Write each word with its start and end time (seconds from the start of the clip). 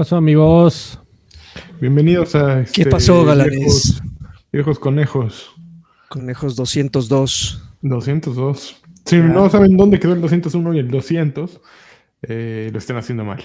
¿Qué 0.00 0.04
pasó, 0.04 0.16
amigos? 0.16 0.98
Bienvenidos 1.78 2.34
a. 2.34 2.64
¿Qué 2.64 2.86
pasó, 2.86 3.22
galanes? 3.22 3.58
Viejos, 3.58 4.02
viejos 4.50 4.78
conejos. 4.78 5.54
Conejos 6.08 6.56
202. 6.56 7.62
202. 7.82 8.82
Si 9.04 9.16
no 9.18 9.50
saben 9.50 9.76
dónde 9.76 10.00
quedó 10.00 10.14
el 10.14 10.22
201 10.22 10.72
y 10.72 10.78
el 10.78 10.88
200, 10.88 11.60
eh, 12.22 12.70
lo 12.72 12.78
están 12.78 12.96
haciendo 12.96 13.26
mal. 13.26 13.44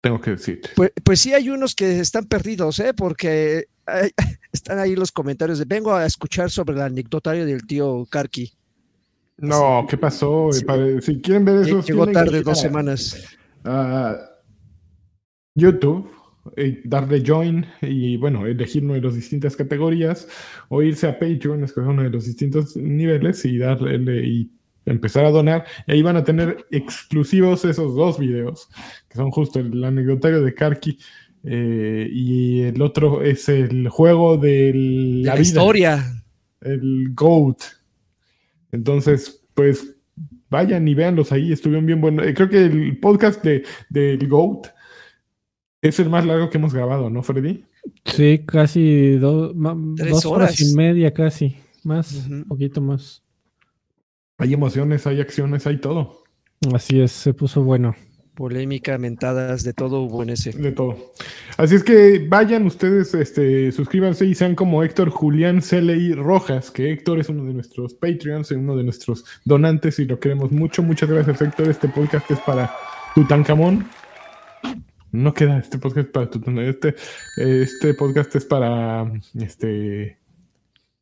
Tengo 0.00 0.22
que 0.22 0.30
decir. 0.30 0.62
Pues, 0.74 0.90
pues 1.04 1.20
sí, 1.20 1.34
hay 1.34 1.50
unos 1.50 1.74
que 1.74 2.00
están 2.00 2.24
perdidos, 2.24 2.80
¿eh? 2.80 2.94
Porque 2.94 3.66
hay- 3.84 4.12
están 4.52 4.78
ahí 4.78 4.96
los 4.96 5.12
comentarios 5.12 5.58
de 5.58 5.66
vengo 5.66 5.92
a 5.92 6.06
escuchar 6.06 6.50
sobre 6.50 6.76
el 6.76 6.80
anecdotario 6.80 7.44
del 7.44 7.66
tío 7.66 8.06
Karki. 8.08 8.54
No, 9.36 9.84
¿qué 9.86 9.98
pasó? 9.98 10.48
Sí. 10.50 10.64
Si 11.02 11.20
quieren 11.20 11.44
ver 11.44 11.56
eso, 11.66 11.82
Llegó 11.82 12.06
que 12.06 12.12
tarde 12.12 12.40
dos 12.40 12.58
semanas. 12.58 13.22
a 13.64 14.31
YouTube, 15.54 16.10
eh, 16.56 16.80
darle 16.84 17.22
join 17.24 17.64
y 17.82 18.16
bueno, 18.16 18.46
elegir 18.46 18.84
una 18.84 18.94
de 18.94 19.02
las 19.02 19.14
distintas 19.14 19.54
categorías 19.56 20.28
o 20.68 20.82
irse 20.82 21.06
a 21.06 21.18
Patreon, 21.18 21.64
escoger 21.64 21.90
uno 21.90 22.02
de 22.02 22.10
los 22.10 22.26
distintos 22.26 22.76
niveles 22.76 23.44
y 23.44 23.58
darle 23.58 24.26
y 24.26 24.50
empezar 24.84 25.24
a 25.24 25.30
donar. 25.30 25.64
Y 25.86 25.92
ahí 25.92 26.02
van 26.02 26.16
a 26.16 26.24
tener 26.24 26.66
exclusivos 26.70 27.64
esos 27.64 27.94
dos 27.94 28.18
videos, 28.18 28.68
que 29.08 29.16
son 29.16 29.30
justo 29.30 29.60
el 29.60 29.84
anecdotario 29.84 30.42
de 30.42 30.54
Karki 30.54 30.98
eh, 31.44 32.08
y 32.10 32.62
el 32.62 32.80
otro 32.82 33.22
es 33.22 33.48
el 33.48 33.88
juego 33.88 34.36
de 34.36 34.72
la, 34.74 35.30
la 35.30 35.34
vida, 35.34 35.42
historia. 35.42 36.24
el 36.60 37.12
GOAT. 37.14 37.62
Entonces, 38.72 39.44
pues 39.54 39.96
vayan 40.50 40.86
y 40.86 40.94
véanlos 40.94 41.32
ahí, 41.32 41.52
estuvieron 41.52 41.86
bien 41.86 42.00
buenos. 42.00 42.26
Eh, 42.26 42.34
Creo 42.34 42.48
que 42.48 42.64
el 42.64 42.98
podcast 42.98 43.42
de, 43.44 43.64
del 43.90 44.26
GOAT 44.28 44.68
es 45.82 45.98
el 46.00 46.08
más 46.08 46.24
largo 46.24 46.48
que 46.48 46.58
hemos 46.58 46.72
grabado, 46.72 47.10
¿no, 47.10 47.22
Freddy? 47.22 47.64
Sí, 48.04 48.42
casi 48.46 49.16
do- 49.18 49.52
ma- 49.54 49.76
Tres 49.96 50.10
dos 50.10 50.26
horas. 50.26 50.50
horas. 50.52 50.60
y 50.60 50.74
media, 50.76 51.12
casi. 51.12 51.56
Más, 51.84 52.26
un 52.30 52.44
poquito 52.44 52.80
más. 52.80 53.22
Hay 54.38 54.54
emociones, 54.54 55.06
hay 55.06 55.20
acciones, 55.20 55.66
hay 55.66 55.78
todo, 55.78 56.22
Así 56.72 57.00
es, 57.00 57.10
se 57.12 57.34
puso 57.34 57.62
bueno. 57.64 57.94
Polémica, 58.34 58.96
mentadas, 58.96 59.62
de 59.62 59.74
todo 59.74 60.00
hubo 60.02 60.22
en 60.22 60.30
ese. 60.30 60.52
de 60.52 60.72
todo. 60.72 60.96
Así 61.58 61.74
es 61.74 61.84
que 61.84 62.24
vayan 62.28 62.64
ustedes, 62.66 63.12
este, 63.14 63.70
suscríbanse 63.72 64.24
y 64.24 64.34
sean 64.34 64.54
como 64.54 64.82
Héctor 64.82 65.10
Julián 65.10 65.60
Celey 65.60 66.14
Rojas, 66.14 66.70
que 66.70 66.92
Héctor 66.92 67.18
es 67.20 67.28
uno 67.28 67.44
de 67.44 67.52
nuestros 67.52 67.92
Patreons, 67.94 68.50
uno 68.52 68.74
de 68.76 68.84
nuestros 68.84 69.24
donantes 69.44 69.98
y 69.98 70.06
lo 70.06 70.18
queremos 70.18 70.50
mucho. 70.50 70.82
Muchas 70.82 71.10
gracias, 71.10 71.42
Héctor. 71.42 71.68
Este 71.68 71.88
podcast 71.88 72.30
es 72.30 72.38
para 72.40 72.72
Tutankamón. 73.14 73.86
No 75.12 75.34
queda 75.34 75.58
este 75.58 75.78
podcast 75.78 76.08
para 76.10 76.30
Tutankamón. 76.30 76.64
Este, 76.64 76.94
este 77.36 77.94
podcast 77.94 78.34
es 78.34 78.44
para 78.46 79.12
este. 79.34 80.18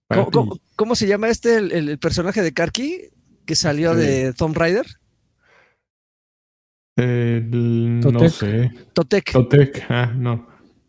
para 0.08 0.24
¿Cómo, 0.24 0.30
cómo- 0.32 0.60
cómo 0.76 0.94
se 0.96 1.06
llama 1.06 1.28
este, 1.28 1.56
el, 1.58 1.98
personaje 1.98 2.42
de 2.42 2.52
Karki 2.52 3.02
que 3.46 3.54
salió 3.54 3.94
de 3.94 4.32
Tomb 4.32 4.56
Raider? 4.56 4.86
El- 6.96 8.00
no 8.00 8.28
sé. 8.28 8.70
Totec. 8.92 9.32
Totec. 9.32 9.86
Ah, 9.88 10.12
no. 10.14 10.46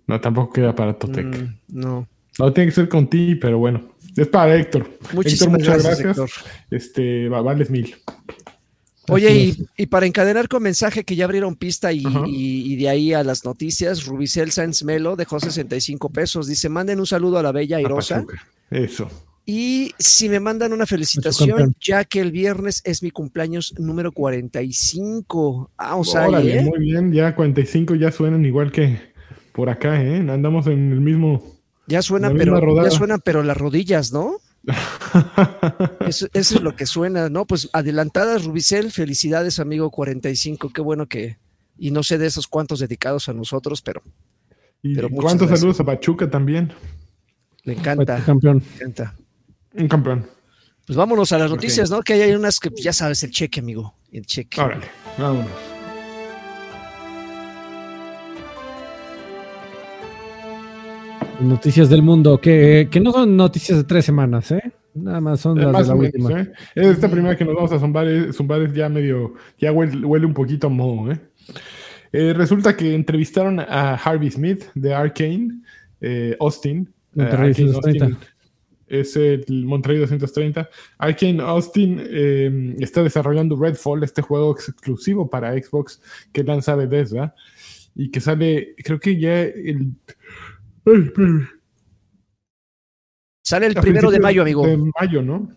No, 0.08 0.20
tampoco 0.20 0.52
queda 0.54 0.76
para 0.76 0.94
Totec. 0.98 1.26
Mm, 1.26 1.56
no. 1.68 2.08
No 2.40 2.54
tiene 2.54 2.70
que 2.70 2.76
ser 2.76 2.90
con 2.90 3.08
ti, 3.10 3.36
pero 3.36 3.60
bueno. 3.60 3.92
Es 4.18 4.28
para 4.28 4.56
Héctor. 4.56 4.90
Muchísimas 5.14 5.60
muchas 5.60 5.84
gracias, 5.84 6.00
gracias. 6.02 6.18
Héctor. 6.18 6.52
Este, 6.72 7.30
va- 7.30 7.42
vales 7.42 7.70
mil. 7.70 7.96
Oye, 9.10 9.34
y, 9.36 9.66
y 9.78 9.86
para 9.88 10.06
encadenar 10.06 10.48
con 10.48 10.62
mensaje 10.64 11.04
que 11.04 11.16
ya 11.16 11.26
abrieron 11.26 11.56
pista 11.56 11.92
y, 11.92 12.04
y- 12.28 12.74
y 12.74 12.76
de 12.76 12.88
ahí 12.90 13.14
a 13.14 13.24
las 13.24 13.44
noticias, 13.46 14.06
Rubicel 14.06 14.52
Sáenz 14.52 14.84
Melo 14.84 15.16
dejó 15.16 15.40
65 15.40 16.10
pesos. 16.10 16.48
Dice, 16.48 16.70
manden 16.70 17.00
un 17.00 17.08
saludo 17.08 17.38
a 17.40 17.44
la 17.44 17.52
bella 17.52 17.78
A 17.78 17.80
Airosa. 17.80 18.16
Pachuca. 18.18 18.48
Eso. 18.70 19.10
Y 19.46 19.92
si 19.98 20.30
me 20.30 20.40
mandan 20.40 20.72
una 20.72 20.86
felicitación, 20.86 21.76
ya 21.82 22.06
que 22.06 22.20
el 22.22 22.32
viernes 22.32 22.82
es 22.86 23.02
mi 23.02 23.10
cumpleaños 23.10 23.74
número 23.80 24.12
45. 24.12 25.72
Ah, 25.78 25.96
o 25.96 26.04
sea, 26.04 26.28
Órale, 26.28 26.60
¿eh? 26.60 26.64
muy 26.64 26.80
bien. 26.80 27.12
Ya 27.12 27.36
45 27.36 27.96
ya 27.96 28.12
suenan 28.12 28.46
igual 28.46 28.72
que 28.72 29.00
por 29.52 29.70
acá, 29.70 30.02
¿eh? 30.02 30.18
Andamos 30.18 30.68
en 30.68 30.92
el 30.92 31.02
mismo. 31.02 31.44
ya 31.88 32.02
suena, 32.02 32.32
pero 32.32 32.84
ya 32.84 32.92
suenan, 32.92 33.20
pero 33.24 33.44
las 33.44 33.58
rodillas, 33.58 34.14
¿no? 34.14 34.38
Eso, 36.08 36.28
eso 36.34 36.56
es 36.56 36.62
lo 36.62 36.76
que 36.76 36.86
suena, 36.86 37.30
¿no? 37.30 37.46
Pues 37.46 37.70
adelantadas, 37.74 38.46
Rubicel, 38.46 38.92
felicidades, 38.92 39.60
amigo 39.60 39.90
45. 39.90 40.70
Qué 40.72 40.82
bueno 40.82 41.08
que. 41.08 41.38
Y 41.78 41.92
no 41.92 42.04
sé 42.04 42.18
de 42.18 42.28
esos 42.28 42.48
cuantos 42.48 42.80
dedicados 42.80 43.28
a 43.28 43.34
nosotros, 43.34 43.82
pero 43.82 44.04
y 44.84 44.96
Pero 44.96 45.10
cuántos 45.10 45.48
gracias. 45.48 45.60
saludos 45.62 45.80
a 45.80 45.84
Pachuca 45.86 46.30
también. 46.30 46.74
le 47.64 47.74
encanta. 47.74 48.24
campeón. 48.24 48.60
le 48.60 48.76
encanta. 48.76 49.16
Un 49.74 49.88
campeón. 49.88 50.28
Pues 50.86 50.98
vámonos 50.98 51.32
a 51.32 51.38
las 51.38 51.50
noticias, 51.50 51.90
¿no? 51.90 52.02
Que 52.02 52.14
hay 52.14 52.34
unas 52.34 52.60
que 52.60 52.70
ya 52.76 52.94
sabes, 52.94 53.24
el 53.24 53.32
cheque, 53.32 53.60
amigo. 53.62 53.94
El 54.12 54.26
cheque. 54.26 54.60
Órale, 54.60 54.88
vámonos. 55.18 55.71
Noticias 61.44 61.90
del 61.90 62.02
mundo, 62.02 62.40
que, 62.40 62.88
que 62.92 63.00
no 63.00 63.12
son 63.12 63.36
noticias 63.36 63.78
de 63.80 63.84
tres 63.84 64.06
semanas, 64.06 64.52
¿eh? 64.52 64.62
Nada 64.94 65.20
más 65.22 65.40
son 65.40 65.58
Eh, 65.60 65.64
las 65.64 65.72
Más 65.74 65.88
de 65.88 65.94
la 65.94 65.96
menos, 66.02 66.14
última. 66.14 66.42
¿eh? 66.42 66.52
Esta 66.76 67.10
primera 67.10 67.36
que 67.38 67.46
nos 67.46 67.56
vamos 67.56 67.72
a 67.72 67.80
zumbar 67.80 68.08
es, 68.08 68.36
zumbar 68.36 68.62
es 68.62 68.74
ya 68.74 68.90
medio, 68.90 69.34
ya 69.58 69.72
huele, 69.72 70.06
huele 70.06 70.26
un 70.26 70.34
poquito 70.34 70.68
a 70.68 70.70
moho, 70.70 71.12
¿eh? 71.12 71.20
Eh, 72.14 72.34
Resulta 72.34 72.76
que 72.76 72.94
entrevistaron 72.94 73.60
a 73.60 73.96
Harvey 73.96 74.30
Smith 74.30 74.66
de 74.76 74.94
Arkane, 74.94 75.62
eh, 76.02 76.36
Austin. 76.40 76.82
eh, 76.82 76.88
Monterrey 77.16 77.50
Arkane 77.50 77.68
230. 77.72 78.06
Austin 78.06 78.28
es 78.88 79.16
el 79.16 79.66
Monterrey 79.66 79.98
230. 80.00 80.70
Arkane 80.98 81.42
Austin 81.42 82.02
eh, 82.04 82.76
está 82.80 83.02
desarrollando 83.02 83.56
Redfall, 83.56 84.04
este 84.04 84.22
juego 84.22 84.52
exclusivo 84.52 85.30
para 85.30 85.54
Xbox 85.54 86.02
que 86.34 86.44
lanza 86.44 86.76
Bethesda 86.76 87.34
y 87.96 88.10
que 88.12 88.20
sale, 88.22 88.76
creo 88.84 89.00
que 89.00 89.18
ya 89.20 89.42
el... 89.44 89.94
Ay. 90.86 91.12
Sale 93.44 93.66
el 93.66 93.74
primero 93.76 94.12
de 94.12 94.20
mayo, 94.20 94.44
amigo. 94.44 94.66
De 94.66 94.78
mayo, 94.78 95.22
¿no? 95.22 95.50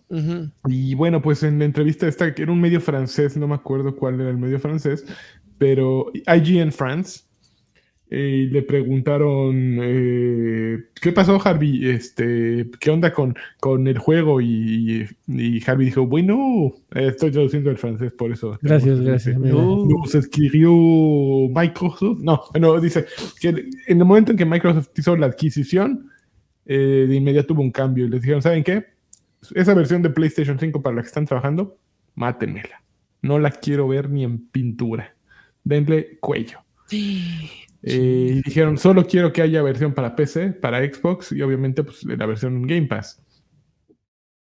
Y 0.66 0.94
bueno, 0.94 1.20
pues 1.22 1.42
en 1.42 1.58
la 1.58 1.66
entrevista 1.66 2.08
esta, 2.08 2.34
que 2.34 2.42
era 2.42 2.52
un 2.52 2.60
medio 2.60 2.80
francés, 2.80 3.36
no 3.36 3.46
me 3.46 3.54
acuerdo 3.54 3.94
cuál 3.94 4.20
era 4.20 4.30
el 4.30 4.38
medio 4.38 4.58
francés, 4.58 5.04
pero 5.58 6.10
IGN 6.26 6.72
France, 6.72 7.24
eh, 8.16 8.48
le 8.48 8.62
preguntaron, 8.62 9.76
eh, 9.82 10.84
¿qué 11.00 11.10
pasó 11.10 11.40
Harvey? 11.44 11.90
Este, 11.90 12.70
¿Qué 12.78 12.90
onda 12.92 13.12
con, 13.12 13.34
con 13.58 13.88
el 13.88 13.98
juego? 13.98 14.40
Y, 14.40 15.04
y 15.26 15.68
Harvey 15.68 15.86
dijo, 15.86 16.06
bueno, 16.06 16.74
estoy 16.92 17.32
traduciendo 17.32 17.70
el 17.70 17.76
francés, 17.76 18.12
por 18.12 18.30
eso. 18.30 18.56
Gracias, 18.62 19.00
gracias, 19.00 19.34
amigo. 19.34 19.84
Nos 19.88 20.14
escribió 20.14 20.70
Microsoft. 21.48 22.20
No, 22.20 22.40
no, 22.60 22.80
dice 22.80 23.04
que 23.40 23.48
en 23.48 23.98
el 23.98 24.04
momento 24.04 24.30
en 24.30 24.38
que 24.38 24.46
Microsoft 24.46 24.90
hizo 24.96 25.16
la 25.16 25.26
adquisición, 25.26 26.08
eh, 26.66 27.06
de 27.08 27.16
inmediato 27.16 27.52
hubo 27.54 27.62
un 27.62 27.72
cambio 27.72 28.06
y 28.06 28.10
les 28.10 28.22
dijeron, 28.22 28.42
¿saben 28.42 28.62
qué? 28.62 28.84
Esa 29.56 29.74
versión 29.74 30.02
de 30.02 30.10
PlayStation 30.10 30.56
5 30.56 30.80
para 30.80 30.94
la 30.94 31.02
que 31.02 31.08
están 31.08 31.26
trabajando, 31.26 31.78
mátenmela. 32.14 32.80
No 33.22 33.40
la 33.40 33.50
quiero 33.50 33.88
ver 33.88 34.08
ni 34.08 34.22
en 34.22 34.46
pintura. 34.46 35.16
Denle 35.64 36.18
cuello. 36.20 36.60
Eh, 37.86 38.36
y 38.36 38.42
dijeron, 38.42 38.78
solo 38.78 39.06
quiero 39.06 39.30
que 39.30 39.42
haya 39.42 39.62
versión 39.62 39.92
para 39.92 40.16
PC, 40.16 40.52
para 40.52 40.82
Xbox 40.82 41.32
y 41.32 41.42
obviamente 41.42 41.84
pues, 41.84 42.02
la 42.04 42.24
versión 42.24 42.62
Game 42.62 42.86
Pass. 42.86 43.22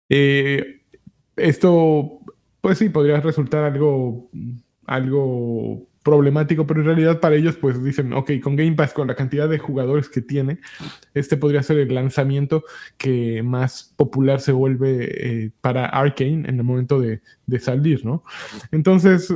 Eh, 0.09 0.83
esto, 1.35 2.21
pues 2.61 2.79
sí, 2.79 2.89
podría 2.89 3.21
resultar 3.21 3.65
algo, 3.65 4.31
algo 4.87 5.89
problemático, 6.05 6.69
pero 6.69 6.81
en 6.81 6.87
realidad 6.87 7.19
para 7.19 7.35
ellos 7.35 7.57
pues 7.57 7.83
dicen, 7.83 8.13
ok, 8.13 8.31
con 8.41 8.55
Game 8.55 8.75
Pass, 8.75 8.93
con 8.93 9.09
la 9.09 9.17
cantidad 9.17 9.49
de 9.49 9.59
jugadores 9.59 10.09
que 10.09 10.21
tiene, 10.21 10.61
este 11.13 11.37
podría 11.37 11.65
ser 11.65 11.79
el 11.79 11.93
lanzamiento 11.93 12.63
que 12.97 13.43
más 13.43 13.93
popular 13.97 14.41
se 14.41 14.53
vuelve 14.53 15.09
eh, 15.11 15.51
para 15.61 15.87
Arkane 15.87 16.49
en 16.49 16.59
el 16.59 16.65
momento 16.65 17.01
de, 17.01 17.23
de 17.47 17.59
salir, 17.59 18.05
¿no? 18.05 18.23
Entonces, 18.71 19.35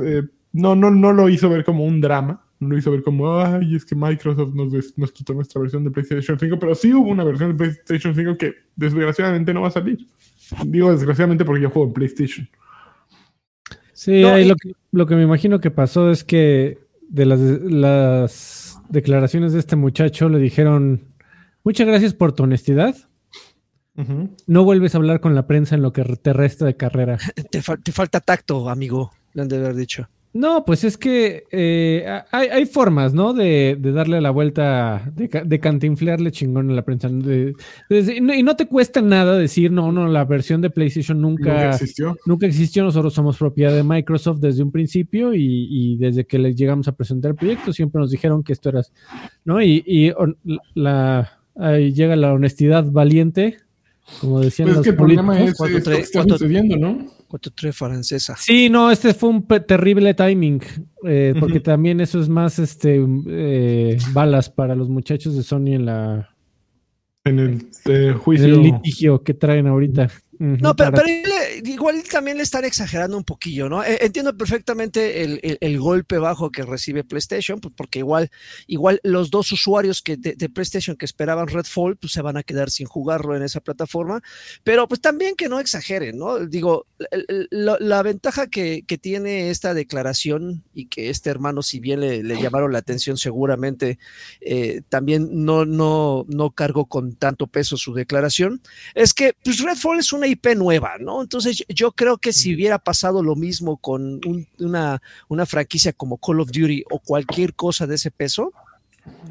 no, 0.53 0.75
no, 0.75 0.91
no 0.91 1.11
lo 1.11 1.27
hizo 1.27 1.49
ver 1.49 1.65
como 1.65 1.83
un 1.83 1.99
drama, 1.99 2.46
lo 2.59 2.77
hizo 2.77 2.91
ver 2.91 3.03
como, 3.03 3.39
ay, 3.39 3.75
es 3.75 3.85
que 3.85 3.95
Microsoft 3.95 4.53
nos, 4.53 4.71
des- 4.71 4.97
nos 4.97 5.11
quitó 5.11 5.33
nuestra 5.33 5.61
versión 5.61 5.83
de 5.83 5.91
PlayStation 5.91 6.39
5, 6.39 6.57
pero 6.59 6.73
sí 6.75 6.93
hubo 6.93 7.09
una 7.09 7.23
versión 7.23 7.51
de 7.51 7.55
PlayStation 7.55 8.15
5 8.15 8.37
que 8.37 8.53
desgraciadamente 8.75 9.53
no 9.53 9.61
va 9.61 9.67
a 9.67 9.71
salir. 9.71 9.99
Digo 10.65 10.91
desgraciadamente 10.91 11.43
porque 11.45 11.61
yo 11.63 11.69
juego 11.69 11.87
en 11.89 11.93
PlayStation. 11.93 12.49
Sí, 13.93 14.21
No, 14.21 14.33
ahí 14.33 14.45
y- 14.45 14.47
lo, 14.47 14.55
que, 14.55 14.71
lo 14.91 15.05
que 15.07 15.15
me 15.15 15.23
imagino 15.23 15.59
que 15.59 15.71
pasó 15.71 16.09
es 16.11 16.23
que 16.23 16.79
de 17.09 17.25
las, 17.25 17.39
las 17.39 18.79
declaraciones 18.89 19.53
de 19.53 19.59
este 19.59 19.75
muchacho 19.75 20.29
le 20.29 20.39
dijeron, 20.39 21.01
muchas 21.63 21.87
gracias 21.87 22.13
por 22.13 22.33
tu 22.33 22.43
honestidad. 22.43 22.95
No 24.45 24.63
vuelves 24.63 24.93
a 24.93 24.99
hablar 24.99 25.19
con 25.21 25.33
la 25.33 25.47
prensa 25.47 25.73
en 25.73 25.81
lo 25.81 25.91
que 25.91 26.03
te 26.03 26.31
resta 26.31 26.65
de 26.65 26.75
carrera. 26.75 27.17
Te, 27.51 27.61
fal- 27.63 27.81
te 27.81 27.91
falta 27.91 28.19
tacto, 28.19 28.69
amigo, 28.69 29.11
le 29.33 29.41
han 29.41 29.47
de 29.47 29.57
haber 29.57 29.73
dicho. 29.75 30.07
No, 30.33 30.65
pues 30.65 30.83
es 30.83 30.97
que 30.97 31.45
eh, 31.51 32.05
hay, 32.31 32.65
formas, 32.65 33.13
¿no? 33.13 33.33
De, 33.33 33.77
darle 33.81 34.21
la 34.21 34.29
vuelta, 34.29 35.11
de, 35.15 35.59
cantinflearle 35.59 36.31
chingón 36.31 36.69
a 36.69 36.73
la 36.73 36.83
prensa. 36.83 37.09
y 37.09 38.43
no 38.43 38.55
te 38.55 38.67
cuesta 38.67 39.01
nada 39.01 39.37
decir, 39.37 39.71
no, 39.71 39.91
no, 39.91 40.07
la 40.07 40.25
versión 40.25 40.61
de 40.61 40.69
PlayStation 40.69 41.19
nunca, 41.19 41.69
existió. 41.69 42.15
Nunca 42.25 42.45
existió. 42.45 42.83
Nosotros 42.83 43.13
somos 43.13 43.37
propiedad 43.37 43.73
de 43.73 43.83
Microsoft 43.83 44.39
desde 44.39 44.61
un 44.61 44.71
principio 44.71 45.33
y, 45.33 45.97
desde 45.97 46.25
que 46.25 46.37
les 46.37 46.55
llegamos 46.55 46.87
a 46.87 46.91
presentar 46.91 47.31
el 47.31 47.35
proyecto 47.35 47.73
siempre 47.73 47.99
nos 47.99 48.11
dijeron 48.11 48.43
que 48.43 48.53
esto 48.53 48.69
era, 48.69 48.81
¿no? 49.43 49.61
Y, 49.61 50.13
la, 50.75 51.39
ahí 51.55 51.93
llega 51.93 52.15
la 52.15 52.33
honestidad 52.33 52.85
valiente, 52.85 53.57
como 54.21 54.39
decían 54.39 54.67
pues 54.67 54.77
los 54.77 54.85
es 54.85 54.91
que 54.91 54.91
el 54.91 54.97
problema 54.97 55.41
es, 55.41 55.59
lo 55.59 55.65
que 55.65 55.99
está 55.99 56.23
sucediendo, 56.23 56.77
¿no? 56.77 57.16
4-3 57.27 57.73
francesa. 57.73 58.35
Sí, 58.37 58.69
no, 58.69 58.91
este 58.91 59.13
fue 59.13 59.29
un 59.29 59.45
terrible 59.45 60.13
timing, 60.13 60.61
eh, 61.05 61.33
porque 61.39 61.59
también 61.59 61.99
eso 62.01 62.19
es 62.19 62.29
más 62.29 62.59
este 62.59 63.03
eh, 63.27 63.97
balas 64.13 64.49
para 64.49 64.75
los 64.75 64.89
muchachos 64.89 65.35
de 65.35 65.43
Sony 65.43 65.73
en 65.73 65.85
la 65.85 66.29
en 67.25 67.39
el 67.39 67.67
eh, 67.85 68.13
juicio. 68.13 68.47
En 68.47 68.53
el 68.53 68.61
litigio 68.61 69.23
que 69.23 69.33
traen 69.33 69.67
ahorita. 69.67 70.09
No, 70.39 70.75
pero, 70.75 70.91
igual 71.63 72.03
también 72.03 72.37
le 72.37 72.43
están 72.43 72.65
exagerando 72.65 73.17
un 73.17 73.23
poquillo, 73.23 73.69
¿no? 73.69 73.83
E, 73.83 73.99
entiendo 74.01 74.35
perfectamente 74.35 75.23
el, 75.23 75.79
golpe 75.79 76.17
bajo 76.17 76.51
que 76.51 76.63
recibe 76.63 77.03
PlayStation, 77.03 77.59
pues, 77.59 77.73
porque 77.75 77.99
igual, 77.99 78.31
igual 78.65 78.99
los 79.03 79.29
dos 79.29 79.51
usuarios 79.51 80.01
que 80.01 80.17
de, 80.17 80.49
PlayStation 80.49 80.95
que 80.95 81.05
esperaban 81.05 81.47
Redfall, 81.47 81.97
pues 81.97 82.13
se 82.13 82.21
van 82.21 82.37
a 82.37 82.43
quedar 82.43 82.71
sin 82.71 82.87
jugarlo 82.87 83.35
en 83.35 83.43
esa 83.43 83.59
plataforma, 83.61 84.21
pero 84.63 84.87
pues 84.87 85.01
también 85.01 85.35
que 85.35 85.49
no 85.49 85.59
exageren, 85.59 86.17
¿no? 86.17 86.39
Digo, 86.39 86.87
la, 87.51 88.01
ventaja 88.03 88.47
que, 88.47 88.83
tiene 89.01 89.51
esta 89.51 89.73
declaración 89.73 90.63
y 90.73 90.87
que 90.87 91.09
este 91.09 91.29
hermano, 91.29 91.61
si 91.61 91.79
bien 91.79 91.99
le, 91.99 92.41
llamaron 92.41 92.71
la 92.71 92.79
atención, 92.79 93.17
seguramente 93.17 93.99
eh, 94.41 94.81
también 94.89 95.45
no, 95.45 95.65
no, 95.65 96.25
no 96.27 96.51
cargó 96.51 96.85
con 96.85 97.15
tanto 97.15 97.47
peso 97.47 97.77
su 97.77 97.93
declaración, 97.93 98.61
es 98.95 99.13
que 99.13 99.35
pues 99.43 99.59
Redfall 99.59 99.99
es 99.99 100.11
una 100.13 100.27
IP 100.27 100.55
nueva, 100.55 100.97
¿no? 100.99 101.21
Entonces 101.21 101.46
yo 101.51 101.91
creo 101.91 102.17
que 102.17 102.33
si 102.33 102.53
hubiera 102.53 102.79
pasado 102.79 103.23
lo 103.23 103.35
mismo 103.35 103.77
con 103.77 104.21
una, 104.59 105.01
una 105.27 105.45
franquicia 105.45 105.93
como 105.93 106.17
Call 106.17 106.39
of 106.39 106.51
Duty 106.51 106.83
o 106.89 106.99
cualquier 106.99 107.53
cosa 107.53 107.87
de 107.87 107.95
ese 107.95 108.11
peso, 108.11 108.53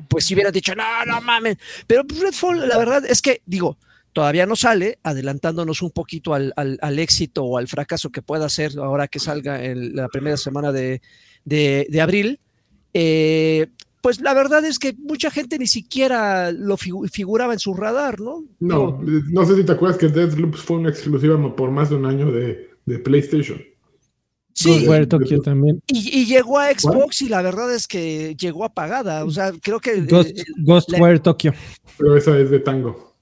pues 0.09 0.25
si 0.25 0.35
hubiera 0.35 0.51
dicho, 0.51 0.75
no, 0.75 0.85
no 1.07 1.21
mames, 1.21 1.57
pero 1.87 2.03
Redfall, 2.03 2.69
la 2.69 2.79
verdad 2.79 3.05
es 3.07 3.21
que, 3.21 3.43
digo, 3.47 3.77
todavía 4.13 4.47
no 4.47 4.57
sale, 4.57 4.99
adelantándonos 5.03 5.83
un 5.83 5.91
poquito 5.91 6.33
al, 6.33 6.55
éxito 6.99 7.45
o 7.45 7.59
al 7.59 7.69
fracaso 7.69 8.11
que 8.11 8.23
pueda 8.23 8.49
ser 8.49 8.79
ahora 8.79 9.09
que 9.09 9.19
salga 9.19 9.63
en 9.63 9.95
la 9.95 10.09
primera 10.09 10.37
semana 10.37 10.73
de, 10.73 11.01
abril. 12.01 12.41
Eh, 12.95 13.67
pues 14.07 14.21
la 14.21 14.35
verdad 14.35 14.65
es 14.65 14.79
que 14.79 14.95
mucha 15.01 15.33
gente 15.33 15.59
ni 15.59 15.67
siquiera 15.67 16.53
lo 16.53 16.77
figuraba 16.77 17.53
en 17.53 17.59
su 17.59 17.75
radar, 17.75 18.21
¿no? 18.21 18.45
No, 18.61 19.01
no 19.03 19.45
sé 19.45 19.57
si 19.57 19.65
te 19.65 19.73
acuerdas 19.73 19.99
que 19.99 20.07
Deathloop 20.07 20.55
fue 20.55 20.77
una 20.77 20.91
exclusiva 20.91 21.57
por 21.57 21.73
más 21.73 21.91
de 21.91 21.97
un 21.97 22.07
año 22.07 22.31
de, 22.31 22.69
PlayStation. 23.03 23.61
Sí, 24.53 24.87
Tokyo 25.09 25.41
también. 25.41 25.83
Y, 25.89 26.25
llegó 26.25 26.61
a 26.61 26.71
Xbox 26.71 27.23
y 27.23 27.29
la 27.29 27.43
verdad 27.43 27.75
es 27.75 27.89
que 27.89 28.37
llegó 28.37 28.65
apagada. 28.65 29.25
O 29.25 29.31
sea, 29.33 29.51
creo 29.61 29.81
que. 29.81 30.07
Ghostwire 30.59 31.19
Tokyo. 31.19 31.53
Pero 31.99 32.17
esa 32.17 32.39
es 32.39 32.49
de 32.51 32.61
tango. 32.61 33.17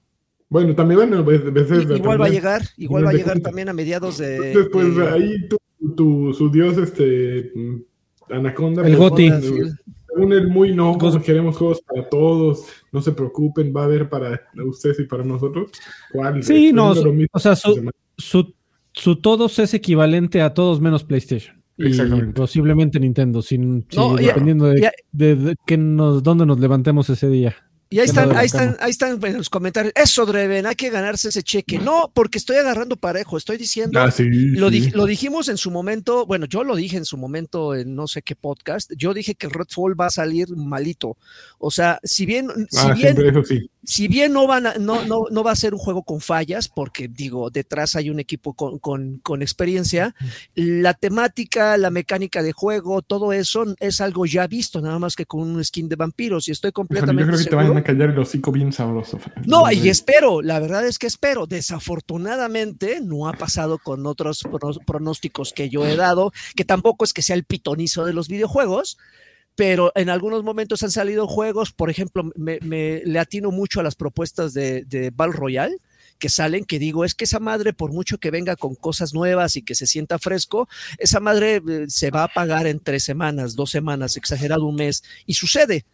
Bueno, 0.49 0.75
también 0.75 0.99
bueno, 0.99 1.23
veces 1.23 1.87
igual 1.97 2.21
va 2.21 2.27
a 2.27 2.29
llegar, 2.29 2.61
igual 2.77 3.07
va 3.07 3.09
a 3.09 3.13
llegar 3.13 3.39
también 3.39 3.69
a 3.69 3.73
mediados 3.73 4.19
de. 4.19 4.53
Después 4.53 4.89
pues, 4.93 5.07
ahí 5.07 5.49
tu, 5.97 6.31
su 6.31 6.51
dios, 6.51 6.77
este 6.77 7.51
Anaconda. 8.29 8.87
El 8.87 8.95
pues, 8.95 9.09
Goti 9.09 9.31
un 10.15 10.47
muy 10.47 10.73
no, 10.73 10.97
queremos 11.23 11.57
juegos 11.57 11.81
para 11.81 12.07
todos, 12.09 12.65
no 12.91 13.01
se 13.01 13.11
preocupen, 13.11 13.73
va 13.75 13.81
a 13.81 13.85
haber 13.85 14.09
para 14.09 14.41
ustedes 14.65 14.99
y 14.99 15.03
para 15.03 15.23
nosotros. 15.23 15.71
¿Cuál? 16.11 16.43
Sí, 16.43 16.71
no, 16.73 16.93
o 17.31 17.39
sea, 17.39 17.55
su, 17.55 17.91
su, 18.17 19.15
todos 19.17 19.59
es 19.59 19.73
equivalente 19.73 20.41
a 20.41 20.53
todos 20.53 20.79
menos 20.79 21.03
PlayStation. 21.03 21.61
Exactamente. 21.77 22.33
posiblemente 22.33 22.99
Nintendo, 23.01 23.41
sin, 23.41 23.85
dependiendo 24.17 24.67
de, 24.67 25.55
que 25.65 25.77
nos, 25.77 26.23
dónde 26.23 26.45
nos 26.45 26.59
levantemos 26.59 27.09
ese 27.09 27.27
día. 27.27 27.55
Y 27.89 27.99
ahí 27.99 28.05
están, 28.05 28.35
ahí 28.35 28.47
están, 28.47 28.75
ahí 28.79 28.89
están 28.89 29.23
en 29.23 29.37
los 29.37 29.49
comentarios. 29.49 29.93
Eso, 29.95 30.25
Dreven, 30.25 30.65
hay 30.65 30.75
que 30.75 30.89
ganarse 30.89 31.29
ese 31.29 31.43
cheque. 31.43 31.77
No, 31.77 32.11
porque 32.13 32.39
estoy 32.39 32.57
agarrando 32.57 32.95
parejo. 32.95 33.37
Estoy 33.37 33.57
diciendo. 33.57 33.99
Ah, 33.99 34.11
lo, 34.17 34.69
lo, 34.69 35.05
dijimos 35.05 35.49
en 35.49 35.57
su 35.57 35.69
momento. 35.69 36.25
Bueno, 36.25 36.47
yo 36.47 36.63
lo 36.63 36.75
dije 36.75 36.97
en 36.97 37.05
su 37.05 37.15
momento 37.17 37.75
en 37.75 37.95
no 37.95 38.07
sé 38.07 38.23
qué 38.23 38.35
podcast. 38.35 38.91
Yo 38.97 39.13
dije 39.13 39.35
que 39.35 39.49
Redfall 39.49 39.99
va 39.99 40.07
a 40.07 40.09
salir 40.09 40.49
malito. 40.55 41.17
O 41.59 41.69
sea, 41.69 41.99
si 42.03 42.25
bien. 42.25 42.47
Si 42.69 42.79
ah, 42.79 42.93
bien 42.93 43.15
si 43.85 44.07
bien 44.07 44.33
no, 44.33 44.47
van 44.47 44.63
no, 44.79 45.05
no, 45.05 45.25
no, 45.29 45.43
va 45.43 45.51
a 45.51 45.55
ser 45.55 45.73
un 45.73 45.79
juego 45.79 46.03
con 46.03 46.21
fallas, 46.21 46.67
porque 46.67 47.07
digo, 47.07 47.49
detrás 47.49 47.95
hay 47.95 48.09
un 48.09 48.19
equipo 48.19 48.53
con, 48.53 48.79
con, 49.19 49.41
experiencia, 49.41 50.15
la 50.55 50.93
temática, 50.93 51.77
la 51.77 51.89
mecánica 51.89 52.41
de 52.41 52.51
juego, 52.51 53.01
todo 53.01 53.33
eso 53.33 53.65
es 53.79 54.01
algo 54.01 54.25
ya 54.25 54.47
visto, 54.47 54.81
nada 54.81 54.99
más 54.99 55.15
que 55.15 55.25
con 55.25 55.41
un 55.41 55.63
skin 55.63 55.87
de 55.87 55.95
vampiros, 55.95 56.47
y 56.47 56.51
estoy 56.51 56.71
completamente. 56.71 57.21
yo 57.21 57.27
creo 57.27 57.39
que 57.39 57.49
te 57.49 57.55
van 57.55 57.77
a 57.77 57.83
callar 57.83 58.09
el 58.09 58.19
hocico 58.19 58.51
bien 58.51 58.71
sabroso. 58.71 59.19
No, 59.45 59.71
y 59.71 59.89
espero, 59.89 60.41
la 60.41 60.59
verdad 60.59 60.85
es 60.85 60.97
que 60.97 61.07
espero. 61.07 61.45
Desafortunadamente, 61.45 63.01
no 63.01 63.27
ha 63.27 63.33
pasado 63.33 63.77
con 63.77 64.05
otros 64.05 64.43
pronósticos 64.85 65.53
que 65.53 65.69
yo 65.69 65.85
he 65.85 65.95
dado, 65.95 66.31
que 66.55 66.65
tampoco 66.65 67.05
es 67.05 67.13
que 67.13 67.21
sea 67.21 67.35
el 67.35 67.43
pitonizo 67.43 68.05
de 68.05 68.13
los 68.13 68.27
videojuegos, 68.27 68.97
pero 69.55 69.91
en 69.95 70.09
algunos 70.09 70.43
momentos 70.43 70.83
han 70.83 70.91
salido 70.91 71.27
juegos, 71.27 71.71
por 71.71 71.89
ejemplo, 71.89 72.31
me, 72.35 72.59
le 72.59 73.19
atino 73.19 73.51
mucho 73.51 73.79
a 73.79 73.83
las 73.83 73.95
propuestas 73.95 74.53
de, 74.53 74.83
de 74.83 75.11
Val 75.11 75.33
Royal 75.33 75.79
que 76.19 76.29
salen, 76.29 76.65
que 76.65 76.79
digo, 76.79 77.05
es 77.05 77.13
que 77.15 77.25
esa 77.25 77.39
madre, 77.39 77.73
por 77.73 77.91
mucho 77.91 78.17
que 78.17 78.31
venga 78.31 78.55
con 78.55 78.75
cosas 78.75 79.13
nuevas 79.13 79.55
y 79.55 79.61
que 79.61 79.75
se 79.75 79.87
sienta 79.87 80.19
fresco, 80.19 80.67
esa 80.97 81.19
madre 81.19 81.61
eh, 81.67 81.85
se 81.87 82.11
va 82.11 82.23
a 82.23 82.27
pagar 82.27 82.67
en 82.67 82.79
tres 82.79 83.03
semanas, 83.03 83.55
dos 83.55 83.71
semanas, 83.71 84.17
exagerado 84.17 84.65
un 84.65 84.75
mes, 84.75 85.03
y 85.25 85.33
sucede. 85.33 85.85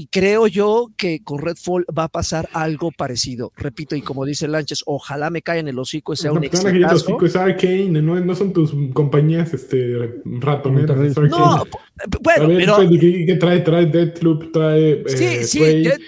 Y 0.00 0.06
creo 0.06 0.46
yo 0.46 0.92
que 0.96 1.24
con 1.24 1.40
Redfall 1.40 1.84
va 1.86 2.04
a 2.04 2.08
pasar 2.08 2.48
algo 2.52 2.92
parecido. 2.92 3.52
Repito, 3.56 3.96
y 3.96 4.00
como 4.00 4.24
dice 4.24 4.46
Lanches, 4.46 4.84
ojalá 4.86 5.28
me 5.28 5.42
caiga 5.42 5.58
en 5.58 5.66
el 5.66 5.76
hocico 5.76 6.14
sea 6.14 6.30
un 6.30 6.44
exitazo. 6.44 7.20
es 7.20 7.34
Arkane, 7.34 8.00
no, 8.00 8.14
no 8.20 8.34
son 8.36 8.52
tus 8.52 8.72
compañías 8.92 9.52
este, 9.52 9.96
ratoneras. 10.24 10.96
No, 11.16 11.64
bueno, 12.22 12.46
pero... 12.46 12.76
Pues, 12.76 13.00
¿Qué, 13.00 13.36
trae? 13.40 13.58
Trae 13.58 13.86
Deadloop, 13.86 14.52
trae... 14.52 15.02
Sí, 15.08 15.24
eh, 15.24 15.42
sí, 15.42 15.60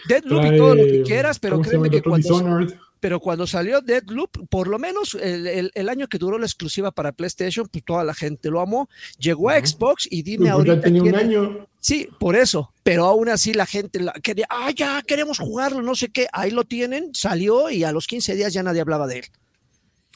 Deadloop 0.08 0.44
y 0.44 0.56
todo 0.56 0.74
lo 0.76 0.84
que 0.84 1.02
quieras, 1.02 1.40
pero 1.40 1.60
créeme 1.60 1.90
que 1.90 2.00
cuando 2.00 2.60
pero 3.00 3.18
cuando 3.18 3.46
salió 3.46 3.80
Deadloop, 3.80 4.48
por 4.48 4.68
lo 4.68 4.78
menos 4.78 5.14
el, 5.14 5.88
año 5.88 6.06
que 6.06 6.18
duró 6.18 6.38
la 6.38 6.46
exclusiva 6.46 6.90
para 6.90 7.12
PlayStation, 7.12 7.66
pues 7.66 7.82
toda 7.84 8.04
la 8.04 8.14
gente 8.14 8.50
lo 8.50 8.60
amó. 8.60 8.88
Llegó 9.18 9.48
a 9.48 9.58
Xbox 9.58 10.06
y 10.10 10.22
dime 10.22 10.44
pues 10.44 10.52
ahorita. 10.52 10.74
Ya 10.76 10.80
tenía 10.82 11.02
un 11.02 11.14
año. 11.14 11.66
Sí, 11.80 12.08
por 12.18 12.36
eso. 12.36 12.72
Pero 12.82 13.06
aún 13.06 13.30
así 13.30 13.54
la 13.54 13.64
gente 13.64 14.00
quería, 14.22 14.46
ah, 14.50 14.70
ya 14.76 15.02
queremos 15.02 15.38
jugarlo, 15.38 15.80
no 15.80 15.94
sé 15.94 16.08
qué. 16.08 16.26
Ahí 16.32 16.50
lo 16.50 16.64
tienen, 16.64 17.10
salió 17.14 17.70
y 17.70 17.84
a 17.84 17.92
los 17.92 18.06
15 18.06 18.34
días 18.34 18.52
ya 18.52 18.62
nadie 18.62 18.82
hablaba 18.82 19.06
de 19.06 19.20
él. 19.20 19.24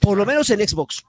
Por 0.00 0.18
lo 0.18 0.26
menos 0.26 0.50
en 0.50 0.66
Xbox. 0.66 1.02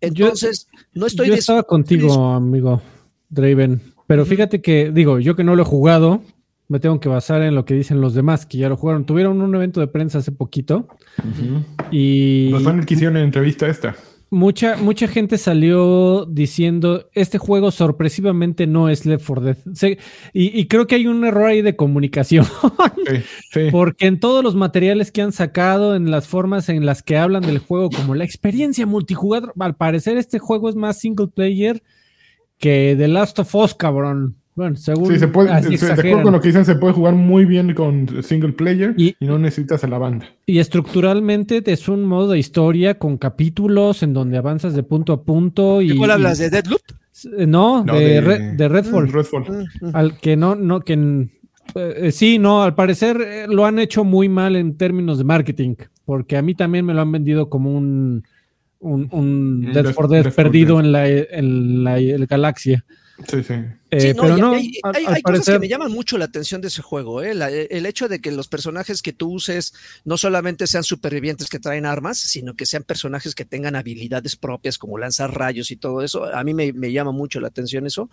Entonces, 0.00 0.66
no 0.92 1.06
estoy. 1.06 1.28
Yo 1.28 1.34
estaba 1.34 1.62
contigo, 1.62 2.32
amigo 2.32 2.82
Draven. 3.28 3.80
Pero 4.08 4.26
fíjate 4.26 4.60
que, 4.60 4.90
digo, 4.90 5.20
yo 5.20 5.36
que 5.36 5.44
no 5.44 5.54
lo 5.54 5.62
he 5.62 5.66
jugado, 5.66 6.22
me 6.72 6.80
tengo 6.80 6.98
que 7.00 7.10
basar 7.10 7.42
en 7.42 7.54
lo 7.54 7.66
que 7.66 7.74
dicen 7.74 8.00
los 8.00 8.14
demás 8.14 8.46
que 8.46 8.56
ya 8.56 8.70
lo 8.70 8.78
jugaron. 8.78 9.04
Tuvieron 9.04 9.42
un 9.42 9.54
evento 9.54 9.78
de 9.78 9.88
prensa 9.88 10.18
hace 10.18 10.32
poquito 10.32 10.88
y... 11.90 12.48
Los 12.48 12.62
fans 12.62 12.86
que 12.86 12.94
hicieron 12.94 13.18
en 13.18 13.24
entrevista 13.24 13.68
esta. 13.68 13.94
Mucha, 14.30 14.78
mucha 14.78 15.06
gente 15.06 15.36
salió 15.36 16.24
diciendo, 16.24 17.10
este 17.12 17.36
juego 17.36 17.70
sorpresivamente 17.70 18.66
no 18.66 18.88
es 18.88 19.04
Left 19.04 19.26
4 19.26 19.44
Dead. 19.44 19.98
y, 20.32 20.66
creo 20.68 20.86
que 20.86 20.94
hay 20.94 21.06
un 21.06 21.22
error 21.26 21.44
ahí 21.44 21.60
de 21.60 21.76
comunicación. 21.76 22.46
Porque 23.70 24.06
en 24.06 24.18
todos 24.18 24.42
los 24.42 24.54
materiales 24.54 25.12
que 25.12 25.20
han 25.20 25.32
sacado, 25.32 25.94
en 25.94 26.10
las 26.10 26.26
formas 26.26 26.70
en 26.70 26.86
las 26.86 27.02
que 27.02 27.18
hablan 27.18 27.42
del 27.42 27.58
juego, 27.58 27.90
como 27.90 28.14
la 28.14 28.24
experiencia 28.24 28.86
multijugador, 28.86 29.52
al 29.60 29.76
parecer 29.76 30.16
este 30.16 30.38
juego 30.38 30.70
es 30.70 30.74
más 30.74 30.98
single 30.98 31.28
player 31.28 31.82
que 32.56 32.94
The 32.96 33.08
Last 33.08 33.38
of 33.40 33.54
Us, 33.54 33.74
cabrón. 33.74 34.41
Bueno, 34.54 34.76
según. 34.76 35.10
Sí, 35.10 35.18
se 35.18 35.28
puede, 35.28 35.48
de 35.48 35.92
acuerdo 35.92 36.22
con 36.22 36.32
lo 36.32 36.40
que 36.40 36.48
dicen, 36.48 36.66
se 36.66 36.74
puede 36.74 36.92
jugar 36.92 37.14
muy 37.14 37.46
bien 37.46 37.72
con 37.72 38.22
single 38.22 38.52
player 38.52 38.94
y, 38.98 39.16
no 39.20 39.38
necesitas 39.38 39.82
a 39.82 39.88
la 39.88 39.96
banda. 39.96 40.26
Y 40.44 40.58
estructuralmente 40.58 41.62
es 41.64 41.88
un 41.88 42.04
modo 42.04 42.32
de 42.32 42.38
historia 42.38 42.98
con 42.98 43.16
capítulos 43.16 44.02
en 44.02 44.12
donde 44.12 44.36
avanzas 44.36 44.74
de 44.74 44.82
punto 44.82 45.14
a 45.14 45.22
punto. 45.22 45.80
Y, 45.80 45.96
cuál 45.96 46.10
hablas? 46.10 46.38
¿De 46.38 46.50
Deadloop? 46.50 46.82
Eh, 47.38 47.46
no, 47.46 47.82
de, 47.84 48.20
Redfall. 48.68 49.06
Mm, 49.06 49.12
Redfall. 49.12 49.44
Mm, 49.44 49.86
mm. 49.86 49.96
Al 49.96 50.18
que 50.18 50.36
no, 50.36 50.54
no, 50.54 50.80
que. 50.80 51.28
Eh, 51.74 52.12
sí, 52.12 52.38
no, 52.38 52.62
al 52.62 52.74
parecer 52.74 53.20
eh, 53.22 53.46
lo 53.48 53.64
han 53.64 53.78
hecho 53.78 54.04
muy 54.04 54.28
mal 54.28 54.56
en 54.56 54.76
términos 54.76 55.16
de 55.16 55.24
marketing, 55.24 55.76
porque 56.04 56.36
a 56.36 56.42
mí 56.42 56.54
también 56.54 56.84
me 56.84 56.92
lo 56.92 57.00
han 57.00 57.12
vendido 57.12 57.48
como 57.48 57.74
un, 57.74 58.24
un, 58.80 59.08
un 59.12 59.72
Dead 59.72 59.94
for 59.94 60.08
Dead 60.08 60.30
perdido 60.34 60.78
en 60.78 60.92
la, 60.92 61.08
en 61.08 61.84
la 61.84 62.26
galaxia. 62.26 62.84
Sí, 63.28 63.42
sí. 63.42 63.54
Eh, 63.90 64.00
Sí, 64.00 64.14
no, 64.14 64.22
pero 64.22 64.36
no, 64.38 64.52
hay, 64.54 64.72
al- 64.82 64.96
hay- 64.96 65.04
al 65.06 65.14
hay 65.14 65.22
cosas 65.22 65.44
que 65.46 65.58
me 65.58 65.68
llaman 65.68 65.92
mucho 65.92 66.16
la 66.18 66.24
atención 66.24 66.60
de 66.60 66.68
ese 66.68 66.80
juego. 66.82 67.22
¿eh? 67.22 67.34
La- 67.34 67.50
el 67.50 67.84
hecho 67.86 68.08
de 68.08 68.20
que 68.20 68.32
los 68.32 68.48
personajes 68.48 69.02
que 69.02 69.12
tú 69.12 69.32
uses 69.32 69.74
no 70.04 70.16
solamente 70.16 70.66
sean 70.66 70.82
supervivientes 70.84 71.48
que 71.48 71.58
traen 71.58 71.84
armas, 71.86 72.18
sino 72.18 72.54
que 72.54 72.64
sean 72.66 72.82
personajes 72.84 73.34
que 73.34 73.44
tengan 73.44 73.76
habilidades 73.76 74.36
propias 74.36 74.78
como 74.78 74.96
lanzar 74.98 75.32
rayos 75.34 75.70
y 75.70 75.76
todo 75.76 76.02
eso. 76.02 76.24
A 76.24 76.42
mí 76.44 76.54
me, 76.54 76.72
me 76.72 76.90
llama 76.92 77.12
mucho 77.12 77.40
la 77.40 77.48
atención 77.48 77.86
eso. 77.86 78.08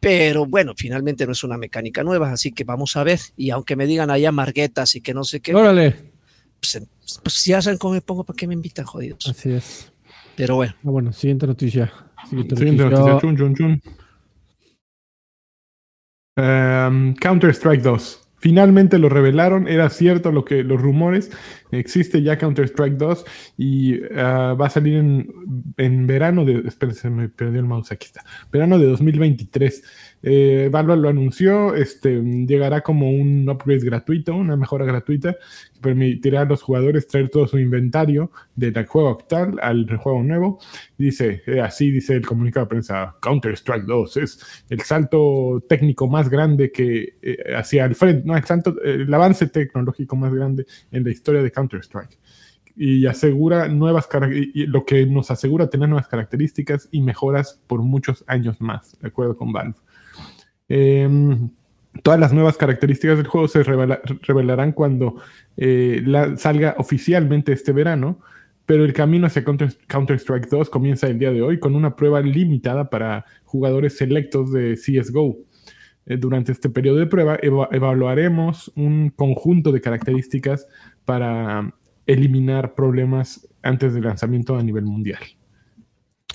Pero 0.00 0.44
bueno, 0.46 0.74
finalmente 0.76 1.24
no 1.26 1.32
es 1.32 1.44
una 1.44 1.56
mecánica 1.56 2.02
nueva, 2.02 2.32
así 2.32 2.52
que 2.52 2.64
vamos 2.64 2.96
a 2.96 3.04
ver. 3.04 3.20
Y 3.36 3.50
aunque 3.50 3.76
me 3.76 3.86
digan 3.86 4.10
allá 4.10 4.32
marguetas 4.32 4.94
y 4.96 5.00
que 5.00 5.14
no 5.14 5.24
sé 5.24 5.40
qué, 5.40 5.54
Órale. 5.54 6.12
pues, 6.60 6.82
pues 7.22 7.44
ya 7.44 7.62
saben 7.62 7.78
cómo 7.78 7.94
me 7.94 8.00
pongo, 8.02 8.24
¿para 8.24 8.36
qué 8.36 8.46
me 8.46 8.54
invitan, 8.54 8.84
jodidos? 8.84 9.26
Así 9.28 9.50
es. 9.52 9.90
Pero 10.36 10.56
bueno, 10.56 10.74
Ah, 10.78 10.90
bueno, 10.90 11.12
siguiente 11.12 11.46
noticia. 11.46 11.92
Siguiente 12.28 12.56
Siguiente 12.56 12.82
noticia. 12.84 13.04
noticia. 13.12 13.20
Chun, 13.20 13.36
chun, 13.36 13.54
chun. 13.54 13.82
Em, 16.36 17.14
Counter-Strike 17.14 17.82
2. 17.82 18.20
Finalmente 18.38 18.98
lo 18.98 19.08
revelaron, 19.08 19.68
era 19.68 19.88
cierto 19.88 20.30
lo 20.30 20.44
que 20.44 20.64
los 20.64 20.78
rumores, 20.78 21.30
existe 21.70 22.22
ya 22.22 22.36
Counter-Strike 22.36 22.98
2 22.98 23.24
y 23.56 24.02
ah, 24.16 24.54
va 24.60 24.66
a 24.66 24.70
salir 24.70 24.96
en, 24.96 25.32
en 25.78 26.06
verano 26.06 26.44
de, 26.44 26.62
espera, 26.68 26.92
se 26.92 27.08
me 27.08 27.30
perdió 27.30 27.60
el 27.60 27.66
mouse, 27.66 27.90
aquí 27.92 28.06
está, 28.06 28.22
verano 28.52 28.78
de 28.78 28.86
2023. 28.86 29.82
Eh, 30.26 30.70
Valve 30.72 30.96
lo 30.96 31.10
anunció, 31.10 31.74
este, 31.74 32.22
llegará 32.46 32.80
como 32.80 33.10
un 33.10 33.46
upgrade 33.46 33.84
gratuito, 33.84 34.34
una 34.34 34.56
mejora 34.56 34.86
gratuita, 34.86 35.36
que 35.74 35.80
permitirá 35.82 36.40
a 36.40 36.44
los 36.46 36.62
jugadores 36.62 37.06
traer 37.06 37.28
todo 37.28 37.46
su 37.46 37.58
inventario 37.58 38.30
del 38.56 38.86
juego 38.86 39.10
actual 39.10 39.58
al 39.60 39.86
juego 39.98 40.22
nuevo. 40.22 40.58
Dice, 40.96 41.42
eh, 41.46 41.60
así 41.60 41.90
dice 41.90 42.14
el 42.14 42.24
comunicado 42.24 42.64
de 42.64 42.70
prensa, 42.70 43.16
Counter-Strike 43.20 43.84
2 43.84 44.16
es 44.16 44.64
el 44.70 44.80
salto 44.80 45.62
técnico 45.68 46.08
más 46.08 46.30
grande 46.30 46.72
que 46.72 47.16
eh, 47.20 47.36
hacia 47.54 47.84
el 47.84 47.94
frente, 47.94 48.22
no, 48.26 48.34
el, 48.34 48.44
salto, 48.44 48.76
eh, 48.82 48.94
el 49.02 49.12
avance 49.12 49.46
tecnológico 49.48 50.16
más 50.16 50.32
grande 50.32 50.64
en 50.90 51.04
la 51.04 51.10
historia 51.10 51.42
de 51.42 51.52
Counter-Strike. 51.52 52.18
Y 52.76 53.06
asegura 53.06 53.68
nuevas 53.68 54.08
y 54.32 54.66
lo 54.66 54.84
que 54.84 55.06
nos 55.06 55.30
asegura 55.30 55.68
tener 55.68 55.88
nuevas 55.88 56.08
características 56.08 56.88
y 56.90 57.02
mejoras 57.02 57.60
por 57.66 57.82
muchos 57.82 58.24
años 58.26 58.60
más, 58.60 58.98
de 59.00 59.08
acuerdo 59.08 59.36
con 59.36 59.52
Valve. 59.52 59.76
Em, 60.68 61.50
todas 62.02 62.18
las 62.18 62.32
nuevas 62.32 62.56
características 62.56 63.16
del 63.18 63.26
juego 63.26 63.48
se 63.48 63.62
revela- 63.62 64.00
revelarán 64.22 64.72
cuando 64.72 65.16
eh, 65.56 66.02
salga 66.36 66.74
oficialmente 66.78 67.52
este 67.52 67.72
verano, 67.72 68.18
pero 68.66 68.84
el 68.84 68.92
camino 68.92 69.26
hacia 69.26 69.44
Counter- 69.44 69.76
Counter-Strike 69.86 70.48
2 70.48 70.70
comienza 70.70 71.06
el 71.06 71.18
día 71.18 71.30
de 71.30 71.42
hoy 71.42 71.58
con 71.60 71.74
una 71.76 71.94
prueba 71.96 72.20
limitada 72.20 72.88
para 72.90 73.24
jugadores 73.44 73.96
selectos 73.96 74.52
de 74.52 74.74
CSGO. 74.76 75.36
Eh, 76.06 76.16
durante 76.18 76.52
este 76.52 76.68
periodo 76.70 76.96
de 76.98 77.06
prueba 77.06 77.38
eva- 77.42 77.68
evaluaremos 77.72 78.72
un 78.74 79.10
conjunto 79.10 79.70
de 79.72 79.80
características 79.80 80.66
para 81.04 81.72
eliminar 82.06 82.74
problemas 82.74 83.48
antes 83.62 83.94
del 83.94 84.04
lanzamiento 84.04 84.56
a 84.56 84.62
nivel 84.62 84.84
mundial. 84.84 85.20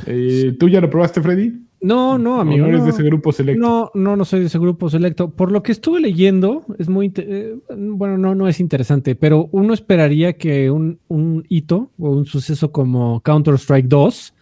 Eh, 0.06 0.56
¿Tú 0.60 0.70
ya 0.70 0.82
lo 0.82 0.90
probaste, 0.90 1.22
Freddy? 1.22 1.62
No, 1.82 2.18
no, 2.18 2.38
¿O 2.38 2.42
amigo. 2.42 2.64
no 2.64 2.68
eres 2.68 2.80
no. 2.80 2.86
de 2.86 2.92
ese 2.92 3.04
grupo 3.04 3.32
selecto? 3.32 3.62
No, 3.62 3.92
no, 3.94 4.16
no 4.18 4.26
soy 4.26 4.42
de 4.42 4.48
ese 4.48 4.60
grupo 4.60 4.90
selecto. 4.90 5.30
Por 5.30 5.52
lo 5.52 5.64
que 5.64 5.72
estuve 5.72 6.02
leyendo, 6.02 6.66
es 6.78 6.90
muy, 6.90 7.12
eh, 7.16 7.56
bueno, 7.70 8.18
no, 8.18 8.36
no 8.36 8.48
es 8.48 8.60
interesante, 8.60 9.16
pero 9.16 9.48
uno 9.52 9.74
esperaría 9.74 10.34
que 10.34 10.70
un, 10.72 11.00
un 11.08 11.46
hito 11.48 11.92
o 11.98 12.12
un 12.12 12.26
suceso 12.26 12.72
como 12.72 13.22
Counter-Strike 13.22 13.88
2 13.88 14.34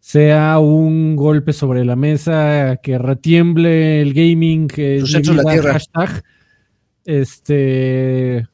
sea 0.00 0.58
un 0.58 1.16
golpe 1.16 1.52
sobre 1.52 1.84
la 1.84 1.96
mesa, 1.96 2.76
que 2.82 2.98
retiemble 2.98 4.00
el 4.02 4.14
gaming, 4.14 4.68
que 4.68 5.00
la 5.00 5.20
tierra. 5.20 5.72
hashtag, 5.72 6.22
este, 7.04 8.46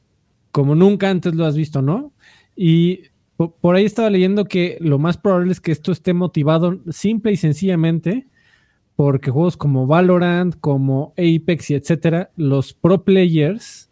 como 0.51 0.73
nunca 0.75 1.09
antes 1.09 1.35
lo 1.35 1.45
has 1.45 1.55
visto, 1.55 1.81
¿no? 1.81 2.13
Y 2.55 3.01
po- 3.49 3.55
por 3.61 3.75
ahí 3.75 3.85
estaba 3.85 4.09
leyendo 4.09 4.45
que 4.45 4.77
lo 4.79 4.99
más 4.99 5.17
probable 5.17 5.51
es 5.51 5.61
que 5.61 5.71
esto 5.71 5.91
esté 5.91 6.13
motivado 6.13 6.79
simple 6.89 7.31
y 7.31 7.37
sencillamente 7.37 8.27
porque 8.95 9.31
juegos 9.31 9.57
como 9.57 9.87
Valorant, 9.87 10.55
como 10.59 11.13
Apex 11.17 11.71
y 11.71 11.75
etcétera, 11.75 12.29
los 12.35 12.73
pro 12.73 13.03
players 13.03 13.89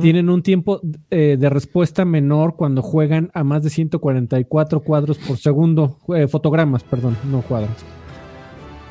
tienen 0.00 0.28
un 0.30 0.42
tiempo 0.42 0.80
eh, 1.10 1.36
de 1.40 1.50
respuesta 1.50 2.04
menor 2.04 2.54
cuando 2.54 2.82
juegan 2.82 3.32
a 3.34 3.42
más 3.42 3.64
de 3.64 3.70
144 3.70 4.78
cuadros 4.80 5.18
por 5.18 5.38
segundo, 5.38 5.98
eh, 6.14 6.28
fotogramas, 6.28 6.84
perdón, 6.84 7.16
no 7.28 7.42
cuadros. 7.42 7.74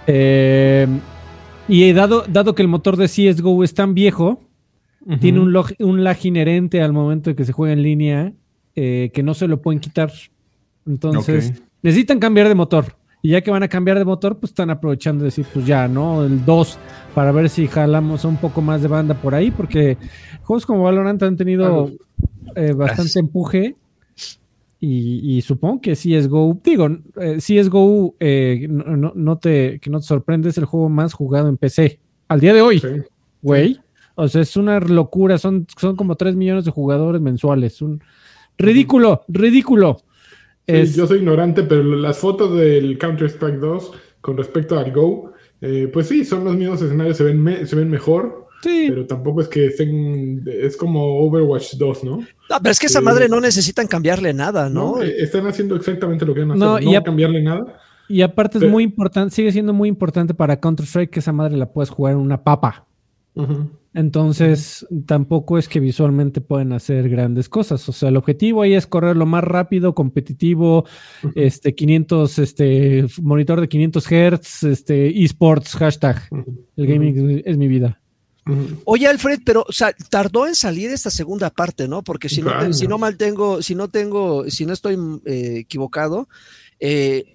Eh, 0.07 0.88
y 1.67 1.91
dado, 1.93 2.25
dado 2.27 2.53
que 2.55 2.62
el 2.62 2.67
motor 2.67 2.97
de 2.97 3.07
CSGO 3.07 3.63
es 3.63 3.74
tan 3.74 3.93
viejo, 3.93 4.41
tiene 5.19 5.39
un, 5.39 5.51
log- 5.53 5.75
un 5.79 6.03
lag 6.03 6.17
inherente 6.25 6.81
al 6.81 6.91
momento 6.91 7.29
de 7.29 7.35
que 7.35 7.45
se 7.45 7.53
juega 7.53 7.74
en 7.74 7.81
línea 7.83 8.33
eh, 8.75 9.12
que 9.13 9.24
no 9.24 9.34
se 9.34 9.48
lo 9.48 9.62
pueden 9.62 9.79
quitar. 9.79 10.12
Entonces, 10.86 11.53
necesitan 11.82 12.20
cambiar 12.20 12.48
de 12.48 12.55
motor. 12.55 12.86
Y 13.22 13.29
ya 13.29 13.41
que 13.41 13.50
van 13.50 13.63
a 13.63 13.67
cambiar 13.67 13.98
de 13.98 14.05
motor, 14.05 14.38
pues 14.38 14.51
están 14.51 14.70
aprovechando 14.70 15.24
de 15.24 15.29
decir, 15.29 15.46
pues 15.51 15.65
ya, 15.65 15.88
¿no? 15.88 16.24
El 16.24 16.46
2, 16.46 16.77
para 17.15 17.32
ver 17.32 17.50
si 17.50 17.65
jalamos 17.65 18.24
un 18.24 18.38
poco 18.38 18.62
más 18.62 18.84
de 18.84 18.88
banda 18.88 19.15
por 19.15 19.34
ahí, 19.34 19.50
porque 19.50 19.98
juegos 20.44 20.63
como 20.65 20.84
Valorant 20.84 21.24
han 21.24 21.36
tenido 21.36 21.91
eh, 22.55 22.74
bastante 22.74 23.17
empuje. 23.20 23.75
Y, 24.79 25.38
y 25.38 25.41
supongo 25.41 25.82
que 25.82 25.94
CSGO, 25.96 26.60
digo, 26.63 26.88
eh, 27.20 27.38
CSGO, 27.39 28.13
eh, 28.20 28.67
no, 28.70 29.12
no- 29.15 29.38
te, 29.39 29.79
que 29.79 29.89
no 29.89 30.00
te 30.00 30.05
sorprende, 30.05 30.50
es 30.50 30.58
el 30.60 30.65
juego 30.65 30.89
más 30.89 31.13
jugado 31.13 31.48
en 31.50 31.58
PC. 31.58 32.00
Al 32.27 32.39
día 32.39 32.53
de 32.53 32.62
hoy, 32.62 32.79
Sí. 32.79 32.88
güey. 33.41 33.79
O 34.13 34.27
sea, 34.27 34.41
es 34.41 34.55
una 34.55 34.79
locura. 34.79 35.38
Son, 35.39 35.65
son 35.77 35.96
como 35.96 36.15
3 36.15 36.36
millones 36.36 36.65
de 36.65 36.72
jugadores 36.72 37.20
mensuales. 37.22 37.82
Un 37.82 38.01
ridículo, 38.57 39.24
ridículo. 39.27 39.97
Sí, 40.67 40.74
Es- 40.74 40.95
yo 40.95 41.05
soy 41.07 41.19
ignorante, 41.19 41.63
pero 41.63 41.83
las 41.83 42.17
fotos 42.17 42.57
del 42.57 42.97
Counter-Strike 42.97 43.59
2 43.59 43.91
con 44.21 44.38
respecto 44.38 44.77
al 44.79 44.91
Go, 44.91 45.33
eh, 45.62 45.89
pues 45.91 46.07
sí, 46.07 46.25
son 46.25 46.43
los 46.43 46.55
mismos 46.55 46.81
escenarios, 46.81 47.17
se 47.17 47.24
ven, 47.24 47.41
me- 47.41 47.65
se 47.65 47.75
ven 47.75 47.89
mejor, 47.89 48.47
sí, 48.63 48.85
pero 48.89 49.05
tampoco 49.05 49.41
es 49.41 49.47
que 49.47 49.67
estén, 49.67 50.43
es 50.47 50.75
como 50.75 51.19
Overwatch 51.19 51.75
2, 51.75 52.03
¿no? 52.03 52.17
No, 52.17 52.57
pero 52.62 52.71
es 52.71 52.79
que 52.79 52.88
esa 52.88 53.00
Sí. 53.00 53.05
madre 53.05 53.29
no 53.29 53.39
necesitan 53.39 53.85
cambiarle 53.88 54.33
nada, 54.33 54.69
¿no? 54.69 54.95
¿No? 54.97 55.03
Eh, 55.03 55.13
Están 55.19 55.45
haciendo 55.45 55.75
exactamente 55.75 56.25
lo 56.25 56.33
que 56.33 56.39
van 56.41 56.51
a 56.51 56.53
hacer, 56.55 56.65
No, 56.67 56.79
no, 56.79 56.91
y 56.91 56.95
a- 56.95 57.03
cambiarle 57.03 57.43
nada. 57.43 57.77
y 58.09 58.21
aparte 58.24 58.57
es 58.57 58.62
pero- 58.62 58.71
muy 58.71 58.83
importante, 58.83 59.35
sigue 59.35 59.51
siendo 59.51 59.71
muy 59.74 59.88
importante 59.89 60.33
para 60.33 60.59
Counter-Strike 60.59 61.12
que 61.12 61.19
esa 61.19 61.31
madre 61.31 61.55
la 61.57 61.71
puedes 61.71 61.89
jugar 61.91 62.13
en 62.13 62.19
una 62.19 62.43
papa. 62.43 62.88
Entonces, 63.94 64.86
tampoco 65.06 65.58
es 65.58 65.70
que 65.70 65.80
visualmente 65.80 66.42
pueden 66.42 66.74
hacer 66.74 67.08
grandes 67.10 67.48
cosas. 67.48 67.88
O 67.88 67.92
sea, 67.94 68.10
el 68.10 68.18
objetivo 68.18 68.62
ahí 68.62 68.74
es 68.74 68.88
correr 68.88 69.15
lo 69.15 69.25
más 69.25 69.44
rápido, 69.44 69.96
competitivo, 69.96 70.86
este, 71.34 71.74
500, 71.75 72.39
este, 72.39 73.06
monitor 73.22 73.62
de 73.62 73.70
500 73.70 74.06
Hz, 74.06 74.63
este, 74.63 75.24
esports, 75.24 75.75
hashtag. 75.75 76.22
El 76.75 76.88
gaming 76.88 77.30
es- 77.39 77.44
es 77.46 77.58
mi 77.58 77.68
vida. 77.68 78.01
Oye, 78.84 79.08
Alfred, 79.08 79.39
pero 79.44 79.65
o 79.68 79.72
sea, 79.72 79.92
tardó 80.10 80.46
en 80.46 80.54
salir 80.54 80.92
esta 80.92 81.10
segunda 81.10 81.50
parte, 81.50 81.88
¿no? 81.88 82.04
Porque 82.04 82.30
si 82.30 82.42
no, 82.44 82.74
si 82.74 82.88
no 82.88 82.98
mal 83.00 83.18
tengo, 83.18 83.62
si 83.63 83.74
no 83.74 83.88
tengo, 83.89 84.48
si 84.51 84.65
no 84.68 84.74
estoy 84.74 84.98
eh, 85.25 85.58
equivocado, 85.62 86.27
eh, 86.80 87.35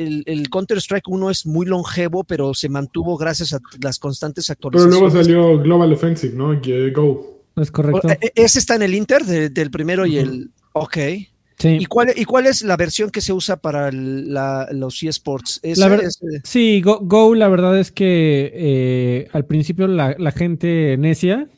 el, 0.00 0.22
el 0.26 0.48
Counter-Strike 0.50 1.08
1 1.08 1.30
es 1.30 1.46
muy 1.46 1.66
longevo, 1.66 2.24
pero 2.24 2.54
se 2.54 2.68
mantuvo 2.68 3.16
gracias 3.16 3.52
a 3.52 3.60
las 3.82 3.98
constantes 3.98 4.46
Pero 4.46 4.54
actualizaciones. 4.54 5.00
luego 5.00 5.10
salió 5.22 5.58
Global 5.62 5.92
Offensive, 5.92 6.34
¿no? 6.36 6.60
Que 6.60 6.90
Go. 6.90 7.42
¿Es 7.56 7.70
correcto? 7.70 8.08
Eh, 8.08 8.32
Ese 8.34 8.58
está 8.58 8.74
en 8.76 8.82
el 8.82 8.94
Inter 8.94 9.24
de- 9.24 9.50
del 9.50 9.70
primero 9.70 10.06
y 10.06 10.18
el. 10.18 10.50
Ok. 10.72 10.96
Sí. 11.58 11.68
¿Y 11.80 11.84
cuál, 11.86 12.08
¿Y 12.16 12.24
cuál 12.24 12.46
es 12.46 12.62
la 12.62 12.76
versión 12.78 13.10
que 13.10 13.20
se 13.20 13.34
usa 13.34 13.58
para 13.58 13.88
el- 13.88 14.32
la- 14.32 14.66
los 14.72 15.02
eSports? 15.02 15.60
¿Ese 15.62 15.78
La 15.80 15.88
ver- 15.88 16.00
es, 16.04 16.18
eh, 16.22 16.40
Sí, 16.44 16.80
Go, 16.80 17.00
Go, 17.02 17.34
la 17.34 17.48
verdad 17.48 17.78
es 17.78 17.92
que 17.92 18.50
eh, 18.54 19.28
al 19.32 19.44
principio 19.44 19.86
la, 19.86 20.14
la 20.18 20.32
gente 20.32 20.96
necia 20.98 21.48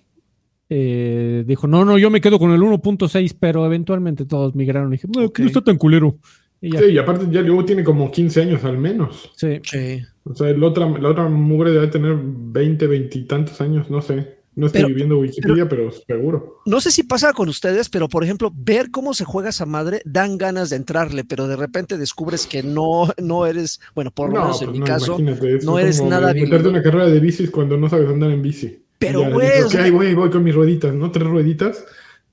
eh, 0.74 1.44
dijo, 1.46 1.66
no, 1.66 1.84
no, 1.84 1.98
yo 1.98 2.10
me 2.10 2.20
quedo 2.20 2.38
con 2.38 2.50
el 2.52 2.62
1.6, 2.62 3.36
pero 3.38 3.66
eventualmente 3.66 4.24
todos 4.24 4.54
migraron 4.54 4.88
y 4.88 4.96
dije, 4.96 5.08
no, 5.14 5.26
Ok. 5.26 5.40
no 5.40 5.46
está 5.46 5.60
tan 5.60 5.76
culero. 5.76 6.16
Y. 6.62 6.70
Sí, 6.72 6.84
y 6.92 6.98
aparte 6.98 7.26
ya 7.30 7.42
luego 7.42 7.64
tiene 7.66 7.84
como 7.84 8.10
15 8.10 8.40
años 8.42 8.64
al 8.64 8.78
menos. 8.78 9.30
Sí. 9.36 9.60
sí. 9.64 10.00
O 10.24 10.34
sea, 10.34 10.48
la 10.56 10.66
otra, 10.66 10.88
la 10.88 11.08
otra 11.10 11.28
mugre 11.28 11.72
debe 11.72 11.88
tener 11.88 12.16
20, 12.16 12.86
20 12.86 13.18
y 13.18 13.24
tantos 13.24 13.60
años, 13.60 13.90
no 13.90 14.00
sé. 14.00 14.40
No 14.54 14.66
estoy 14.66 14.82
Pero- 14.82 14.94
viendo 14.94 15.18
Wikipedia, 15.18 15.66
pero, 15.66 15.90
seguro. 15.90 16.58
No 16.66 16.78
sé 16.82 16.90
si 16.90 17.02
pasa 17.04 17.32
con 17.32 17.48
ustedes, 17.48 17.88
pero 17.88 18.06
por 18.08 18.22
ejemplo, 18.22 18.52
ver 18.54 18.90
cómo 18.90 19.14
se 19.14 19.24
juega 19.24 19.48
esa 19.48 19.64
madre 19.64 20.02
dan 20.04 20.36
ganas 20.36 20.68
de 20.68 20.76
entrarle, 20.76 21.24
pero 21.24 21.48
de 21.48 21.56
repente 21.56 21.96
descubres 21.96 22.46
que 22.46 22.62
no, 22.62 23.08
no 23.20 23.46
eres, 23.46 23.80
bueno, 23.94 24.10
por 24.10 24.28
lo 24.30 24.40
menos 24.40 24.60
en 24.60 24.66
pues 24.68 24.72
mi 24.74 24.78
no, 24.80 24.84
caso, 24.84 25.18
no 25.18 25.78
es 25.78 25.84
eres 25.84 26.02
nada 26.02 26.28
Meterte 26.34 26.40
habilidoso. 26.56 26.68
una 26.68 26.82
carrera 26.82 27.06
de 27.08 27.18
bicis 27.18 27.50
cuando 27.50 27.78
no 27.78 27.88
sabes 27.88 28.08
andar 28.10 28.30
en 28.30 28.42
bici. 28.42 28.78
Pero, 28.98 29.28
güey, 29.32 29.48
dices, 29.48 29.64
o 29.64 29.70
sea- 29.70 29.86
"Ok, 29.86 29.90
voy, 29.92 30.14
voy 30.14 30.30
con 30.30 30.44
mis 30.44 30.54
rueditas, 30.54 30.94
¿no? 30.94 31.10
Tres 31.10 31.26
rueditas. 31.26 31.84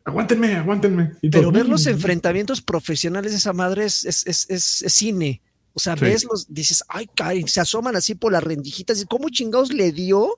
Aguántenme, 0.06 0.56
aguántenme. 0.56 1.12
Y 1.22 1.30
pero 1.30 1.52
ver 1.52 1.68
los 1.68 1.86
enfrentamientos 1.88 2.62
profesionales 2.62 3.32
de 3.32 3.38
esa 3.38 3.54
madre 3.54 3.86
es, 3.86 4.06
es, 4.06 4.26
es, 4.26 4.46
es- 4.50 4.82
es 4.82 4.94
cine. 4.94 5.42
O 5.74 5.80
sea, 5.80 5.96
Sí. 5.96 6.02
ves 6.06 6.26
los, 6.30 6.52
dices, 6.52 6.84
ay, 6.90 7.08
caray, 7.16 7.48
se 7.48 7.62
asoman 7.62 7.96
así 7.96 8.16
por 8.16 8.32
las 8.32 8.44
rendijitas. 8.44 9.02
y 9.02 9.06
¿Cómo 9.06 9.30
chingados 9.30 9.72
le 9.72 9.92
dio 9.92 10.30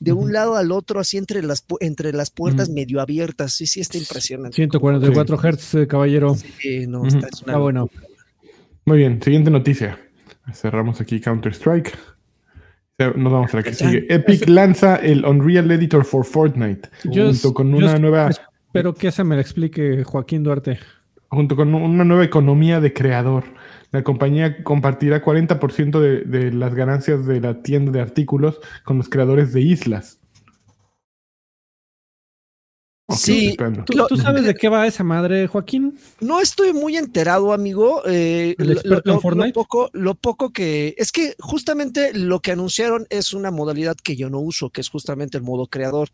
de 0.00 0.12
un 0.12 0.32
lado 0.32 0.56
al 0.56 0.72
otro, 0.72 0.98
así 0.98 1.18
entre 1.18 1.42
las, 1.42 1.64
entre 1.80 2.12
las 2.12 2.30
puertas 2.30 2.70
medio 2.70 3.00
abiertas? 3.00 3.52
Sí, 3.52 3.66
sí, 3.66 3.80
está 3.80 3.98
impresionante. 3.98 4.56
144 4.56 5.36
Hz, 5.36 5.74
eh, 5.74 5.86
caballero. 5.86 6.34
Sí, 6.36 6.86
no, 6.86 7.06
está, 7.06 7.18
es 7.28 7.42
una 7.42 7.52
Está 7.52 7.58
bueno. 7.58 7.80
locura. 7.82 8.02
Muy 8.86 8.98
bien, 8.98 9.22
siguiente 9.22 9.50
noticia. 9.50 9.98
Cerramos 10.54 11.00
aquí 11.02 11.20
Counter-Strike. 11.20 11.96
Nos 13.14 13.32
vamos 13.32 13.52
a 13.54 13.58
la 13.58 13.62
que 13.62 13.74
sigue. 13.74 14.06
Epic 14.12 14.48
lanza 14.48 14.96
el 14.96 15.24
Unreal 15.24 15.70
Editor 15.70 16.04
for 16.04 16.24
Fortnite. 16.24 16.88
Yo- 17.04 17.26
junto 17.28 17.54
con 17.54 17.72
una 17.74 17.98
nueva 17.98 18.30
Espero 18.68 18.92
que 18.92 19.08
esa 19.08 19.24
me 19.24 19.40
explique 19.40 20.04
Joaquín 20.04 20.42
Duarte. 20.42 20.78
junto 21.28 21.56
con 21.56 21.74
una 21.74 22.04
nueva 22.04 22.22
economía 22.22 22.80
de 22.80 22.92
creador. 22.92 23.44
La 23.92 24.02
compañía 24.02 24.62
compartirá 24.62 25.24
40% 25.24 26.00
de, 26.00 26.20
de 26.20 26.52
las 26.52 26.74
ganancias 26.74 27.24
de 27.24 27.40
la 27.40 27.62
tienda 27.62 27.92
de 27.92 28.02
artículos 28.02 28.60
con 28.84 28.98
los 28.98 29.08
creadores 29.08 29.54
de 29.54 29.62
islas. 29.62 30.17
Sí. 33.16 33.56
¿Tú, 33.86 33.96
Lo- 33.96 34.06
tú 34.06 34.18
sabes 34.18 34.44
de 34.44 34.54
qué 34.54 34.68
va 34.68 34.86
esa 34.86 35.02
madre, 35.02 35.46
Joaquín? 35.46 35.98
No 36.20 36.40
estoy 36.40 36.74
muy 36.74 36.96
enterado, 36.98 37.54
amigo. 37.54 38.02
eh, 38.06 38.54
¿El 38.58 38.66
lo- 38.66 38.72
experto 38.74 39.08
lo, 39.08 39.14
en 39.14 39.20
Fortnite? 39.22 39.48
lo 39.48 39.54
poco, 39.54 39.90
lo 39.94 40.14
poco 40.14 40.50
que. 40.52 40.94
Es 40.98 41.10
que 41.10 41.34
justamente 41.38 42.12
lo 42.12 42.40
que 42.40 42.52
anunciaron 42.52 43.06
es 43.08 43.32
una 43.32 43.50
modalidad 43.50 43.96
que 43.96 44.14
yo 44.14 44.28
no 44.28 44.40
uso, 44.40 44.68
que 44.68 44.82
es 44.82 44.90
justamente 44.90 45.38
el 45.38 45.42
modo 45.44 45.66
creador, 45.68 46.10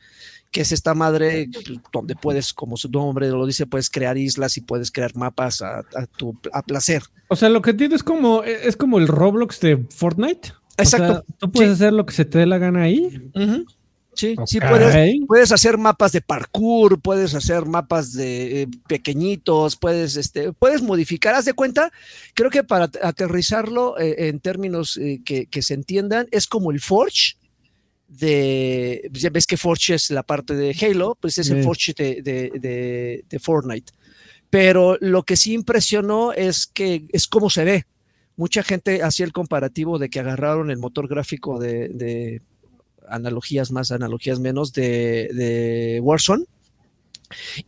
que 0.53 0.61
es 0.61 0.71
esta 0.71 0.95
madre 0.95 1.49
donde 1.93 2.15
puedes, 2.15 2.55
como 2.55 2.77
su 2.77 2.89
nombre 2.89 3.29
lo 3.29 3.45
dice, 3.45 3.67
puedes 3.67 3.91
crear 3.91 4.17
islas 4.17 4.57
y 4.57 4.61
puedes 4.61 4.93
crear 4.93 5.17
mapas 5.17 5.63
a, 5.63 5.79
a 5.81 6.07
tu 6.17 6.39
a 6.53 6.63
placer. 6.63 7.03
O 7.29 7.35
sea, 7.35 7.49
lo 7.49 7.61
que 7.61 7.71
entiendo 7.71 7.97
es 7.97 8.05
como, 8.05 8.45
es 8.45 8.77
como 8.77 8.99
el 8.99 9.09
Roblox 9.09 9.59
de 9.59 9.85
Fortnite. 9.91 10.53
O 10.79 10.83
Exacto. 10.83 11.13
sea, 11.13 11.23
tú 11.39 11.51
puedes 11.51 11.71
Sí. 11.71 11.75
hacer 11.85 11.93
lo 11.93 12.07
que 12.07 12.15
se 12.15 12.25
te 12.25 12.39
dé 12.39 12.47
la 12.47 12.59
gana 12.59 12.83
ahí. 12.83 13.31
Ujú. 13.35 13.65
Sí, 14.17 14.35
sí 14.47 14.59
puedes, 14.71 14.95
puedes 15.27 15.53
hacer 15.53 15.77
mapas 15.79 16.13
de 16.13 16.21
parkour, 16.21 17.01
puedes 17.01 17.35
hacer 17.35 17.67
mapas 17.67 18.13
de 18.13 18.63
eh, 18.63 18.67
pequeñitos, 18.89 19.77
puedes, 19.77 20.17
este, 20.17 20.53
puedes 20.53 20.83
modificar. 20.83 21.35
Haz 21.35 21.45
de 21.45 21.53
cuenta, 21.53 21.93
creo 22.35 22.51
que 22.51 22.65
para 22.65 22.85
at- 22.85 22.97
aterrizarlo 23.03 23.99
eh, 23.99 24.29
en 24.29 24.41
términos 24.41 24.97
eh, 24.97 25.21
que, 25.25 25.47
que 25.47 25.63
se 25.63 25.75
entiendan, 25.75 26.27
es 26.31 26.47
como 26.47 26.71
el 26.71 26.81
Forge 26.81 27.35
de. 28.09 29.09
Ya 29.13 29.31
ves 29.31 29.47
que 29.47 29.57
Forge 29.57 29.95
es 29.95 30.11
la 30.11 30.23
parte 30.23 30.55
de 30.55 30.75
Halo, 30.81 31.17
pues 31.21 31.39
es 31.39 31.51
el. 31.51 31.59
Forge 31.65 31.93
de, 31.97 32.23
de- 32.23 32.53
de- 32.59 33.25
de 33.29 33.39
Fortnite. 33.39 33.93
Pero 34.51 34.97
lo 35.01 35.25
que 35.25 35.37
sí 35.37 35.53
impresionó 35.53 36.33
es 36.33 36.67
que 36.67 37.07
es 37.13 37.27
cómo 37.27 37.51
se 37.51 37.65
ve. 37.65 37.87
Mucha 38.37 38.63
gente 38.63 39.03
hacía 39.03 39.27
el 39.27 39.33
comparativo 39.33 39.99
de 39.99 40.09
que 40.11 40.21
agarraron 40.21 40.71
el 40.71 40.79
motor 40.79 41.09
gráfico 41.09 41.59
de, 41.59 41.89
de 41.89 42.43
analogías 43.09 43.71
más, 43.71 43.91
analogías 43.91 44.41
menos 44.41 44.73
de, 44.73 45.29
de 45.33 46.01
Warzone 46.03 46.45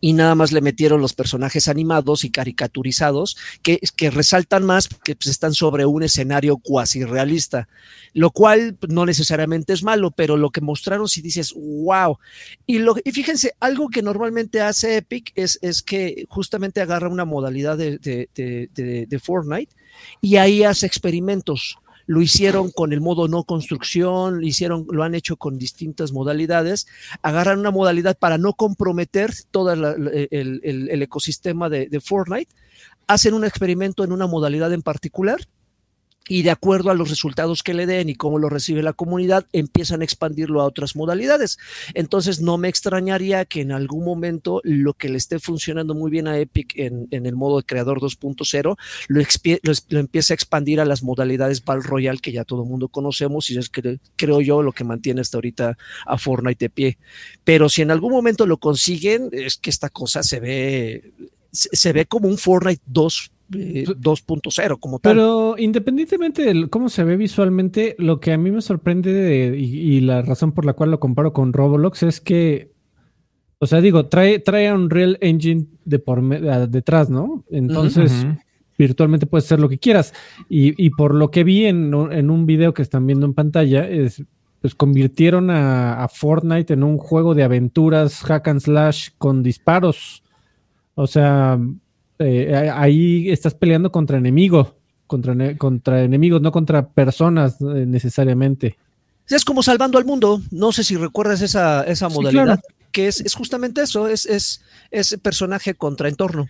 y 0.00 0.12
nada 0.12 0.34
más 0.34 0.52
le 0.52 0.60
metieron 0.60 1.00
los 1.00 1.12
personajes 1.12 1.68
animados 1.68 2.24
y 2.24 2.30
caricaturizados 2.30 3.36
que, 3.62 3.80
que 3.96 4.10
resaltan 4.10 4.64
más 4.64 4.88
que 4.88 5.16
pues, 5.16 5.28
están 5.28 5.54
sobre 5.54 5.86
un 5.86 6.02
escenario 6.02 6.58
cuasi 6.58 7.04
realista, 7.04 7.68
lo 8.12 8.30
cual 8.30 8.76
pues, 8.78 8.92
no 8.92 9.06
necesariamente 9.06 9.72
es 9.72 9.82
malo, 9.82 10.10
pero 10.10 10.36
lo 10.36 10.50
que 10.50 10.60
mostraron 10.60 11.08
si 11.08 11.22
dices, 11.22 11.54
wow. 11.54 12.18
Y, 12.66 12.78
lo, 12.78 12.96
y 13.02 13.12
fíjense, 13.12 13.54
algo 13.60 13.88
que 13.88 14.02
normalmente 14.02 14.60
hace 14.60 14.98
Epic 14.98 15.32
es, 15.34 15.58
es 15.62 15.82
que 15.82 16.26
justamente 16.28 16.80
agarra 16.80 17.08
una 17.08 17.24
modalidad 17.24 17.76
de, 17.76 17.98
de, 17.98 18.28
de, 18.34 18.70
de, 18.74 19.06
de 19.06 19.18
Fortnite 19.18 19.74
y 20.20 20.36
ahí 20.36 20.62
hace 20.62 20.86
experimentos 20.86 21.78
lo 22.06 22.22
hicieron 22.22 22.70
con 22.70 22.92
el 22.92 23.00
modo 23.00 23.28
no 23.28 23.44
construcción, 23.44 24.40
lo 24.40 24.46
hicieron, 24.46 24.86
lo 24.90 25.02
han 25.02 25.14
hecho 25.14 25.36
con 25.36 25.58
distintas 25.58 26.12
modalidades, 26.12 26.86
agarran 27.22 27.58
una 27.58 27.70
modalidad 27.70 28.16
para 28.16 28.38
no 28.38 28.54
comprometer 28.54 29.32
todo 29.50 29.72
el, 29.72 30.28
el, 30.30 30.88
el, 30.90 31.02
ecosistema 31.02 31.68
de, 31.68 31.88
de, 31.88 32.00
Fortnite, 32.00 32.54
hacen 33.06 33.34
un 33.34 33.44
experimento 33.44 34.04
en 34.04 34.12
una 34.12 34.26
modalidad 34.26 34.72
en 34.72 34.82
particular 34.82 35.40
y 36.28 36.42
de 36.42 36.50
acuerdo 36.50 36.90
a 36.90 36.94
los 36.94 37.10
resultados 37.10 37.62
que 37.62 37.74
le 37.74 37.86
den 37.86 38.08
y 38.08 38.14
cómo 38.14 38.38
lo 38.38 38.48
recibe 38.48 38.82
la 38.82 38.92
comunidad, 38.92 39.46
empiezan 39.52 40.00
a 40.00 40.04
expandirlo 40.04 40.60
a 40.60 40.66
otras 40.66 40.96
modalidades. 40.96 41.58
Entonces, 41.94 42.40
no 42.40 42.58
me 42.58 42.68
extrañaría 42.68 43.44
que 43.44 43.60
en 43.60 43.72
algún 43.72 44.04
momento 44.04 44.60
lo 44.64 44.94
que 44.94 45.08
le 45.08 45.18
esté 45.18 45.38
funcionando 45.38 45.94
muy 45.94 46.10
bien 46.10 46.26
a 46.26 46.38
Epic 46.38 46.72
en, 46.76 47.08
en 47.10 47.26
el 47.26 47.36
modo 47.36 47.58
de 47.58 47.64
creador 47.64 48.00
2.0 48.00 48.76
lo, 49.08 49.22
lo, 49.88 50.00
empiece 50.00 50.32
a 50.32 50.34
expandir 50.34 50.80
a 50.80 50.84
las 50.84 51.02
modalidades 51.02 51.64
Battle 51.64 51.84
Royale 51.84 52.18
que 52.18 52.32
ya 52.32 52.44
todo 52.44 52.62
el 52.62 52.68
mundo 52.68 52.88
conocemos 52.88 53.50
y 53.50 53.58
es 53.58 53.68
que 53.68 53.98
creo 54.16 54.40
yo 54.40 54.62
lo 54.62 54.72
que 54.72 54.84
mantiene 54.84 55.20
hasta 55.20 55.36
ahorita 55.36 55.78
a 56.06 56.18
Fortnite 56.18 56.64
de 56.64 56.70
pie. 56.70 56.98
Pero 57.44 57.68
si 57.68 57.82
en 57.82 57.90
algún 57.90 58.12
momento 58.12 58.46
lo 58.46 58.58
consiguen, 58.58 59.30
es 59.32 59.56
que 59.56 59.70
esta 59.70 59.88
cosa 59.88 60.22
se 60.22 60.40
ve, 60.40 61.12
se, 61.52 61.68
se 61.72 61.92
ve 61.92 62.06
como 62.06 62.28
un 62.28 62.38
Fortnite 62.38 62.82
2 62.86 63.32
eh, 63.54 63.84
2.0 63.86 64.78
como 64.80 64.98
tal. 64.98 65.14
Pero 65.14 65.54
independientemente 65.58 66.42
de 66.42 66.68
cómo 66.68 66.88
se 66.88 67.04
ve 67.04 67.16
visualmente, 67.16 67.94
lo 67.98 68.18
que 68.18 68.32
a 68.32 68.38
mí 68.38 68.50
me 68.50 68.60
sorprende 68.60 69.12
de, 69.12 69.58
y, 69.58 69.96
y, 69.96 70.00
la 70.00 70.22
razón 70.22 70.52
por 70.52 70.64
la 70.64 70.72
cual 70.72 70.90
lo 70.90 71.00
comparo 71.00 71.32
con 71.32 71.52
Roblox 71.52 72.02
es 72.02 72.20
que, 72.20 72.72
o 73.58 73.66
sea, 73.66 73.80
digo, 73.80 74.06
trae, 74.06 74.38
trae 74.40 74.72
un 74.72 74.90
Real 74.90 75.18
Engine 75.20 75.66
de 75.84 75.98
por 75.98 76.22
de, 76.22 76.66
detrás, 76.66 77.08
¿no? 77.08 77.44
Entonces, 77.50 78.24
uh 78.24 78.28
-huh. 78.28 78.38
virtualmente 78.78 79.26
puedes 79.26 79.44
hacer 79.44 79.60
lo 79.60 79.68
que 79.68 79.78
quieras. 79.78 80.12
Y, 80.48 80.74
y 80.84 80.90
por 80.90 81.14
lo 81.14 81.30
que 81.30 81.44
vi 81.44 81.66
en, 81.66 81.94
en, 82.10 82.30
un 82.30 82.46
video 82.46 82.74
que 82.74 82.82
están 82.82 83.06
viendo 83.06 83.26
en 83.26 83.34
pantalla, 83.34 83.88
es, 83.88 84.24
pues 84.60 84.74
convirtieron 84.74 85.50
a, 85.50 86.02
a 86.02 86.08
Fortnite 86.08 86.74
en 86.74 86.82
un 86.82 86.98
juego 86.98 87.34
de 87.34 87.44
aventuras 87.44 88.22
hack 88.22 88.48
and 88.48 88.60
slash 88.60 89.10
con 89.18 89.42
disparos. 89.42 90.24
O 90.94 91.06
sea, 91.06 91.58
eh, 92.18 92.70
ahí 92.74 93.30
estás 93.30 93.54
peleando 93.54 93.92
contra 93.92 94.18
enemigos, 94.18 94.68
contra, 95.06 95.56
contra 95.56 96.02
enemigos, 96.02 96.40
no 96.40 96.52
contra 96.52 96.88
personas 96.88 97.60
eh, 97.60 97.84
necesariamente. 97.86 98.76
Es 99.28 99.44
como 99.44 99.62
salvando 99.62 99.98
al 99.98 100.04
mundo. 100.04 100.40
No 100.50 100.72
sé 100.72 100.84
si 100.84 100.96
recuerdas 100.96 101.42
esa, 101.42 101.82
esa 101.82 102.08
Sí, 102.08 102.14
modalidad, 102.14 102.44
claro. 102.44 102.60
que 102.92 103.08
es, 103.08 103.20
es, 103.20 103.34
justamente 103.34 103.82
eso, 103.82 104.08
es, 104.08 104.24
es, 104.26 104.62
es, 104.90 105.18
personaje 105.22 105.74
contra 105.74 106.08
entorno. 106.08 106.46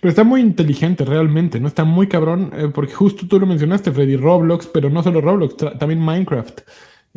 Pero 0.00 0.10
está 0.10 0.24
muy 0.24 0.40
inteligente 0.40 1.04
realmente, 1.04 1.60
¿no? 1.60 1.68
Está 1.68 1.84
muy 1.84 2.08
cabrón, 2.08 2.52
eh, 2.54 2.68
porque 2.72 2.92
justo 2.94 3.26
tú 3.26 3.40
lo 3.40 3.46
mencionaste, 3.46 3.90
Freddy, 3.90 4.16
Roblox, 4.16 4.66
pero 4.66 4.90
no 4.90 5.02
solo 5.02 5.20
Roblox, 5.20 5.56
también 5.78 6.00
Minecraft. 6.00 6.60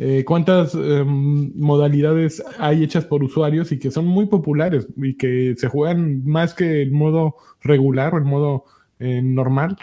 Eh, 0.04 0.24
¿Cuántas 0.24 0.74
eh, 0.74 1.04
modalidades 1.06 2.42
hay 2.58 2.82
hechas 2.82 3.04
por 3.04 3.22
usuarios 3.22 3.70
y 3.70 3.78
que 3.78 3.92
son 3.92 4.04
muy 4.04 4.26
populares 4.26 4.88
y 4.96 5.14
que 5.14 5.54
se 5.56 5.68
juegan 5.68 6.24
más 6.24 6.54
que 6.54 6.82
el 6.82 6.90
modo 6.90 7.36
regular 7.60 8.12
o 8.12 8.18
el 8.18 8.24
modo 8.24 8.64
eh, 8.98 9.22
normal? 9.22 9.76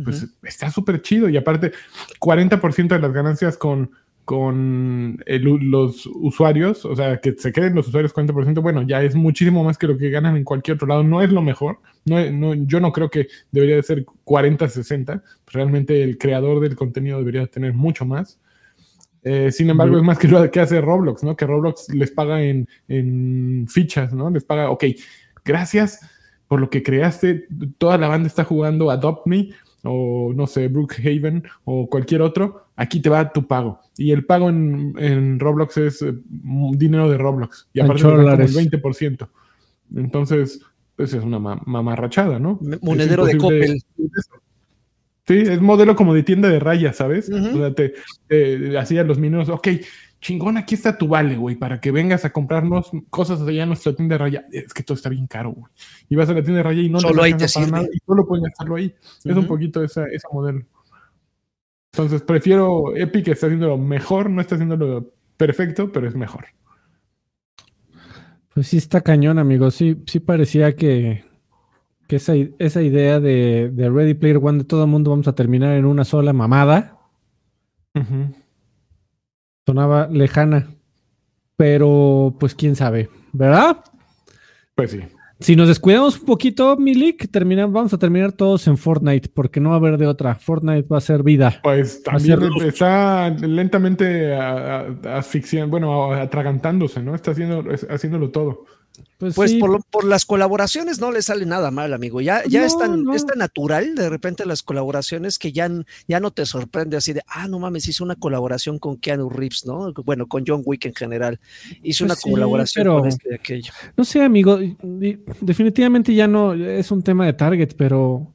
Pues 0.00 0.22
uh 0.22 0.26
-huh. 0.26 0.48
está 0.48 0.70
súper 0.70 1.02
chido. 1.02 1.28
Y 1.28 1.36
aparte, 1.36 1.72
40% 2.20 2.94
de 2.94 3.00
las 3.00 3.12
ganancias 3.12 3.56
con, 3.58 3.90
con 4.24 5.20
el, 5.26 5.42
los 5.42 6.06
usuarios, 6.06 6.84
o 6.84 6.94
sea, 6.94 7.16
que 7.20 7.34
se 7.36 7.50
queden 7.50 7.74
los 7.74 7.88
usuarios 7.88 8.14
40%, 8.14 8.62
bueno, 8.62 8.82
ya 8.82 9.02
es 9.02 9.16
muchísimo 9.16 9.64
más 9.64 9.76
que 9.76 9.88
lo 9.88 9.98
que 9.98 10.08
ganan 10.10 10.36
en 10.36 10.44
cualquier 10.44 10.76
otro 10.76 10.86
lado. 10.86 11.02
No 11.02 11.20
es 11.20 11.32
lo 11.32 11.42
mejor. 11.42 11.80
No, 12.04 12.30
no, 12.30 12.54
yo 12.54 12.78
no 12.78 12.92
creo 12.92 13.10
que 13.10 13.26
debería 13.50 13.74
de 13.74 13.82
ser 13.82 14.06
40-60. 14.24 15.20
Realmente 15.48 16.04
el 16.04 16.16
creador 16.16 16.60
del 16.60 16.76
contenido 16.76 17.18
debería 17.18 17.44
tener 17.48 17.72
mucho 17.72 18.04
más. 18.04 18.38
Eh, 19.24 19.50
sin 19.50 19.70
embargo, 19.70 19.96
es 19.96 20.02
más 20.02 20.18
que 20.18 20.28
lo 20.28 20.50
que 20.50 20.60
hace 20.60 20.80
Roblox, 20.80 21.24
¿no? 21.24 21.34
Que 21.34 21.46
Roblox 21.46 21.88
les 21.94 22.10
paga 22.10 22.42
en, 22.42 22.68
en, 22.88 23.66
fichas, 23.68 24.12
¿no? 24.12 24.28
Les 24.28 24.44
paga, 24.44 24.70
ok, 24.70 24.84
gracias 25.44 26.00
por 26.46 26.60
lo 26.60 26.68
que 26.68 26.82
creaste, 26.82 27.46
toda 27.78 27.96
la 27.96 28.08
banda 28.08 28.26
está 28.26 28.44
jugando 28.44 28.90
Adopt 28.90 29.26
Me, 29.26 29.48
o 29.82 30.32
no 30.34 30.46
sé, 30.46 30.68
Brookhaven, 30.68 31.42
o 31.64 31.88
cualquier 31.88 32.20
otro, 32.20 32.66
aquí 32.76 33.00
te 33.00 33.08
va 33.08 33.32
tu 33.32 33.46
pago. 33.46 33.80
Y 33.96 34.12
el 34.12 34.26
pago 34.26 34.50
en, 34.50 34.94
en 34.98 35.40
Roblox 35.40 35.76
es 35.78 36.02
eh, 36.02 36.14
dinero 36.30 37.08
de 37.08 37.16
Roblox, 37.16 37.68
y 37.72 37.80
aparte 37.80 38.02
como 38.02 38.18
el 38.18 38.38
20%. 38.38 39.28
Entonces, 39.96 40.60
pues 40.96 41.14
es 41.14 41.24
una 41.24 41.38
mamarrachada, 41.38 42.38
¿no? 42.38 42.60
Monedero 42.82 43.24
de 43.24 43.38
Coppel. 43.38 43.82
Sí, 45.26 45.38
es 45.38 45.60
modelo 45.60 45.96
como 45.96 46.12
de 46.12 46.22
tienda 46.22 46.48
de 46.48 46.60
rayas, 46.60 46.96
¿sabes? 46.96 47.28
Uh 47.28 47.32
-huh. 47.32 47.54
O 47.54 47.58
sea, 47.58 47.74
te, 47.74 47.94
te 48.28 48.78
hacía 48.78 49.04
los 49.04 49.18
minutos, 49.18 49.48
ok, 49.48 49.68
chingón, 50.20 50.56
aquí 50.56 50.74
está 50.74 50.96
tu 50.98 51.08
vale, 51.08 51.36
güey, 51.36 51.56
para 51.56 51.80
que 51.80 51.90
vengas 51.90 52.24
a 52.24 52.32
comprarnos 52.32 52.90
cosas 53.10 53.40
allá 53.42 53.62
en 53.62 53.68
nuestra 53.68 53.94
tienda 53.94 54.14
de 54.14 54.18
raya. 54.18 54.46
Es 54.52 54.72
que 54.74 54.82
todo 54.82 54.96
está 54.96 55.08
bien 55.08 55.26
caro, 55.26 55.52
güey. 55.52 55.70
Y 56.08 56.16
vas 56.16 56.28
a 56.28 56.34
la 56.34 56.42
tienda 56.42 56.58
de 56.58 56.62
raya 56.62 56.82
y 56.82 56.88
no 56.88 57.00
solo 57.00 57.20
te 57.20 57.26
ahí 57.26 57.34
te 57.34 57.46
para 57.52 57.66
nada 57.66 57.88
y 57.92 57.98
solo 58.06 58.26
pueden 58.26 58.44
gastarlo 58.44 58.76
ahí. 58.76 58.86
Uh 58.86 59.28
-huh. 59.28 59.30
Es 59.30 59.36
un 59.36 59.46
poquito 59.46 59.82
esa, 59.82 60.06
esa 60.06 60.28
modelo. 60.32 60.64
Entonces, 61.92 62.22
prefiero 62.22 62.96
Epic, 62.96 63.28
está 63.28 63.46
haciendo 63.46 63.68
lo 63.68 63.78
mejor, 63.78 64.28
no 64.28 64.40
está 64.40 64.56
haciendo 64.56 64.76
lo 64.76 65.12
perfecto, 65.36 65.92
pero 65.92 66.08
es 66.08 66.14
mejor. 66.16 66.46
Pues 68.52 68.68
sí 68.68 68.78
está 68.78 69.00
cañón, 69.00 69.38
amigo. 69.38 69.70
Sí, 69.70 70.02
sí 70.06 70.20
parecía 70.20 70.74
que, 70.74 71.24
que 72.14 72.16
esa, 72.16 72.34
esa 72.58 72.82
idea 72.82 73.18
de, 73.18 73.70
de, 73.72 73.90
Ready 73.90 74.14
Player 74.14 74.38
One 74.40 74.58
de 74.58 74.64
todo 74.64 74.84
el 74.84 74.90
mundo 74.90 75.10
vamos 75.10 75.26
a 75.26 75.34
terminar 75.34 75.72
en 75.76 75.84
una 75.84 76.04
sola 76.04 76.32
mamada 76.32 76.98
sonaba 79.66 80.08
lejana. 80.10 80.68
Pero, 81.56 82.34
pues 82.40 82.54
quién 82.54 82.74
sabe, 82.74 83.08
¿verdad? 83.32 83.84
Pues 84.74 84.90
sí. 84.90 85.00
Si 85.40 85.56
nos 85.56 85.68
descuidamos 85.68 86.18
un 86.18 86.26
poquito, 86.26 86.76
Milik, 86.76 87.30
terminamos, 87.30 87.72
vamos 87.72 87.92
a 87.92 87.98
terminar 87.98 88.32
todos 88.32 88.66
en 88.66 88.76
Fortnite, 88.76 89.28
porque 89.32 89.60
no 89.60 89.70
va 89.70 89.76
a 89.76 89.78
haber 89.78 89.98
de 89.98 90.06
otra. 90.06 90.34
Fortnite 90.34 90.88
va 90.88 90.98
a 90.98 91.00
ser 91.00 91.22
vida. 91.22 91.60
Pues 91.62 92.02
también 92.02 92.40
está 92.64 93.30
lentamente 93.30 94.34
asfixiando, 94.34 95.70
bueno, 95.70 96.12
atragantándose, 96.12 97.02
¿no? 97.02 97.14
Está 97.14 97.32
haciendo, 97.32 97.64
haciéndolo 97.88 98.30
todo. 98.30 98.64
Pues, 99.18 99.34
pues 99.34 99.54
por, 99.54 100.04
las 100.04 100.24
colaboraciones 100.24 101.00
no 101.00 101.10
le 101.10 101.22
sale 101.22 101.46
nada 101.46 101.70
mal, 101.70 101.92
amigo. 101.94 102.20
Ya, 102.20 102.42
ya 102.46 102.64
es, 102.64 102.76
tan, 102.76 103.04
natural 103.36 103.94
de 103.94 104.08
repente 104.08 104.44
las 104.46 104.62
colaboraciones 104.62 105.38
que 105.38 105.50
ya, 105.50 105.68
ya 106.06 106.20
no 106.20 106.30
te 106.30 106.46
sorprende 106.46 106.96
así 106.96 107.12
de, 107.12 107.22
ah, 107.26 107.48
no 107.48 107.58
mames, 107.58 107.88
hizo 107.88 108.04
una 108.04 108.16
colaboración 108.16 108.78
con 108.78 108.96
Keanu 108.96 109.30
Reeves, 109.30 109.64
¿no? 109.66 109.92
Bueno, 110.04 110.26
con 110.26 110.44
John 110.46 110.62
Wick 110.64 110.86
en 110.86 110.94
general. 110.94 111.40
Hizo 111.82 112.06
pues 112.06 112.24
una 112.24 112.32
colaboración 112.32 112.86
con 112.86 113.08
este 113.08 113.30
y 113.30 113.34
aquello. 113.34 113.72
No 113.96 114.04
sé, 114.04 114.22
amigo, 114.22 114.58
definitivamente 115.40 116.14
ya 116.14 116.28
no 116.28 116.54
es 116.54 116.90
un 116.90 117.02
tema 117.02 117.26
de 117.26 117.32
target, 117.32 117.74
pero 117.76 118.32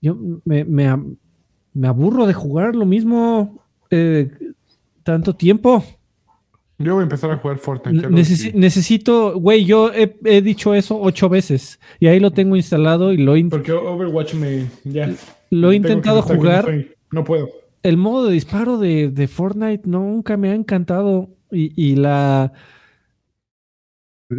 yo 0.00 0.16
me, 0.44 0.64
me, 0.64 1.88
aburro 1.88 2.26
de 2.26 2.34
jugar 2.34 2.74
lo 2.74 2.86
mismo 2.86 3.64
eh, 3.90 4.30
tanto 5.02 5.34
tiempo. 5.34 5.84
Yo 6.80 6.94
voy 6.94 7.02
a 7.02 7.04
empezar 7.04 7.30
a 7.30 7.36
jugar 7.36 7.58
Fortnite. 7.58 8.08
necesito, 8.54 9.38
güey, 9.38 9.66
yo 9.66 9.92
he, 9.92 10.40
dicho 10.40 10.74
eso 10.74 10.98
ocho 10.98 11.28
veces 11.28 11.78
y 11.98 12.06
ahí 12.06 12.18
lo 12.18 12.30
tengo 12.30 12.56
instalado 12.56 13.12
y 13.12 13.18
lo 13.18 13.36
he 13.36 13.44
Porque 13.44 13.72
Overwatch 13.72 14.32
me. 14.34 14.66
Ya. 14.84 15.14
Lo 15.50 15.72
he 15.72 15.76
intentado 15.76 16.22
jugar. 16.22 16.86
No, 17.12 17.22
puedo. 17.22 17.50
El 17.82 17.98
modo 17.98 18.26
de 18.26 18.32
disparo 18.32 18.78
de, 18.78 19.28
Fortnite 19.30 19.88
nunca 19.88 20.38
me 20.38 20.50
ha 20.50 20.54
encantado. 20.54 21.28
Y, 21.50 21.96
la. 21.96 22.52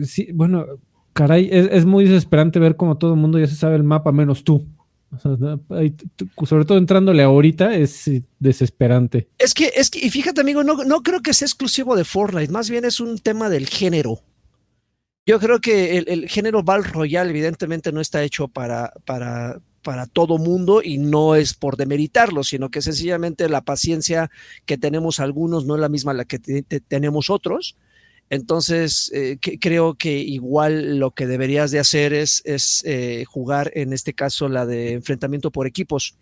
Sí, 0.01 0.29
bueno, 0.33 0.65
caray, 1.13 1.47
es, 1.51 1.67
es, 1.71 1.85
muy 1.85 2.05
desesperante 2.05 2.57
ver 2.57 2.75
cómo 2.75 2.97
todo 2.97 3.13
el 3.13 3.19
mundo 3.19 3.37
ya 3.37 3.45
se 3.45 3.55
sabe 3.55 3.75
el 3.75 3.83
mapa, 3.83 4.11
menos 4.11 4.43
tú 4.43 4.65
sobre 5.19 6.65
todo 6.65 6.77
entrándole 6.77 7.23
ahorita 7.23 7.75
es 7.75 8.09
desesperante. 8.39 9.27
Es 9.37 9.53
que, 9.53 9.71
es 9.75 9.89
que, 9.89 10.05
y 10.05 10.09
fíjate, 10.09 10.41
amigo, 10.41 10.63
no, 10.63 10.83
no 10.83 11.01
creo 11.03 11.21
que 11.21 11.33
sea 11.33 11.45
exclusivo 11.45 11.95
de 11.95 12.05
Fortnite, 12.05 12.51
más 12.51 12.69
bien 12.69 12.85
es 12.85 12.99
un 12.99 13.19
tema 13.19 13.49
del 13.49 13.67
género. 13.67 14.21
Yo 15.25 15.39
creo 15.39 15.59
que 15.59 15.97
el, 15.97 16.27
género 16.29 16.63
Battle 16.63 16.91
Royale, 16.91 17.29
evidentemente, 17.29 17.91
no 17.91 18.01
está 18.01 18.23
hecho 18.23 18.47
para, 18.47 18.91
para, 19.05 19.61
para 19.83 20.07
todo 20.07 20.37
mundo 20.39 20.81
y 20.83 20.97
no 20.97 21.35
es 21.35 21.53
por 21.53 21.77
demeritarlo, 21.77 22.43
sino 22.43 22.69
que 22.69 22.81
sencillamente 22.81 23.47
la 23.47 23.61
paciencia 23.61 24.31
que 24.65 24.77
tenemos 24.77 25.19
algunos 25.19 25.65
no 25.65 25.75
es 25.75 25.81
la 25.81 25.89
misma 25.89 26.13
la 26.13 26.25
que 26.25 26.39
tenemos 26.39 27.29
otros. 27.29 27.75
Entonces, 28.31 29.11
eh, 29.13 29.39
creo 29.59 29.95
que 29.95 30.19
igual 30.19 30.99
lo 30.99 31.11
que 31.11 31.27
deberías 31.27 31.69
de 31.69 31.79
hacer 31.79 32.13
es, 32.13 32.41
eh, 32.85 33.25
jugar, 33.27 33.73
en 33.75 33.91
este 33.91 34.13
caso, 34.13 34.47
la 34.47 34.65
de 34.65 34.93
enfrentamiento 34.93 35.51
por 35.51 35.67
equipos. 35.67 36.15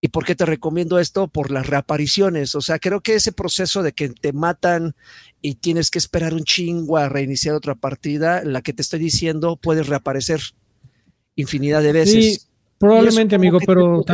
¿Y 0.00 0.08
por 0.08 0.24
qué 0.24 0.36
te 0.36 0.46
recomiendo 0.46 1.00
esto? 1.00 1.26
Por 1.26 1.50
las 1.50 1.66
reapariciones. 1.66 2.54
O 2.54 2.60
sea, 2.60 2.78
creo 2.78 3.00
que 3.00 3.16
ese 3.16 3.32
proceso 3.32 3.82
de 3.82 3.90
que 3.90 4.10
te 4.10 4.32
matan 4.32 4.94
y 5.42 5.56
tienes 5.56 5.90
que 5.90 5.98
esperar 5.98 6.34
un 6.34 6.44
chingo 6.44 6.98
a 6.98 7.08
reiniciar 7.08 7.56
otra 7.56 7.74
partida, 7.74 8.44
la 8.44 8.62
que 8.62 8.72
te 8.72 8.82
estoy 8.82 9.00
diciendo, 9.00 9.58
puedes 9.60 9.88
reaparecer 9.88 10.40
infinidad 11.34 11.82
de 11.82 11.92
veces. 11.92 12.24
Sí, 12.24 12.40
probablemente, 12.78 13.34
amigo, 13.34 13.58
pero 13.66 14.04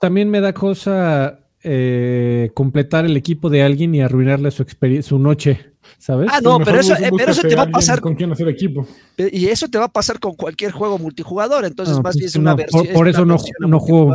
también 0.00 0.28
me 0.28 0.40
da 0.40 0.52
cosa 0.52 1.43
eh, 1.64 2.50
completar 2.54 3.04
el 3.04 3.16
equipo 3.16 3.50
de 3.50 3.62
alguien 3.62 3.94
y 3.94 4.02
arruinarle 4.02 4.50
su, 4.50 4.64
su 5.02 5.18
noche. 5.18 5.72
¿Sabes? 5.98 6.28
Ah, 6.32 6.40
no, 6.42 6.58
pero 6.60 6.80
eso, 6.80 6.94
eh, 6.94 7.10
pero 7.16 7.32
eso 7.32 7.42
te 7.42 7.56
va 7.56 7.62
a 7.62 7.70
pasar. 7.70 8.00
Con 8.00 8.14
quién 8.14 8.30
hacer 8.32 8.48
equipo. 8.48 8.86
Y 9.16 9.46
eso 9.46 9.68
te 9.68 9.78
va 9.78 9.86
a 9.86 9.92
pasar 9.92 10.18
con 10.18 10.34
cualquier 10.34 10.72
juego 10.72 10.98
multijugador. 10.98 11.64
Entonces, 11.64 11.96
más 11.96 12.02
pues 12.02 12.16
bien 12.16 12.28
es 12.28 12.36
una 12.36 12.54
versión. 12.54 12.86
Por, 12.92 13.08
eso 13.08 13.24
no, 13.24 13.36
no 13.60 13.80
juego. 13.80 14.14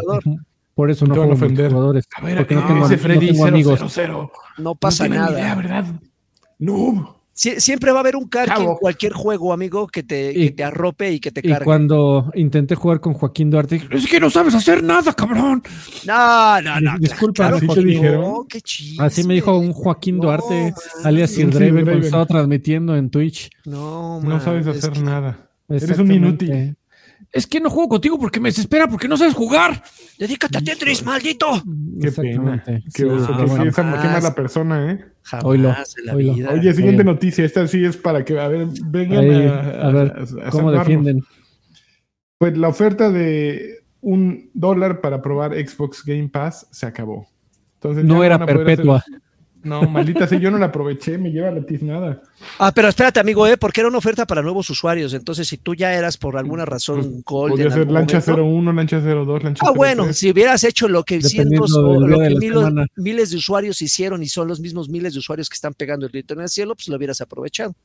Por 0.73 0.91
eso 0.91 1.05
no 1.05 1.15
juego 1.15 1.35
multijugadores. 1.35 2.05
A 2.15 2.23
ver, 2.23 2.37
porque 2.37 2.55
no 2.55 2.65
tengo, 2.65 2.85
ese 2.85 2.97
Freddy 2.97 3.27
no 3.27 3.33
tengo 3.33 3.45
amigos. 3.45 3.99
No 4.57 4.75
pasa 4.75 5.07
nada. 5.07 5.31
Idea, 5.31 5.55
¿verdad? 5.55 5.85
No 6.57 7.18
siempre 7.39 7.91
va 7.91 7.99
a 7.99 8.01
haber 8.01 8.15
un 8.15 8.27
cargue 8.27 8.63
en 8.63 8.75
cualquier 8.75 9.13
juego, 9.13 9.53
amigo, 9.53 9.87
que 9.87 10.03
te, 10.03 10.51
te 10.51 10.63
arrope 10.63 11.11
y 11.13 11.19
que 11.19 11.31
te 11.31 11.41
cargue. 11.41 11.63
Y 11.63 11.65
cuando 11.65 12.29
intenté 12.35 12.75
jugar 12.75 12.99
con 12.99 13.13
Joaquín 13.13 13.49
Duarte, 13.49 13.81
es 13.91 14.07
que 14.07 14.19
no 14.19 14.29
sabes 14.29 14.55
hacer 14.55 14.83
nada, 14.83 15.13
cabrón. 15.13 15.63
No, 16.05 16.61
no, 16.61 16.81
no. 16.81 16.97
Disculpa, 16.99 17.49
claro, 17.49 17.73
te 17.73 17.83
dijeron. 17.83 18.45
qué 18.47 18.59
Así 18.99 19.23
me 19.23 19.35
dijo 19.35 19.57
un 19.57 19.71
Joaquín 19.71 20.19
Duarte, 20.19 20.73
alias 21.03 21.31
Sir 21.31 21.49
Draven, 21.49 21.85
cuando 21.85 22.05
estaba 22.05 22.25
transmitiendo 22.25 22.95
en 22.95 23.09
Twitch. 23.09 23.49
No, 23.65 24.21
no 24.21 24.39
sabes 24.39 24.67
hacer 24.67 25.01
nada. 25.01 25.49
Eres 25.69 25.99
un 25.99 26.11
inútil 26.11 26.75
es 27.31 27.45
que 27.45 27.59
no 27.59 27.69
juego 27.69 27.89
contigo 27.89 28.17
porque 28.17 28.39
me 28.39 28.49
desespera, 28.49 28.87
porque 28.87 29.07
no 29.07 29.17
sabes 29.17 29.33
jugar. 29.33 29.83
Dedícate 30.17 30.57
a 30.57 30.61
Tetris, 30.61 31.03
maldito. 31.03 31.61
Qué 32.01 32.11
pena. 32.11 32.63
Qué 32.93 33.05
oso. 33.05 33.37
qué 33.37 33.81
mala 33.83 34.33
persona, 34.33 34.91
¿eh? 34.91 35.05
Oilo, 35.43 35.75
Oye, 36.51 36.73
siguiente 36.73 37.03
noticia. 37.03 37.45
Esta 37.45 37.67
sí 37.67 37.85
es 37.85 37.97
para 37.97 38.25
que, 38.25 38.39
a 38.39 38.47
ver, 38.47 38.67
vengan 38.85 39.29
a, 39.29 39.87
a, 39.87 39.91
ver 39.91 40.13
cómo 40.49 40.71
defienden. 40.71 41.23
Pues 42.39 42.57
la 42.57 42.69
oferta 42.69 43.11
de 43.11 43.83
un 44.01 44.49
dólar 44.53 45.01
para 45.01 45.21
probar 45.21 45.53
Xbox 45.53 46.03
Game 46.03 46.29
Pass 46.29 46.67
se 46.71 46.85
acabó. 46.85 47.27
Entonces, 47.75 48.03
no 48.05 48.23
era 48.23 48.43
perpetua. 48.43 49.03
No, 49.61 49.81
maldita 49.83 50.25
sea, 50.25 50.39
yo 50.39 50.49
no 50.51 50.57
la 50.57 50.67
aproveché, 50.67 51.17
me 51.17 51.31
lleva 51.31 51.51
la 51.51 51.61
tiznada. 51.61 52.21
Ah, 52.57 52.71
pero 52.73 52.87
espérate, 52.87 53.19
amigo, 53.19 53.45
¿eh? 53.45 53.57
porque 53.57 53.81
era 53.81 53.89
una 53.89 53.97
oferta 53.97 54.25
para 54.25 54.41
nuevos 54.41 54.69
usuarios. 54.69 55.13
Entonces, 55.13 55.47
si 55.47 55.57
tú 55.57 55.75
ya 55.75 55.93
eras 55.93 56.17
por 56.17 56.37
alguna 56.37 56.65
razón 56.65 57.23
pues, 57.25 57.51
Podría 57.51 57.69
ser 57.69 57.91
lancha 57.91 58.21
01, 58.25 58.71
lancha 58.71 59.01
02, 59.01 59.43
lancha 59.43 59.65
Ah, 59.67 59.71
bueno, 59.71 60.13
si 60.13 60.31
hubieras 60.31 60.63
hecho 60.63 60.87
lo 60.87 61.03
que 61.03 61.21
cientos 61.21 61.75
o 61.75 61.99
lo 61.99 62.19
que 62.19 62.35
miles 62.95 63.31
de 63.31 63.37
usuarios 63.37 63.81
hicieron 63.81 64.23
y 64.23 64.27
son 64.27 64.47
los 64.47 64.61
mismos 64.61 64.87
miles 64.87 65.13
de 65.13 65.19
usuarios 65.19 65.49
que 65.49 65.55
están 65.55 65.73
pegando 65.73 66.05
el 66.05 66.11
grito 66.11 66.33
en 66.33 66.41
el 66.41 66.49
cielo, 66.49 66.75
pues 66.75 66.87
lo 66.87 66.95
hubieras 66.95 67.19
aprovechado. 67.19 67.75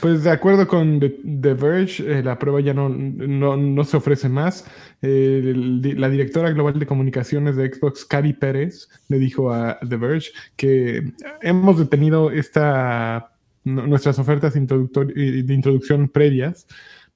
Pues 0.00 0.22
de 0.22 0.30
acuerdo 0.30 0.68
con 0.68 1.00
The, 1.00 1.54
Verge, 1.54 2.00
eh, 2.00 2.22
la 2.22 2.38
prueba 2.38 2.60
ya 2.60 2.72
no, 2.72 2.88
no, 2.88 3.84
se 3.84 3.96
ofrece 3.96 4.28
más. 4.28 4.64
Eh, 5.02 5.52
la 5.96 6.08
directora 6.08 6.50
global 6.50 6.78
de 6.78 6.86
comunicaciones 6.86 7.56
de 7.56 7.72
Xbox, 7.72 8.04
Cari 8.04 8.32
Pérez, 8.32 8.88
le 9.08 9.18
dijo 9.18 9.52
a 9.52 9.78
The 9.80 9.96
Verge 9.96 10.30
que 10.56 11.12
hemos 11.42 11.78
detenido 11.78 12.30
esta, 12.30 13.32
nuestras 13.64 14.18
ofertas 14.18 14.54
de 14.54 15.54
introducción 15.54 16.08
previas 16.08 16.66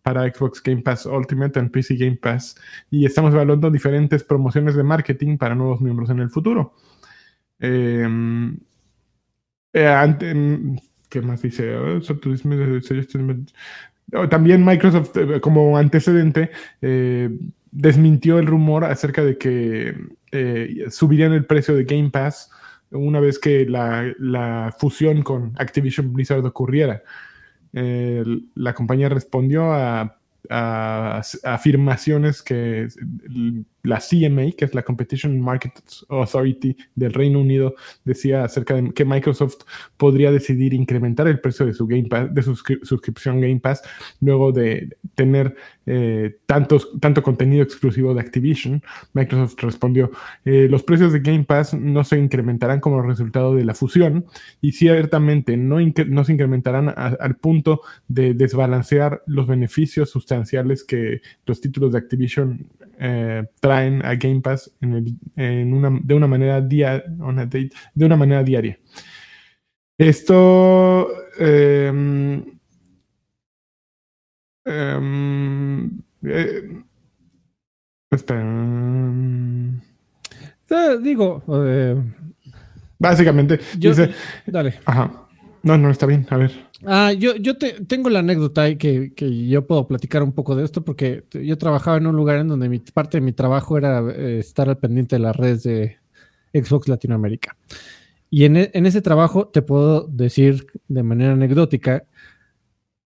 para 0.03 0.31
Xbox 0.31 0.63
Game 0.63 0.83
Pass 0.83 1.07
Ultimate 1.07 1.59
and 1.59 1.71
PC 1.71 1.97
Game 1.97 2.17
Pass 2.17 2.57
y 2.91 3.07
estamos 3.07 3.33
evaluando 3.33 3.71
diferentes 3.71 4.23
promociones 4.23 4.75
de 4.75 4.83
marketing 4.83 5.39
para 5.39 5.55
nuevos 5.55 5.81
miembros 5.81 6.11
en 6.11 6.19
el 6.19 6.29
futuro. 6.29 6.75
Eh, 7.59 8.07
¿Qué 11.15 11.21
más 11.23 11.43
dice? 11.43 11.77
Oh, 14.13 14.29
también 14.29 14.65
Microsoft, 14.65 15.17
eh, 15.17 15.41
como 15.41 15.79
antecedente, 15.79 16.51
eh, 16.83 17.31
desmintió 17.71 18.41
el 18.41 18.47
rumor 18.49 18.85
acerca 18.85 19.25
de 19.25 19.39
que 19.39 19.95
eh, 20.33 20.87
subirían 20.91 21.33
el 21.33 21.47
precio 21.47 21.77
de 21.77 21.85
Game 21.85 22.11
Pass 22.11 22.51
una 22.91 23.21
vez 23.21 23.39
que 23.39 23.65
la, 23.65 24.75
fusión 24.77 25.23
con 25.23 25.53
Activision 25.57 26.13
Blizzard 26.13 26.45
ocurriera. 26.45 27.05
la 27.73 28.75
compañía 28.75 29.09
respondió 29.09 29.73
a 29.73 30.19
afirmaciones 31.45 32.43
que 32.43 32.89
la 33.85 34.01
CMA, 34.01 34.53
que 34.57 34.65
es 34.65 34.75
la 34.75 34.83
Competition 34.83 35.41
Markets 35.41 36.05
Authority 36.09 36.77
del 36.95 37.13
Reino 37.13 37.41
Unido, 37.41 37.75
decía 38.05 38.43
acerca 38.43 38.75
de 38.75 38.93
que 38.93 39.05
Microsoft 39.05 39.59
podría 39.97 40.33
decidir 40.33 40.75
incrementar 40.75 41.29
el 41.29 41.39
precio 41.39 41.67
de 41.67 41.75
su 41.75 41.87
Game 41.87 42.09
Pass, 42.09 42.35
de 42.35 42.43
su 42.43 42.57
suscripción 42.57 43.41
Game 43.41 43.61
Pass, 43.61 43.83
luego 44.21 44.53
de 44.53 44.97
tener 45.15 45.55
eh, 45.87 46.39
tanto 46.47 47.23
contenido 47.23 47.63
exclusivo 47.63 48.15
de 48.15 48.21
Activision. 48.21 48.83
Microsoft 49.13 49.63
respondió, 49.63 50.11
eh, 50.47 50.67
los 50.71 50.83
precios 50.83 51.13
de 51.13 51.21
Game 51.21 51.45
Pass 51.45 51.75
no 51.75 52.05
se 52.05 52.19
incrementarán 52.19 52.81
como 52.81 53.03
resultado 53.03 53.55
de 53.55 53.65
la 53.65 53.75
fusión 53.75 54.25
y 54.63 54.73
ciertamente 54.73 55.59
no, 55.59 55.77
no 56.09 56.25
se 56.25 56.33
incrementarán 56.33 56.93
al 56.97 57.37
punto 57.37 57.83
de 58.09 58.33
desbalancear 58.33 59.23
los 59.27 59.47
beneficios 59.47 60.09
sustanciales 60.09 60.85
que 60.85 61.21
los 61.45 61.61
títulos 61.61 61.93
de 61.93 61.99
Activision 61.99 62.67
eh, 62.99 63.45
traen 63.61 64.05
a 64.05 64.15
Game 64.15 64.41
Pass 64.41 64.71
en 64.81 65.73
una, 65.73 65.99
de, 66.03 66.15
una 66.15 66.27
manera 66.27 66.61
de 66.61 67.03
una 67.97 68.17
manera 68.17 68.43
diaria. 68.43 68.79
Esto 69.97 71.09
em, 71.39 72.55
Em, 74.67 75.91
eh, 76.25 76.83
espera. 78.11 78.43
Eh, 80.71 80.99
digo, 81.03 81.43
eh, 81.67 81.97
Básicamente, 82.99 83.61
yo, 83.79 83.91
dice, 83.91 84.15
dale. 84.47 84.81
ajá. 84.87 85.24
No, 85.65 85.79
no, 85.79 85.91
está 85.91 86.05
bien, 86.07 86.27
a 86.31 86.37
ver. 86.37 86.53
Ah, 86.85 87.13
yo, 87.13 87.37
yo 87.37 87.57
te- 87.57 87.85
tengo 87.87 88.11
la 88.11 88.19
anécdota 88.19 88.63
ahí 88.63 88.77
que, 88.77 89.15
que 89.15 89.47
yo 89.49 89.67
puedo 89.67 89.89
platicar 89.89 90.23
un 90.23 90.33
poco 90.33 90.55
de 90.55 90.65
esto 90.65 90.85
porque 90.85 91.25
yo 91.33 91.57
trabajaba 91.57 91.97
en 91.97 92.07
un 92.07 92.15
lugar 92.17 92.39
en 92.39 92.49
donde 92.49 92.69
mi, 92.69 92.79
parte 92.81 93.17
de 93.17 93.23
mi 93.23 93.33
trabajo 93.33 93.79
era 93.79 94.01
eh, 94.11 94.39
estar 94.41 94.69
al 94.69 94.77
pendiente 94.79 95.17
de 95.17 95.21
las 95.21 95.35
redes 95.35 95.63
de 95.63 95.97
Xbox 96.53 96.87
Latinoamérica. 96.89 97.57
Y 98.29 98.45
en, 98.45 98.57
e- 98.59 98.71
en 98.75 98.85
ese 98.85 99.01
trabajo 99.01 99.49
te 99.49 99.63
puedo 99.63 100.07
decir 100.07 100.67
de 100.89 101.03
manera 101.03 101.33
anecdótica 101.33 102.05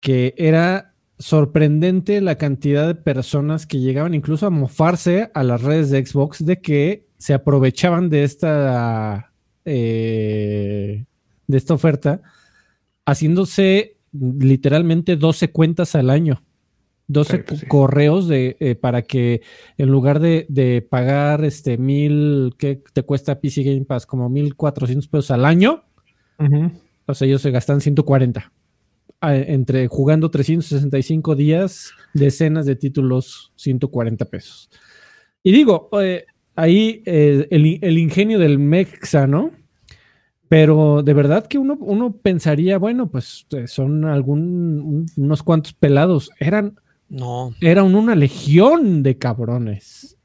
que 0.00 0.34
era 0.38 0.94
sorprendente 1.18 2.20
la 2.22 2.36
cantidad 2.36 2.86
de 2.86 2.94
personas 2.94 3.66
que 3.66 3.80
llegaban 3.80 4.14
incluso 4.14 4.46
a 4.46 4.50
mofarse 4.50 5.30
a 5.34 5.42
las 5.42 5.62
redes 5.62 5.90
de 5.90 6.04
Xbox 6.06 6.44
de 6.44 6.60
que 6.60 7.06
se 7.18 7.34
aprovechaban 7.34 8.08
de 8.08 8.24
esta, 8.24 9.32
eh, 9.64 11.04
de 11.46 11.56
esta 11.58 11.74
oferta 11.74 12.22
haciéndose 13.06 13.96
literalmente 14.12 15.16
12 15.16 15.50
cuentas 15.52 15.94
al 15.94 16.10
año. 16.10 16.42
12 17.08 17.36
Sí, 17.36 17.42
pues 17.46 17.60
sí. 17.60 17.66
correos 17.66 18.26
de, 18.26 18.56
eh, 18.58 18.74
para 18.74 19.02
que 19.02 19.40
en 19.78 19.88
lugar 19.90 20.18
de, 20.18 20.44
de 20.48 20.82
pagar 20.82 21.44
este 21.44 21.78
mil, 21.78 22.54
¿qué 22.58 22.82
te 22.92 23.04
cuesta 23.04 23.40
PC 23.40 23.62
Game 23.62 23.84
Pass? 23.84 24.06
Como 24.06 24.28
1400 24.28 25.06
pesos 25.06 25.30
al 25.30 25.44
año, 25.44 25.84
o 27.06 27.14
sea, 27.14 27.26
ellos 27.28 27.42
se 27.42 27.50
gastan 27.52 27.80
140. 27.80 28.52
Ah, 29.20 29.36
Entre 29.36 29.86
jugando 29.86 30.30
365 30.30 31.36
días, 31.36 31.92
decenas 32.12 32.66
de 32.66 32.74
títulos, 32.76 33.52
140 33.56 34.24
pesos. 34.26 34.68
Y 35.44 35.52
digo, 35.52 35.88
eh, 36.02 36.24
ahí 36.56 37.02
eh, 37.06 37.46
el, 37.50 37.78
el 37.82 37.98
ingenio 37.98 38.38
del 38.40 38.58
Mexa, 38.58 39.26
¿no? 39.28 39.52
Pero 40.48 41.02
de 41.02 41.12
verdad 41.12 41.46
que 41.46 41.58
uno, 41.58 41.76
uno 41.80 42.12
pensaría, 42.12 42.78
bueno, 42.78 43.08
pues 43.08 43.46
eh, 43.50 43.66
son 43.66 44.04
algún, 44.04 44.80
un- 44.80 45.06
unos 45.16 45.42
cuantos 45.42 45.72
pelados. 45.72 46.30
Eran, 46.38 46.74
No. 47.08 47.52
eran 47.60 47.94
una 47.94 48.14
legión 48.14 49.02
de 49.02 49.18
cabrones. 49.18 50.16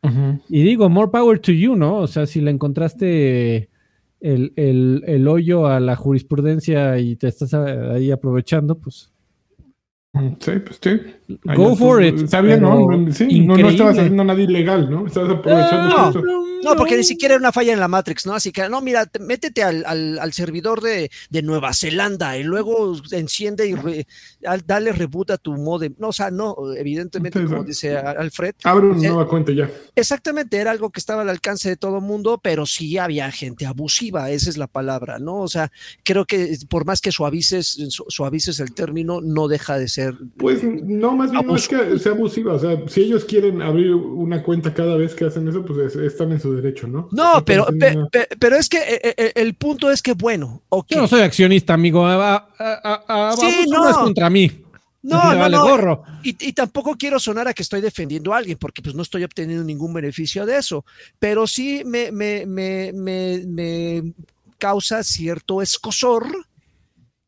Y 0.50 0.64
digo, 0.64 0.90
more 0.90 1.12
power 1.12 1.38
to 1.40 1.52
you, 1.52 1.76
¿no? 1.76 1.98
O 1.98 2.08
sea, 2.08 2.26
si 2.26 2.42
le 2.42 2.50
encontraste 2.52 3.70
el, 4.20 4.54
el- 4.56 5.04
el 5.08 5.28
hoyo 5.28 5.68
a 5.68 5.80
la 5.80 5.96
jurisprudencia 5.96 6.98
y 7.00 7.16
te 7.16 7.28
estás 7.28 7.54
a- 7.54 7.94
ahí 7.94 8.12
aprovechando, 8.12 8.76
pues 8.76 9.11
Sí, 10.14 10.52
pues 10.66 10.78
sí. 10.84 10.90
Ahí 11.48 11.56
go 11.56 11.70
no, 11.70 11.76
for 11.78 12.04
it. 12.04 12.20
Está 12.24 12.42
bien, 12.42 12.60
¿no? 12.62 12.86
pero 12.86 13.14
Sí, 13.14 13.40
no, 13.46 13.56
no 13.56 13.70
estabas 13.70 13.98
haciendo 13.98 14.26
nada 14.26 14.42
ilegal, 14.42 14.92
¿no? 14.92 15.08
Estabas 15.08 15.32
aprovechando 15.38 15.96
Ah, 15.98 16.12
justo. 16.14 16.22
No, 16.64 16.76
porque 16.76 16.96
ni 16.98 17.04
siquiera 17.04 17.36
era 17.36 17.40
una 17.40 17.52
falla 17.54 17.74
en 17.74 17.80
la 17.80 17.88
Matrix, 17.88 18.26
¿no? 18.28 18.34
Así 18.36 18.52
que, 18.52 18.68
no, 18.70 18.82
mira, 18.82 19.06
te- 19.08 19.18
métete 19.20 19.64
al, 19.64 19.84
al- 19.88 20.20
al 20.20 20.34
servidor 20.34 20.82
de, 20.82 21.10
de 21.30 21.42
Nueva 21.42 21.74
Zelanda 21.74 22.38
y 22.38 22.44
luego 22.44 22.94
enciende 23.12 23.68
y 23.68 23.74
re- 23.74 24.06
al- 24.46 24.62
dale 24.68 24.92
reboot 24.92 25.32
a 25.32 25.38
tu 25.38 25.54
modem. 25.54 25.96
No, 25.98 26.10
o 26.10 26.14
sea, 26.14 26.30
no, 26.30 26.56
evidentemente, 26.78 27.44
como 27.46 27.64
dice 27.64 27.96
Alfred, 27.98 28.54
Abre 28.66 28.88
una 28.88 28.98
nueva 29.08 29.28
cuenta 29.28 29.54
ya. 29.54 29.72
exactamente, 29.96 30.58
era 30.58 30.70
algo 30.72 30.92
que 30.92 31.00
estaba 31.00 31.22
al 31.24 31.30
alcance 31.30 31.70
de 31.70 31.78
todo 31.78 32.00
mundo, 32.02 32.40
pero 32.44 32.66
sí 32.68 32.98
había 32.98 33.32
gente 33.32 33.66
abusiva, 33.66 34.30
esa 34.30 34.50
es 34.50 34.58
la 34.58 34.68
palabra, 34.68 35.18
¿no? 35.18 35.38
O 35.40 35.48
sea, 35.48 35.72
creo 36.04 36.26
que 36.26 36.56
por 36.70 36.86
más 36.86 37.00
que 37.02 37.12
suavices, 37.14 37.68
su- 37.90 38.06
suavices 38.10 38.60
el 38.60 38.74
término, 38.76 39.20
no 39.22 39.48
deja 39.48 39.80
de 39.80 39.88
ser. 39.88 40.01
Pues 40.38 40.64
no, 40.64 41.16
más 41.16 41.32
bien 41.32 41.46
no 41.46 41.56
es 41.56 41.68
que 41.68 41.98
sea 42.00 42.12
abusiva. 42.14 42.54
O 42.54 42.60
sea, 42.60 42.78
si 42.88 43.02
ellos 43.02 43.26
quieren 43.26 43.62
abrir 43.62 43.94
una 43.94 44.42
cuenta 44.44 44.74
cada 44.74 44.98
vez 44.98 45.14
que 45.16 45.26
hacen 45.26 45.48
eso, 45.48 45.64
pues 45.66 45.96
es- 45.96 45.96
están 45.96 46.32
en 46.32 46.40
su 46.40 46.54
derecho, 46.54 46.88
¿no? 46.88 47.10
No, 47.12 47.44
pero, 47.46 47.66
pe- 47.80 47.98
pe- 48.12 48.28
pero 48.40 48.56
es 48.56 48.68
que 48.70 48.78
eh, 48.80 49.14
eh, 49.18 49.32
el 49.36 49.54
punto 49.56 49.90
es 49.92 50.02
que, 50.02 50.14
bueno. 50.14 50.62
Yo 50.90 51.02
no 51.02 51.08
soy 51.08 51.22
accionista, 51.22 51.74
amigo. 51.74 52.06
A, 52.06 52.36
a- 52.36 53.04
a- 53.08 53.30
a- 53.30 53.38
Sí, 53.38 53.66
no. 53.70 53.90
es 53.90 53.98
contra 53.98 54.30
mí. 54.30 54.52
No, 55.04 55.18
Me 55.30 55.34
no, 55.34 55.40
vale 55.40 55.58
no. 55.58 55.64
gorro. 55.64 56.04
Y, 56.24 56.36
y 56.48 56.54
tampoco 56.54 56.96
quiero 56.96 57.20
sonar 57.20 57.48
a 57.48 57.54
que 57.56 57.64
estoy 57.64 57.82
defendiendo 57.82 58.34
a 58.34 58.38
alguien, 58.38 58.58
porque 58.60 58.84
pues 58.84 58.94
no 58.94 59.02
estoy 59.02 59.24
obteniendo 59.24 59.64
ningún 59.64 59.92
beneficio 59.94 60.46
de 60.46 60.58
eso, 60.58 60.86
pero 61.18 61.48
sí 61.48 61.82
me, 61.86 62.12
me, 62.12 62.46
me, 62.46 62.92
me, 62.94 63.44
me 63.48 64.14
causa 64.60 65.04
cierto 65.04 65.60
escosor 65.64 66.28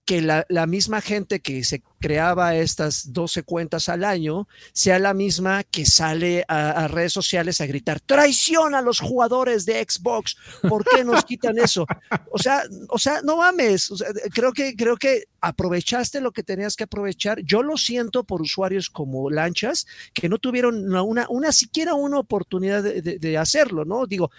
que 0.05 0.21
la, 0.21 0.45
la 0.49 0.67
misma 0.67 1.01
gente 1.01 1.39
que 1.39 1.63
se 1.63 1.81
creaba 1.99 2.55
estas 2.55 3.13
12 3.13 3.43
cuentas 3.43 3.87
al 3.87 4.03
año 4.03 4.49
sea 4.73 4.99
la 4.99 5.13
misma 5.13 5.63
que 5.63 5.85
sale 5.85 6.43
a, 6.49 6.89
redes 6.89 7.13
sociales 7.13 7.61
a 7.61 7.65
gritar 7.65 8.01
traición 8.01 8.75
a 8.75 8.81
los 8.81 8.99
jugadores 8.99 9.65
de 9.65 9.81
Xbox. 9.87 10.35
¿Por 10.67 10.83
qué 10.83 11.05
nos 11.05 11.23
quitan 11.23 11.57
eso? 11.57 11.85
O 12.31 12.37
sea, 12.37 12.63
o 12.89 12.99
sea, 12.99 13.21
no 13.21 13.37
mames. 13.37 13.93
Creo 14.33 14.51
que 14.51 14.75
creo 14.75 14.97
que 14.97 15.25
aprovechaste 15.39 16.19
lo 16.19 16.33
que 16.33 16.43
tenías 16.43 16.75
que 16.75 16.83
aprovechar. 16.83 17.39
Yo 17.41 17.63
lo 17.63 17.77
siento 17.77 18.25
por 18.25 18.41
usuarios 18.41 18.89
como 18.89 19.29
Lanchas 19.29 19.87
que 20.13 20.27
no 20.27 20.39
tuvieron 20.39 20.83
una, 20.83 21.03
una, 21.03 21.25
una 21.29 21.53
siquiera 21.53 21.93
una 21.93 22.19
oportunidad 22.19 22.83
de, 22.83 23.01
de 23.01 23.37
hacerlo, 23.37 23.85
¿no? 23.85 24.05
Digo, 24.07 24.29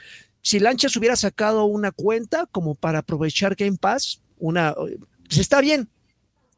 si 0.42 0.60
Lanchas 0.60 0.94
hubiera 0.96 1.16
sacado 1.16 1.64
una 1.64 1.92
cuenta 1.92 2.44
como 2.52 2.74
para 2.74 2.98
aprovechar 2.98 3.54
Game 3.54 3.78
Pass, 3.80 4.20
una 4.38 4.74
pues 5.34 5.40
está 5.42 5.60
bien, 5.60 5.88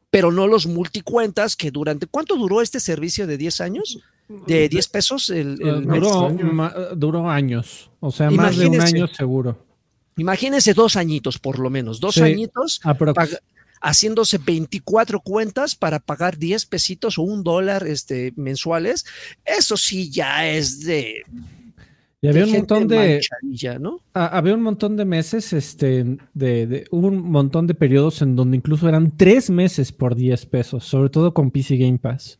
pero 0.09 0.31
no 0.31 0.47
los 0.47 0.65
multicuentas 0.67 1.55
que 1.55 1.71
durante 1.71 2.07
¿cuánto 2.07 2.35
duró 2.35 2.61
este 2.61 2.79
servicio 2.79 3.27
de 3.27 3.37
10 3.37 3.61
años? 3.61 3.99
De 4.47 4.67
10 4.67 4.87
pesos 4.89 5.29
el, 5.29 5.61
el 5.61 5.85
Uh, 5.87 5.93
duró, 5.95 6.29
ma- 6.53 6.73
duró 6.95 7.29
años. 7.29 7.89
O 7.99 8.11
sea, 8.11 8.29
más 8.29 8.57
de 8.57 8.67
un 8.67 8.81
año 8.81 9.07
seguro. 9.07 9.57
Imagínense 10.17 10.73
dos 10.73 10.95
añitos 10.95 11.37
por 11.39 11.59
lo 11.59 11.69
menos, 11.69 11.99
dos 11.99 12.15
Sí. 12.15 12.21
añitos 12.21 12.81
haciéndose 13.79 14.39
24 14.39 15.19
cuentas 15.21 15.75
para 15.75 15.99
pagar 15.99 16.37
10 16.37 16.65
pesitos 16.65 17.17
o 17.17 17.21
un 17.21 17.43
dólar 17.43 17.85
este, 17.87 18.33
mensuales, 18.35 19.05
eso 19.45 19.77
sí 19.77 20.09
ya 20.09 20.47
es 20.49 20.79
de, 20.83 21.21
Y 22.21 22.27
había 22.29 22.45
un 22.45 22.51
montón 22.51 22.87
de, 22.87 22.95
manchadilla, 22.97 23.77
¿no? 23.79 23.99
a- 24.13 24.37
había 24.37 24.55
un 24.55 24.61
montón 24.63 24.97
de 24.97 25.05
meses, 25.05 25.53
este, 25.53 26.17
de, 26.33 26.65
de- 26.67 26.85
hubo 26.89 27.07
un 27.09 27.19
montón 27.29 27.67
de 27.67 27.75
periodos 27.75 28.21
en 28.23 28.35
donde 28.35 28.57
incluso 28.57 28.89
eran 28.89 29.15
tres 29.15 29.49
meses 29.51 29.91
por 29.91 30.15
10 30.15 30.45
pesos, 30.47 30.83
sobre 30.83 31.09
todo 31.09 31.33
con 31.33 31.51
PC 31.51 31.77
Game 31.77 31.99
Pass. 31.99 32.39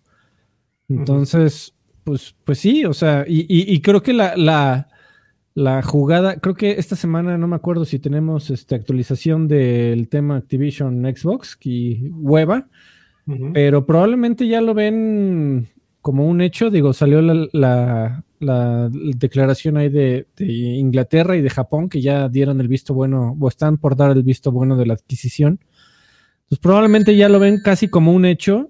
Entonces, 0.89 1.73
pues, 2.03 2.35
pues 2.43 2.59
sí, 2.59 2.85
o 2.85 2.93
sea, 2.93 3.25
y, 3.27 3.41
y- 3.41 3.71
y 3.73 3.81
creo 3.81 4.01
que 4.01 4.13
la, 4.13 4.35
la, 4.35 4.87
la 5.53 5.81
jugada, 5.83 6.37
creo 6.39 6.55
que 6.55 6.71
esta 6.71 6.95
semana, 6.95 7.37
no 7.37 7.47
me 7.47 7.55
acuerdo 7.55 7.85
si 7.85 7.99
tenemos 7.99 8.49
este, 8.49 8.75
actualización 8.75 9.47
del 9.47 10.07
tema 10.07 10.37
Activision 10.37 11.03
Xbox 11.03 11.57
y 11.63 12.09
hueva, 12.11 12.67
pero 13.53 13.85
probablemente 13.85 14.47
ya 14.47 14.61
lo 14.61 14.73
ven 14.73 15.67
como 16.01 16.25
un 16.27 16.39
hecho. 16.39 16.69
Digo, 16.69 16.93
salió 16.93 17.21
la, 17.21 17.47
la- 17.51 18.23
la 18.39 18.89
declaración 18.91 19.77
ahí 19.77 19.89
de, 19.89 20.27
de 20.35 20.45
Inglaterra 20.45 21.35
y 21.35 21.41
de 21.41 21.49
Japón 21.49 21.89
que 21.89 22.01
ya 22.01 22.29
dieron 22.29 22.61
el 22.61 22.67
visto 22.67 22.93
bueno 22.93 23.35
o 23.39 23.47
están 23.47 23.77
por 23.77 23.95
dar 23.95 24.11
el 24.11 24.23
visto 24.23 24.51
bueno 24.51 24.75
de 24.77 24.85
la 24.85 24.93
adquisición. 24.93 25.59
Pues 26.49 26.59
probablemente 26.59 27.15
ya 27.15 27.29
lo 27.29 27.39
ven 27.39 27.59
casi 27.63 27.87
como 27.89 28.13
un 28.13 28.25
hecho 28.25 28.69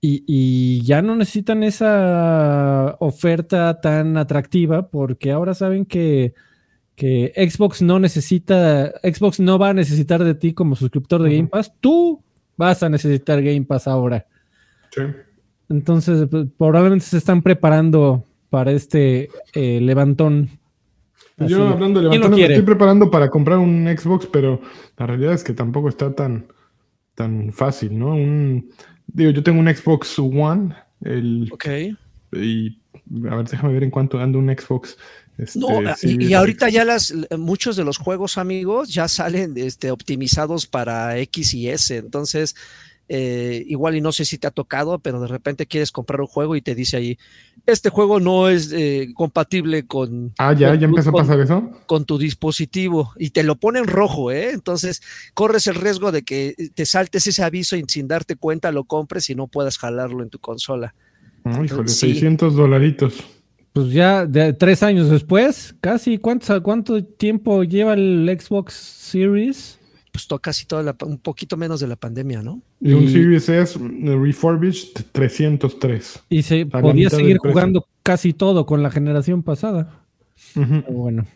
y, 0.00 0.24
y 0.26 0.82
ya 0.82 1.02
no 1.02 1.14
necesitan 1.16 1.62
esa 1.62 2.96
oferta 2.98 3.80
tan 3.80 4.16
atractiva 4.16 4.88
porque 4.88 5.30
ahora 5.30 5.54
saben 5.54 5.84
que, 5.84 6.34
que 6.94 7.32
Xbox 7.36 7.82
no 7.82 7.98
necesita, 7.98 8.92
Xbox 9.02 9.40
no 9.40 9.58
va 9.58 9.70
a 9.70 9.74
necesitar 9.74 10.24
de 10.24 10.34
ti 10.34 10.52
como 10.52 10.74
suscriptor 10.74 11.22
de. 11.22 11.36
Game 11.36 11.48
Pass. 11.48 11.72
Tú 11.80 12.22
vas 12.56 12.82
a 12.82 12.88
necesitar 12.88 13.42
Game 13.42 13.62
Pass 13.62 13.86
ahora. 13.86 14.26
Sí. 14.90 15.02
Entonces, 15.68 16.26
pues, 16.30 16.46
probablemente 16.56 17.04
se 17.04 17.18
están 17.18 17.42
preparando 17.42 18.24
para 18.56 18.72
este 18.72 19.28
eh, 19.52 19.80
levantón. 19.82 20.48
Yo 21.36 21.64
Así. 21.64 21.74
hablando 21.74 22.00
de 22.00 22.08
¿Quién 22.08 22.22
lo 22.22 22.28
levantarme, 22.28 22.36
me 22.36 22.54
estoy 22.54 22.64
preparando 22.64 23.10
para 23.10 23.28
comprar 23.28 23.58
un 23.58 23.86
Xbox, 23.86 24.26
pero 24.32 24.62
la 24.96 25.06
realidad 25.06 25.34
es 25.34 25.44
que 25.44 25.52
tampoco 25.52 25.90
está 25.90 26.14
tan, 26.14 26.46
tan 27.14 27.52
fácil, 27.52 27.98
¿no? 27.98 28.14
Un, 28.14 28.70
digo, 29.08 29.30
yo 29.30 29.42
tengo 29.42 29.60
un 29.60 29.68
Xbox 29.68 30.18
One, 30.18 30.74
el, 31.02 31.50
Ok. 31.52 31.66
y 32.32 32.78
a 33.28 33.36
ver, 33.36 33.46
déjame 33.46 33.74
ver 33.74 33.84
en 33.84 33.90
cuánto 33.90 34.18
anda 34.18 34.38
un 34.38 34.48
Xbox. 34.48 34.96
Este, 35.36 35.58
No, 35.58 35.94
sí, 35.94 36.16
y, 36.18 36.28
y 36.28 36.32
ahorita 36.32 36.70
ya 36.70 36.86
las 36.86 37.12
muchos 37.36 37.76
de 37.76 37.84
los 37.84 37.98
juegos, 37.98 38.38
amigos, 38.38 38.88
ya 38.88 39.06
salen 39.06 39.52
este, 39.58 39.90
optimizados 39.90 40.66
para 40.66 41.18
X 41.18 41.52
y 41.52 41.68
S. 41.68 41.94
Entonces, 41.94 42.56
eh, 43.08 43.64
igual 43.68 43.96
y 43.96 44.00
no 44.00 44.10
sé 44.12 44.24
si 44.24 44.36
te 44.38 44.46
ha 44.46 44.50
tocado, 44.50 44.98
pero 44.98 45.20
de 45.20 45.28
repente 45.28 45.66
quieres 45.66 45.92
comprar 45.92 46.20
un 46.20 46.26
juego 46.26 46.56
y 46.56 46.62
te 46.62 46.74
dice 46.74 46.96
ahí, 46.96 47.18
este 47.64 47.88
juego 47.90 48.18
no 48.20 48.48
es 48.48 48.72
eh, 48.72 49.08
compatible 49.14 49.86
con, 49.86 50.32
Ah, 50.38 50.52
ya, 50.52 50.70
con 50.70 50.74
ya 50.80 50.86
tu- 50.86 50.90
empezó 50.90 51.10
a 51.10 51.12
pasar 51.12 51.40
eso. 51.40 51.70
con 51.86 52.04
tu 52.04 52.18
dispositivo 52.18 53.12
y 53.18 53.30
te 53.30 53.42
lo 53.44 53.56
pone 53.56 53.78
en 53.78 53.86
rojo, 53.86 54.30
¿eh? 54.32 54.50
Entonces 54.52 55.02
corres 55.34 55.66
el 55.66 55.76
riesgo 55.76 56.10
de 56.12 56.22
que 56.22 56.54
te 56.74 56.84
saltes 56.86 57.26
ese 57.26 57.42
aviso 57.44 57.76
y 57.76 57.84
sin 57.88 58.08
darte 58.08 58.36
cuenta 58.36 58.72
lo 58.72 58.84
compres 58.84 59.30
y 59.30 59.34
no 59.34 59.46
puedas 59.46 59.78
jalarlo 59.78 60.22
en 60.22 60.30
tu 60.30 60.38
consola. 60.38 60.94
Oh, 61.44 61.62
híjole, 61.64 61.88
Sí. 61.88 62.08
600 62.12 62.54
dolaritos. 62.56 63.14
Pues 63.72 63.90
ya 63.90 64.24
de 64.26 64.52
tres 64.54 64.82
años 64.82 65.10
después, 65.10 65.74
casi, 65.80 66.16
¿cuánto, 66.18 66.62
¿cuánto 66.62 67.04
tiempo 67.04 67.62
lleva 67.62 67.92
el 67.92 68.26
Xbox 68.40 68.72
Series? 68.74 69.78
Pues 70.16 70.40
casi 70.40 70.64
toda 70.64 70.82
la, 70.82 70.96
un 71.04 71.18
poquito 71.18 71.58
menos 71.58 71.78
de 71.80 71.86
la 71.86 71.96
pandemia, 71.96 72.42
¿no? 72.42 72.62
Y 72.80 72.92
un 72.94 73.06
Series 73.06 73.48
S 73.50 73.78
eh, 73.78 74.16
refurbished 74.18 75.04
303. 75.12 76.22
Y 76.30 76.42
se 76.42 76.64
podía 76.64 77.10
seguir 77.10 77.36
jugando 77.36 77.86
casi 78.02 78.32
todo 78.32 78.64
con 78.64 78.82
la 78.82 78.90
generación 78.90 79.42
pasada. 79.42 80.06
Pero 80.54 80.82
bueno. 80.88 81.26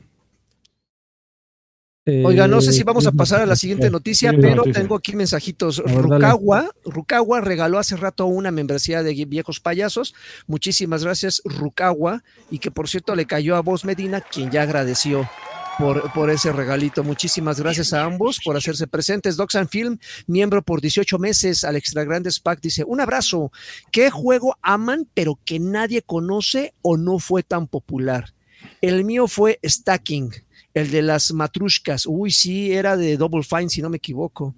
Oiga, 2.25 2.49
no 2.49 2.63
sé 2.63 2.71
Eh, 2.71 2.73
si 2.73 2.83
vamos 2.83 3.07
a 3.07 3.13
pasar 3.13 3.43
a 3.43 3.47
la 3.47 3.55
siguiente 3.55 3.91
noticia, 3.91 4.33
pero 4.33 4.63
tengo 4.63 4.95
aquí 4.97 5.15
mensajitos. 5.15 5.83
Rukawa, 5.85 6.71
Rukawa 6.87 7.43
regaló 7.43 7.79
hace 7.79 7.97
rato 7.97 8.25
una 8.27 8.51
membresía 8.51 9.03
de 9.03 9.27
viejos 9.27 9.61
payasos. 9.61 10.15
Muchísimas 10.47 11.05
gracias, 11.05 11.43
Rukawa, 11.45 12.25
y 12.51 12.59
que 12.59 12.71
por 12.71 12.89
cierto 12.89 13.15
le 13.15 13.27
cayó 13.27 13.57
a 13.57 13.61
Voz 13.61 13.85
Medina, 13.85 14.23
quien 14.23 14.51
ya 14.51 14.63
agradeció. 14.63 15.29
Por, 15.79 16.13
por 16.13 16.29
ese 16.31 16.53
regalito. 16.53 17.03
Muchísimas 17.03 17.59
gracias 17.59 17.93
a 17.95 18.05
ambos 18.05 18.39
por 18.45 18.55
hacerse 18.57 18.87
presentes. 18.87 19.37
Doxan 19.37 19.67
Film, 19.69 19.97
miembro 20.27 20.61
por 20.63 20.81
18 20.83 21.19
meses 21.19 21.65
al 21.65 21.77
Extra 21.77 22.05
Grandes 22.05 22.39
Pack, 22.39 22.61
dice: 22.61 22.85
Un 22.87 23.01
abrazo. 23.01 23.51
¿Qué 23.91 24.11
juego 24.11 24.57
aman, 24.61 25.09
pero 25.15 25.39
que 25.45 25.59
nadie 25.59 26.03
conoce 26.03 26.75
o 26.83 26.99
no 26.99 27.19
fue 27.19 27.43
tan 27.43 27.67
popular? 27.67 28.35
El 28.83 29.05
mío 29.05 29.27
fue 29.27 29.59
Stacking, 29.65 30.33
el 30.75 30.91
de 30.91 31.01
las 31.01 31.33
matrushkas. 31.33 32.05
Uy, 32.07 32.31
sí, 32.31 32.73
era 32.73 32.99
de 32.99 33.17
Double 33.17 33.43
Fine, 33.43 33.71
si 33.71 33.81
no 33.81 33.89
me 33.89 33.97
equivoco. 33.97 34.55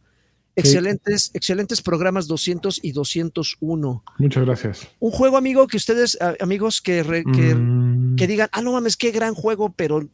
Excelentes, 0.57 1.31
excelentes 1.35 1.81
programas 1.81 2.27
200 2.27 2.81
y 2.83 2.93
201. 2.93 4.03
Muchas 4.19 4.45
gracias. 4.45 4.89
Un 4.99 5.11
juego, 5.13 5.37
amigo, 5.37 5.67
que 5.69 5.77
ustedes, 5.77 6.19
amigos, 6.41 6.83
que, 6.83 7.03
re- 7.05 7.25
que, 7.25 7.55
Mm, 7.55 8.17
que 8.17 8.27
digan, 8.27 8.49
ah, 8.53 8.61
no 8.61 8.73
mames, 8.73 8.97
qué 8.99 9.13
gran 9.13 9.35
juego, 9.35 9.73
pero 9.75 10.07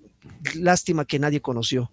lástima 0.57 1.05
que 1.05 1.19
nadie 1.19 1.41
conoció. 1.41 1.91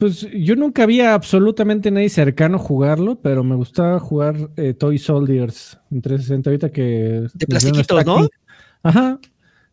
Pues 0.00 0.26
yo 0.32 0.56
nunca 0.56 0.84
había 0.84 1.12
absolutamente 1.12 1.90
nadie 1.90 2.08
cercano 2.08 2.58
jugarlo, 2.58 3.20
pero 3.20 3.44
me 3.44 3.54
gustaba 3.54 4.00
jugar 4.00 4.50
eh, 4.56 4.72
Toy 4.72 4.96
Soldiers 4.96 5.78
en 5.90 6.00
360 6.00 6.48
ahorita 6.48 6.72
que... 6.72 7.26
De 7.34 7.46
plastiquitos, 7.46 8.06
¿no? 8.06 8.26
Ajá. 8.82 9.20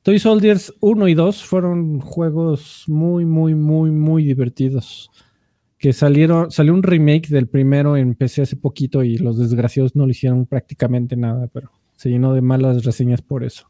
Toy 0.02 0.20
Soldiers 0.20 0.74
1 0.82 1.08
y 1.08 1.13
2 1.13 1.44
fueron 1.46 2.02
juegos 2.02 2.84
muy, 2.88 3.24
muy, 3.24 3.56
muy, 3.56 3.90
muy 3.90 4.26
divertidos. 4.26 5.10
Que 5.78 5.94
salieron, 5.94 6.52
salió 6.52 6.74
un 6.74 6.84
remake 6.84 7.30
del 7.30 7.48
primero 7.48 7.96
en 7.96 8.13
PC 8.13 8.42
hace 8.42 8.58
poquito 8.58 9.04
y 9.04 9.18
los 9.18 9.38
desgraciados 9.40 9.96
no 9.96 10.06
le 10.06 10.12
hicieron 10.12 10.46
prácticamente 10.46 11.16
nada, 11.16 11.48
pero 11.48 11.72
se 11.96 12.10
llenó 12.10 12.34
de 12.34 12.42
malas 12.42 12.84
reseñas 12.84 13.22
por 13.22 13.46
eso. 13.46 13.70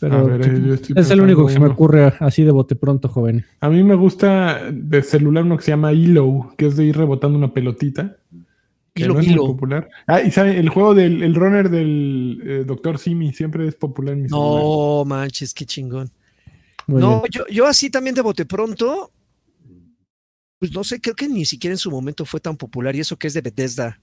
Pero 0.00 0.18
A 0.18 0.22
ver, 0.22 0.48
eh, 0.48 0.62
yo 0.66 0.74
estoy 0.74 0.94
es 0.96 1.10
el 1.10 1.20
único 1.20 1.46
que 1.46 1.52
se 1.52 1.60
me 1.60 1.68
ocurre 1.68 2.12
así 2.20 2.44
de 2.44 2.50
bote 2.50 2.76
pronto, 2.76 3.08
joven. 3.08 3.44
A 3.60 3.68
mí 3.68 3.82
me 3.82 3.94
gusta 3.94 4.70
de 4.70 5.02
celular 5.02 5.44
uno 5.44 5.56
que 5.56 5.64
se 5.64 5.72
llama 5.72 5.92
Elo, 5.92 6.52
que 6.56 6.66
es 6.66 6.76
de 6.76 6.84
ir 6.84 6.96
rebotando 6.96 7.36
una 7.36 7.52
pelotita. 7.52 8.16
Hilo, 8.94 9.14
no 9.14 9.20
es 9.20 9.26
muy 9.26 9.34
hilo. 9.34 9.46
popular. 9.46 9.88
Ah, 10.06 10.22
y 10.22 10.30
sabe, 10.30 10.58
el 10.58 10.68
juego 10.68 10.94
del 10.94 11.22
el 11.22 11.34
runner 11.34 11.68
del 11.68 12.40
eh, 12.44 12.64
Dr. 12.64 12.98
Simi 12.98 13.32
siempre 13.32 13.66
es 13.66 13.74
popular 13.74 14.14
en 14.14 14.22
mi 14.22 14.28
celular. 14.28 14.62
No 14.62 15.04
manches, 15.04 15.52
qué 15.52 15.66
chingón. 15.66 16.10
Muy 16.86 17.00
no, 17.00 17.22
yo, 17.30 17.46
yo 17.50 17.66
así 17.66 17.90
también 17.90 18.14
de 18.14 18.22
bote 18.22 18.44
pronto, 18.44 19.10
pues 20.58 20.72
no 20.72 20.84
sé, 20.84 21.00
creo 21.00 21.16
que 21.16 21.28
ni 21.28 21.44
siquiera 21.44 21.74
en 21.74 21.78
su 21.78 21.90
momento 21.90 22.24
fue 22.24 22.40
tan 22.40 22.56
popular 22.56 22.94
y 22.94 23.00
eso 23.00 23.16
que 23.16 23.26
es 23.26 23.34
de 23.34 23.40
Bethesda. 23.40 24.00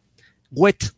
Wet. 0.51 0.93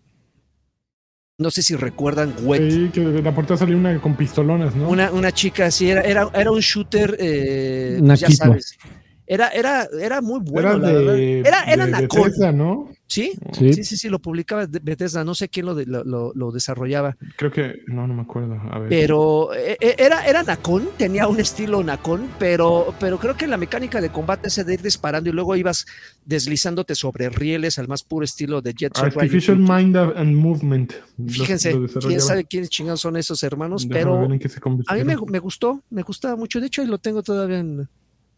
No 1.40 1.50
sé 1.50 1.64
si 1.64 1.76
recuerdan 1.76 2.34
Wet. 2.44 2.72
Sí, 2.72 2.90
que 2.94 3.02
de 3.02 3.22
la 3.22 3.34
portada 3.34 3.58
salió 3.58 3.76
una 3.76 4.00
con 4.00 4.16
pistolonas, 4.16 4.76
¿no? 4.76 4.88
Una, 4.88 5.12
una 5.12 5.32
chica 5.32 5.66
así, 5.66 5.90
era, 5.90 6.02
era, 6.02 6.30
era 6.34 6.52
un 6.52 6.60
shooter, 6.60 7.18
eh, 7.20 8.00
pues 8.06 8.20
ya 8.20 8.30
sabes. 8.30 8.78
Era, 9.26 9.50
era, 9.50 9.88
era 10.00 10.22
muy 10.22 10.42
bueno, 10.42 10.70
era 10.70 10.78
la 10.78 10.88
de, 10.90 10.94
verdad. 10.94 11.18
Era, 11.18 11.64
era 11.64 11.86
de 11.88 12.54
¿no? 12.54 12.90
¿Sí? 13.14 13.34
Sí. 13.52 13.74
sí, 13.74 13.84
sí, 13.84 13.98
sí, 13.98 14.10
lo 14.10 14.18
publicaba 14.18 14.66
Bethesda, 14.68 15.24
no 15.24 15.36
sé 15.36 15.48
quién 15.48 15.68
lo, 15.68 15.76
de- 15.76 15.86
lo, 15.86 16.52
desarrollaba, 16.52 17.16
Creo 17.38 17.52
que, 17.52 17.84
no, 17.86 18.08
no 18.08 18.16
me 18.16 18.24
acuerdo. 18.24 18.60
A 18.72 18.80
ver. 18.80 18.90
pero 18.90 19.54
eh, 19.54 19.78
eh, 19.80 19.96
era, 20.00 20.26
era 20.26 20.42
Nacón, 20.42 20.90
tenía 20.98 21.28
un 21.28 21.40
estilo 21.40 21.84
Nacón, 21.84 22.28
pero, 22.40 22.96
pero 23.00 23.20
creo 23.20 23.38
que 23.38 23.46
la 23.46 23.58
mecánica 23.58 24.02
de 24.02 24.10
combate 24.10 24.48
ese 24.48 24.64
de 24.64 24.74
ir 24.74 24.82
disparando 24.82 25.30
y 25.30 25.34
luego 25.34 25.56
ibas 25.56 25.86
deslizándote 26.26 26.96
sobre 26.96 27.30
rieles 27.30 27.78
al 27.78 27.88
más 27.88 28.02
puro 28.02 28.26
estilo 28.26 28.64
de 28.64 28.74
Jet 28.74 28.98
Artificial. 28.98 29.60
Mind 29.60 29.96
and 29.96 30.36
Movement. 30.36 30.94
Fíjense, 31.28 31.74
lo 31.74 31.88
quién 31.88 32.20
sabe 32.20 32.46
quiénes 32.46 32.72
chingados 32.72 33.02
son 33.02 33.16
esos 33.16 33.44
hermanos, 33.44 33.88
Déjame 33.88 34.00
pero 34.00 34.22
ver 34.22 34.32
en 34.32 34.40
qué 34.40 34.50
se 34.50 34.60
a 34.88 34.96
mí 34.96 35.04
me, 35.04 35.16
me 35.28 35.38
gustó, 35.40 35.84
me 35.92 36.02
gustaba 36.02 36.36
mucho. 36.36 36.60
De 36.60 36.66
hecho, 36.68 36.82
ahí 36.82 36.88
lo 36.88 36.98
tengo 36.98 37.22
todavía 37.22 37.60
en. 37.60 37.88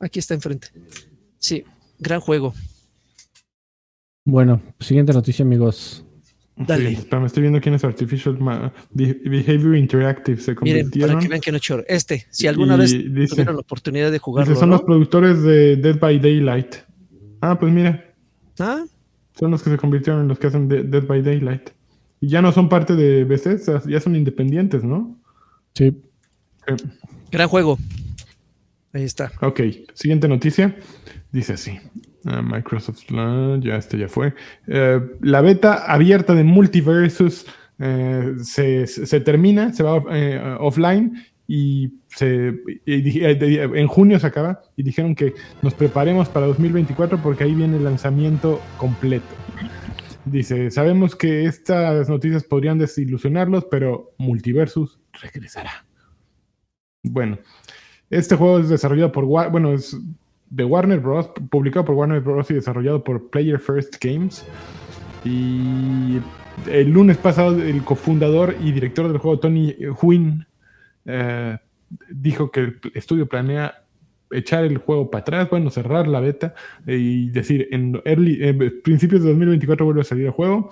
Aquí 0.01 0.19
está 0.19 0.33
enfrente. 0.33 0.67
Sí, 1.39 1.63
gran 1.97 2.19
juego. 2.19 2.53
Bueno, 4.25 4.61
siguiente 4.79 5.13
noticia, 5.13 5.43
amigos. 5.45 6.03
Dale. 6.57 6.89
Sí, 6.89 6.95
espérame, 6.95 7.25
estoy 7.25 7.41
viendo 7.41 7.59
quién 7.59 7.75
es 7.75 7.83
Artificial 7.83 8.39
Ma- 8.39 8.73
Behavior 8.91 9.75
Interactive. 9.75 10.37
Se 10.41 10.55
Miren, 10.61 10.83
convirtieron. 10.85 11.09
para 11.15 11.21
que 11.21 11.27
vean 11.27 11.41
que 11.41 11.51
no 11.51 11.57
es 11.57 11.63
choro. 11.63 11.83
Este, 11.87 12.25
si 12.29 12.47
alguna 12.47 12.75
y 12.75 12.79
vez 12.79 12.91
dice- 12.91 13.27
tuvieron 13.35 13.55
la 13.55 13.61
oportunidad 13.61 14.05
de 14.05 14.11
dice, 14.13 14.19
jugarlo, 14.23 14.55
son 14.55 14.69
¿no? 14.69 14.75
los 14.77 14.83
productores 14.85 15.41
de 15.43 15.75
Dead 15.75 15.99
by 15.99 16.19
Daylight. 16.19 16.75
Ah, 17.41 17.59
pues 17.59 17.71
mira, 17.73 18.03
Ah, 18.57 18.85
son 19.37 19.51
los 19.51 19.61
que 19.61 19.69
se 19.69 19.77
convirtieron 19.77 20.21
en 20.21 20.27
los 20.29 20.39
que 20.39 20.47
hacen 20.47 20.69
De- 20.69 20.83
Dead 20.83 21.05
by 21.05 21.21
Daylight. 21.21 21.69
Y 22.21 22.29
ya 22.29 22.41
no 22.41 22.51
son 22.53 22.69
parte 22.69 22.95
de 22.95 23.25
Bethesda, 23.25 23.83
ya 23.85 23.99
son 23.99 24.15
independientes, 24.15 24.83
¿no? 24.83 25.19
Sí. 25.73 25.87
Eh, 26.67 26.75
gran 27.31 27.49
juego. 27.49 27.77
Ahí 28.93 29.03
está. 29.03 29.29
Ok, 29.41 29.59
siguiente 29.93 30.29
noticia. 30.29 30.77
Dice 31.33 31.53
así. 31.53 31.77
Ah, 32.25 32.41
Microsoft, 32.41 33.03
ya 33.61 33.75
este 33.75 33.99
ya 33.99 34.07
fue. 34.07 34.33
Eh, 34.67 34.99
la 35.21 35.41
beta 35.41 35.85
abierta 35.85 36.33
de 36.33 36.43
Multiversus 36.43 37.45
eh, 37.77 38.33
se, 38.41 38.87
se 38.87 39.19
termina, 39.19 39.71
se 39.73 39.83
va 39.83 40.03
eh, 40.11 40.57
offline 40.59 41.23
y, 41.47 41.93
se, 42.07 42.55
en 42.87 43.87
junio 43.87 44.19
se 44.19 44.25
acaba 44.25 44.61
y 44.75 44.81
dijeron 44.81 45.13
que 45.13 45.33
nos 45.61 45.75
preparemos 45.75 46.27
para 46.27 46.47
2024 46.47 47.21
porque 47.21 47.43
ahí 47.43 47.53
viene 47.53 47.77
el 47.77 47.83
lanzamiento 47.83 48.59
completo. 48.77 49.27
Dice, 50.25 50.71
sabemos 50.71 51.15
que 51.15 51.45
estas 51.45 52.09
noticias 52.09 52.43
podrían 52.43 52.79
desilusionarlos, 52.79 53.65
pero 53.65 54.13
Multiversus 54.17 54.99
regresará. 55.21 55.85
Bueno, 57.03 57.37
este 58.09 58.35
juego 58.35 58.57
es 58.57 58.69
desarrollado 58.69 59.11
por, 59.11 59.25
bueno, 59.25 59.73
es 59.73 59.95
de 60.55 60.63
Warner 60.63 60.99
Bros., 60.99 61.29
publicado 61.49 61.85
por 61.85 61.95
Warner 61.95 62.21
Bros. 62.21 62.49
y 62.49 62.53
desarrollado 62.53 63.03
por 63.03 63.29
Player 63.29 63.59
First 63.59 63.97
Games. 64.01 64.45
Y 65.25 66.19
el 66.71 66.89
lunes 66.89 67.17
pasado, 67.17 67.61
el 67.61 67.83
cofundador 67.83 68.55
y 68.63 68.71
director 68.71 69.07
del 69.09 69.17
juego, 69.17 69.39
Tony 69.39 69.75
Huyn, 70.01 70.45
eh, 71.05 71.57
dijo 72.09 72.51
que 72.51 72.61
el 72.61 72.79
estudio 72.93 73.27
planea 73.27 73.83
echar 74.31 74.63
el 74.63 74.77
juego 74.77 75.11
para 75.11 75.21
atrás, 75.21 75.49
bueno, 75.49 75.69
cerrar 75.69 76.07
la 76.07 76.21
beta 76.21 76.55
y 76.87 77.29
decir, 77.29 77.67
en 77.71 78.01
early, 78.05 78.53
principios 78.83 79.23
de 79.23 79.29
2024 79.29 79.85
vuelve 79.85 80.01
a 80.01 80.05
salir 80.05 80.25
el 80.27 80.31
juego. 80.31 80.69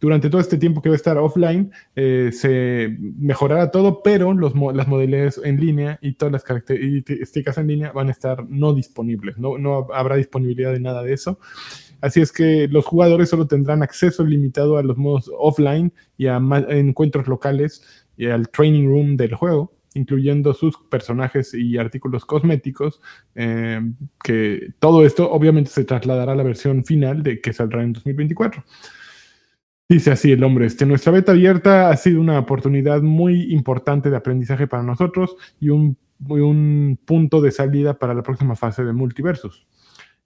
Durante 0.00 0.28
todo 0.28 0.40
este 0.40 0.58
tiempo 0.58 0.82
que 0.82 0.90
va 0.90 0.94
a 0.94 0.96
estar 0.96 1.16
offline, 1.16 1.72
eh, 1.94 2.30
se 2.32 2.96
mejorará 2.98 3.70
todo, 3.70 4.02
pero 4.02 4.34
los, 4.34 4.52
las 4.74 4.88
modalidades 4.88 5.40
en 5.42 5.58
línea 5.58 5.98
y 6.02 6.12
todas 6.12 6.32
las 6.32 6.44
características 6.44 7.56
en 7.58 7.66
línea 7.66 7.92
van 7.92 8.08
a 8.08 8.12
estar 8.12 8.46
no 8.48 8.74
disponibles. 8.74 9.38
No, 9.38 9.56
no 9.56 9.88
habrá 9.94 10.16
disponibilidad 10.16 10.72
de 10.72 10.80
nada 10.80 11.02
de 11.02 11.14
eso. 11.14 11.38
Así 12.00 12.20
es 12.20 12.30
que 12.30 12.68
los 12.68 12.84
jugadores 12.84 13.30
solo 13.30 13.46
tendrán 13.46 13.82
acceso 13.82 14.24
limitado 14.24 14.76
a 14.76 14.82
los 14.82 14.96
modos 14.96 15.30
offline 15.38 15.92
y 16.18 16.26
a 16.26 16.40
encuentros 16.68 17.26
locales 17.26 18.06
y 18.16 18.26
al 18.26 18.48
training 18.48 18.86
room 18.86 19.16
del 19.16 19.34
juego, 19.34 19.72
incluyendo 19.94 20.52
sus 20.54 20.76
personajes 20.90 21.54
y 21.54 21.78
artículos 21.78 22.24
cosméticos, 22.24 23.00
eh, 23.34 23.80
que 24.22 24.72
todo 24.78 25.04
esto 25.04 25.30
obviamente 25.30 25.70
se 25.70 25.84
trasladará 25.84 26.32
a 26.32 26.36
la 26.36 26.42
versión 26.42 26.84
final 26.84 27.22
de 27.22 27.40
que 27.40 27.52
saldrá 27.52 27.82
en 27.82 27.94
2024. 27.94 28.62
Dice 29.88 30.10
así 30.10 30.32
el 30.32 30.42
hombre, 30.42 30.66
este, 30.66 30.84
nuestra 30.84 31.12
beta 31.12 31.30
abierta 31.30 31.90
ha 31.90 31.96
sido 31.96 32.20
una 32.20 32.38
oportunidad 32.40 33.02
muy 33.02 33.52
importante 33.52 34.10
de 34.10 34.16
aprendizaje 34.16 34.66
para 34.66 34.82
nosotros 34.82 35.36
y 35.60 35.68
un, 35.68 35.96
un 36.28 36.98
punto 37.04 37.40
de 37.40 37.52
salida 37.52 37.94
para 37.96 38.12
la 38.12 38.22
próxima 38.22 38.56
fase 38.56 38.82
de 38.82 38.92
Multiversus. 38.92 39.64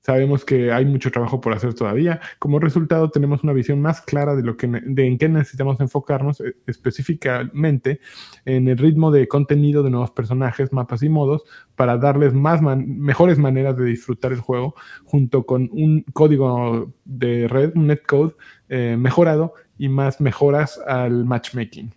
Sabemos 0.03 0.47
que 0.47 0.73
hay 0.73 0.87
mucho 0.87 1.11
trabajo 1.11 1.41
por 1.41 1.53
hacer 1.53 1.75
todavía. 1.75 2.21
Como 2.39 2.59
resultado, 2.59 3.11
tenemos 3.11 3.45
una 3.45 3.53
visión 3.53 3.83
más 3.83 4.01
clara 4.01 4.35
de, 4.35 4.43
lo 4.43 4.57
que, 4.57 4.67
de 4.67 5.07
en 5.07 5.19
qué 5.19 5.29
necesitamos 5.29 5.79
enfocarnos 5.81 6.41
eh, 6.41 6.57
específicamente 6.67 8.01
en 8.47 8.69
el 8.69 8.79
ritmo 8.79 9.11
de 9.11 9.29
contenido 9.29 9.83
de 9.83 9.91
nuevos 9.91 10.11
personajes, 10.11 10.73
mapas 10.73 11.03
y 11.03 11.09
modos 11.11 11.45
para 11.77 11.99
darles 11.99 12.33
más 12.33 12.63
man- 12.63 12.99
mejores 12.99 13.39
maneras 13.39 13.77
de 13.77 13.85
disfrutar 13.85 14.33
el 14.33 14.41
juego 14.41 14.75
junto 15.05 15.45
con 15.45 15.69
un 15.73 16.03
código 16.15 16.95
de 17.05 17.47
red, 17.47 17.73
un 17.75 17.89
netcode 17.89 18.35
eh, 18.71 18.97
mejorado 18.99 19.53
y 19.77 19.89
más 19.89 20.21
mejoras 20.21 20.81
al 20.87 21.25
matchmaking. 21.27 21.93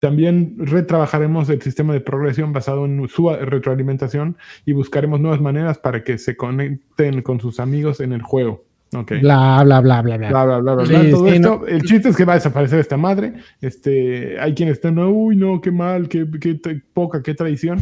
También 0.00 0.54
retrabajaremos 0.58 1.48
el 1.50 1.60
sistema 1.60 1.92
de 1.92 2.00
progresión 2.00 2.52
basado 2.52 2.84
en 2.84 3.08
su 3.08 3.30
retroalimentación 3.30 4.36
y 4.64 4.72
buscaremos 4.72 5.20
nuevas 5.20 5.40
maneras 5.40 5.78
para 5.78 6.04
que 6.04 6.18
se 6.18 6.36
conecten 6.36 7.22
con 7.22 7.40
sus 7.40 7.58
amigos 7.58 8.00
en 8.00 8.12
el 8.12 8.22
juego. 8.22 8.64
Okay. 8.94 9.20
Bla, 9.20 9.62
bla, 9.64 9.80
bla, 9.80 10.00
bla, 10.00 10.16
bla. 10.16 10.28
bla, 10.28 10.44
bla, 10.44 10.58
bla, 10.60 10.74
bla. 10.74 11.10
Todo 11.10 11.28
esto, 11.28 11.66
el 11.66 11.82
chiste 11.82 12.08
es 12.08 12.16
que 12.16 12.24
va 12.24 12.34
a 12.34 12.36
desaparecer 12.36 12.78
esta 12.78 12.96
madre. 12.96 13.34
Este, 13.60 14.40
hay 14.40 14.54
quienes 14.54 14.76
están, 14.76 14.98
uy, 14.98 15.36
no, 15.36 15.60
qué 15.60 15.70
mal, 15.70 16.08
qué, 16.08 16.26
qué 16.40 16.58
poca, 16.94 17.22
qué 17.22 17.34
traición. 17.34 17.80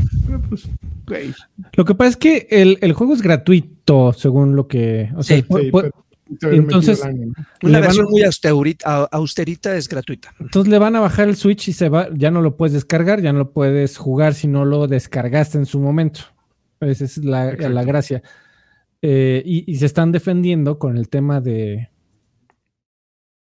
Pues, 0.48 0.68
Lo 1.74 1.84
que 1.84 1.94
pasa 1.94 2.10
es 2.10 2.16
que 2.16 2.48
el, 2.50 2.78
el, 2.80 2.92
juego 2.94 3.14
es 3.14 3.22
gratuito, 3.22 4.12
según 4.14 4.56
lo 4.56 4.66
que. 4.66 5.10
O 5.16 5.22
sea, 5.22 5.36
sí, 5.36 5.44
entonces, 6.43 7.03
una 7.62 7.81
versión 7.81 8.07
muy 8.11 8.22
austerita, 8.22 9.05
austerita, 9.05 9.77
es 9.77 9.89
gratuita. 9.89 10.35
Entonces 10.41 10.70
le 10.70 10.79
van 10.79 10.97
a 10.97 11.01
bajar 11.01 11.29
el 11.29 11.37
Switch 11.37 11.68
y 11.68 11.72
se 11.72 11.89
va, 11.89 12.09
ya 12.12 12.31
no 12.31 12.43
lo 12.43 12.57
puedes 12.57 12.72
descargar, 12.72 13.20
ya 13.20 13.33
no 13.33 13.39
lo 13.41 13.53
puedes 13.53 13.97
jugar 13.97 14.35
si 14.35 14.49
no 14.49 14.64
lo 14.64 14.89
descargaste 14.89 15.59
en 15.59 15.66
su 15.66 15.79
momento. 15.79 16.20
Esa 16.81 17.05
es 17.05 17.18
la, 17.18 17.53
la 17.53 17.85
gracia. 17.85 18.22
Eh, 19.03 19.43
y, 19.45 19.77
se 19.77 19.87
están 19.87 20.11
defendiendo 20.11 20.79
con 20.79 20.97
el 20.97 21.09
tema 21.09 21.41
de, 21.41 21.91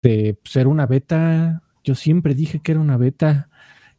de 0.03 0.39
ser 0.45 0.67
una 0.67 0.87
beta. 0.87 1.63
Yo 1.85 1.95
siempre 1.95 2.35
dije 2.35 2.61
que 2.61 2.73
era 2.73 2.81
una 2.81 2.97
beta. 2.97 3.49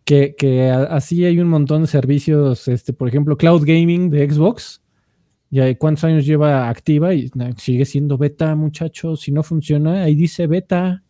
Que, 0.03 0.33
que 0.35 0.71
así 0.71 1.23
hay 1.25 1.39
un 1.39 1.47
montón 1.47 1.83
de 1.83 1.87
servicios, 1.87 2.67
este, 2.67 2.91
por 2.91 3.07
ejemplo, 3.07 3.37
Cloud 3.37 3.63
Gaming 3.63 4.09
de 4.09 4.27
Xbox. 4.27 4.81
Ya 5.51 5.75
cuántos 5.75 6.05
años 6.05 6.25
lleva 6.25 6.69
activa 6.69 7.13
y 7.13 7.29
sigue 7.57 7.85
siendo 7.85 8.17
beta, 8.17 8.55
muchachos. 8.55 9.19
Si 9.19 9.31
no 9.31 9.43
funciona, 9.43 10.03
ahí 10.03 10.15
dice 10.15 10.47
beta. 10.47 11.03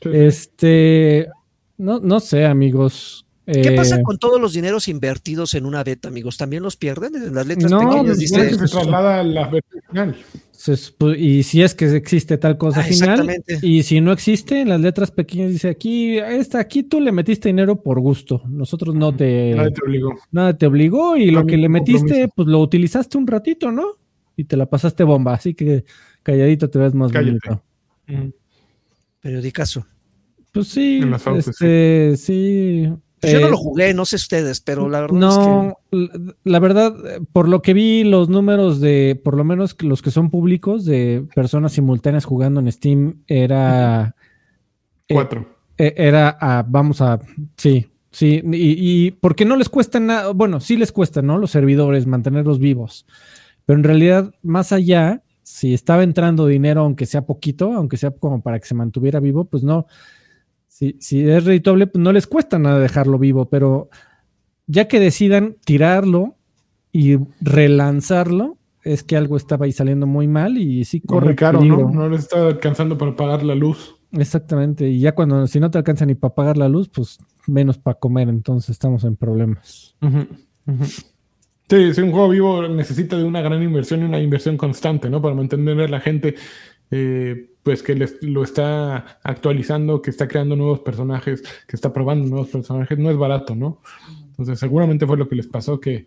Este, 0.00 1.28
no, 1.76 1.98
no 1.98 2.20
sé, 2.20 2.46
amigos. 2.46 3.25
¿Qué 3.46 3.72
pasa 3.72 3.96
eh, 3.96 4.02
con 4.02 4.18
todos 4.18 4.40
los 4.40 4.54
dineros 4.54 4.88
invertidos 4.88 5.54
en 5.54 5.66
una 5.66 5.84
beta, 5.84 6.08
amigos? 6.08 6.36
¿También 6.36 6.64
los 6.64 6.76
pierden? 6.76 7.14
En 7.14 7.34
las 7.34 7.46
letras 7.46 7.72
pequeñas 7.72 8.18
dice. 8.18 8.50
Se 8.50 8.56
traslada 8.56 9.20
a 9.20 9.22
la 9.22 9.50
final. 9.88 10.16
Y 11.16 11.44
si 11.44 11.62
es 11.62 11.74
que 11.74 11.94
existe 11.94 12.38
tal 12.38 12.58
cosa 12.58 12.80
ah, 12.80 12.84
final, 12.84 13.30
y 13.62 13.84
si 13.84 14.00
no 14.00 14.10
existe, 14.10 14.62
en 14.62 14.70
las 14.70 14.80
letras 14.80 15.12
pequeñas 15.12 15.50
dice 15.50 15.68
aquí, 15.68 16.18
esta, 16.18 16.58
aquí 16.58 16.82
tú 16.82 17.00
le 17.00 17.12
metiste 17.12 17.48
dinero 17.48 17.80
por 17.82 18.00
gusto. 18.00 18.42
Nosotros 18.48 18.94
no 18.94 19.14
te. 19.14 19.54
Nada 19.54 19.70
te 19.70 19.82
obligó. 19.84 20.14
Nada 20.32 20.58
te 20.58 20.66
obligó, 20.66 21.16
y 21.16 21.30
lo 21.30 21.46
que 21.46 21.56
le 21.56 21.68
metiste, 21.68 22.28
pues 22.34 22.48
lo 22.48 22.58
utilizaste 22.58 23.16
un 23.16 23.28
ratito, 23.28 23.70
¿no? 23.70 23.96
Y 24.34 24.44
te 24.44 24.56
la 24.56 24.66
pasaste 24.66 25.04
bomba, 25.04 25.34
así 25.34 25.54
que 25.54 25.84
calladito 26.24 26.68
te 26.68 26.80
ves 26.80 26.94
más 26.94 27.12
bonito. 27.12 27.62
Periodicazo. 29.20 29.86
Pues 30.52 30.68
sí, 30.68 31.00
este, 31.36 32.16
sí. 32.16 32.88
Pues 32.88 33.05
yo 33.22 33.40
no 33.40 33.48
lo 33.48 33.56
eh, 33.56 33.60
jugué, 33.60 33.94
no 33.94 34.04
sé 34.04 34.16
ustedes, 34.16 34.60
pero 34.60 34.88
la 34.88 35.00
verdad 35.00 35.16
no, 35.16 35.78
es 35.90 36.10
que... 36.10 36.34
la 36.44 36.58
verdad, 36.58 36.94
por 37.32 37.48
lo 37.48 37.62
que 37.62 37.72
vi, 37.74 38.04
los 38.04 38.28
números 38.28 38.80
de, 38.80 39.20
por 39.22 39.36
lo 39.36 39.44
menos 39.44 39.76
los 39.82 40.02
que 40.02 40.10
son 40.10 40.30
públicos, 40.30 40.84
de 40.84 41.26
personas 41.34 41.72
simultáneas 41.72 42.24
jugando 42.24 42.60
en 42.60 42.70
Steam, 42.70 43.22
era... 43.26 44.14
Eh, 45.08 45.14
Cuatro. 45.14 45.46
Eh, 45.78 45.94
era, 45.96 46.64
vamos 46.68 47.00
a, 47.00 47.20
sí, 47.56 47.86
sí, 48.10 48.42
y, 48.52 49.06
y, 49.06 49.10
porque 49.12 49.44
no 49.44 49.56
les 49.56 49.68
cuesta 49.68 50.00
nada, 50.00 50.32
bueno, 50.32 50.60
sí 50.60 50.76
les 50.76 50.92
cuesta, 50.92 51.22
¿no? 51.22 51.38
Los 51.38 51.50
servidores, 51.50 52.06
mantenerlos 52.06 52.58
vivos, 52.58 53.06
pero 53.66 53.78
en 53.78 53.84
realidad, 53.84 54.32
más 54.42 54.72
allá, 54.72 55.22
si 55.42 55.74
estaba 55.74 56.02
entrando 56.02 56.46
dinero, 56.46 56.80
aunque 56.80 57.06
sea 57.06 57.26
poquito, 57.26 57.72
aunque 57.72 57.96
sea 57.96 58.10
como 58.10 58.42
para 58.42 58.58
que 58.58 58.66
se 58.66 58.74
mantuviera 58.74 59.20
vivo, 59.20 59.44
pues 59.44 59.62
no, 59.62 59.86
si, 60.98 61.28
es 61.28 61.44
redituable, 61.44 61.86
pues 61.86 62.02
no 62.02 62.12
les 62.12 62.26
cuesta 62.26 62.58
nada 62.58 62.78
dejarlo 62.78 63.18
vivo, 63.18 63.48
pero 63.48 63.88
ya 64.66 64.88
que 64.88 65.00
decidan 65.00 65.56
tirarlo 65.64 66.36
y 66.92 67.16
relanzarlo, 67.40 68.58
es 68.82 69.02
que 69.02 69.16
algo 69.16 69.36
estaba 69.36 69.64
ahí 69.64 69.72
saliendo 69.72 70.06
muy 70.06 70.28
mal 70.28 70.58
y 70.58 70.84
sí 70.84 71.00
corre 71.00 71.34
caro, 71.34 71.62
¿no? 71.62 71.90
No 71.90 72.08
les 72.08 72.20
está 72.20 72.46
alcanzando 72.46 72.98
para 72.98 73.16
pagar 73.16 73.42
la 73.42 73.54
luz. 73.54 73.96
Exactamente, 74.12 74.88
y 74.88 75.00
ya 75.00 75.14
cuando 75.14 75.46
si 75.46 75.60
no 75.60 75.70
te 75.70 75.78
alcanza 75.78 76.06
ni 76.06 76.14
para 76.14 76.34
pagar 76.34 76.56
la 76.56 76.68
luz, 76.68 76.88
pues 76.88 77.18
menos 77.46 77.78
para 77.78 77.98
comer, 77.98 78.28
entonces 78.28 78.70
estamos 78.70 79.04
en 79.04 79.16
problemas. 79.16 79.96
Sí, 81.68 81.94
si 81.94 82.00
un 82.00 82.12
juego 82.12 82.28
vivo 82.28 82.68
necesita 82.68 83.16
de 83.16 83.24
una 83.24 83.40
gran 83.40 83.62
inversión 83.62 84.02
y 84.02 84.04
una 84.04 84.20
inversión 84.20 84.56
constante, 84.56 85.10
¿no? 85.10 85.20
Para 85.20 85.34
mantener 85.34 85.80
a 85.80 85.88
la 85.88 86.00
gente 86.00 86.34
eh, 86.90 87.50
pues 87.66 87.82
que 87.82 87.96
lo 88.20 88.44
está 88.44 89.18
actualizando, 89.24 90.00
que 90.00 90.10
está 90.10 90.28
creando 90.28 90.54
nuevos 90.54 90.78
personajes, 90.78 91.42
que 91.66 91.74
está 91.74 91.92
probando 91.92 92.28
nuevos 92.28 92.46
personajes, 92.46 92.96
no 92.96 93.10
es 93.10 93.16
barato, 93.16 93.56
¿no? 93.56 93.82
Entonces 94.28 94.60
seguramente 94.60 95.04
fue 95.04 95.16
lo 95.16 95.28
que 95.28 95.34
les 95.34 95.48
pasó, 95.48 95.80
que, 95.80 96.06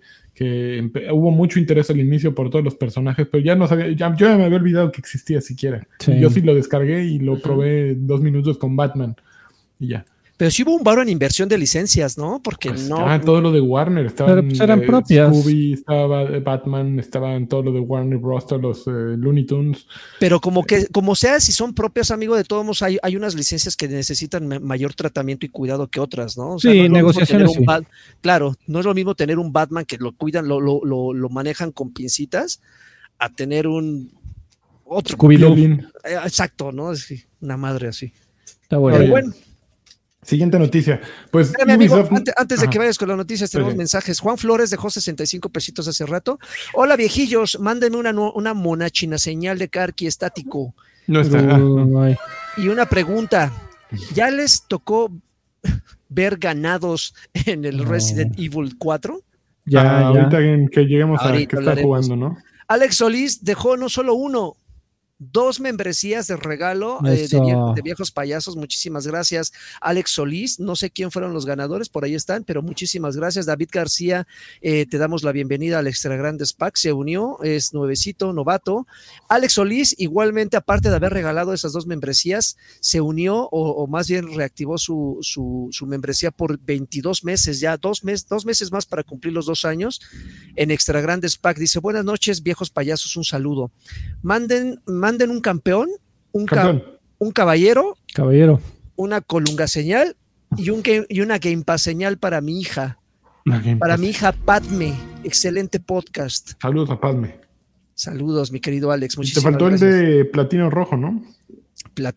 hubo 1.11 1.31
mucho 1.31 1.59
interés 1.59 1.89
al 1.89 1.99
inicio 1.99 2.33
por 2.33 2.49
todos 2.49 2.63
los 2.63 2.75
personajes, 2.75 3.27
pero 3.29 3.43
ya 3.43 3.55
no 3.55 3.67
sabía, 3.67 3.91
ya, 3.91 4.15
yo 4.15 4.27
ya 4.27 4.37
me 4.37 4.45
había 4.45 4.57
olvidado 4.57 4.89
que 4.89 5.01
existía 5.01 5.41
siquiera. 5.41 5.85
Yo 6.07 6.29
sí 6.29 6.39
lo 6.39 6.55
descargué 6.55 7.03
y 7.03 7.19
lo 7.19 7.41
probé 7.41 7.93
dos 7.93 8.21
minutos 8.21 8.57
con 8.57 8.77
Batman 8.77 9.17
y 9.79 9.87
ya. 9.89 10.05
Pero 10.39 10.51
sí 10.51 10.63
hubo 10.63 10.73
un 10.73 10.85
varo 10.85 11.01
en 11.01 11.09
inversión 11.09 11.49
de 11.49 11.57
licencias, 11.57 12.17
¿no? 12.17 12.41
Porque 12.41 12.69
pues 12.69 12.87
no. 12.87 13.05
Ah, 13.05 13.19
todo 13.19 13.41
lo 13.41 13.51
de 13.51 13.59
Warner. 13.59 14.05
Estaban, 14.05 14.35
pero 14.35 14.47
pues 14.47 14.61
eran 14.61 14.81
propias. 14.83 15.35
Scooby, 15.35 15.73
estaba 15.73 16.23
Batman, 16.39 16.97
estaban 16.97 17.45
todo 17.45 17.63
lo 17.63 17.73
de 17.73 17.81
Warner 17.81 18.17
Bros., 18.19 18.47
todos 18.47 18.61
los 18.61 18.87
eh, 18.87 19.17
Looney 19.17 19.45
Tunes. 19.45 19.85
Pero 20.17 20.39
como 20.39 20.63
que, 20.63 20.87
como 20.87 21.13
sea, 21.15 21.41
si 21.41 21.51
son 21.51 21.73
propias, 21.73 22.09
amigo, 22.09 22.37
de 22.37 22.45
todos 22.45 22.63
modos, 22.63 22.81
hay, 22.83 22.97
hay 23.03 23.17
unas 23.17 23.35
licencias 23.35 23.75
que 23.75 23.89
necesitan 23.89 24.63
mayor 24.63 24.93
tratamiento 24.93 25.45
y 25.45 25.49
cuidado 25.49 25.89
que 25.89 25.99
otras, 25.99 26.37
¿no? 26.37 26.57
sí, 26.57 26.87
negociaciones. 26.87 27.51
claro, 28.21 28.55
no 28.65 28.79
es 28.79 28.85
lo 28.85 28.93
mismo 28.93 29.15
tener 29.15 29.39
un 29.39 29.51
Batman 29.51 29.83
que 29.83 29.97
lo 29.97 30.13
cuidan, 30.13 30.47
lo, 30.47 30.61
lo, 30.61 30.85
lo, 30.85 31.29
manejan 31.29 31.73
con 31.73 31.91
pincitas, 31.91 32.61
a 33.17 33.27
tener 33.27 33.67
un 33.67 34.13
otro. 34.85 35.17
scooby 35.17 35.35
eh, 35.35 36.17
Exacto, 36.23 36.71
¿no? 36.71 36.93
Es 36.93 37.27
una 37.41 37.57
madre 37.57 37.89
así. 37.89 38.13
Está 38.63 38.77
bueno. 38.77 38.99
Pero 38.99 39.09
bueno. 39.09 39.33
Siguiente 40.21 40.59
noticia. 40.59 40.99
Pues 41.31 41.53
antes, 42.35 42.61
de 42.61 42.69
que 42.69 42.77
vayas 42.77 42.97
con 42.97 43.07
las 43.07 43.17
noticias, 43.17 43.49
tenemos 43.49 43.75
mensajes. 43.75 44.19
Juan 44.19 44.37
Flores 44.37 44.69
dejó 44.69 44.89
65 44.89 45.49
pesitos 45.49 45.87
hace 45.87 46.05
rato. 46.05 46.39
Hola 46.73 46.97
viejillos, 46.97 47.57
mándenme 47.59 47.97
una, 47.97 48.11
una 48.11 48.53
monachina 48.53 49.17
señal 49.17 49.57
de 49.57 49.69
Karki 49.69 50.07
estático. 50.07 50.73
No 51.07 51.21
está. 51.21 51.59
y 52.57 52.67
una 52.67 52.87
pregunta. 52.87 53.51
¿Ya 54.13 54.29
les 54.29 54.67
tocó 54.67 55.11
ver 56.09 56.37
ganados 56.37 57.15
en 57.33 57.65
el 57.65 57.85
Resident 57.85 58.37
Evil 58.37 58.77
4? 58.77 59.21
Ya, 59.65 59.81
ah, 59.81 60.07
ahorita 60.07 60.37
que 60.71 60.81
lleguemos 60.85 61.21
a 61.23 61.31
que 61.31 61.43
está 61.43 61.75
jugando, 61.75 62.15
¿no? 62.15 62.37
Alex 62.67 62.97
Solís 62.97 63.43
dejó 63.43 63.77
no 63.77 63.89
solo 63.89 64.13
uno, 64.13 64.55
dos 65.19 65.59
membresías 65.59 66.27
de 66.27 66.37
regalo 66.37 66.99
eh, 67.05 67.27
de, 67.27 67.81
viejos 67.81 68.09
payasos. 68.09 68.55
Muchísimas 68.55 69.05
gracias, 69.05 69.51
Alex 69.81 70.11
Solís. 70.11 70.59
No 70.59 70.77
sé 70.77 70.89
quién 70.89 71.11
fueron 71.11 71.33
los 71.33 71.45
ganadores, 71.45 71.89
por 71.89 72.05
ahí 72.05 72.15
están, 72.15 72.45
pero 72.45 72.61
muchísimas 72.61 73.17
gracias. 73.17 73.45
David 73.45 73.69
García, 73.71 74.25
eh, 74.61 74.85
te 74.85 74.97
damos 74.97 75.23
la 75.23 75.33
bienvenida 75.33 75.79
al 75.79 75.87
Extra 75.87 76.15
Grandes 76.15 76.53
Pack. 76.53 76.77
Se 76.77 76.93
unió, 76.93 77.37
es 77.43 77.73
nuevecito, 77.73 78.31
novato. 78.31 78.87
Alex 79.27 79.53
Solís, 79.53 79.93
igualmente, 79.97 80.55
aparte 80.55 80.89
de 80.89 80.95
haber 80.95 81.11
regalado 81.11 81.53
esas 81.53 81.73
dos 81.73 81.85
membresías, 81.85 82.57
se 82.79 83.01
unió 83.01 83.49
o, 83.51 83.87
más 83.87 84.07
bien 84.07 84.33
reactivó 84.33 84.77
su, 84.77 85.17
su, 85.21 85.85
membresía 85.85 86.31
por 86.31 86.57
22 86.59 87.25
meses, 87.25 87.59
ya 87.59 87.75
dos, 87.75 88.03
mes, 88.05 88.27
dos 88.27 88.45
meses 88.45 88.71
más 88.71 88.85
para 88.85 89.03
cumplir 89.03 89.33
los 89.33 89.47
dos 89.47 89.65
años 89.65 89.99
en 90.55 90.71
Extra 90.71 91.01
Grandes 91.01 91.35
Pack. 91.35 91.57
Dice: 91.57 91.79
Buenas 91.79 92.05
noches, 92.05 92.41
viejos 92.41 92.69
payasos, 92.69 93.17
un 93.17 93.25
saludo. 93.25 93.71
Manden, 94.21 94.81
manden 94.85 95.08
manden 95.09 95.31
un 95.31 95.41
campeón, 95.41 95.89
un, 96.33 96.47
un 97.17 97.31
caballero, 97.31 97.97
caballero, 98.13 98.61
una 98.95 99.21
colunga 99.21 99.67
señal 99.67 100.15
y, 100.55 100.69
un 100.69 100.83
y 100.85 101.21
una 101.21 101.39
Game 101.39 101.63
Pass 101.63 101.81
señal 101.81 102.19
para 102.19 102.41
mi 102.41 102.59
hija. 102.59 102.99
Para 103.79 103.97
mi 103.97 104.09
hija 104.09 104.33
Padme. 104.33 104.93
Excelente 105.23 105.79
podcast. 105.79 106.51
Saludos 106.61 106.91
a 106.91 106.99
Padme. 107.01 107.39
Saludos, 107.95 108.51
mi 108.51 108.59
querido 108.59 108.91
Alex. 108.91 109.17
Muchísimas 109.17 109.43
Te 109.43 109.49
faltó 109.49 109.67
el 109.67 109.79
de 109.79 110.25
platino 110.25 110.69
rojo, 110.69 110.95
¿no? 110.95 111.23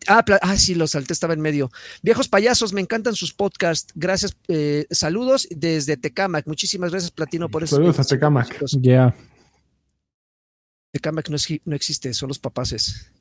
ah, 0.07 0.23
ah, 0.41 0.57
sí, 0.57 0.75
lo 0.75 0.85
salté, 0.85 1.13
estaba 1.13 1.33
en 1.33 1.41
medio. 1.41 1.71
Viejos 2.03 2.27
payasos, 2.27 2.73
me 2.73 2.81
encantan 2.81 3.15
sus 3.15 3.33
podcasts. 3.33 3.91
Gracias, 3.95 4.37
eh, 4.49 4.85
saludos 4.91 5.47
desde 5.49 5.97
Tecamac. 5.97 6.45
Muchísimas 6.45 6.91
gracias, 6.91 7.09
Platino, 7.09 7.49
por 7.49 7.63
eso. 7.63 7.77
Saludos 7.77 7.99
a 7.99 8.03
Tecamac. 8.03 8.63
Ya. 8.81 9.15
El 10.93 11.01
comeback 11.01 11.29
no, 11.29 11.37
no 11.65 11.75
existe, 11.75 12.13
son 12.13 12.27
los 12.29 12.39
papaces. 12.39 13.11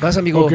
Vas, 0.00 0.16
amigo. 0.16 0.44
Ok. 0.44 0.52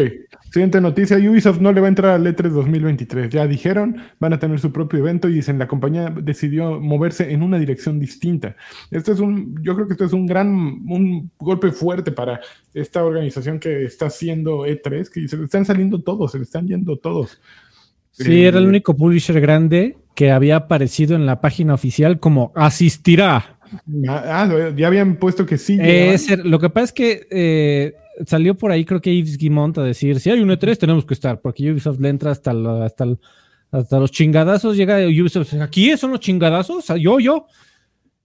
Siguiente 0.51 0.80
noticia: 0.80 1.18
Ubisoft 1.18 1.60
no 1.60 1.72
le 1.74 1.82
va 1.82 1.88
a 1.88 1.89
entrar 1.89 2.12
al 2.12 2.26
E3 2.26 2.49
2023. 2.49 3.30
Ya 3.30 3.47
dijeron, 3.47 3.97
van 4.20 4.34
a 4.34 4.39
tener 4.39 4.60
su 4.60 4.72
propio 4.72 4.99
evento 4.99 5.28
y 5.28 5.34
dicen 5.34 5.60
la 5.60 5.68
compañía 5.68 6.10
decidió 6.10 6.80
moverse 6.80 7.32
en 7.32 7.41
una 7.41 7.58
dirección 7.58 7.99
distinta. 7.99 8.56
Esto 8.91 9.12
es 9.12 9.20
un, 9.20 9.62
yo 9.64 9.76
creo 9.76 9.88
que 9.88 9.93
esto 9.93 10.06
es 10.06 10.14
un 10.14 10.26
gran, 10.26 10.47
un 10.49 11.32
golpe 11.39 11.72
fuerte 11.72 12.12
para 12.12 12.39
esta 12.74 13.04
organización 13.04 13.60
que 13.60 13.86
está 13.86 14.06
haciendo 14.06 14.66
E3, 14.66 15.10
que 15.10 15.28
se 15.28 15.38
le 15.38 15.45
están 15.45 15.66
saliendo 15.66 16.01
todos, 16.01 16.32
se 16.32 16.38
le 16.38 16.43
están 16.43 16.68
yendo 16.68 16.97
todos. 16.97 17.39
Sí, 18.12 18.45
era 18.45 18.60
el 18.60 18.68
único 18.68 18.95
publisher 18.95 19.41
grande 19.41 19.97
que 20.16 20.32
había 20.32 20.56
aparecido 20.56 21.16
en 21.16 21.26
la 21.26 21.41
página 21.41 21.74
oficial 21.74 22.20
como 22.20 22.51
asistirá. 22.56 23.53
Ah, 24.07 24.49
ya 24.76 24.88
habían 24.88 25.15
puesto 25.17 25.45
que 25.45 25.57
sí. 25.57 25.78
lo 26.43 26.59
que 26.59 26.69
pasa 26.69 26.86
es 26.86 26.93
que 26.93 27.28
eh, 27.32 27.93
salió 28.26 28.55
por 28.55 28.71
ahí, 28.71 28.86
creo 28.86 29.01
que 29.01 29.15
Yves 29.15 29.38
Guimont 29.38 29.78
a 29.78 29.84
decir: 29.84 30.19
si 30.19 30.30
hay 30.30 30.39
un 30.39 30.49
E3, 30.49 30.78
tenemos 30.78 31.05
que 31.05 31.13
estar, 31.13 31.41
porque 31.41 31.71
Ubisoft 31.71 31.99
le 31.99 32.09
entra 32.09 32.32
hasta, 32.32 32.51
hasta, 32.84 33.05
hasta 33.71 33.99
los 33.99 34.11
chingadazos. 34.11 34.78
Llega 34.78 34.97
Ubisoft, 34.97 35.53
¿aquí 35.55 35.95
son 35.97 36.11
los 36.11 36.19
chingadazos? 36.19 36.89
Ah, 36.89 36.97
yo, 36.97 37.19
yo. 37.19 37.47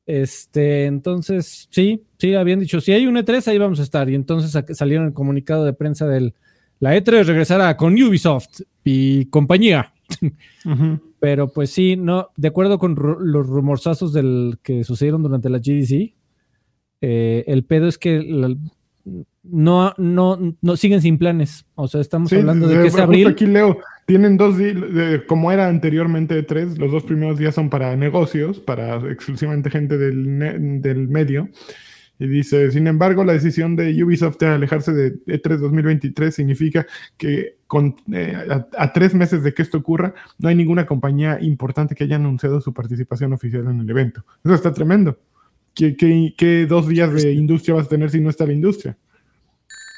Este, 0.07 0.87
entonces, 0.87 1.69
sí, 1.71 2.05
sí, 2.19 2.35
habían 2.35 2.61
dicho: 2.61 2.81
si 2.81 2.93
hay 2.93 3.07
un 3.07 3.17
E3, 3.17 3.49
ahí 3.49 3.59
vamos 3.59 3.81
a 3.81 3.83
estar. 3.83 4.09
Y 4.09 4.15
entonces 4.15 4.57
salieron 4.77 5.07
el 5.07 5.13
comunicado 5.13 5.65
de 5.65 5.73
prensa 5.73 6.07
del. 6.07 6.35
La 6.81 6.97
E3 6.97 7.25
regresará 7.25 7.77
con 7.77 7.95
Ubisoft 7.95 8.61
y 8.85 9.27
compañía. 9.27 9.93
Pero 11.21 11.49
pues 11.49 11.71
sí, 11.71 11.97
no, 11.97 12.29
de 12.37 12.49
acuerdo 12.49 12.79
con 12.79 12.95
los 12.95 13.47
rumorzazos 13.47 14.13
del 14.13 14.59
que 14.63 14.85
sucedieron 14.85 15.23
durante 15.23 15.51
la 15.51 15.59
GDC, 15.59 16.15
eh, 17.01 17.45
el 17.47 17.65
pedo 17.65 17.89
es 17.89 17.99
que 17.99 18.57
no, 19.43 19.95
no, 19.97 20.57
no 20.61 20.77
siguen 20.77 21.01
sin 21.01 21.19
planes. 21.19 21.67
O 21.75 21.89
sea, 21.89 22.01
estamos 22.01 22.33
hablando 22.33 22.69
de, 22.69 22.83
que 22.83 22.89
es 22.89 22.97
abril. 22.97 23.29
Aquí 23.29 23.47
leo, 23.47 23.79
tienen 24.07 24.37
dos 24.37 24.59
días, 24.59 24.77
como 25.27 25.51
era 25.51 25.69
anteriormente 25.69 26.43
tres, 26.43 26.79
los 26.79 26.93
dos 26.93 27.05
primeros 27.05 27.39
días 27.39 27.55
son 27.55 27.71
para 27.71 27.97
negocios, 27.97 28.61
para 28.61 28.97
exclusivamente 29.11 29.71
gente 29.71 29.99
del, 29.99 30.81
del 30.83 31.09
medio. 31.09 31.49
Y 32.19 32.27
dice, 32.27 32.71
sin 32.73 32.87
embargo, 32.87 33.25
la 33.25 33.33
decisión 33.33 33.77
de 33.77 34.03
Ubisoft 34.03 34.39
de 34.39 34.47
alejarse 34.47 34.93
de 34.93 35.15
E3 35.27 35.59
2023 35.59 36.35
significa 36.35 36.87
que 37.17 37.59
con, 37.67 37.95
eh, 38.13 38.35
a, 38.77 38.93
tres 38.93 39.15
meses 39.15 39.43
de 39.45 39.55
que 39.55 39.63
esto 39.63 39.79
ocurra, 39.79 40.15
no 40.39 40.49
hay 40.49 40.55
ninguna 40.55 40.87
compañía 40.87 41.39
importante 41.41 41.95
que 41.95 42.05
haya 42.05 42.17
anunciado 42.17 42.61
su 42.61 42.73
participación 42.75 43.33
oficial 43.33 43.69
en 43.69 43.81
el 43.81 43.91
evento. 43.91 44.25
Eso 44.45 44.55
está 44.55 44.73
tremendo. 44.73 45.19
¿Qué, 45.75 45.95
qué 46.37 46.67
dos 46.67 46.89
días 46.89 47.13
de 47.13 47.33
industria 47.33 47.77
vas 47.77 47.87
a 47.87 47.91
tener 47.91 48.11
si 48.11 48.21
no 48.21 48.31
está 48.31 48.47
la 48.47 48.53
industria? 48.53 48.97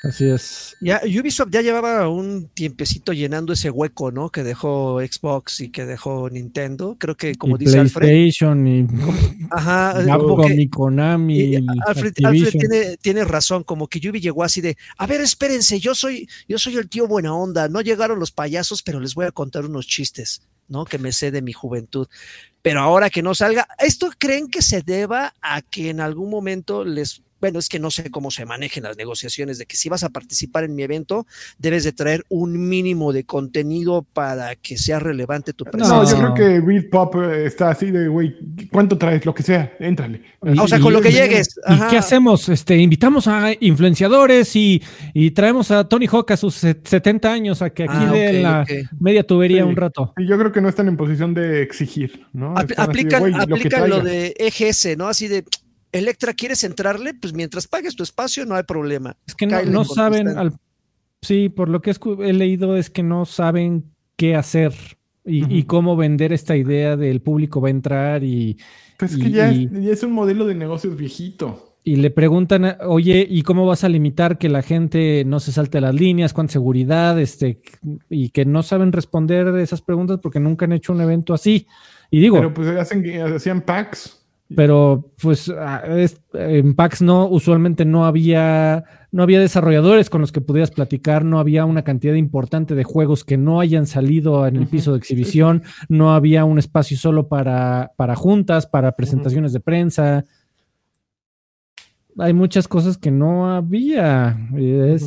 Así 0.03 0.31
es. 0.31 0.77
Ya, 0.81 1.03
Ubisoft 1.05 1.51
ya 1.51 1.61
llevaba 1.61 2.09
un 2.09 2.49
tiempecito 2.55 3.13
llenando 3.13 3.53
ese 3.53 3.69
hueco, 3.69 4.11
¿no? 4.11 4.31
Que 4.31 4.43
dejó 4.43 4.99
Xbox 5.01 5.61
y 5.61 5.69
que 5.69 5.85
dejó 5.85 6.31
Nintendo. 6.31 6.97
Creo 6.99 7.19
que, 7.19 7.35
como 7.35 7.59
dice 7.59 7.85
PlayStation 7.85 8.67
y. 8.67 8.87
Ajá. 9.51 10.03
y 10.57 10.69
Konami. 10.69 11.57
Alfred, 11.87 12.15
tiene, 12.15 12.97
tiene, 12.97 13.25
razón. 13.25 13.63
Como 13.63 13.89
que 13.89 13.99
Ubi 14.09 14.21
llegó 14.21 14.43
así 14.43 14.63
de: 14.63 14.79
A 14.97 15.07
ver, 15.07 15.21
espérense, 15.21 15.79
yo 15.81 15.95
soy, 15.95 16.27
yo 16.49 16.59
soy 16.59 16.77
el 16.77 16.89
tío 16.89 17.07
buena 17.07 17.35
onda. 17.35 17.69
No 17.69 17.83
llegaron 17.83 18.19
los 18.19 18.33
payasos, 18.33 18.83
pero 18.83 19.01
les 19.01 19.15
voy 19.15 19.27
a 19.27 19.33
contar 19.33 19.67
unos 19.67 19.87
chistes, 19.87 20.41
¿no? 20.69 20.87
Que 20.87 20.97
me 20.97 21.13
sé 21.13 21.31
de 21.31 21.43
mi 21.43 21.53
juventud. 21.53 22.09
Pero 22.63 22.81
ahora 22.81 23.11
que 23.11 23.23
no 23.23 23.35
salga, 23.35 23.69
¿esto 23.79 24.11
creen 24.17 24.49
que 24.49 24.63
se 24.63 24.81
deba 24.81 25.35
a 25.43 25.61
que 25.61 25.91
en 25.91 26.01
algún 26.01 26.31
momento 26.31 26.87
les 26.87 27.23
bueno, 27.41 27.59
es 27.59 27.69
que 27.69 27.79
no 27.79 27.91
sé 27.91 28.11
cómo 28.11 28.31
se 28.31 28.45
manejen 28.45 28.85
las 28.85 28.97
negociaciones 28.97 29.59
de 29.59 29.67
que 29.67 29.77
si 29.77 29.89
vas 29.89 30.05
a 30.05 30.11
participar 30.11 30.65
en 30.65 30.75
mi 30.75 30.83
evento, 30.83 31.27
debes 31.59 31.85
de 31.85 31.93
traer 31.93 32.25
un 32.29 32.69
mínimo 32.69 33.13
de 33.13 33.25
contenido 33.25 34.03
para 34.13 34.57
que 34.57 34.77
sea 34.77 34.99
relevante 34.99 35.53
tu 35.53 35.65
presencia. 35.65 35.97
No, 35.97 36.05
yo 36.05 36.17
creo 36.17 36.35
que 36.35 36.61
Beat 36.61 36.91
Pop 36.91 37.17
eh, 37.17 37.47
está 37.47 37.71
así 37.71 37.91
de, 37.91 38.09
güey, 38.09 38.37
¿cuánto 38.71 38.99
traes? 38.99 39.25
Lo 39.25 39.35
que 39.35 39.43
sea, 39.43 39.75
éntrale. 39.79 40.23
o 40.41 40.69
sea, 40.69 40.81
con 40.81 40.93
lo 40.93 41.01
que 41.01 41.13
llegues. 41.13 41.59
¿Y 41.69 41.91
qué 41.91 41.97
hacemos? 41.97 42.49
Este, 42.49 42.77
invitamos 42.77 43.27
a 43.27 43.53
influenciadores 43.61 44.55
y, 44.55 44.83
traemos 45.35 45.71
a 45.71 45.89
Tony 45.89 46.07
Hawk 46.07 46.31
a 46.33 46.37
sus 46.37 46.55
70 46.55 47.33
años 47.33 47.63
a 47.63 47.71
que 47.71 47.85
aquí 47.85 47.93
ah, 47.97 48.13
dé 48.13 48.43
la 48.43 48.67
media 48.99 49.23
tubería 49.23 49.65
un 49.65 49.77
rato. 49.77 50.13
Y 50.19 50.27
yo 50.27 50.39
creo 50.39 50.53
que 50.53 50.61
no 50.61 50.69
están 50.69 50.89
en 50.89 50.97
posición 50.97 51.35
de 51.35 51.63
exigir, 51.63 52.27
¿no? 52.33 52.55
aplican, 52.77 53.31
lo 53.89 54.01
de 54.01 54.35
EGS, 54.39 54.97
¿no? 54.97 55.09
Así 55.09 55.29
de 55.29 55.45
Electra, 55.93 56.35
¿quieres 56.35 56.63
entrarle? 56.65 57.15
Pues 57.15 57.33
mientras 57.35 57.67
pagues 57.67 57.97
tu 57.97 58.03
espacio 58.03 58.47
no 58.47 58.55
hay 58.55 58.63
problema. 58.63 59.17
Es 59.27 59.35
que 59.35 59.47
no, 59.47 59.85
saben, 59.85 60.29
sí, 61.21 61.49
por 61.49 61.69
lo 61.69 61.83
que 61.83 61.95
he 62.21 62.33
leído 62.33 62.77
es 62.77 62.91
que 62.91 63.03
no 63.03 63.25
saben 63.25 63.85
qué 64.17 64.37
hacer 64.37 64.73
y, 65.25 65.65
cómo 65.65 65.97
vender 65.97 66.33
esta 66.33 66.57
idea 66.57 66.97
del 66.97 67.21
público 67.21 67.61
va 67.61 67.69
a 67.69 67.73
entrar 67.73 68.25
y... 68.25 68.59
Pues 68.99 69.13
es 69.13 69.19
que 69.19 69.31
ya, 69.31 69.51
es, 69.51 70.03
un 70.03 70.13
modelo 70.13 70.47
de 70.47 70.55
negocios 70.55 70.97
viejito. 70.97 71.77
Y 71.83 71.97
le 71.97 72.11
preguntan, 72.11 72.77
oye, 72.87 73.27
¿y 73.29 73.43
cómo 73.43 73.67
vas 73.67 73.83
a 73.85 73.89
limitar 73.89 74.37
que 74.37 74.51
la 74.51 74.63
gente 74.63 75.25
no 75.25 75.41
se 75.41 75.53
salte 75.53 75.81
las 75.81 75.95
líneas? 75.95 76.35
¿Cuánta 76.35 76.53
seguridad? 76.53 77.19
Este, 77.19 77.63
y 78.11 78.29
que 78.29 78.45
no 78.45 78.63
saben 78.63 78.93
responder 78.93 79.49
esas 79.57 79.81
preguntas 79.81 80.19
porque 80.23 80.39
nunca 80.39 80.67
han 80.67 80.73
hecho 80.73 80.93
un 80.93 81.01
evento 81.01 81.33
así. 81.33 81.67
Y 82.11 82.21
digo... 82.21 82.37
Pero 82.37 82.53
pues 82.53 82.69
hacen, 82.69 83.05
hacían 83.23 83.63
packs 83.63 84.20
pero 84.57 85.13
pues 85.23 85.53
en 86.35 86.75
PAX 86.75 87.03
no, 87.03 87.27
usualmente 87.29 87.85
no 87.85 88.05
había, 88.05 88.85
no 89.13 89.23
había 89.23 89.39
desarrolladores 89.39 90.11
con 90.11 90.21
los 90.21 90.33
que 90.33 90.41
pudieras 90.41 90.73
platicar, 90.73 91.25
no 91.25 91.39
había 91.39 91.65
una 91.65 91.85
cantidad 91.85 92.15
importante 92.15 92.75
de 92.75 92.83
juegos 92.83 93.25
que 93.25 93.37
no 93.37 93.61
hayan 93.61 93.87
salido 93.87 94.47
en 94.47 94.57
el 94.57 94.67
piso 94.67 94.93
de 94.93 94.99
exhibición, 94.99 95.63
no 95.89 96.15
había 96.15 96.45
un 96.45 96.59
espacio 96.59 96.97
solo 96.97 97.29
para, 97.29 97.93
para 97.97 98.17
juntas, 98.17 98.67
para 98.67 98.97
presentaciones 98.97 99.53
de 99.53 99.61
prensa. 99.61 100.25
Hay 102.19 102.33
muchas 102.33 102.67
cosas 102.67 102.99
que 102.99 103.13
no 103.13 103.53
había, 103.53 104.37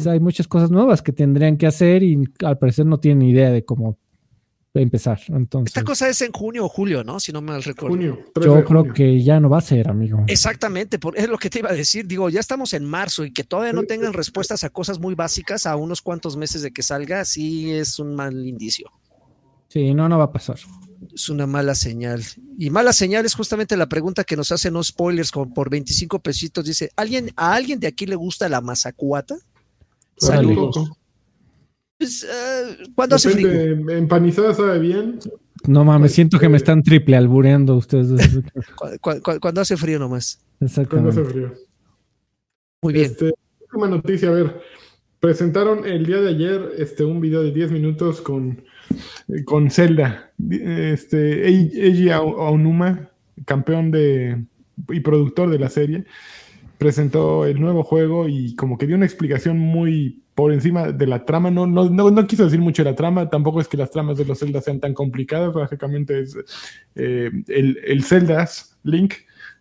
hay 0.09 0.19
muchas 0.21 0.47
cosas 0.47 0.71
nuevas 0.71 1.01
que 1.01 1.11
tendrían 1.11 1.57
que 1.57 1.67
hacer 1.67 2.01
y 2.01 2.23
al 2.45 2.57
parecer 2.57 2.85
no 2.85 2.99
tienen 2.99 3.27
idea 3.27 3.51
de 3.51 3.65
cómo 3.65 3.97
empezar. 4.81 5.19
Entonces, 5.27 5.67
Esta 5.67 5.83
cosa 5.83 6.09
es 6.09 6.21
en 6.21 6.31
junio 6.31 6.65
o 6.65 6.69
julio, 6.69 7.03
¿no? 7.03 7.19
Si 7.19 7.31
no 7.31 7.41
me 7.41 7.59
recuerdo. 7.59 7.95
Junio, 7.95 8.19
Yo 8.41 8.63
creo 8.63 8.91
que 8.91 9.21
ya 9.21 9.39
no 9.39 9.49
va 9.49 9.59
a 9.59 9.61
ser, 9.61 9.87
amigo. 9.87 10.23
Exactamente, 10.27 10.97
es 11.15 11.29
lo 11.29 11.37
que 11.37 11.49
te 11.49 11.59
iba 11.59 11.69
a 11.69 11.73
decir. 11.73 12.07
Digo, 12.07 12.29
ya 12.29 12.39
estamos 12.39 12.73
en 12.73 12.83
marzo 12.85 13.23
y 13.23 13.31
que 13.31 13.43
todavía 13.43 13.73
no 13.73 13.83
tengan 13.83 14.13
respuestas 14.13 14.63
a 14.63 14.69
cosas 14.69 14.99
muy 14.99 15.13
básicas 15.13 15.67
a 15.67 15.75
unos 15.75 16.01
cuantos 16.01 16.35
meses 16.35 16.63
de 16.63 16.71
que 16.71 16.81
salga, 16.81 17.23
sí 17.25 17.71
es 17.71 17.99
un 17.99 18.15
mal 18.15 18.47
indicio. 18.47 18.91
Sí, 19.67 19.93
no, 19.93 20.09
no 20.09 20.17
va 20.17 20.25
a 20.25 20.31
pasar. 20.31 20.57
Es 21.13 21.29
una 21.29 21.45
mala 21.45 21.75
señal. 21.75 22.23
Y 22.57 22.69
mala 22.69 22.93
señal 22.93 23.25
es 23.25 23.35
justamente 23.35 23.77
la 23.77 23.87
pregunta 23.87 24.23
que 24.23 24.35
nos 24.35 24.51
hace 24.51 24.71
no 24.71 24.83
spoilers 24.83 25.31
con, 25.31 25.53
por 25.53 25.69
25 25.69 26.19
pesitos. 26.19 26.65
Dice, 26.65 26.91
¿alguien, 26.95 27.31
¿a 27.35 27.53
alguien 27.53 27.79
de 27.79 27.87
aquí 27.87 28.05
le 28.05 28.15
gusta 28.15 28.49
la 28.49 28.61
mazacuata? 28.61 29.35
Saludos. 30.17 30.91
Pues, 31.97 32.23
uh, 32.23 32.91
cuando 32.95 33.15
hace 33.15 33.29
frío. 33.29 33.51
Empanizada 33.89 34.53
sabe 34.53 34.79
bien. 34.79 35.19
No 35.67 35.85
mames, 35.85 36.11
siento 36.11 36.39
que 36.39 36.49
me 36.49 36.57
están 36.57 36.83
triple 36.83 37.15
albureando 37.15 37.75
ustedes. 37.75 38.41
cuando, 39.01 39.61
hace 39.61 39.77
frío 39.77 39.99
nomás. 39.99 40.43
Exactamente. 40.59 41.13
Cuando 41.13 41.21
hace 41.21 41.31
frío. 41.31 41.53
Muy 42.81 42.93
bien. 42.93 43.05
Este, 43.05 43.33
última 43.61 43.87
noticia, 43.87 44.29
a 44.29 44.33
ver. 44.33 44.61
Presentaron 45.19 45.85
el 45.85 46.05
día 46.05 46.17
de 46.17 46.29
ayer 46.29 46.71
este, 46.77 47.05
un 47.05 47.21
video 47.21 47.43
de 47.43 47.53
10 47.53 47.71
minutos 47.71 48.19
con, 48.19 48.61
con 49.45 49.71
Zelda. 49.71 50.33
Este, 50.49 51.47
Eiji 51.47 52.09
Aonuma, 52.09 53.09
campeón 53.45 53.89
de, 53.91 54.43
y 54.89 54.99
productor 54.99 55.49
de 55.49 55.59
la 55.59 55.69
serie, 55.69 56.03
presentó 56.77 57.45
el 57.45 57.61
nuevo 57.61 57.83
juego 57.83 58.27
y 58.27 58.55
como 58.55 58.77
que 58.77 58.85
dio 58.85 58.97
una 58.97 59.05
explicación 59.05 59.57
muy 59.57 60.22
por 60.35 60.51
encima 60.51 60.91
de 60.91 61.07
la 61.07 61.25
trama. 61.25 61.51
No, 61.51 61.67
no, 61.67 61.89
no, 61.89 62.27
quiso 62.27 62.45
decir 62.45 62.59
mucho 62.59 62.83
de 62.83 62.91
la 62.91 62.95
trama, 62.95 63.29
tampoco 63.29 63.61
es 63.61 63.67
que 63.67 63.77
las 63.77 63.91
tramas 63.91 64.17
de 64.17 64.25
los 64.25 64.39
Zelda 64.39 64.61
sean 64.61 64.79
tan 64.79 64.93
complicadas, 64.93 65.53
básicamente 65.53 66.21
es 66.21 66.37
eh, 66.95 67.31
el, 67.47 67.79
el 67.85 68.03
Zeldas 68.03 68.77
Link 68.83 69.13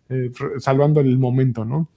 eh, 0.09 0.31
salvando 0.59 0.99
el 0.99 1.17
momento, 1.17 1.65
¿no? 1.65 1.89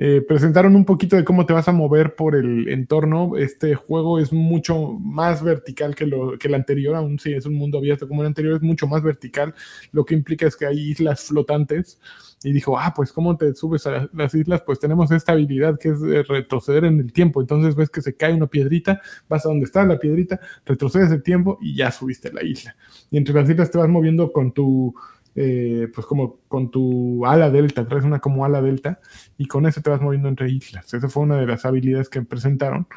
Eh, 0.00 0.22
presentaron 0.26 0.76
un 0.76 0.84
poquito 0.84 1.16
de 1.16 1.24
cómo 1.24 1.44
te 1.44 1.52
vas 1.52 1.66
a 1.66 1.72
mover 1.72 2.14
por 2.14 2.36
el 2.36 2.68
entorno. 2.68 3.36
Este 3.36 3.74
juego 3.74 4.20
es 4.20 4.32
mucho 4.32 4.92
más 4.92 5.42
vertical 5.42 5.96
que, 5.96 6.06
lo, 6.06 6.38
que 6.38 6.46
el 6.46 6.54
anterior, 6.54 6.94
aún 6.94 7.18
si 7.18 7.32
es 7.32 7.46
un 7.46 7.54
mundo 7.54 7.78
abierto 7.78 8.06
como 8.06 8.22
el 8.22 8.28
anterior, 8.28 8.54
es 8.54 8.62
mucho 8.62 8.86
más 8.86 9.02
vertical. 9.02 9.54
Lo 9.90 10.04
que 10.04 10.14
implica 10.14 10.46
es 10.46 10.56
que 10.56 10.66
hay 10.66 10.90
islas 10.90 11.24
flotantes. 11.24 11.98
Y 12.44 12.52
dijo, 12.52 12.78
ah, 12.78 12.92
pues 12.94 13.12
¿cómo 13.12 13.36
te 13.36 13.54
subes 13.54 13.86
a 13.86 14.08
las 14.12 14.34
islas? 14.34 14.62
Pues 14.64 14.78
tenemos 14.78 15.10
esta 15.10 15.32
habilidad 15.32 15.78
que 15.78 15.88
es 15.88 16.00
retroceder 16.28 16.84
en 16.84 17.00
el 17.00 17.12
tiempo. 17.12 17.40
Entonces 17.40 17.74
ves 17.74 17.90
que 17.90 18.00
se 18.00 18.16
cae 18.16 18.34
una 18.34 18.46
piedrita, 18.46 19.00
vas 19.28 19.44
a 19.44 19.48
donde 19.48 19.64
está 19.64 19.84
la 19.84 19.98
piedrita, 19.98 20.38
retrocedes 20.64 21.10
el 21.10 21.22
tiempo 21.22 21.58
y 21.60 21.74
ya 21.74 21.90
subiste 21.90 22.28
a 22.28 22.32
la 22.32 22.44
isla. 22.44 22.76
Y 23.10 23.16
entre 23.16 23.34
las 23.34 23.50
islas 23.50 23.70
te 23.70 23.78
vas 23.78 23.88
moviendo 23.88 24.32
con 24.32 24.52
tu 24.52 24.94
eh, 25.40 25.86
pues 25.94 26.04
como 26.04 26.40
con 26.48 26.68
tu 26.68 27.24
ala 27.24 27.48
delta, 27.48 27.86
traes 27.86 28.04
una 28.04 28.18
como 28.18 28.44
ala 28.44 28.60
delta 28.60 28.98
y 29.36 29.46
con 29.46 29.66
eso 29.66 29.80
te 29.80 29.88
vas 29.88 30.00
moviendo 30.00 30.28
entre 30.28 30.50
islas. 30.50 30.92
Esa 30.92 31.08
fue 31.08 31.22
una 31.22 31.36
de 31.36 31.46
las 31.46 31.64
habilidades 31.64 32.08
que 32.08 32.22
presentaron. 32.22 32.88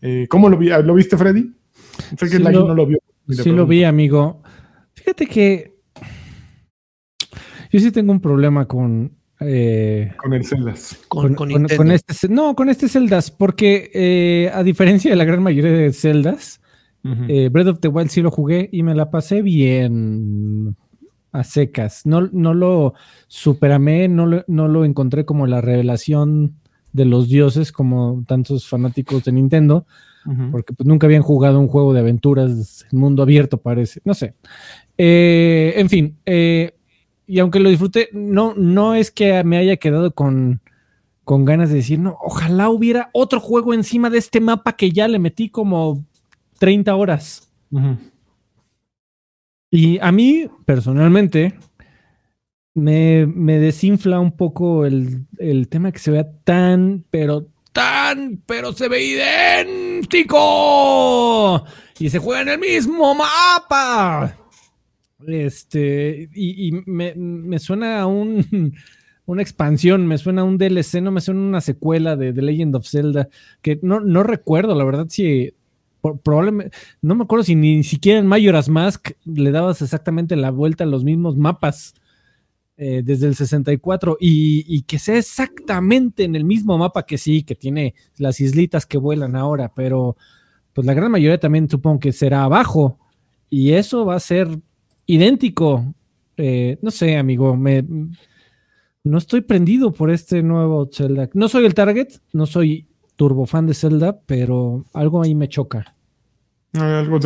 Eh, 0.00 0.26
¿Cómo 0.30 0.48
lo, 0.48 0.56
vi, 0.56 0.68
lo 0.68 0.94
viste, 0.94 1.16
Freddy? 1.16 1.52
Sé 2.16 2.30
que 2.30 2.36
sí 2.36 2.38
lo, 2.38 2.68
no 2.68 2.74
lo 2.74 2.86
vio. 2.86 2.98
Sí 3.30 3.50
lo 3.50 3.66
vi, 3.66 3.82
amigo. 3.82 4.42
Fíjate 4.94 5.26
que 5.26 5.77
yo 7.70 7.80
sí 7.80 7.90
tengo 7.90 8.12
un 8.12 8.20
problema 8.20 8.66
con... 8.66 9.12
Eh, 9.40 10.12
con 10.16 10.34
el 10.34 10.44
Celdas. 10.44 10.98
Con, 11.08 11.36
este, 11.92 12.28
no, 12.28 12.54
con 12.54 12.68
este 12.68 12.88
Celdas, 12.88 13.30
porque 13.30 14.50
a 14.52 14.62
diferencia 14.62 15.10
de 15.10 15.16
la 15.16 15.24
gran 15.24 15.42
mayoría 15.42 15.72
de 15.72 15.92
Celdas, 15.92 16.60
Eh, 17.28 17.48
Breath 17.50 17.68
of 17.68 17.80
the 17.80 17.88
Wild 17.88 18.10
sí 18.10 18.20
lo 18.20 18.30
jugué 18.30 18.68
y 18.72 18.82
me 18.82 18.94
la 18.94 19.10
pasé 19.10 19.42
bien 19.42 20.76
a 21.32 21.44
secas. 21.44 22.04
No, 22.04 22.28
no 22.32 22.54
lo 22.54 22.94
superamé, 23.28 24.08
no 24.08 24.26
lo, 24.26 24.44
no 24.46 24.68
lo 24.68 24.84
encontré 24.84 25.24
como 25.24 25.46
la 25.46 25.60
revelación 25.60 26.56
de 26.92 27.04
los 27.04 27.28
dioses 27.28 27.70
como 27.72 28.24
tantos 28.26 28.66
fanáticos 28.66 29.24
de 29.24 29.32
Nintendo, 29.32 29.86
porque 30.50 30.74
pues, 30.74 30.86
nunca 30.86 31.06
habían 31.06 31.22
jugado 31.22 31.60
un 31.60 31.68
juego 31.68 31.94
de 31.94 32.00
aventuras 32.00 32.84
en 32.90 32.98
mundo 32.98 33.22
abierto, 33.22 33.58
parece. 33.58 34.00
No 34.04 34.12
sé. 34.12 34.34
Eh, 34.98 35.74
en 35.76 35.88
fin, 35.88 36.16
eh, 36.26 36.74
y 37.28 37.38
aunque 37.40 37.60
lo 37.60 37.68
disfruté, 37.68 38.08
no, 38.12 38.54
no 38.56 38.94
es 38.94 39.10
que 39.10 39.44
me 39.44 39.58
haya 39.58 39.76
quedado 39.76 40.12
con, 40.14 40.62
con 41.24 41.44
ganas 41.44 41.68
de 41.68 41.76
decir, 41.76 41.98
no, 41.98 42.16
ojalá 42.22 42.70
hubiera 42.70 43.10
otro 43.12 43.38
juego 43.38 43.74
encima 43.74 44.08
de 44.08 44.16
este 44.16 44.40
mapa 44.40 44.76
que 44.76 44.90
ya 44.90 45.06
le 45.08 45.18
metí 45.18 45.50
como 45.50 46.06
30 46.58 46.96
horas. 46.96 47.52
Y 49.70 49.98
a 49.98 50.10
mí, 50.10 50.48
personalmente, 50.64 51.58
me, 52.72 53.26
desinfla 53.58 54.20
un 54.20 54.32
poco 54.32 54.86
el, 54.86 55.26
el, 55.36 55.68
tema 55.68 55.92
que 55.92 55.98
se 55.98 56.10
vea 56.10 56.26
tan, 56.44 57.04
pero 57.10 57.46
tan, 57.72 58.42
pero 58.46 58.72
se 58.72 58.88
ve 58.88 59.04
idéntico. 59.04 60.32
Y 61.98 62.08
se 62.08 62.20
juega 62.20 62.40
en 62.40 62.48
el 62.48 62.58
mismo 62.58 63.14
mapa. 63.14 64.34
Este, 65.26 66.28
y, 66.32 66.72
me, 66.86 67.58
suena 67.58 68.00
a 68.00 68.06
un, 68.06 68.74
una 69.26 69.42
expansión, 69.42 70.06
me 70.06 70.18
suena 70.18 70.42
a 70.42 70.44
un 70.44 70.58
DLC, 70.58 71.02
no 71.02 71.10
me 71.10 71.20
suena 71.20 71.40
a 71.40 71.48
una 71.48 71.60
secuela 71.60 72.16
de 72.16 72.32
The 72.32 72.42
Legend 72.42 72.76
of 72.76 72.88
Zelda, 72.88 73.28
que 73.60 73.80
no, 73.82 74.00
no 74.00 74.22
recuerdo, 74.22 74.74
la 74.74 74.84
verdad, 74.84 75.06
si 75.08 75.52
probablemente, 76.22 76.76
no 77.02 77.16
me 77.16 77.24
acuerdo 77.24 77.44
si 77.44 77.56
ni 77.56 77.82
siquiera 77.82 78.20
en 78.20 78.26
Majora's 78.26 78.68
Mask 78.68 79.10
le 79.24 79.50
dabas 79.50 79.82
exactamente 79.82 80.36
la 80.36 80.52
vuelta 80.52 80.84
a 80.84 80.86
los 80.86 81.02
mismos 81.02 81.36
mapas 81.36 81.94
eh, 82.76 83.02
desde 83.04 83.26
el 83.26 83.34
64 83.34 84.16
y, 84.20 84.64
y, 84.68 84.82
que 84.82 85.00
sea 85.00 85.18
exactamente 85.18 86.22
en 86.22 86.36
el 86.36 86.44
mismo 86.44 86.78
mapa 86.78 87.04
que 87.04 87.18
sí, 87.18 87.42
que 87.42 87.56
tiene 87.56 87.96
las 88.16 88.40
islitas 88.40 88.86
que 88.86 88.98
vuelan 88.98 89.34
ahora, 89.34 89.72
pero 89.74 90.16
pues 90.72 90.86
la 90.86 90.94
gran 90.94 91.10
mayoría 91.10 91.40
también 91.40 91.68
supongo 91.68 91.98
que 91.98 92.12
será 92.12 92.44
abajo 92.44 93.00
y 93.50 93.72
eso 93.72 94.06
va 94.06 94.14
a 94.14 94.20
ser 94.20 94.60
idéntico. 95.08 95.92
Eh, 96.36 96.78
no 96.82 96.92
sé, 96.92 97.16
amigo, 97.16 97.56
me, 97.56 97.84
no 99.02 99.18
estoy 99.18 99.40
prendido 99.40 99.92
por 99.92 100.12
este 100.12 100.42
nuevo 100.44 100.88
Zelda. 100.92 101.28
No 101.34 101.48
soy 101.48 101.66
el 101.66 101.74
target, 101.74 102.08
no 102.32 102.46
soy 102.46 102.86
turbo 103.16 103.46
fan 103.46 103.66
de 103.66 103.74
Zelda, 103.74 104.20
pero 104.26 104.84
algo 104.92 105.20
ahí 105.22 105.34
me 105.34 105.48
choca. 105.48 105.96
pero, 106.70 107.20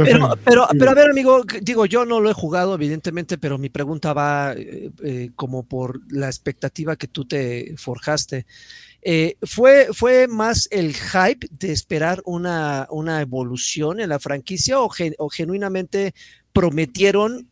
pero, 0.44 0.68
pero, 0.78 0.90
a 0.90 0.94
ver, 0.94 1.10
amigo, 1.10 1.42
digo, 1.60 1.84
yo 1.84 2.06
no 2.06 2.20
lo 2.20 2.30
he 2.30 2.34
jugado, 2.34 2.74
evidentemente, 2.74 3.36
pero 3.36 3.58
mi 3.58 3.68
pregunta 3.68 4.14
va 4.14 4.54
eh, 4.54 4.90
eh, 5.02 5.30
como 5.34 5.64
por 5.64 6.00
la 6.10 6.28
expectativa 6.28 6.96
que 6.96 7.08
tú 7.08 7.26
te 7.26 7.74
forjaste. 7.76 8.46
¿fue, 9.42 9.88
¿Fue 9.92 10.28
más 10.28 10.68
el 10.70 10.94
hype 10.94 11.48
de 11.50 11.72
esperar 11.72 12.22
una, 12.24 12.86
una 12.90 13.20
evolución 13.20 13.98
en 13.98 14.10
la 14.10 14.20
franquicia 14.20 14.80
o, 14.80 14.88
o 15.18 15.28
genuinamente 15.28 16.14
prometieron 16.52 17.48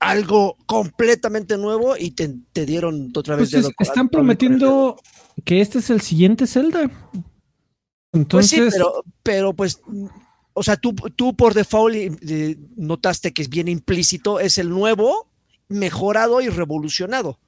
algo 0.00 0.56
completamente 0.66 1.58
nuevo 1.58 1.94
y 1.96 2.12
te, 2.12 2.66
dieron 2.66 3.12
otra 3.14 3.36
vez. 3.36 3.50
Pues 3.52 3.70
están 3.78 4.08
prometiendo 4.08 4.96
que 5.44 5.60
este 5.60 5.78
es 5.78 5.90
el 5.90 6.00
siguiente 6.00 6.46
Zelda. 6.46 6.90
Entonces. 8.12 8.58
Pues 8.58 8.72
sí, 8.72 8.78
pero, 8.78 9.04
pero 9.22 9.52
pues, 9.52 9.80
o 10.54 10.62
sea, 10.62 10.76
tú, 10.76 10.94
tú 11.14 11.36
por 11.36 11.54
default 11.54 11.94
eh, 11.94 12.56
notaste 12.76 13.32
que 13.32 13.42
es 13.42 13.48
bien 13.48 13.68
implícito, 13.68 14.40
es 14.40 14.58
el 14.58 14.70
nuevo, 14.70 15.28
mejorado 15.68 16.40
y 16.40 16.48
revolucionado. 16.48 17.38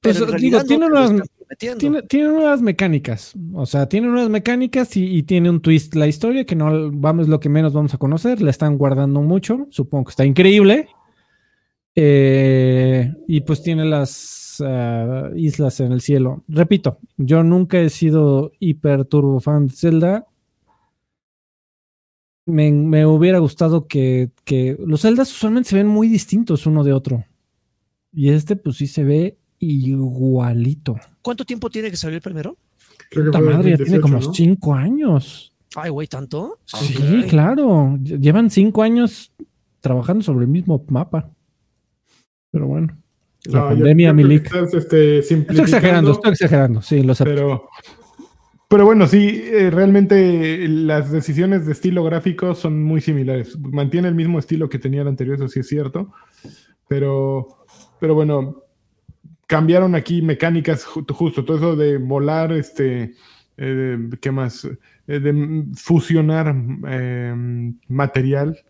Pues 0.00 0.18
digo, 0.36 0.62
tiene, 0.64 0.86
unas, 0.86 1.12
tiene, 2.08 2.28
unas, 2.28 2.60
mecánicas, 2.60 3.32
o 3.54 3.64
sea, 3.64 3.88
tiene 3.88 4.08
unas 4.08 4.28
mecánicas 4.28 4.94
y, 4.98 5.04
y, 5.04 5.22
tiene 5.22 5.48
un 5.48 5.62
twist. 5.62 5.94
La 5.94 6.06
historia 6.06 6.44
que 6.44 6.54
no 6.54 6.90
vamos 6.92 7.28
lo 7.28 7.40
que 7.40 7.48
menos 7.48 7.72
vamos 7.72 7.94
a 7.94 7.98
conocer, 7.98 8.42
la 8.42 8.50
están 8.50 8.76
guardando 8.76 9.22
mucho, 9.22 9.66
supongo 9.70 10.04
que 10.04 10.10
está 10.10 10.26
increíble, 10.26 10.88
eh, 11.96 13.12
y 13.28 13.40
pues 13.42 13.62
tiene 13.62 13.84
las 13.84 14.60
ah, 14.64 15.30
islas 15.36 15.80
en 15.80 15.92
el 15.92 16.00
cielo. 16.00 16.44
Repito, 16.48 16.98
yo 17.16 17.42
nunca 17.42 17.80
he 17.80 17.90
sido 17.90 18.52
hiper 18.58 19.04
turbo 19.04 19.40
fan 19.40 19.68
de 19.68 19.74
Zelda. 19.74 20.26
Me, 22.46 23.06
hubiera 23.06 23.38
gustado 23.38 23.86
que, 23.86 24.30
los 24.78 25.02
Zeldas 25.02 25.32
usualmente 25.32 25.70
se 25.70 25.76
ven 25.76 25.86
muy 25.86 26.08
distintos 26.08 26.66
uno 26.66 26.84
de 26.84 26.92
otro. 26.92 27.24
Y 28.12 28.30
este, 28.30 28.56
pues 28.56 28.76
sí 28.76 28.86
se 28.86 29.02
ve 29.02 29.38
igualito. 29.58 30.96
¿Cuánto 31.22 31.44
tiempo 31.44 31.70
tiene 31.70 31.90
que 31.90 31.96
salir 31.96 32.20
primero? 32.20 32.56
Puta 33.10 33.40
madre, 33.40 33.78
tiene 33.78 34.00
como 34.00 34.20
cinco 34.32 34.74
años. 34.74 35.54
Ay, 35.74 35.90
güey, 35.90 36.06
¿tanto? 36.06 36.58
Sí, 36.66 37.24
claro. 37.28 37.98
Llevan 38.02 38.50
cinco 38.50 38.82
años 38.82 39.32
trabajando 39.80 40.22
sobre 40.22 40.44
el 40.44 40.50
mismo 40.50 40.84
mapa. 40.88 41.30
Pero 42.54 42.68
bueno. 42.68 42.96
La 43.46 43.68
pandemia, 43.68 44.12
Milik. 44.12 44.48
Este, 44.72 45.18
estoy 45.18 45.44
exagerando, 45.58 46.12
estoy 46.12 46.30
exagerando, 46.30 46.80
sí, 46.82 47.02
lo 47.02 47.16
sé. 47.16 47.24
Pero, 47.24 47.68
pero 48.68 48.84
bueno, 48.84 49.08
sí, 49.08 49.42
eh, 49.44 49.70
realmente 49.70 50.68
las 50.68 51.10
decisiones 51.10 51.66
de 51.66 51.72
estilo 51.72 52.04
gráfico 52.04 52.54
son 52.54 52.80
muy 52.80 53.00
similares. 53.00 53.58
Mantiene 53.58 54.06
el 54.06 54.14
mismo 54.14 54.38
estilo 54.38 54.68
que 54.68 54.78
tenía 54.78 55.02
el 55.02 55.08
anterior, 55.08 55.34
eso 55.34 55.48
sí 55.48 55.60
es 55.60 55.66
cierto. 55.66 56.12
Pero, 56.86 57.66
pero 57.98 58.14
bueno, 58.14 58.62
cambiaron 59.48 59.96
aquí 59.96 60.22
mecánicas 60.22 60.84
justo, 60.84 61.44
todo 61.44 61.56
eso 61.56 61.76
de 61.76 61.98
volar, 61.98 62.52
este, 62.52 63.14
eh, 63.56 63.98
¿qué 64.20 64.30
más? 64.30 64.64
Eh, 65.08 65.18
de 65.18 65.64
fusionar 65.74 66.54
material. 67.88 68.64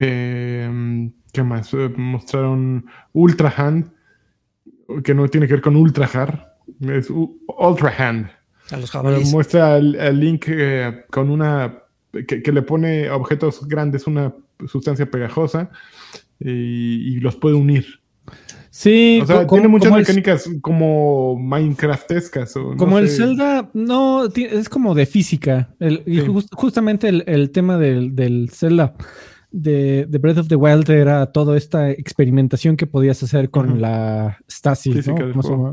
Eh, 0.00 1.10
¿Qué 1.32 1.42
más? 1.42 1.72
Eh, 1.74 1.90
mostraron 1.96 2.86
Ultra 3.12 3.52
Hand, 3.56 3.90
que 5.04 5.14
no 5.14 5.28
tiene 5.28 5.46
que 5.46 5.54
ver 5.54 5.62
con 5.62 5.76
Ultra 5.76 6.08
Hard, 6.12 6.40
es 6.80 7.08
Ultra 7.10 7.94
Hand. 7.98 8.30
A 8.70 8.76
los 8.76 9.30
Muestra 9.32 9.78
el, 9.78 10.20
Link 10.20 10.44
eh, 10.48 11.04
con 11.10 11.30
una. 11.30 11.82
Que, 12.26 12.52
le 12.52 12.62
pone 12.62 13.08
a 13.08 13.16
objetos 13.16 13.66
grandes 13.66 14.06
una 14.06 14.34
sustancia 14.66 15.10
pegajosa 15.10 15.70
y, 16.40 17.18
los 17.20 17.36
puede 17.36 17.54
unir. 17.54 18.00
Sí, 18.70 19.20
o 19.22 19.26
sea, 19.26 19.46
tiene 19.46 19.68
muchas 19.68 19.92
mecánicas 19.92 20.48
como 20.60 21.36
Minecraftescas. 21.38 22.54
como 22.76 22.98
el 22.98 23.08
Zelda, 23.08 23.70
no, 23.72 24.26
es 24.26 24.68
como 24.68 24.94
de 24.94 25.06
física. 25.06 25.74
justamente 26.52 27.08
el, 27.08 27.50
tema 27.50 27.78
del, 27.78 28.14
del 28.14 28.50
Zelda 28.52 28.94
de, 29.50 30.06
Breath 30.20 30.38
of 30.38 30.48
the 30.48 30.56
Wild 30.56 30.88
era 30.90 31.26
toda 31.32 31.56
esta 31.56 31.90
experimentación 31.90 32.76
que 32.76 32.86
podías 32.86 33.22
hacer 33.22 33.50
con 33.50 33.80
la 33.80 34.38
stasis, 34.50 35.08
¿no? 35.08 35.72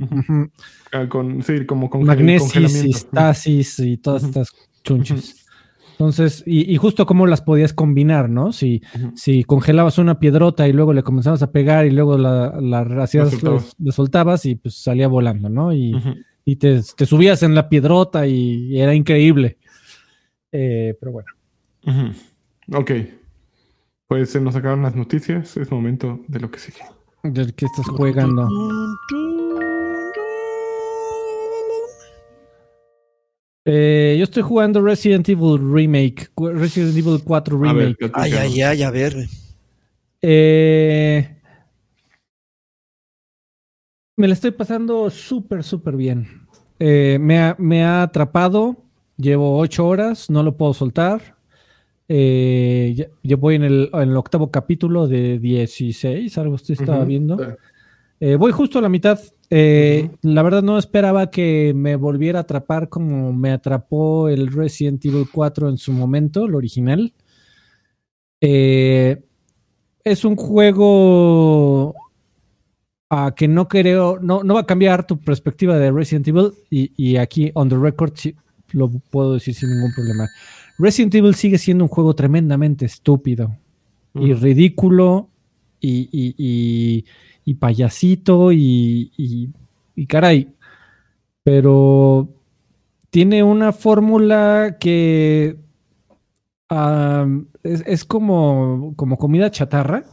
Ah, 0.91 1.07
con, 1.09 1.43
sí, 1.43 1.65
como 1.65 1.89
con 1.89 2.03
magnesis 2.03 2.85
y 2.85 2.93
stasis 2.93 3.79
y 3.79 3.97
todas 3.97 4.23
estas 4.23 4.49
chunches. 4.83 5.45
Entonces, 5.91 6.43
y, 6.45 6.75
justo 6.75 7.05
cómo 7.05 7.25
las 7.25 7.41
podías 7.41 7.71
combinar, 7.71 8.29
¿no? 8.29 8.51
Si, 8.51 8.81
si 9.15 9.45
congelabas 9.45 9.97
una 9.97 10.19
piedrota 10.19 10.67
y 10.67 10.73
luego 10.73 10.91
le 10.91 11.03
comenzabas 11.03 11.41
a 11.41 11.51
pegar 11.51 11.85
y 11.85 11.91
luego 11.91 12.17
la, 12.17 12.59
la, 12.59 12.83
le, 12.83 13.91
soltabas 13.93 14.45
y 14.45 14.55
pues 14.55 14.75
salía 14.75 15.07
volando, 15.07 15.47
¿no? 15.47 15.73
Y, 15.73 15.95
y 16.43 16.57
te, 16.57 16.81
te, 16.97 17.05
subías 17.05 17.43
en 17.43 17.55
la 17.55 17.69
piedrota 17.69 18.27
y, 18.27 18.77
era 18.77 18.93
increíble. 18.93 19.57
Eh, 20.51 20.97
pero 20.99 21.13
bueno. 21.13 21.29
Ok. 22.73 22.91
Pues 24.07 24.29
se 24.29 24.39
nos 24.39 24.55
acabaron 24.55 24.83
las 24.83 24.95
noticias, 24.95 25.57
es 25.57 25.71
momento 25.71 26.19
de 26.27 26.39
lo 26.39 26.51
que 26.51 26.59
sigue. 26.59 26.81
¿De 27.23 27.51
qué 27.53 27.65
estás 27.65 27.87
jugando? 27.87 28.47
Eh, 33.67 34.15
yo 34.19 34.25
estoy 34.25 34.43
jugando 34.43 34.79
Resident 34.79 35.27
Evil 35.27 35.57
Remake, 35.59 36.29
Resident 36.37 36.95
Evil 36.95 37.19
4 37.23 37.59
Remake. 37.59 38.11
ay, 38.13 38.33
ay, 38.33 38.61
ay, 38.61 38.83
a 38.83 38.91
ver. 38.91 39.27
Eh, 40.21 41.35
me 44.15 44.27
la 44.27 44.33
estoy 44.35 44.51
pasando 44.51 45.09
súper, 45.09 45.63
súper 45.63 45.95
bien. 45.95 46.45
Eh, 46.77 47.17
me, 47.19 47.39
ha, 47.39 47.55
me 47.57 47.83
ha 47.83 48.03
atrapado, 48.03 48.77
llevo 49.17 49.57
ocho 49.57 49.87
horas, 49.87 50.29
no 50.29 50.43
lo 50.43 50.55
puedo 50.57 50.75
soltar. 50.75 51.35
Eh, 52.07 53.09
yo 53.23 53.37
voy 53.37 53.55
en 53.55 53.63
el, 53.63 53.89
octavo 54.15 54.51
capítulo 54.51 55.07
de 55.07 55.39
16, 55.39 56.37
algo 56.37 56.55
usted 56.55 56.75
estaba 56.79 57.03
viendo. 57.03 57.37
Eh, 58.19 58.35
voy 58.35 58.51
justo 58.51 58.79
a 58.79 58.81
la 58.81 58.89
mitad. 58.89 59.19
Eh, 59.49 60.09
La 60.21 60.43
verdad 60.43 60.63
no 60.63 60.77
esperaba 60.77 61.29
que 61.29 61.73
me 61.75 61.95
volviera 61.95 62.39
a 62.39 62.43
atrapar 62.43 62.89
como 62.89 63.33
me 63.33 63.51
atrapó 63.51 64.29
el 64.29 64.51
Resident 64.51 65.03
Evil 65.05 65.27
4 65.31 65.69
en 65.69 65.77
su 65.77 65.91
momento, 65.91 66.45
el 66.45 66.55
original. 66.55 67.13
Es 68.41 70.23
un 70.23 70.35
juego 70.35 71.95
a 73.09 73.33
que 73.35 73.47
no 73.47 73.67
creo, 73.67 74.19
no, 74.19 74.43
no 74.43 74.53
va 74.53 74.61
a 74.61 74.65
cambiar 74.65 75.07
tu 75.07 75.19
perspectiva 75.19 75.77
de 75.77 75.91
Resident 75.91 76.27
Evil 76.27 76.51
y, 76.69 76.91
y 76.95 77.17
aquí 77.17 77.51
on 77.55 77.69
the 77.69 77.77
record 77.77 78.13
sí, 78.15 78.35
lo 78.71 78.89
puedo 78.89 79.33
decir 79.33 79.55
sin 79.55 79.71
ningún 79.71 79.93
problema. 79.93 80.27
Resident 80.77 81.13
Evil 81.15 81.35
sigue 81.35 81.57
siendo 81.57 81.83
un 81.83 81.87
juego 81.89 82.15
tremendamente 82.15 82.85
estúpido 82.85 83.55
y 84.15 84.33
ridículo 84.33 85.29
y, 85.79 86.09
y- 86.11 86.35
y- 86.37 87.05
y 87.47 87.53
payasito 87.55 88.51
y, 88.51 89.51
caray. 90.07 90.49
Pero 91.43 92.29
tiene 93.09 93.43
una 93.43 93.71
fórmula 93.71 94.77
que 94.79 95.57
es, 97.63 97.83
es 97.85 98.05
como, 98.05 98.93
como 98.95 99.17
comida 99.17 99.51
chatarra, 99.51 100.03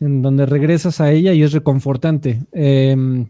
en 0.00 0.22
donde 0.22 0.46
regresas 0.46 1.00
a 1.00 1.12
ella 1.12 1.32
y 1.32 1.42
es 1.42 1.52
reconfortante. 1.52 2.40
Em, 2.52 3.26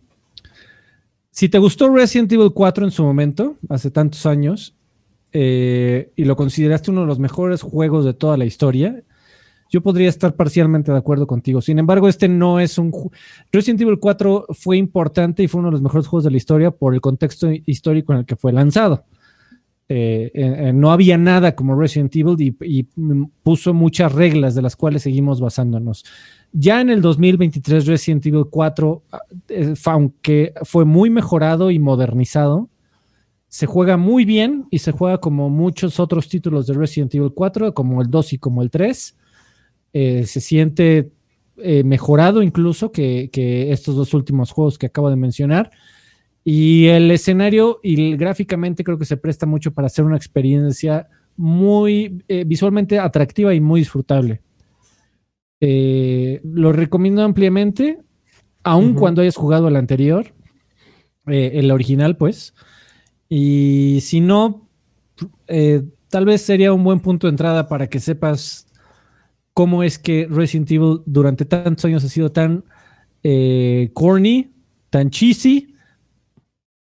si 1.31 1.49
te 1.49 1.59
gustó 1.59 1.89
Resident 1.95 2.33
Evil 2.33 2.53
4 2.55 2.85
en 2.85 2.91
su 2.91 3.05
momento, 3.05 3.57
hace 3.69 3.91
tantos 3.91 4.25
años, 4.27 4.75
eh, 5.41 6.11
y 6.17 6.25
lo 6.25 6.35
consideraste 6.35 6.91
uno 6.91 7.03
de 7.03 7.07
los 7.07 7.21
mejores 7.21 7.63
juegos 7.63 8.05
de 8.05 8.13
toda 8.13 8.37
la 8.37 8.45
historia, 8.45 9.05
yo 9.71 9.83
podría 9.83 10.09
estar 10.09 10.35
parcialmente 10.35 10.91
de 10.91 10.99
acuerdo 10.99 11.29
contigo. 11.29 11.61
Sin 11.61 11.79
embargo, 11.79 12.09
este 12.09 12.27
no 12.27 12.59
es 12.59 12.77
un... 12.77 12.93
Resident 13.53 13.81
Evil 13.81 14.01
4 14.01 14.47
fue 14.51 14.79
importante 14.79 15.45
y 15.45 15.47
fue 15.47 15.61
uno 15.61 15.69
de 15.69 15.73
los 15.75 15.83
mejores 15.83 16.09
juegos 16.09 16.25
de 16.25 16.33
la 16.33 16.39
historia 16.39 16.73
por 16.73 16.93
el 16.93 17.01
contexto 17.01 17.53
histórico 17.67 18.13
en 18.13 18.19
el 18.19 18.27
que 18.27 18.35
fue 18.35 18.53
lanzado. 18.53 19.05
Eh, 19.89 20.73
no 20.75 20.91
había 20.91 21.17
nada 21.17 21.55
como 21.55 21.79
Resident 21.79 22.17
Evil 22.17 22.57
y, 22.61 22.83
puso 23.45 23.73
muchas 23.73 24.11
reglas 24.11 24.57
de 24.57 24.63
las 24.63 24.75
cuales 24.75 25.03
seguimos 25.03 25.41
basándonos. 25.41 26.05
Ya 26.51 26.81
en 26.81 26.91
el 26.91 27.01
2023 27.01 27.87
Resident 27.87 28.27
Evil 28.27 28.47
4, 28.51 29.03
ah, 29.13 29.21
eh, 29.51 29.75
aunque 29.85 30.53
fue 30.65 30.85
muy 30.85 31.11
mejorado 31.11 31.71
y 31.71 31.79
modernizado, 31.79 32.69
se 33.49 33.67
juega 33.67 33.97
muy 33.97 34.25
bien 34.25 34.67
y 34.71 34.79
se 34.79 34.93
juega 34.93 35.19
como 35.19 35.49
muchos 35.51 35.99
otros 36.01 36.29
títulos 36.29 36.67
de 36.67 36.75
Resident 36.75 37.15
Evil 37.15 37.33
4, 37.35 37.73
como 37.75 38.03
el 38.03 38.11
2 38.11 38.35
y 38.35 38.39
como 38.39 38.63
el 38.63 38.71
3. 38.71 39.17
Eh, 39.95 40.25
se 40.27 40.41
siente 40.41 41.11
eh, 41.57 41.83
mejorado 41.83 42.43
incluso 42.43 42.93
que, 42.93 43.31
que 43.33 43.73
estos 43.73 43.97
dos 43.97 44.13
últimos 44.15 44.51
juegos 44.53 44.79
que 44.79 44.87
acabo 44.87 45.09
de 45.11 45.17
mencionar. 45.17 45.71
Y 46.45 46.87
el 46.87 47.11
escenario 47.11 47.81
y 47.83 48.11
el- 48.13 48.17
gráficamente 48.17 48.85
creo 48.85 48.99
que 48.99 49.05
se 49.07 49.17
presta 49.17 49.47
mucho 49.47 49.73
para 49.73 49.87
hacer 49.87 50.05
una 50.05 50.17
experiencia 50.17 51.09
muy 51.37 52.23
eh, 52.29 52.45
visualmente 52.47 52.99
atractiva 52.99 53.55
y 53.55 53.61
muy 53.61 53.81
disfrutable. 53.81 54.43
Lo 55.61 56.73
recomiendo 56.73 57.23
ampliamente, 57.23 57.99
aun 58.63 58.95
cuando 58.95 59.23
hayas 59.23 59.37
jugado 59.37 59.69
el 59.69 59.77
anterior, 59.77 60.27
el 61.27 61.71
original, 61.71 62.17
pues. 62.17 62.55
Y 63.29 64.01
si 64.03 64.21
no, 64.21 64.69
eh, 65.47 65.83
tal 66.09 66.25
vez 66.25 66.43
sería 66.43 66.73
un 66.73 66.85
buen 66.85 67.01
punto 67.01 67.27
de 67.27 67.33
entrada 67.33 67.69
para 67.69 67.89
que 67.89 68.01
sepas 68.01 68.67
cómo 69.55 69.83
es 69.83 69.99
que 69.99 70.27
Resident 70.31 70.71
Evil 70.71 71.01
durante 71.05 71.45
tantos 71.45 71.85
años 71.85 72.05
ha 72.05 72.09
sido 72.09 72.33
tan 72.33 72.65
eh, 73.23 73.91
corny, 73.93 74.51
tan 74.91 75.11
cheesy, 75.11 75.75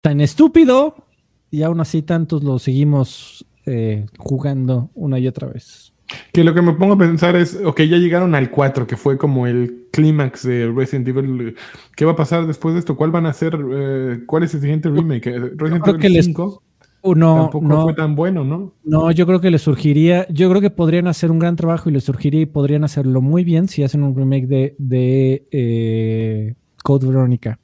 tan 0.01 0.21
estúpido, 0.21 1.07
y 1.51 1.63
aún 1.63 1.81
así 1.81 2.03
tantos 2.03 2.43
lo 2.43 2.59
seguimos 2.59 3.47
eh, 3.65 4.07
jugando 4.19 4.91
una 4.95 5.19
y 5.19 5.29
otra 5.29 5.49
vez. 5.49 5.94
Que 6.33 6.45
lo 6.45 6.55
que 6.55 6.63
me 6.63 6.73
pongo 6.73 6.95
a 6.95 6.99
pensar 6.99 7.37
es, 7.37 7.61
ok, 7.65 7.83
ya 7.83 7.97
llegaron 7.97 8.35
al 8.35 8.51
4, 8.51 8.87
que 8.87 8.97
fue 8.97 9.19
como 9.19 9.47
el 9.47 9.87
clímax 9.93 10.43
de 10.47 10.71
Resident 10.75 11.09
Evil. 11.09 11.55
¿Qué 11.97 12.05
va 12.05 12.13
a 12.13 12.17
pasar 12.17 12.47
después 12.47 12.75
de 12.75 12.81
esto? 12.81 12.97
¿Cuál 12.97 13.11
van 13.11 13.27
a 13.27 13.33
ser? 13.33 13.59
eh, 13.73 14.21
¿Cuál 14.27 14.43
es 14.45 14.55
el 14.55 14.61
siguiente 14.61 14.89
remake? 14.91 15.27
Eh, 15.29 15.39
Resident 15.57 15.87
Evil 15.87 16.01
que 16.01 16.09
les- 16.09 16.27
5 16.27 16.63
Uh, 17.07 17.15
no, 17.15 17.35
tampoco 17.43 17.67
no, 17.67 17.83
fue 17.83 17.93
tan 17.93 18.15
bueno, 18.15 18.45
¿no? 18.45 18.73
no, 18.83 19.11
yo 19.11 19.27
creo 19.27 19.39
que 19.39 19.51
le 19.51 19.59
surgiría, 19.59 20.27
yo 20.31 20.49
creo 20.49 20.63
que 20.63 20.71
podrían 20.71 21.07
hacer 21.07 21.31
un 21.31 21.39
gran 21.39 21.55
trabajo 21.55 21.91
y 21.91 21.93
le 21.93 22.01
surgiría 22.01 22.41
y 22.41 22.47
podrían 22.47 22.83
hacerlo 22.83 23.21
muy 23.21 23.45
bien 23.45 23.69
si 23.69 23.83
hacen 23.83 24.03
un 24.03 24.17
remake 24.17 24.47
de, 24.47 24.75
de 24.79 25.47
eh, 25.51 26.55
Code 26.83 27.07
Veronica. 27.09 27.61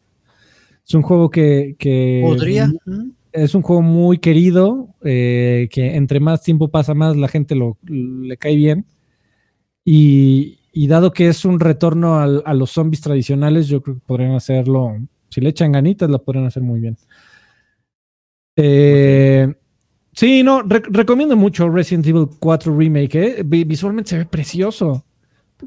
Es 0.87 0.95
un 0.95 1.01
juego 1.01 1.31
que, 1.31 1.75
que 1.79 2.21
Podría. 2.23 2.67
¿Mm? 2.85 3.13
Es 3.33 3.55
un 3.55 3.63
juego 3.63 3.83
muy 3.83 4.19
querido, 4.19 4.95
eh, 5.05 5.69
que 5.71 5.97
entre 5.97 6.21
más 6.21 6.43
tiempo 6.43 6.69
pasa 6.69 6.95
más 6.95 7.17
la 7.17 7.29
gente 7.29 7.55
lo, 7.55 7.79
le 7.85 8.37
cae 8.37 8.57
bien. 8.57 8.87
Y, 9.85 10.59
dado 10.89 11.13
que 11.13 11.29
es 11.29 11.45
un 11.45 11.59
retorno 11.61 12.19
a 12.21 12.55
los 12.55 12.71
zombies 12.71 13.01
tradicionales, 13.01 13.67
yo 13.69 13.83
creo 13.83 13.97
que 13.97 14.03
podrían 14.07 14.33
hacerlo, 14.33 14.97
si 15.29 15.41
le 15.41 15.51
echan 15.51 15.73
ganitas, 15.73 16.09
lo 16.11 16.23
podrían 16.23 16.47
hacer 16.47 16.63
muy 16.63 16.81
bien. 16.81 16.97
Eh, 18.57 19.53
Sí, 20.13 20.43
no, 20.43 20.63
re- 20.63 20.83
recomiendo 20.91 21.37
mucho 21.37 21.71
Resident 21.71 22.05
Evil 22.09 22.27
4 22.41 22.77
Remake. 22.77 23.15
¿eh? 23.15 23.43
Vi- 23.45 23.63
Visualmente 23.65 24.11
se 24.11 24.19
ve 24.19 24.27
precioso. 24.27 25.05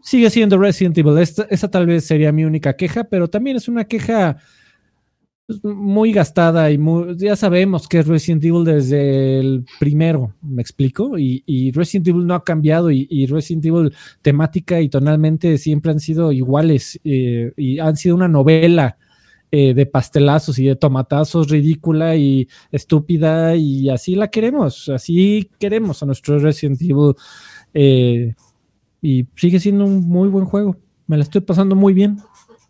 Sigue 0.04 0.30
siendo 0.30 0.58
Resident 0.58 0.98
Evil. 0.98 1.18
Esta, 1.18 1.44
esa 1.50 1.72
tal 1.72 1.86
vez 1.88 2.06
sería 2.06 2.32
mi 2.34 2.44
única 2.44 2.76
queja, 2.76 3.06
pero 3.06 3.30
también 3.30 3.56
es 3.58 3.70
una 3.70 3.86
queja 3.86 4.38
muy 5.64 6.12
gastada 6.12 6.72
y 6.72 6.78
muy, 6.78 7.18
ya 7.18 7.36
sabemos 7.36 7.88
que 7.88 8.00
es 8.00 8.08
Resident 8.08 8.44
Evil 8.44 8.64
desde 8.64 9.40
el 9.40 9.66
primero, 9.80 10.34
me 10.42 10.62
explico, 10.62 11.18
y, 11.18 11.72
Resident 11.72 12.08
Evil 12.08 12.26
no 12.26 12.36
ha 12.36 12.44
cambiado 12.44 12.92
y, 12.92 13.08
y 13.10 13.26
Resident 13.26 13.66
Evil 13.66 13.94
temática 14.22 14.82
y 14.82 14.90
tonalmente 14.90 15.58
siempre 15.58 15.92
han 15.92 16.00
sido 16.00 16.32
iguales 16.32 17.00
eh, 17.04 17.52
y 17.58 17.80
han 17.80 17.96
sido 17.96 18.16
una 18.16 18.28
novela 18.28 18.98
eh, 19.52 19.76
de 19.76 19.86
pastelazos 19.86 20.58
y 20.58 20.66
de 20.66 20.76
tomatazos 20.76 21.50
ridícula 21.50 22.16
y 22.16 22.48
estúpida 22.72 23.56
y 23.56 23.90
así 23.90 24.16
la 24.16 24.30
queremos, 24.30 24.90
así 24.90 25.50
queremos 25.60 26.02
a 26.02 26.08
nuestro 26.08 26.40
Resident 26.40 26.82
Evil 26.82 27.14
eh, 27.74 28.34
y 29.02 29.28
sigue 29.36 29.60
siendo 29.60 29.86
un 29.86 30.08
muy 30.08 30.30
buen 30.30 30.46
juego, 30.46 30.76
me 31.06 31.18
la 31.18 31.24
estoy 31.24 31.42
pasando 31.42 31.76
muy 31.76 31.94
bien. 31.94 32.18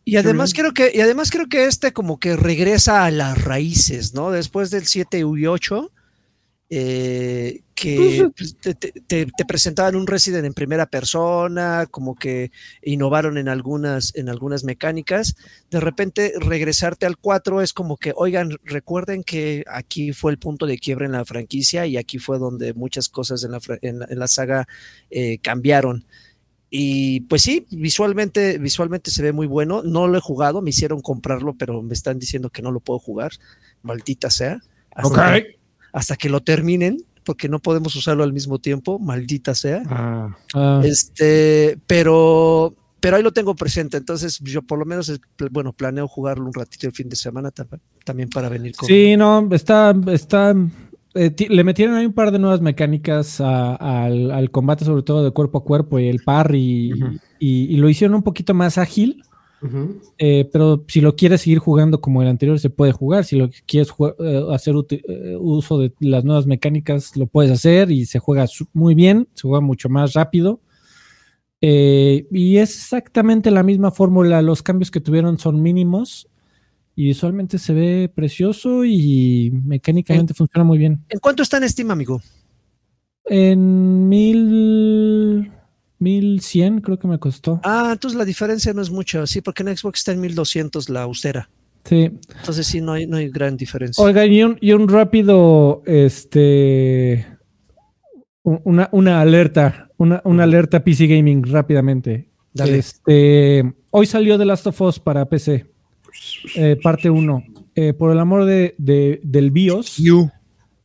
Y 0.05 0.17
además 0.17 0.53
creo 0.53 0.73
que, 0.73 0.91
y 0.93 0.99
además 1.01 1.31
creo 1.31 1.47
que 1.47 1.65
este 1.65 1.93
como 1.93 2.19
que 2.19 2.35
regresa 2.35 3.05
a 3.05 3.11
las 3.11 3.41
raíces, 3.43 4.13
¿no? 4.13 4.31
Después 4.31 4.69
del 4.69 4.85
7 4.85 5.19
y 5.19 5.45
8, 5.45 5.91
eh, 6.69 7.61
que 7.75 8.29
pues, 8.35 8.57
te, 8.57 8.73
te- 8.73 8.91
te- 9.05 9.25
te 9.27 9.45
presentaban 9.45 9.95
un 9.95 10.07
Resident 10.07 10.45
en 10.45 10.53
primera 10.53 10.85
persona, 10.87 11.85
como 11.89 12.15
que 12.15 12.51
innovaron 12.81 13.37
en 13.37 13.47
algunas, 13.47 14.15
en 14.15 14.27
algunas 14.29 14.63
mecánicas. 14.63 15.35
De 15.69 15.79
repente 15.79 16.33
regresarte 16.39 17.05
al 17.05 17.17
4 17.17 17.61
es 17.61 17.73
como 17.73 17.97
que, 17.97 18.11
oigan, 18.15 18.57
recuerden 18.63 19.23
que 19.23 19.63
aquí 19.67 20.13
fue 20.13 20.31
el 20.31 20.39
punto 20.39 20.65
de 20.65 20.79
quiebre 20.79 21.05
en 21.05 21.11
la 21.13 21.25
franquicia 21.25 21.85
y 21.85 21.97
aquí 21.97 22.17
fue 22.19 22.39
donde 22.39 22.73
muchas 22.73 23.07
cosas 23.09 23.43
en 23.43 23.51
la, 23.51 23.59
en 23.81 23.99
la- 23.99 24.07
en 24.09 24.19
la 24.19 24.27
saga 24.27 24.67
eh, 25.11 25.37
cambiaron. 25.41 26.05
Y 26.75 27.19
pues 27.21 27.43
sí, 27.43 27.67
visualmente, 27.69 28.57
visualmente 28.57 29.11
se 29.11 29.21
ve 29.21 29.31
muy 29.31 29.45
bueno. 29.45 29.83
No 29.83 30.07
lo 30.07 30.17
he 30.17 30.21
jugado, 30.21 30.59
me 30.63 30.71
hicieron 30.71 31.01
comprarlo, 31.01 31.53
pero 31.53 31.83
me 31.83 31.93
están 31.93 32.17
diciendo 32.17 32.49
que 32.49 32.63
no 32.63 32.71
lo 32.71 32.79
puedo 32.79 32.97
jugar. 32.97 33.31
Maldita 33.83 34.31
sea. 34.31 34.59
Hasta, 34.95 35.33
que, 35.35 35.59
hasta 35.91 36.15
que 36.15 36.29
lo 36.29 36.39
terminen, 36.41 36.97
porque 37.23 37.47
no 37.47 37.59
podemos 37.59 37.95
usarlo 37.95 38.23
al 38.23 38.33
mismo 38.33 38.57
tiempo. 38.57 38.97
Maldita 38.97 39.53
sea. 39.53 39.83
Ah, 39.85 40.35
Ah, 40.55 40.81
Este, 40.83 41.77
pero, 41.85 42.73
pero 42.99 43.17
ahí 43.17 43.21
lo 43.23 43.31
tengo 43.33 43.53
presente. 43.53 43.97
Entonces, 43.97 44.39
yo 44.41 44.63
por 44.63 44.79
lo 44.79 44.85
menos, 44.85 45.09
es- 45.09 45.21
bueno, 45.51 45.73
planeo 45.73 46.07
jugarlo 46.07 46.45
un 46.47 46.53
ratito 46.55 46.87
el 46.87 46.93
fin 46.93 47.07
de 47.07 47.15
semana 47.15 47.51
tam- 47.51 47.79
también 48.03 48.29
para 48.31 48.49
venir 48.49 48.75
con. 48.75 48.87
Sí, 48.87 49.15
no, 49.15 49.47
está, 49.51 49.93
está, 50.11 50.55
eh, 51.15 51.31
le 51.49 51.63
metieron 51.63 51.95
ahí 51.95 52.05
un 52.05 52.13
par 52.13 52.31
de 52.31 52.39
nuevas 52.39 52.61
mecánicas 52.61 53.39
a- 53.41 53.75
al, 53.75 54.31
al 54.31 54.51
combate, 54.51 54.85
sobre 54.85 55.03
todo 55.03 55.23
de 55.23 55.31
cuerpo 55.31 55.59
a 55.59 55.63
cuerpo 55.63 55.99
y 55.99 56.07
el 56.07 56.21
parry, 56.23 56.59
y- 56.89 56.93
Ujú. 56.93 57.05
y, 57.39 57.73
y 57.73 57.77
lo 57.77 57.89
hicieron 57.89 58.15
un 58.15 58.23
poquito 58.23 58.53
más 58.53 58.77
ágil, 58.77 59.23
eh, 60.17 60.49
pero 60.51 60.83
si 60.89 60.99
lo 60.99 61.15
quieres 61.15 61.41
seguir 61.41 61.59
jugando 61.59 62.01
como 62.01 62.21
el 62.21 62.27
anterior, 62.27 62.59
se 62.59 62.69
puede 62.69 62.91
jugar. 62.91 63.23
Si 63.23 63.37
lo 63.37 63.49
quieres 63.65 63.89
eh, 64.19 64.45
hacer 64.51 64.75
uso 65.39 65.79
de 65.79 65.93
las 65.99 66.25
nuevas 66.25 66.45
mecánicas, 66.45 67.15
lo 67.15 67.27
puedes 67.27 67.51
hacer 67.51 67.89
y 67.89 68.05
se 68.05 68.19
juega 68.19 68.45
muy 68.73 68.93
bien, 68.93 69.27
se 69.33 69.47
juega 69.47 69.61
mucho 69.61 69.87
más 69.87 70.13
rápido. 70.13 70.59
Eh, 71.61 72.27
y 72.29 72.57
es 72.57 72.75
exactamente 72.75 73.49
la 73.51 73.63
misma 73.63 73.91
fórmula, 73.91 74.41
los 74.41 74.61
cambios 74.63 74.91
que 74.91 74.99
tuvieron 74.99 75.39
son 75.39 75.61
mínimos 75.61 76.27
y 76.95 77.05
visualmente 77.05 77.57
se 77.57 77.73
ve 77.73 78.11
precioso 78.13 78.85
y 78.85 79.51
mecánicamente 79.65 80.33
funciona 80.33 80.63
muy 80.63 80.77
bien. 80.77 81.03
¿En 81.09 81.19
cuánto 81.19 81.43
está 81.43 81.57
en 81.57 81.67
Steam, 81.67 81.91
amigo? 81.91 82.21
En 83.25 84.09
mil, 84.09 85.51
1100 85.99 86.81
creo 86.81 86.99
que 86.99 87.07
me 87.07 87.17
costó. 87.17 87.61
Ah, 87.63 87.91
entonces 87.93 88.17
la 88.17 88.25
diferencia 88.25 88.73
no 88.73 88.81
es 88.81 88.91
mucha, 88.91 89.25
sí, 89.25 89.41
porque 89.41 89.63
en 89.63 89.75
Xbox 89.75 89.99
está 89.99 90.11
en 90.11 90.21
1200 90.21 90.89
la 90.89 91.03
austera. 91.03 91.49
Sí. 91.83 92.11
Entonces 92.37 92.67
sí, 92.67 92.79
no 92.79 92.93
hay, 92.93 93.07
no 93.07 93.17
hay 93.17 93.29
gran 93.29 93.57
diferencia. 93.57 94.03
Oiga, 94.03 94.25
y 94.25 94.43
un, 94.43 94.57
y 94.61 94.71
un 94.73 94.87
rápido, 94.87 95.81
este, 95.85 97.25
una, 98.43 98.89
una 98.91 99.21
alerta, 99.21 99.89
una, 99.97 100.21
una 100.25 100.43
alerta 100.43 100.83
PC 100.83 101.07
Gaming 101.07 101.43
rápidamente. 101.43 102.29
Dale. 102.53 102.77
Este, 102.77 103.73
hoy 103.89 104.05
salió 104.05 104.37
The 104.37 104.45
Last 104.45 104.67
of 104.67 104.79
Us 104.81 104.99
para 104.99 105.27
PC, 105.27 105.72
eh, 106.55 106.77
parte 106.81 107.09
1. 107.09 107.43
por 107.97 108.11
el 108.11 108.19
amor 108.19 108.45
de, 108.45 108.75
de- 108.77 109.19
del 109.23 109.49
BIOS, 109.51 109.99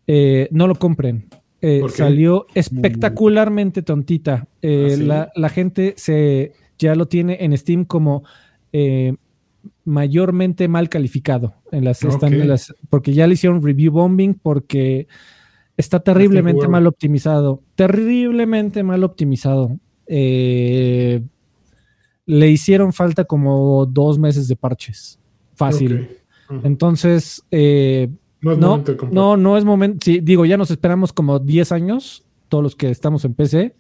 eh, 0.07 0.49
no 0.51 0.67
lo 0.67 0.75
compren. 0.77 1.29
Eh, 1.61 1.83
salió 1.95 2.47
espectacularmente 2.55 3.83
tontita. 3.83 4.47
Eh, 4.63 4.91
¿Ah, 4.93 4.97
sí? 4.97 5.05
la, 5.05 5.33
la 5.35 5.49
gente 5.49 5.95
se 5.97 6.53
ya 6.79 6.95
lo 6.95 7.07
tiene 7.09 7.39
en 7.41 7.57
Steam 7.59 7.85
como 7.85 8.23
eh, 8.73 9.15
mayormente 9.85 10.69
mal 10.69 10.89
calificado 10.89 11.55
en 11.73 11.85
las, 11.85 12.03
están 12.05 12.33
Ok. 12.35 12.41
en 12.41 12.49
las- 12.49 12.75
porque 12.89 13.13
ya 13.13 13.27
le 13.27 13.35
hicieron 13.35 13.63
review 13.63 13.91
bombing 13.93 14.35
porque 14.35 15.09
está 15.77 16.01
terriblemente 16.01 16.69
mal 16.69 16.87
optimizado, 16.87 17.63
terriblemente 17.75 18.83
mal 18.83 19.03
optimizado. 19.05 19.79
Eh, 20.07 21.23
le 22.27 22.51
hicieron 22.51 22.93
falta 22.93 23.25
como 23.25 23.87
dos 23.87 24.19
meses 24.19 24.49
de 24.49 24.57
parches, 24.57 25.18
fácil. 25.59 26.09
Entonces, 26.63 27.43
eh, 27.51 28.09
No 28.41 28.53
es 28.53 28.59
no, 28.59 28.69
momento 28.69 28.93
de 28.93 28.99
comprar. 28.99 29.15
no, 29.15 29.37
no 29.37 29.59
es 29.59 29.65
momento. 29.65 29.99
Sí, 30.05 30.21
digo, 30.21 30.47
ya 30.47 30.57
nos 30.57 30.71
esperamos 30.71 31.13
como 31.13 31.39
10 31.39 31.73
años, 31.73 32.25
todos 32.49 32.65
los 32.65 32.75
que 32.75 32.89
estamos 32.91 33.25
en 33.25 33.35
PC, 33.35 33.75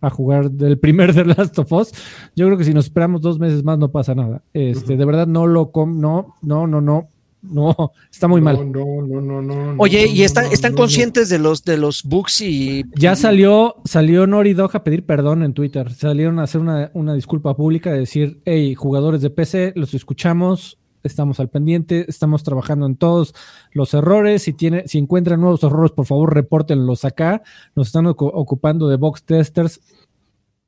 a 0.00 0.10
jugar 0.10 0.50
del 0.50 0.78
primer 0.78 1.14
The 1.14 1.24
Last 1.24 1.58
of 1.58 1.72
Us. 1.72 1.92
Yo 2.34 2.46
creo 2.46 2.58
que 2.58 2.64
si 2.64 2.74
nos 2.74 2.86
esperamos 2.86 3.20
dos 3.20 3.38
meses 3.38 3.62
más 3.62 3.78
no 3.78 3.90
pasa 3.90 4.14
nada. 4.14 4.42
Este, 4.52 4.96
de 4.96 5.04
verdad 5.04 5.26
no 5.26 5.46
lo 5.46 5.70
com 5.70 6.00
no, 6.00 6.34
no, 6.42 6.66
no, 6.66 6.80
no, 6.80 7.08
no, 7.42 7.92
está 8.10 8.28
muy 8.28 8.40
no, 8.40 8.44
mal. 8.44 8.72
No, 8.72 9.02
no, 9.02 9.20
no, 9.20 9.42
no. 9.42 9.74
Oye, 9.78 10.06
no, 10.06 10.12
¿y 10.12 10.22
están, 10.22 10.46
no, 10.46 10.52
están 10.52 10.72
no, 10.72 10.78
conscientes 10.78 11.28
de 11.28 11.38
los 11.38 11.64
de 11.64 11.76
los 11.76 12.02
bugs 12.02 12.40
y 12.40 12.84
Ya 12.96 13.16
salió, 13.16 13.76
salió 13.84 14.26
Naughty 14.26 14.54
Dog 14.54 14.70
a 14.74 14.84
pedir 14.84 15.04
perdón 15.04 15.42
en 15.42 15.52
Twitter. 15.52 15.92
Salieron 15.92 16.38
a 16.38 16.44
hacer 16.44 16.60
una, 16.60 16.90
una 16.94 17.14
disculpa 17.14 17.56
pública 17.56 17.92
de 17.92 18.00
decir, 18.00 18.40
hey, 18.44 18.74
jugadores 18.74 19.20
de 19.20 19.30
PC, 19.30 19.72
los 19.76 19.94
escuchamos, 19.94 20.78
estamos 21.08 21.40
al 21.40 21.48
pendiente, 21.48 22.04
estamos 22.08 22.44
trabajando 22.44 22.86
en 22.86 22.94
todos 22.96 23.34
los 23.72 23.92
errores. 23.94 24.42
Si 24.44 24.52
tiene, 24.52 24.86
si 24.86 24.98
encuentran 24.98 25.40
nuevos 25.40 25.62
errores, 25.64 25.90
por 25.90 26.06
favor, 26.06 26.32
repórtenlos 26.32 27.04
acá. 27.04 27.42
Nos 27.74 27.88
están 27.88 28.04
ocu- 28.04 28.30
ocupando 28.32 28.88
de 28.88 28.96
box 28.96 29.24
testers. 29.24 29.80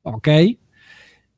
Ok. 0.03 0.27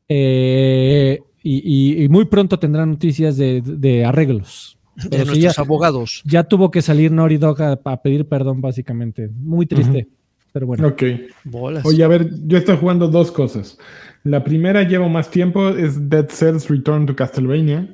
Eh, 0.09 1.19
y, 1.41 1.99
y- 1.99 2.03
y 2.03 2.09
muy 2.09 2.25
pronto 2.25 2.57
tendrán 2.59 2.91
noticias 2.91 3.37
de, 3.37 3.61
de 3.61 4.05
arreglos. 4.05 4.77
de 4.95 5.17
nuestros 5.25 5.39
ya- 5.39 5.53
abogados? 5.57 6.21
Ya 6.25 6.43
tuvo 6.43 6.71
que 6.71 6.81
salir 6.81 7.11
Naughty 7.11 7.37
Dog 7.37 7.61
a, 7.61 7.79
a 7.83 8.01
pedir 8.01 8.27
perdón, 8.27 8.61
básicamente. 8.61 9.29
Muy 9.33 9.65
triste. 9.65 10.07
Pero 10.51 10.67
bueno. 10.67 10.87
Ok. 10.87 11.03
Bolas. 11.45 11.83
Oye, 11.85 12.03
a 12.03 12.07
ver, 12.07 12.29
yo 12.45 12.57
estoy 12.59 12.77
jugando 12.77 13.07
dos 13.07 13.31
cosas. 13.31 13.77
La 14.23 14.43
primera 14.43 14.83
llevo 14.83 15.09
más 15.09 15.31
tiempo, 15.31 15.69
es 15.69 16.09
Dead 16.09 16.27
Cells 16.29 16.69
Return 16.69 17.07
to 17.07 17.15
Castlevania. 17.15 17.93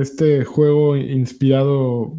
Este 0.00 0.44
juego 0.44 0.96
inspirado. 0.96 2.14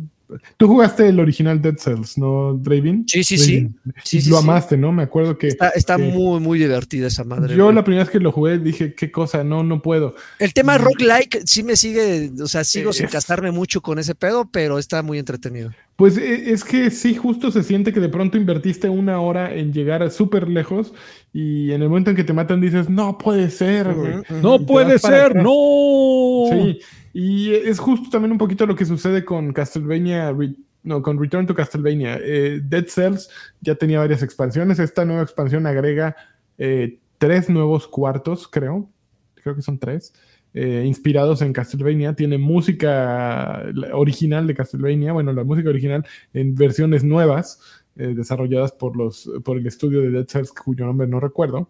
Tú 0.57 0.67
jugaste 0.67 1.07
el 1.07 1.21
original 1.21 1.61
Dead 1.61 1.77
Cells, 1.77 2.17
¿no, 2.17 2.53
Draven? 2.55 3.05
Sí, 3.07 3.23
sí, 3.23 3.37
sí. 3.37 3.53
Draven. 3.61 3.75
Sí, 4.03 4.17
Y 4.17 4.21
sí, 4.21 4.29
lo 4.29 4.37
sí. 4.39 4.43
amaste, 4.43 4.75
¿no? 4.75 4.91
Me 4.91 5.03
acuerdo 5.03 5.37
que. 5.37 5.47
Está, 5.47 5.69
está 5.69 5.95
que 5.95 6.03
muy, 6.03 6.41
muy 6.41 6.59
divertida 6.59 7.07
esa 7.07 7.23
madre. 7.23 7.55
Yo 7.55 7.63
güey. 7.63 7.75
la 7.75 7.83
primera 7.85 8.03
vez 8.03 8.11
que 8.11 8.19
lo 8.19 8.33
jugué 8.33 8.57
dije, 8.57 8.93
qué 8.93 9.09
cosa, 9.09 9.45
no, 9.45 9.63
no 9.63 9.81
puedo. 9.81 10.15
El 10.39 10.53
tema 10.53 10.77
roguelike 10.77 11.43
sí 11.45 11.63
me 11.63 11.77
sigue, 11.77 12.29
o 12.41 12.47
sea, 12.47 12.65
sigo 12.65 12.91
sin 12.91 13.05
Es- 13.05 13.11
casarme 13.13 13.51
mucho 13.51 13.79
con 13.81 13.99
ese 13.99 14.15
pedo, 14.15 14.49
pero 14.51 14.79
está 14.79 15.01
muy 15.01 15.17
entretenido. 15.17 15.71
Pues 15.97 16.15
e- 16.15 16.51
es 16.51 16.63
que 16.63 16.91
sí, 16.91 17.15
justo 17.15 17.49
se 17.51 17.63
siente 17.63 17.91
que 17.91 17.99
de 17.99 18.07
pronto 18.07 18.37
invertiste 18.37 18.87
una 18.87 19.19
hora 19.19 19.53
en 19.53 19.73
llegar 19.73 20.09
súper 20.11 20.47
lejos 20.47 20.93
y 21.33 21.71
en 21.71 21.81
el 21.81 21.89
momento 21.89 22.11
en 22.11 22.15
que 22.15 22.23
te 22.23 22.33
matan 22.33 22.61
dices, 22.61 22.87
no 22.87 23.17
puede 23.17 23.49
ser, 23.49 23.93
güey. 23.93 24.13
No 24.41 24.63
puede 24.65 24.99
ser, 24.99 25.31
atrás. 25.31 25.43
no. 25.43 26.45
Sí, 26.51 26.79
y 27.13 27.51
es 27.51 27.79
justo 27.79 28.11
también 28.11 28.31
un 28.31 28.37
poquito 28.37 28.67
lo 28.67 28.75
que 28.75 28.85
sucede 28.85 29.25
con 29.25 29.51
Castlevania, 29.53 30.35
no, 30.83 31.01
con 31.01 31.19
Return 31.19 31.47
to 31.47 31.55
Castlevania. 31.55 32.19
Eh, 32.21 32.61
Dead 32.63 32.85
Cells 32.87 33.27
ya 33.61 33.73
tenía 33.73 33.97
varias 33.97 34.21
expansiones. 34.21 34.77
Esta 34.77 35.03
nueva 35.03 35.23
expansión 35.23 35.65
agrega 35.65 36.15
eh, 36.59 36.99
tres 37.17 37.49
nuevos 37.49 37.87
cuartos, 37.87 38.47
creo. 38.47 38.87
Creo 39.33 39.55
que 39.55 39.63
son 39.63 39.79
tres. 39.79 40.13
Eh, 40.57 40.83
inspirados 40.85 41.41
en 41.41 41.53
Castlevania. 41.53 42.13
Tiene 42.13 42.37
música 42.37 43.63
original 43.93 44.47
de 44.47 44.55
Castlevania. 44.55 45.13
Bueno, 45.13 45.33
la 45.33 45.43
música 45.43 45.69
original 45.69 46.05
en 46.33 46.55
versiones 46.55 47.03
nuevas, 47.03 47.59
eh, 47.95 48.13
desarrolladas 48.15 48.71
por, 48.71 48.95
los, 48.95 49.29
por 49.43 49.57
el 49.57 49.67
estudio 49.67 50.01
de 50.01 50.11
Dead 50.11 50.27
Cells, 50.27 50.51
cuyo 50.51 50.85
nombre 50.85 51.07
no 51.07 51.19
recuerdo. 51.19 51.69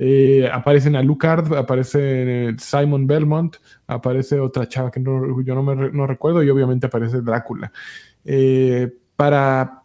Eh, 0.00 0.48
aparecen 0.50 0.94
Alucard, 0.94 1.52
aparece 1.54 2.50
eh, 2.50 2.56
Simon 2.58 3.08
Belmont, 3.08 3.56
aparece 3.88 4.38
otra 4.38 4.68
chava 4.68 4.92
que 4.92 5.00
no, 5.00 5.42
yo 5.42 5.54
no, 5.56 5.62
me 5.64 5.90
no 5.90 6.06
recuerdo 6.06 6.40
y 6.44 6.50
obviamente 6.50 6.86
aparece 6.86 7.20
Drácula. 7.20 7.72
Eh, 8.24 8.96
para 9.16 9.82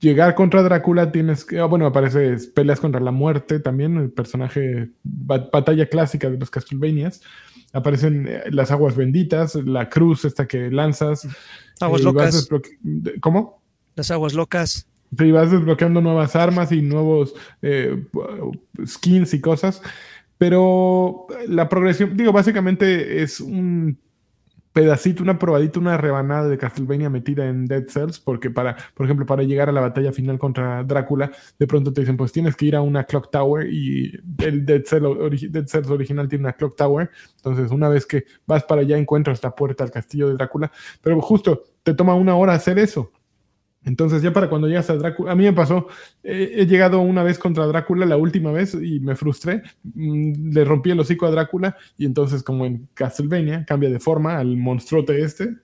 llegar 0.00 0.34
contra 0.34 0.62
Drácula 0.62 1.12
tienes 1.12 1.44
que, 1.44 1.58
ah, 1.58 1.64
bueno, 1.66 1.86
aparece 1.86 2.36
peleas 2.54 2.80
contra 2.80 3.00
la 3.00 3.10
muerte 3.10 3.60
también, 3.60 3.96
el 3.96 4.10
personaje, 4.10 4.90
ba- 5.02 5.48
batalla 5.52 5.88
clásica 5.88 6.30
de 6.30 6.38
los 6.38 6.50
Castlevanias. 6.50 7.22
Aparecen 7.72 8.28
eh, 8.28 8.42
las 8.50 8.70
aguas 8.70 8.96
benditas, 8.96 9.54
la 9.56 9.88
cruz 9.88 10.24
esta 10.24 10.46
que 10.46 10.70
lanzas. 10.70 11.26
Aguas 11.80 12.00
eh, 12.00 12.02
y 12.02 12.04
locas, 12.04 12.48
¿Cómo? 13.20 13.62
las 13.96 14.10
aguas 14.10 14.34
locas. 14.34 14.86
Sí, 15.16 15.30
vas 15.30 15.50
desbloqueando 15.50 16.00
nuevas 16.00 16.34
armas 16.34 16.72
y 16.72 16.82
nuevos 16.82 17.34
eh, 17.62 18.04
skins 18.86 19.32
y 19.34 19.40
cosas. 19.40 19.80
Pero 20.38 21.26
la 21.48 21.68
progresión, 21.68 22.16
digo, 22.16 22.32
básicamente 22.32 23.22
es 23.22 23.40
un 23.40 23.98
pedacito, 24.74 25.22
una 25.22 25.38
probadita, 25.38 25.78
una 25.78 25.96
rebanada 25.96 26.48
de 26.48 26.58
Castlevania 26.58 27.08
metida 27.08 27.46
en 27.46 27.64
Dead 27.64 27.86
Cells, 27.88 28.18
porque 28.18 28.50
para, 28.50 28.76
por 28.94 29.06
ejemplo, 29.06 29.24
para 29.24 29.44
llegar 29.44 29.68
a 29.68 29.72
la 29.72 29.80
batalla 29.80 30.12
final 30.12 30.36
contra 30.38 30.82
Drácula, 30.82 31.30
de 31.58 31.66
pronto 31.66 31.92
te 31.92 32.00
dicen, 32.00 32.16
pues 32.16 32.32
tienes 32.32 32.56
que 32.56 32.66
ir 32.66 32.76
a 32.76 32.82
una 32.82 33.04
Clock 33.04 33.30
Tower 33.30 33.72
y 33.72 34.12
el 34.38 34.66
Dead, 34.66 34.82
Cell 34.84 35.04
Dead 35.50 35.66
Cells 35.66 35.88
original 35.88 36.28
tiene 36.28 36.42
una 36.42 36.52
Clock 36.54 36.76
Tower. 36.76 37.08
Entonces, 37.36 37.70
una 37.70 37.88
vez 37.88 38.04
que 38.04 38.24
vas 38.46 38.64
para 38.64 38.80
allá, 38.80 38.98
encuentras 38.98 39.42
la 39.44 39.54
puerta 39.54 39.84
al 39.84 39.92
castillo 39.92 40.28
de 40.28 40.34
Drácula, 40.34 40.72
pero 41.00 41.20
justo 41.20 41.62
te 41.84 41.94
toma 41.94 42.16
una 42.16 42.34
hora 42.34 42.54
hacer 42.54 42.78
eso. 42.80 43.12
Entonces 43.84 44.22
ya 44.22 44.32
para 44.32 44.48
cuando 44.48 44.66
llegas 44.66 44.88
a 44.90 44.96
Drácula, 44.96 45.32
a 45.32 45.34
mí 45.34 45.44
me 45.44 45.52
pasó, 45.52 45.88
eh, 46.22 46.52
he 46.54 46.66
llegado 46.66 47.00
una 47.00 47.22
vez 47.22 47.38
contra 47.38 47.66
Drácula 47.66 48.06
la 48.06 48.16
última 48.16 48.50
vez 48.50 48.74
y 48.74 49.00
me 49.00 49.14
frustré, 49.14 49.62
mm, 49.82 50.52
le 50.52 50.64
rompí 50.64 50.90
el 50.90 51.00
hocico 51.00 51.26
a 51.26 51.30
Drácula 51.30 51.76
y 51.98 52.06
entonces 52.06 52.42
como 52.42 52.64
en 52.64 52.88
Castlevania 52.94 53.64
cambia 53.66 53.90
de 53.90 54.00
forma 54.00 54.38
al 54.38 54.56
monstruote 54.56 55.20
este 55.20 55.56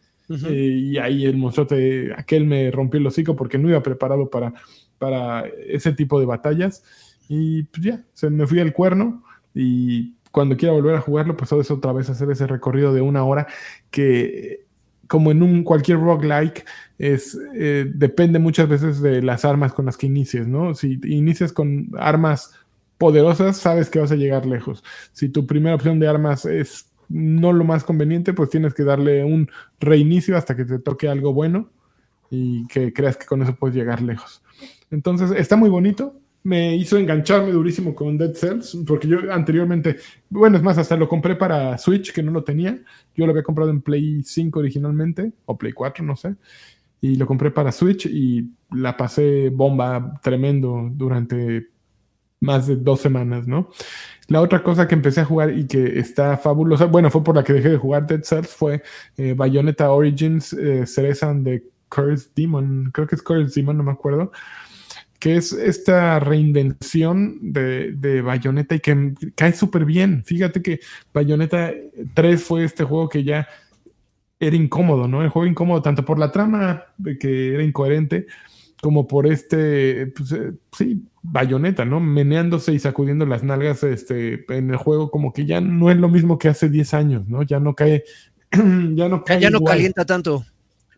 eh, 0.49 0.55
y 0.55 0.99
ahí 0.99 1.25
el 1.25 1.37
monstruote 1.37 2.12
aquel 2.16 2.47
me 2.47 2.71
rompió 2.71 3.01
el 3.01 3.07
hocico 3.07 3.35
porque 3.35 3.59
no 3.59 3.68
iba 3.68 3.83
preparado 3.83 4.31
para, 4.31 4.53
para 4.99 5.45
ese 5.66 5.93
tipo 5.93 6.21
de 6.21 6.27
batallas 6.27 6.85
y 7.29 7.64
pues 7.64 7.83
ya, 7.83 8.05
se 8.12 8.31
me 8.31 8.47
fui 8.47 8.61
al 8.61 8.73
cuerno 8.73 9.25
y 9.55 10.14
cuando 10.31 10.57
quiera 10.57 10.75
volver 10.75 10.95
a 10.95 11.01
jugarlo 11.01 11.37
pues 11.37 11.51
es 11.53 11.71
otra 11.71 11.93
vez 11.93 12.11
hacer 12.11 12.31
ese 12.31 12.47
recorrido 12.47 12.93
de 12.93 13.01
una 13.01 13.25
hora 13.25 13.49
que 13.91 14.66
como 15.11 15.32
en 15.32 15.42
un 15.42 15.64
cualquier 15.64 15.98
roguelike 15.98 16.64
es 16.96 17.36
eh, 17.56 17.90
depende 17.92 18.38
muchas 18.38 18.68
veces 18.68 19.02
de 19.02 19.20
las 19.22 19.44
armas 19.44 19.72
con 19.72 19.86
las 19.86 19.96
que 19.96 20.06
inicies, 20.06 20.46
¿no? 20.46 20.72
Si 20.76 21.00
inicias 21.02 21.52
con 21.52 21.90
armas 21.98 22.52
poderosas, 22.96 23.56
sabes 23.56 23.90
que 23.90 23.98
vas 23.98 24.12
a 24.12 24.14
llegar 24.14 24.46
lejos. 24.46 24.84
Si 25.12 25.28
tu 25.28 25.48
primera 25.48 25.74
opción 25.74 25.98
de 25.98 26.06
armas 26.06 26.44
es 26.44 26.92
no 27.08 27.52
lo 27.52 27.64
más 27.64 27.82
conveniente, 27.82 28.32
pues 28.34 28.50
tienes 28.50 28.72
que 28.72 28.84
darle 28.84 29.24
un 29.24 29.50
reinicio 29.80 30.36
hasta 30.36 30.54
que 30.54 30.64
te 30.64 30.78
toque 30.78 31.08
algo 31.08 31.34
bueno 31.34 31.70
y 32.30 32.68
que 32.68 32.92
creas 32.92 33.16
que 33.16 33.26
con 33.26 33.42
eso 33.42 33.56
puedes 33.56 33.74
llegar 33.74 34.02
lejos. 34.02 34.44
Entonces, 34.92 35.32
está 35.32 35.56
muy 35.56 35.70
bonito. 35.70 36.20
Me 36.43 36.74
hizo 36.76 36.97
engancharme 36.97 37.53
durísimo 37.53 37.95
con 37.95 38.16
Dead 38.16 38.34
Cells, 38.34 38.78
porque 38.86 39.07
yo 39.07 39.18
anteriormente, 39.30 39.97
bueno, 40.30 40.57
es 40.57 40.62
más, 40.62 40.78
hasta 40.78 40.97
lo 40.97 41.09
compré 41.09 41.36
para 41.36 41.76
Switch, 41.76 42.12
que 42.12 42.22
no 42.22 42.32
lo 42.32 42.43
tenía. 42.45 42.78
Yo 43.14 43.26
lo 43.26 43.32
había 43.32 43.43
comprado 43.43 43.70
en 43.70 43.82
Play 43.82 44.22
5 44.22 44.59
originalmente, 44.59 45.32
o 45.45 45.59
Play 45.59 45.72
4, 45.72 46.05
no 46.05 46.16
sé. 46.16 46.36
Y 47.03 47.16
lo 47.16 47.26
compré 47.26 47.51
para 47.51 47.72
Switch 47.72 48.07
y 48.07 48.51
la 48.72 48.97
pasé 48.97 49.51
bomba 49.51 50.18
tremendo 50.22 50.91
durante 50.93 51.68
más 52.41 52.66
de 52.66 52.76
dos 52.76 53.01
semanas, 53.01 53.47
¿no? 53.47 53.68
La 54.28 54.41
otra 54.41 54.62
cosa 54.62 54.88
que 54.88 54.95
empecé 54.95 55.20
a 55.20 55.24
jugar 55.24 55.57
y 55.57 55.66
que 55.66 55.99
está 55.99 56.36
fabulosa, 56.36 56.86
bueno, 56.86 57.11
fue 57.11 57.22
por 57.22 57.36
la 57.36 57.45
que 57.45 57.53
dejé 57.53 57.70
de 57.70 57.76
jugar 57.76 58.07
Dead 58.07 58.22
Cells, 58.22 58.49
fue 58.49 58.82
eh, 59.16 59.34
Bayonetta 59.34 59.91
Origins, 59.91 60.53
eh, 60.55 60.86
Cereza 60.86 61.30
and 61.30 61.45
the 61.45 61.64
Cursed 61.88 62.30
Demon, 62.34 62.91
creo 62.93 63.07
que 63.07 63.16
es 63.16 63.22
Cursed 63.22 63.55
Demon, 63.55 63.76
no 63.76 63.82
me 63.82 63.93
acuerdo, 63.93 64.32
que 65.21 65.37
es 65.37 65.53
esta 65.53 66.18
reinvención 66.18 67.53
de, 67.53 67.93
de 67.93 68.23
Bayonetta 68.23 68.75
y 68.75 68.81
que 68.81 69.12
cae 69.37 69.53
súper 69.53 69.85
bien. 69.85 70.25
Fíjate 70.25 70.62
que 70.62 70.81
Bayonetta 71.12 71.73
3 72.14 72.43
fue 72.43 72.64
este 72.64 72.85
juego 72.85 73.11
que 73.11 73.23
ya 73.23 73.47
era 74.41 74.57
incómodo, 74.57 75.07
¿no? 75.07 75.23
El 75.23 75.29
juego 75.29 75.47
incómodo 75.47 75.83
tanto 75.83 76.07
por 76.07 76.18
la 76.18 76.33
trama, 76.33 76.85
que 77.21 77.53
era 77.53 77.62
incoherente, 77.62 78.27
como 78.81 79.07
por 79.07 79.27
este, 79.27 80.07
pues, 80.07 80.33
eh, 80.33 80.53
sí, 80.73 81.05
bayoneta, 81.23 81.85
¿no? 81.85 82.01
Meneándose 82.01 82.73
y 82.73 82.79
sacudiendo 82.79 83.27
las 83.27 83.45
nalgas 83.45 83.83
este, 83.83 84.47
en 84.49 84.71
el 84.71 84.77
juego, 84.77 85.11
como 85.11 85.35
que 85.35 85.45
ya 85.45 85.61
no 85.61 85.91
es 85.91 85.99
lo 85.99 86.09
mismo 86.09 86.39
que 86.39 86.49
hace 86.49 86.71
10 86.71 86.95
años, 86.95 87.29
¿no? 87.29 87.43
Ya 87.43 87.61
no 87.61 87.75
cae, 87.75 88.05
ya 88.95 89.11
no 89.11 89.23
cae. 89.23 89.39
Ya 89.39 89.51
no 89.51 89.61
calienta 89.61 90.07
tanto. 90.07 90.47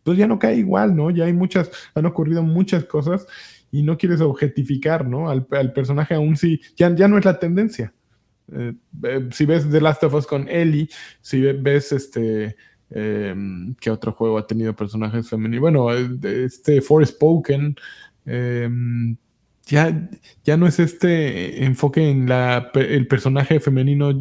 Pues 0.05 0.17
ya 0.17 0.29
no 0.29 0.39
cae 0.39 0.57
igual, 0.57 0.95
¿no? 0.95 1.11
Ya 1.11 1.25
hay 1.25 1.33
muchas, 1.33 1.73
han 1.97 2.07
ocurrido 2.07 2.45
muchas 2.45 2.85
cosas 2.85 3.27
y 3.73 3.83
no 3.83 3.99
quieres 3.99 4.21
objetificar, 4.21 5.09
¿no? 5.09 5.29
Al, 5.29 5.45
personaje 5.73 6.15
aún 6.15 6.37
sí, 6.37 6.61
ya, 6.77 6.95
ya 6.95 7.09
no 7.09 7.19
es 7.19 7.25
la 7.25 7.41
tendencia. 7.41 7.93
Eh, 8.53 8.75
eh, 9.03 9.29
si 9.33 9.47
ves 9.47 9.69
The 9.69 9.81
Last 9.81 10.05
of 10.05 10.15
Us 10.15 10.27
con 10.27 10.49
Ellie, 10.49 10.89
si 11.21 11.41
ves 11.41 11.91
este 11.91 12.55
eh, 12.95 13.35
¿Qué 13.81 13.91
otro 13.91 14.13
juego 14.13 14.39
ha 14.39 14.47
tenido 14.47 14.75
personajes 14.75 15.29
femeninos? 15.29 15.61
Bueno, 15.61 15.93
este 15.93 16.81
Forspoken. 16.81 17.77
Eh, 18.27 18.69
ya, 19.67 20.09
ya 20.45 20.57
no 20.57 20.67
es 20.67 20.79
este 20.79 21.65
enfoque 21.65 22.11
en 22.11 22.29
la, 22.29 22.71
el 22.75 23.07
personaje 23.07 23.61
femenino 23.61 24.17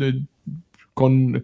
con 0.94 1.44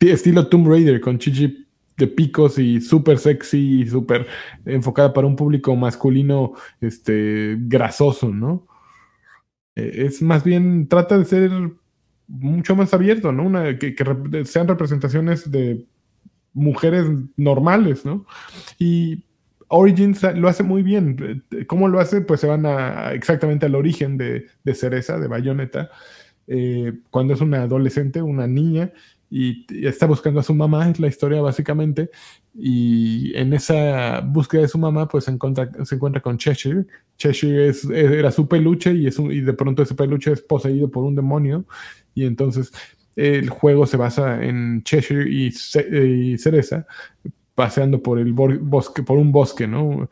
estilo 0.00 0.48
Tomb 0.48 0.68
Raider, 0.68 1.00
con 1.00 1.18
chichi 1.18 1.65
de 1.96 2.06
picos 2.06 2.58
y 2.58 2.80
súper 2.80 3.18
sexy 3.18 3.82
y 3.82 3.86
súper 3.88 4.26
enfocada 4.64 5.12
para 5.12 5.26
un 5.26 5.36
público 5.36 5.74
masculino 5.76 6.52
este, 6.80 7.56
grasoso, 7.58 8.28
¿no? 8.28 8.66
Eh, 9.74 10.06
es 10.06 10.22
más 10.22 10.44
bien, 10.44 10.88
trata 10.88 11.18
de 11.18 11.24
ser 11.24 11.50
mucho 12.28 12.76
más 12.76 12.92
abierto, 12.92 13.32
¿no? 13.32 13.44
Una, 13.44 13.78
que 13.78 13.94
sean 14.44 14.68
representaciones 14.68 15.50
de 15.50 15.86
mujeres 16.52 17.06
normales, 17.36 18.04
¿no? 18.04 18.26
Y 18.78 19.24
Origins 19.68 20.22
lo 20.34 20.48
hace 20.48 20.62
muy 20.62 20.82
bien. 20.82 21.44
¿Cómo 21.66 21.88
lo 21.88 22.00
hace? 22.00 22.20
Pues 22.20 22.40
se 22.40 22.46
van 22.46 22.66
a, 22.66 23.12
exactamente 23.12 23.66
al 23.66 23.74
origen 23.74 24.16
de, 24.16 24.46
Cereza, 24.74 25.18
de 25.18 25.28
Bayonetta, 25.28 25.90
eh, 26.46 26.94
cuando 27.10 27.34
es 27.34 27.40
una 27.40 27.62
adolescente, 27.62 28.22
una 28.22 28.46
niña, 28.46 28.92
y, 29.30 29.66
está 29.86 30.06
buscando 30.06 30.40
a 30.40 30.42
su 30.42 30.54
mamá, 30.54 30.88
es 30.88 31.00
la 31.00 31.08
historia 31.08 31.40
básicamente, 31.40 32.10
y 32.54 33.36
en 33.36 33.52
esa 33.52 34.20
búsqueda 34.20 34.62
de 34.62 34.68
su 34.68 34.78
mamá, 34.78 35.08
pues 35.08 35.24
se 35.24 35.30
encuentra, 35.30 35.70
se 35.84 35.94
encuentra 35.94 36.22
con 36.22 36.38
Cheshire. 36.38 36.86
Cheshire 37.18 37.68
es, 37.68 37.84
era 37.84 38.30
su 38.30 38.48
peluche 38.48 38.92
y, 38.92 39.06
es 39.06 39.18
y 39.18 39.40
de 39.40 39.52
pronto 39.52 39.82
ese 39.82 39.94
peluche 39.94 40.32
es 40.32 40.40
poseído 40.42 40.90
por 40.90 41.04
un 41.04 41.14
demonio, 41.14 41.66
y 42.14 42.24
entonces 42.24 42.72
el 43.16 43.48
juego 43.48 43.86
se 43.86 43.96
basa 43.96 44.42
en 44.44 44.82
Cheshire 44.82 45.28
y, 45.28 45.50
Cereza 46.38 46.86
paseando 47.54 48.02
por 48.02 48.18
el 48.18 48.34
bosque, 48.34 49.02
por 49.02 49.16
un 49.16 49.32
bosque, 49.32 49.66
¿no? 49.66 50.10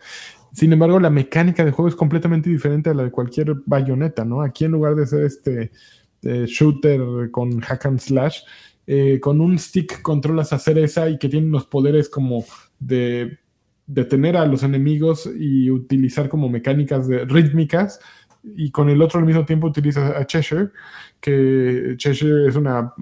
Sin 0.55 0.73
embargo, 0.73 0.99
la 0.99 1.11
mecánica 1.11 1.63
del 1.63 1.75
juego 1.75 1.89
es 1.89 1.95
completamente 1.95 2.49
diferente 2.49 2.89
a 2.89 2.95
la 2.95 3.05
de 3.05 3.11
cualquier 3.11 3.55
bayoneta, 3.67 4.25
¿no? 4.25 4.41
Aquí 4.41 4.65
en 4.65 4.73
lugar 4.73 4.95
de 4.95 5.07
ser 5.07 5.25
este 5.25 5.71
eh, 6.23 6.47
shooter 6.47 7.31
con 7.31 7.61
hack 7.61 7.85
and 7.85 7.99
slash, 7.99 8.41
eh, 8.87 9.19
con 9.21 9.41
un 9.41 9.59
stick 9.59 10.03
controlas 10.03 10.53
a 10.53 10.59
Cereza 10.59 11.09
y 11.09 11.19
que 11.19 11.29
tiene 11.29 11.47
unos 11.47 11.67
poderes 11.67 12.09
como 12.09 12.45
de 12.79 13.39
detener 13.87 14.37
a 14.37 14.47
los 14.47 14.63
enemigos 14.63 15.31
y 15.39 15.71
utilizar 15.71 16.29
como 16.29 16.49
mecánicas 16.49 17.07
rítmicas 17.27 18.01
y 18.57 18.71
con 18.71 18.89
el 18.89 19.01
otro 19.01 19.21
al 19.21 19.27
mismo 19.27 19.45
tiempo 19.45 19.67
utilizas 19.67 20.15
a 20.15 20.27
Cheshire, 20.27 20.71
que 21.21 21.95
Cheshire 21.97 22.49
es, 22.49 22.57
una, 22.57 22.93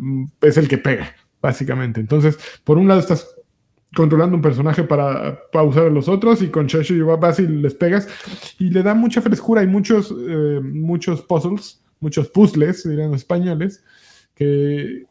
es 0.41 0.57
el 0.57 0.69
que 0.69 0.79
pega, 0.79 1.15
básicamente. 1.41 2.01
Entonces, 2.01 2.39
por 2.65 2.79
un 2.79 2.89
lado 2.89 3.01
estás 3.01 3.35
controlando 3.95 4.37
un 4.37 4.43
personaje 4.43 4.85
para 4.85 5.39
pausar 5.53 5.87
a 5.87 5.91
los 5.91 6.09
otros 6.09 6.43
y 6.43 6.49
con 6.49 6.67
Cheshire 6.67 7.03
vas 7.03 7.39
y 7.39 7.47
les 7.47 7.75
pegas 7.75 8.09
y 8.59 8.71
le 8.71 8.83
da 8.83 8.95
mucha 8.95 9.21
frescura 9.21 9.63
y 9.63 9.67
muchos, 9.67 10.15
eh, 10.17 10.61
muchos 10.63 11.23
puzzles, 11.23 11.83
muchos 12.01 12.29
puzzles, 12.29 12.89
dirían 12.89 13.11
los 13.11 13.21
españoles, 13.21 13.85
que 14.35 15.05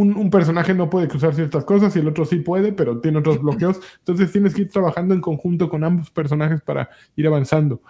un, 0.00 0.16
un, 0.16 0.30
personaje 0.30 0.74
no 0.74 0.90
puede 0.90 1.08
cruzar 1.08 1.34
ciertas 1.34 1.64
cosas 1.64 1.94
y 1.96 1.98
el 1.98 2.08
otro 2.08 2.24
sí 2.24 2.36
puede, 2.36 2.72
pero 2.72 3.00
tiene 3.00 3.18
otros 3.18 3.40
bloqueos. 3.42 3.80
Entonces 3.98 4.32
tienes 4.32 4.54
que 4.54 4.62
ir 4.62 4.70
trabajando 4.70 5.14
en 5.14 5.20
conjunto 5.20 5.68
con 5.68 5.84
ambos 5.84 6.10
personajes 6.10 6.60
para 6.60 6.90
ir 7.16 7.26
avanzando. 7.26 7.80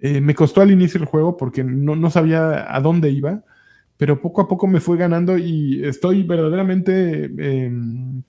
Eh, 0.00 0.20
me 0.20 0.34
costó 0.34 0.60
al 0.60 0.70
inicio 0.70 1.00
el 1.00 1.06
juego 1.06 1.36
porque 1.36 1.64
no, 1.64 2.10
sabía 2.10 2.74
a 2.74 2.80
dónde 2.80 3.10
iba, 3.10 3.42
pero 3.96 4.20
poco 4.20 4.42
a 4.42 4.48
poco 4.48 4.66
me 4.66 4.80
fue 4.80 4.96
ganando 4.96 5.36
y 5.36 5.84
estoy 5.84 6.22
verdaderamente 6.22 7.24
em, 7.24 8.22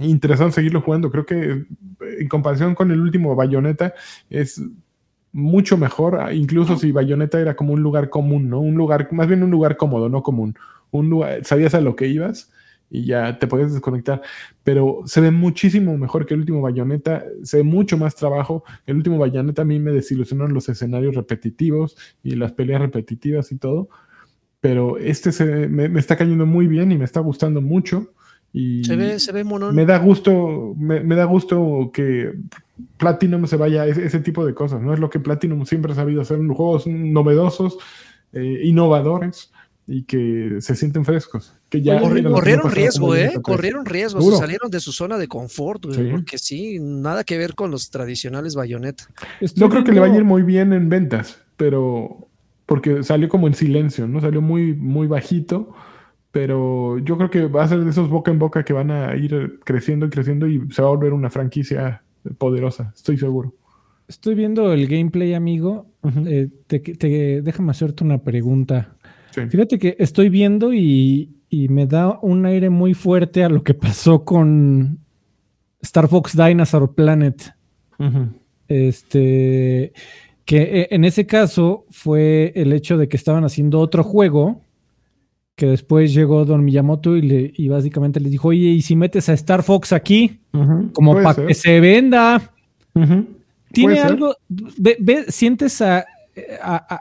interesado 0.00 0.48
en 0.48 0.52
seguirlo 0.52 0.80
jugando. 0.80 1.10
Creo 1.10 1.24
que 1.24 1.66
en 2.00 2.28
comparación 2.28 2.74
con 2.74 2.90
el 2.90 3.00
último 3.00 3.36
Bayonetta 3.36 3.94
es 4.28 4.60
mucho 5.32 5.78
mejor, 5.78 6.32
incluso 6.32 6.76
si 6.76 6.92
Bayonetta 6.92 7.40
era 7.40 7.56
como 7.56 7.72
un 7.72 7.82
lugar 7.82 8.10
común, 8.10 8.50
¿no? 8.50 8.60
Un 8.60 8.74
lugar, 8.74 9.10
más 9.12 9.26
bien 9.26 9.42
un 9.42 9.50
lugar 9.50 9.76
cómodo, 9.76 10.08
no 10.08 10.22
común. 10.22 10.56
Un 10.92 11.10
lugar, 11.10 11.44
sabías 11.44 11.74
a 11.74 11.80
lo 11.80 11.96
que 11.96 12.06
ibas 12.06 12.52
y 12.92 13.06
ya 13.06 13.38
te 13.38 13.46
puedes 13.46 13.72
desconectar. 13.72 14.20
Pero 14.62 15.00
se 15.06 15.22
ve 15.22 15.30
muchísimo 15.30 15.96
mejor 15.96 16.26
que 16.26 16.34
el 16.34 16.40
último 16.40 16.60
Bayonetta, 16.60 17.24
se 17.42 17.56
ve 17.56 17.62
mucho 17.62 17.96
más 17.96 18.14
trabajo. 18.14 18.64
El 18.86 18.96
último 18.96 19.16
Bayonetta 19.16 19.62
a 19.62 19.64
mí 19.64 19.78
me 19.78 19.92
desilusionaron 19.92 20.52
los 20.52 20.68
escenarios 20.68 21.14
repetitivos 21.14 21.96
y 22.22 22.36
las 22.36 22.52
peleas 22.52 22.82
repetitivas 22.82 23.50
y 23.50 23.56
todo. 23.56 23.88
Pero 24.60 24.98
este 24.98 25.32
se, 25.32 25.68
me, 25.68 25.98
está 25.98 26.16
cayendo 26.16 26.44
muy 26.44 26.66
bien 26.66 26.92
y 26.92 26.98
me 26.98 27.06
está 27.06 27.20
gustando 27.20 27.62
mucho. 27.62 28.12
Y 28.52 28.84
se 28.84 28.96
ve, 28.96 29.18
se 29.18 29.32
ve 29.32 29.42
monón. 29.42 29.74
Me 29.74 29.86
da 29.86 29.96
gusto, 29.96 30.74
me, 30.76 31.02
da 31.02 31.24
gusto 31.24 31.90
que 31.94 32.34
Platinum 32.98 33.46
se 33.46 33.56
vaya 33.56 33.82
a 33.82 33.86
ese, 33.86 34.20
tipo 34.20 34.44
de 34.44 34.52
cosas, 34.52 34.82
¿no? 34.82 34.92
Es 34.92 35.00
lo 35.00 35.08
que 35.08 35.18
Platinum 35.18 35.64
siempre 35.64 35.92
ha 35.92 35.94
sabido 35.94 36.20
hacer, 36.20 36.38
juegos 36.48 36.86
novedosos, 36.86 37.78
eh, 38.34 38.60
innovadores 38.64 39.51
y 39.86 40.04
que 40.04 40.58
se 40.60 40.74
sienten 40.76 41.04
frescos. 41.04 41.54
Que 41.68 41.82
ya 41.82 42.00
corrieron 42.00 42.70
riesgo, 42.70 43.14
¿eh? 43.16 43.32
Corrieron 43.42 43.84
riesgo, 43.84 44.20
se 44.20 44.36
salieron 44.36 44.70
de 44.70 44.80
su 44.80 44.92
zona 44.92 45.18
de 45.18 45.28
confort, 45.28 45.86
porque 46.10 46.38
sí, 46.38 46.78
nada 46.80 47.24
que 47.24 47.38
ver 47.38 47.54
con 47.54 47.70
los 47.70 47.90
tradicionales 47.90 48.54
bayonetas. 48.54 49.08
No 49.56 49.68
creo 49.68 49.84
que 49.84 49.92
le 49.92 50.00
vaya 50.00 50.14
a 50.14 50.16
ir 50.18 50.24
muy 50.24 50.42
bien 50.42 50.72
en 50.72 50.88
ventas, 50.88 51.40
pero 51.56 52.28
porque 52.66 53.02
salió 53.02 53.28
como 53.28 53.46
en 53.46 53.54
silencio, 53.54 54.06
¿no? 54.06 54.20
Salió 54.20 54.40
muy, 54.40 54.74
muy 54.74 55.06
bajito, 55.06 55.74
pero 56.30 56.98
yo 56.98 57.16
creo 57.16 57.30
que 57.30 57.46
va 57.46 57.64
a 57.64 57.68
ser 57.68 57.84
de 57.84 57.90
esos 57.90 58.08
boca 58.08 58.30
en 58.30 58.38
boca 58.38 58.64
que 58.64 58.72
van 58.72 58.90
a 58.90 59.16
ir 59.16 59.60
creciendo 59.64 60.06
y 60.06 60.10
creciendo 60.10 60.46
y 60.46 60.70
se 60.70 60.80
va 60.80 60.88
a 60.88 60.92
volver 60.92 61.12
una 61.12 61.30
franquicia 61.30 62.02
poderosa, 62.38 62.92
estoy 62.94 63.18
seguro. 63.18 63.54
Estoy 64.08 64.34
viendo 64.34 64.72
el 64.72 64.88
gameplay, 64.88 65.32
amigo. 65.34 65.86
Eh, 66.26 66.50
déjame 67.42 67.70
hacerte 67.70 68.04
una 68.04 68.18
pregunta. 68.18 68.96
Fíjate 69.32 69.78
que 69.78 69.96
estoy 69.98 70.28
viendo 70.28 70.72
y, 70.72 71.36
me 71.68 71.86
da 71.86 72.18
un 72.22 72.46
aire 72.46 72.70
muy 72.70 72.94
fuerte 72.94 73.44
a 73.44 73.48
lo 73.48 73.62
que 73.62 73.74
pasó 73.74 74.24
con 74.24 74.98
Star 75.80 76.08
Fox 76.08 76.36
Dinosaur 76.36 76.94
Planet. 76.94 77.54
Este, 78.68 79.92
que 80.44 80.62
e, 80.62 80.88
en 80.90 81.04
ese 81.04 81.26
caso 81.26 81.86
fue 81.90 82.52
el 82.56 82.72
hecho 82.72 82.96
de 82.96 83.08
que 83.08 83.16
estaban 83.16 83.44
haciendo 83.44 83.80
otro 83.80 84.02
juego, 84.02 84.62
que 85.54 85.66
después 85.66 86.14
llegó 86.14 86.44
Don 86.44 86.64
Miyamoto 86.64 87.16
y, 87.16 87.22
le, 87.22 87.52
y 87.54 87.68
básicamente 87.68 88.18
les 88.18 88.32
dijo, 88.32 88.48
oye, 88.48 88.70
¿y 88.70 88.82
si 88.82 88.96
metes 88.96 89.28
a 89.28 89.34
Star 89.34 89.62
Fox 89.62 89.92
aquí? 89.92 90.40
Como 90.92 91.22
para 91.22 91.46
que 91.46 91.54
se 91.54 91.80
venda. 91.80 92.50
¿Tiene 93.72 94.00
algo? 94.00 94.34
¿Sientes 95.28 95.80
a, 95.80 96.04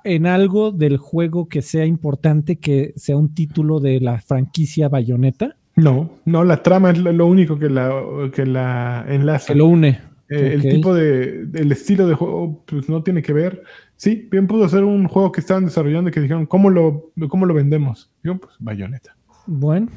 en 0.03 0.27
algo 0.27 0.71
del 0.71 0.97
juego 0.97 1.47
que 1.47 1.61
sea 1.61 1.85
importante 1.85 2.57
que 2.57 2.93
sea 2.95 3.17
un 3.17 3.33
título 3.33 3.79
de 3.79 3.99
la 3.99 4.19
franquicia 4.21 4.89
Bayonetta? 4.89 5.55
No, 5.75 6.19
no, 6.25 6.43
la 6.43 6.61
trama 6.61 6.91
es 6.91 6.97
lo 6.97 7.25
único 7.25 7.57
que 7.57 7.69
la, 7.69 8.29
que 8.33 8.45
la 8.45 9.05
enlaza. 9.07 9.47
Que 9.47 9.55
lo 9.55 9.67
une. 9.67 10.01
Eh, 10.29 10.53
el 10.53 10.61
tipo 10.61 10.93
de, 10.93 11.47
el 11.53 11.71
estilo 11.71 12.07
de 12.07 12.15
juego, 12.15 12.63
pues 12.65 12.87
no 12.87 13.03
tiene 13.03 13.21
que 13.21 13.33
ver. 13.33 13.63
Sí, 13.97 14.27
bien 14.31 14.47
pudo 14.47 14.67
ser 14.69 14.83
un 14.83 15.07
juego 15.07 15.31
que 15.31 15.41
estaban 15.41 15.65
desarrollando 15.65 16.09
y 16.09 16.13
que 16.13 16.21
dijeron, 16.21 16.45
¿cómo 16.45 16.69
lo, 16.69 17.11
cómo 17.29 17.45
lo 17.45 17.53
vendemos? 17.53 18.09
Digo, 18.23 18.37
pues 18.37 18.55
Bayonetta. 18.59 19.15
Bueno. 19.45 19.87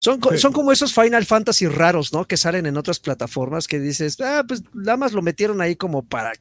Son, 0.00 0.20
son, 0.36 0.52
como 0.52 0.70
esos 0.70 0.94
Final 0.94 1.24
Fantasy 1.24 1.66
raros, 1.66 2.12
¿no? 2.12 2.26
Que 2.26 2.36
salen 2.36 2.66
en 2.66 2.76
otras 2.76 3.00
plataformas 3.00 3.66
que 3.66 3.80
dices, 3.80 4.20
ah, 4.20 4.44
pues 4.46 4.62
nada 4.74 4.96
más 4.96 5.12
lo 5.12 5.22
metieron 5.22 5.60
ahí 5.60 5.74
como 5.74 6.04
para 6.04 6.32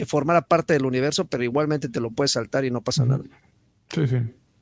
que 0.00 0.06
formara 0.06 0.40
parte 0.40 0.72
del 0.72 0.86
universo, 0.86 1.26
pero 1.26 1.44
igualmente 1.44 1.90
te 1.90 2.00
lo 2.00 2.10
puedes 2.10 2.30
saltar 2.30 2.64
y 2.64 2.70
no 2.70 2.80
pasa 2.80 3.04
nada. 3.04 3.22
Sí, 3.92 4.06
sí. 4.06 4.16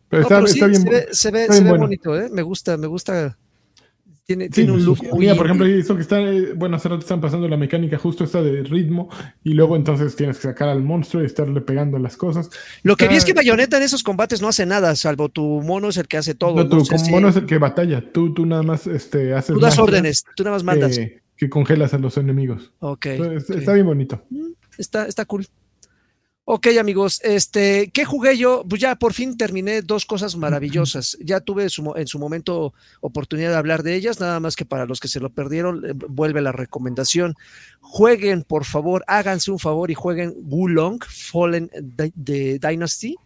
Pero, 0.08 0.22
está, 0.22 0.40
bien, 0.40 0.82
se 0.82 0.90
ve, 0.90 1.06
se 1.46 1.62
ve, 1.62 1.76
bonito, 1.76 2.18
¿eh? 2.18 2.28
Me 2.32 2.42
gusta, 2.42 2.76
me 2.76 2.88
gusta. 2.88 3.38
Tiene, 4.24 4.48
tiene 4.48 4.72
un 4.72 4.84
look 4.84 4.98
muy... 5.12 5.32
por 5.34 5.46
ejemplo, 5.46 5.64
eso 5.64 5.94
que 5.94 6.02
está, 6.02 6.20
eh, 6.20 6.54
bueno, 6.54 6.76
hace 6.76 6.88
rato 6.88 7.02
están 7.02 7.20
pasando 7.20 7.46
la 7.46 7.56
mecánica 7.56 7.98
justo 7.98 8.24
esta 8.24 8.42
de 8.42 8.64
ritmo 8.64 9.08
y 9.44 9.54
luego 9.54 9.76
entonces 9.76 10.16
tienes 10.16 10.38
que 10.38 10.48
sacar 10.48 10.68
al 10.68 10.82
monstruo 10.82 11.22
y 11.22 11.26
estarle 11.26 11.60
pegando 11.60 11.98
las 11.98 12.16
cosas. 12.16 12.50
Lo 12.82 12.96
que 12.96 13.06
vi 13.06 13.14
es 13.14 13.24
que 13.24 13.32
Bayonetta 13.32 13.76
en 13.76 13.84
esos 13.84 14.02
combates 14.02 14.42
no 14.42 14.48
hace 14.48 14.66
nada, 14.66 14.96
salvo 14.96 15.28
tu 15.28 15.62
mono 15.62 15.90
es 15.90 15.98
el 15.98 16.08
que 16.08 16.16
hace 16.16 16.34
todo. 16.34 16.56
No, 16.56 16.68
tu 16.68 16.84
mono 17.10 17.28
es 17.28 17.36
el 17.36 17.46
que 17.46 17.58
batalla, 17.58 18.02
tú, 18.12 18.34
tú 18.34 18.44
nada 18.44 18.64
más 18.64 18.88
este, 18.88 19.34
haces... 19.34 19.54
Tú 19.54 19.60
das 19.60 19.78
órdenes, 19.78 20.24
tú 20.34 20.42
nada 20.42 20.56
más 20.56 20.64
mandas. 20.64 20.98
Que, 21.36 21.48
congelas 21.48 21.94
a 21.94 21.98
los 21.98 22.16
enemigos. 22.16 22.72
Ok. 22.80 23.06
Está 23.06 23.72
bien 23.72 23.86
bonito. 23.86 24.24
Mm, 24.30 24.57
está, 24.78 25.06
está 25.06 25.24
cool. 25.24 25.46
Ok, 26.50 26.68
amigos, 26.80 27.20
este, 27.24 27.90
¿qué 27.92 28.06
jugué 28.06 28.38
yo? 28.38 28.64
Pues 28.66 28.80
ya 28.80 28.96
por 28.96 29.12
fin 29.12 29.36
terminé 29.36 29.82
dos 29.82 30.06
cosas 30.06 30.34
maravillosas. 30.34 31.18
Ya 31.20 31.40
tuve 31.40 31.64
en 31.96 32.06
su 32.06 32.18
momento 32.18 32.72
oportunidad 33.02 33.50
de 33.50 33.56
hablar 33.56 33.82
de 33.82 33.94
ellas, 33.94 34.18
nada 34.18 34.40
más 34.40 34.56
que 34.56 34.64
para 34.64 34.86
los 34.86 34.98
que 34.98 35.08
se 35.08 35.20
lo 35.20 35.28
perdieron, 35.28 35.84
eh, 35.84 35.92
vuelve 35.92 36.40
la 36.40 36.52
recomendación. 36.52 37.34
Jueguen, 37.80 38.44
por 38.44 38.64
favor, 38.64 39.04
háganse 39.08 39.50
un 39.50 39.58
favor 39.58 39.90
y 39.90 39.94
jueguen 39.94 40.32
Wulong 40.38 41.04
Fallen 41.04 41.70
de 42.14 42.58
Dynasty 42.58 43.16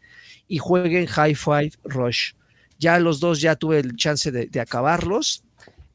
y 0.49 0.59
jueguen 0.59 1.07
High 1.07 1.37
Five 1.37 1.73
Rush. 1.85 2.33
Ya 2.79 2.99
los 2.99 3.21
dos 3.21 3.41
ya 3.41 3.55
tuve 3.55 3.79
el 3.79 3.95
chance 3.95 4.33
de, 4.33 4.61
acabarlos. 4.61 5.45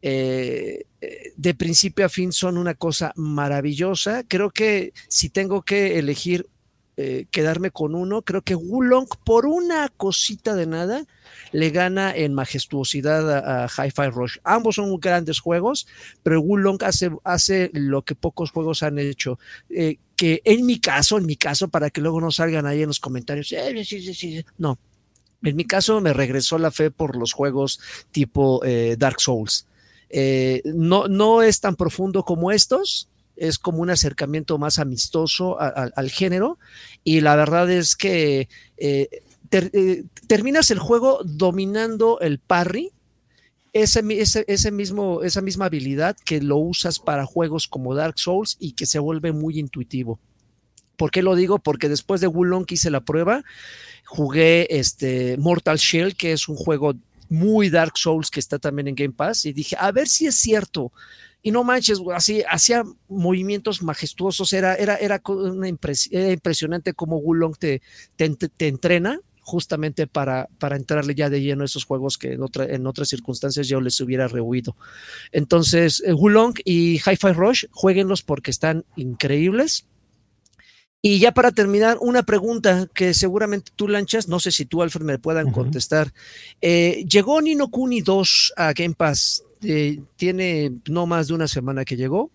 Eh, 0.01 0.85
eh, 1.01 1.33
de 1.35 1.53
principio 1.55 2.05
a 2.05 2.09
fin 2.09 2.31
son 2.31 2.57
una 2.57 2.75
cosa 2.75 3.13
maravillosa. 3.15 4.23
Creo 4.27 4.51
que 4.51 4.93
si 5.07 5.29
tengo 5.29 5.63
que 5.63 5.97
elegir 5.99 6.47
eh, 6.99 7.27
quedarme 7.29 7.69
con 7.69 7.93
uno. 7.93 8.23
Creo 8.23 8.41
que 8.41 8.55
Wulong, 8.55 9.07
por 9.23 9.45
una 9.45 9.87
cosita 9.89 10.55
de 10.55 10.65
nada, 10.65 11.05
le 11.51 11.69
gana 11.69 12.15
en 12.15 12.33
majestuosidad 12.33 13.65
a, 13.65 13.67
Hi-Fi 13.67 14.09
Rush. 14.09 14.37
Ambos 14.43 14.75
son 14.75 14.99
grandes 14.99 15.39
juegos, 15.39 15.87
pero 16.23 16.41
Wulong 16.41 16.79
hace, 17.23 17.69
lo 17.73 18.01
que 18.01 18.15
pocos 18.15 18.49
juegos 18.49 18.81
han 18.81 18.97
hecho. 18.97 19.37
Que 20.15 20.41
en 20.43 20.65
mi 20.65 20.79
caso, 20.79 21.19
en 21.19 21.27
mi 21.27 21.35
caso, 21.35 21.67
para 21.67 21.91
que 21.91 22.01
luego 22.01 22.19
no 22.19 22.31
salgan 22.31 22.65
ahí 22.65 22.81
en 22.81 22.87
los 22.87 22.99
comentarios, 22.99 23.49
sí, 23.49 23.85
sí, 24.01 24.13
sí, 24.15 24.45
no. 24.57 24.79
En 25.43 25.55
mi 25.55 25.65
caso 25.65 26.01
me 26.01 26.13
regresó 26.13 26.57
la 26.57 26.71
fe 26.71 26.89
por 26.89 27.15
los 27.15 27.31
juegos 27.31 27.79
tipo 28.09 28.63
Dark 28.97 29.21
Souls. 29.21 29.67
No, 30.65 31.07
no 31.07 31.41
es 31.41 31.59
tan 31.59 31.75
profundo 31.75 32.23
como 32.23 32.51
estos, 32.51 33.09
es 33.37 33.59
como 33.59 33.79
un 33.79 33.89
acercamiento 33.89 34.57
más 34.57 34.79
amistoso 34.79 35.57
al 35.59 36.09
género 36.09 36.57
y 37.03 37.21
la 37.21 37.35
verdad 37.35 37.69
es 37.69 37.95
que 37.95 38.49
eh, 38.77 39.09
eh, 39.51 40.03
terminas 40.27 40.71
el 40.71 40.79
juego 40.79 41.21
dominando 41.23 42.19
el 42.19 42.39
parry, 42.39 42.91
ese, 43.73 44.03
ese, 44.47 44.71
mismo, 44.71 45.21
esa 45.21 45.41
misma 45.41 45.65
habilidad 45.65 46.17
que 46.25 46.41
lo 46.41 46.57
usas 46.57 46.99
para 46.99 47.25
juegos 47.25 47.67
como 47.67 47.93
Dark 47.93 48.17
Souls 48.17 48.57
y 48.59 48.71
que 48.71 48.87
se 48.87 48.97
vuelve 48.97 49.31
muy 49.31 49.59
intuitivo. 49.59 50.19
¿Por 50.95 51.11
qué 51.11 51.21
lo 51.21 51.35
digo? 51.35 51.59
Porque 51.59 51.89
después 51.89 52.19
de 52.21 52.27
Wulong 52.27 52.65
hice 52.71 52.89
la 52.89 53.01
prueba, 53.01 53.43
jugué 54.05 54.67
este 54.71 55.37
Mortal 55.37 55.77
Shell, 55.77 56.15
que 56.15 56.31
es 56.31 56.49
un 56.49 56.55
juego 56.55 56.95
muy 57.29 57.69
Dark 57.69 57.97
Souls 57.97 58.29
que 58.29 58.39
está 58.39 58.59
también 58.59 58.87
en 58.87 58.95
Game 58.95 59.13
Pass, 59.13 59.45
y 59.45 59.53
dije, 59.53 59.75
a 59.79 59.91
ver 59.91 60.07
si 60.07 60.27
es 60.27 60.35
cierto 60.35 60.91
y 61.47 61.51
no 61.51 61.63
manches, 61.63 62.01
así 62.13 62.43
hacía 62.49 62.83
movimientos 63.07 63.81
majestuosos, 63.81 64.51
era, 64.53 64.75
era, 64.75 64.95
era, 64.97 65.21
una 65.27 65.69
impresionante 65.69 66.93
cómo 66.93 67.19
Wulong 67.19 67.55
te, 67.57 67.81
te, 68.17 68.67
entrena 68.67 69.21
justamente 69.39 70.07
para, 70.07 70.49
para 70.59 70.75
entrarle 70.75 71.15
ya 71.15 71.29
de 71.29 71.41
lleno 71.41 71.61
a 71.61 71.65
esos 71.65 71.85
juegos 71.85 72.17
que 72.17 72.33
en, 72.33 72.43
otra, 72.43 72.65
en 72.65 72.85
otras 72.85 73.07
circunstancias 73.07 73.67
yo 73.69 73.79
les 73.79 73.97
hubiera 74.01 74.27
rehuido. 74.27 74.75
Entonces, 75.31 76.03
eh, 76.05 76.11
Wulong 76.11 76.55
y 76.65 76.95
Hi-Fi 76.95 77.31
Rush, 77.33 77.65
jueguenlos 77.71 78.23
porque 78.23 78.51
están 78.51 78.83
increíbles. 78.97 79.85
Y 81.01 81.19
ya 81.19 81.31
para 81.31 81.51
terminar, 81.51 81.97
una 82.01 82.23
pregunta 82.23 82.87
que 82.93 83.13
seguramente 83.13 83.71
tú 83.75 83.87
lanchas, 83.87 84.27
no 84.27 84.39
sé 84.39 84.51
si 84.51 84.65
tú, 84.65 84.81
Alfred, 84.81 85.05
me 85.05 85.19
puedan 85.19 85.51
contestar. 85.51 86.11
Eh, 86.59 87.05
llegó 87.07 87.41
Nino 87.41 87.69
Kuni 87.69 88.01
2 88.01 88.53
a 88.57 88.73
Game 88.73 88.95
Pass 88.95 89.43
eh, 89.63 90.01
tiene 90.15 90.71
no 90.87 91.07
más 91.07 91.27
de 91.27 91.33
una 91.33 91.47
semana 91.47 91.85
que 91.85 91.95
llegó. 91.95 92.31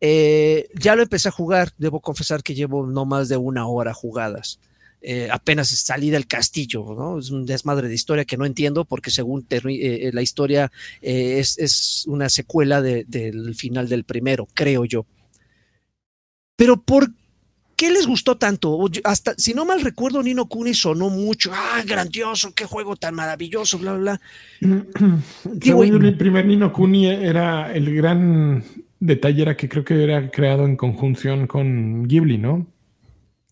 Eh, 0.00 0.68
ya 0.74 0.96
lo 0.96 1.02
empecé 1.02 1.28
a 1.28 1.32
jugar, 1.32 1.72
debo 1.78 2.00
confesar 2.00 2.42
que 2.42 2.54
llevo 2.54 2.86
no 2.86 3.06
más 3.06 3.28
de 3.28 3.36
una 3.36 3.66
hora 3.66 3.94
jugadas. 3.94 4.58
Eh, 5.00 5.28
apenas 5.30 5.68
salí 5.68 6.10
del 6.10 6.26
castillo, 6.26 6.94
¿no? 6.96 7.18
Es 7.18 7.30
un 7.30 7.44
desmadre 7.44 7.88
de 7.88 7.94
historia 7.94 8.24
que 8.24 8.36
no 8.36 8.46
entiendo 8.46 8.84
porque 8.84 9.10
según 9.10 9.46
la 9.50 10.22
historia 10.22 10.72
es, 11.00 12.04
una 12.06 12.28
secuela 12.28 12.80
del 12.80 13.54
final 13.54 13.88
del 13.88 14.04
primero, 14.04 14.48
creo 14.54 14.84
yo. 14.84 15.06
Pero 16.56 16.80
¿por 16.82 17.10
¿Qué 17.76 17.90
les 17.90 18.06
gustó 18.06 18.36
tanto? 18.36 18.78
Hasta, 19.04 19.34
si 19.36 19.54
no 19.54 19.64
mal 19.64 19.80
recuerdo, 19.80 20.22
Nino 20.22 20.46
Kuni 20.46 20.74
sonó 20.74 21.10
mucho. 21.10 21.50
¡Ah, 21.52 21.82
grandioso! 21.86 22.54
¡Qué 22.54 22.64
juego 22.64 22.96
tan 22.96 23.14
maravilloso! 23.14 23.78
Bla, 23.78 23.94
bla, 23.94 24.20
bla. 24.60 25.20
el 26.04 26.16
primer 26.16 26.46
Nino 26.46 26.72
Kuni 26.72 27.06
era 27.06 27.72
el 27.74 27.94
gran 27.94 28.64
detalle, 29.00 29.42
era 29.42 29.56
que 29.56 29.68
creo 29.68 29.84
que 29.84 30.02
era 30.02 30.30
creado 30.30 30.66
en 30.66 30.76
conjunción 30.76 31.46
con 31.46 32.06
Ghibli, 32.06 32.38
¿no? 32.38 32.66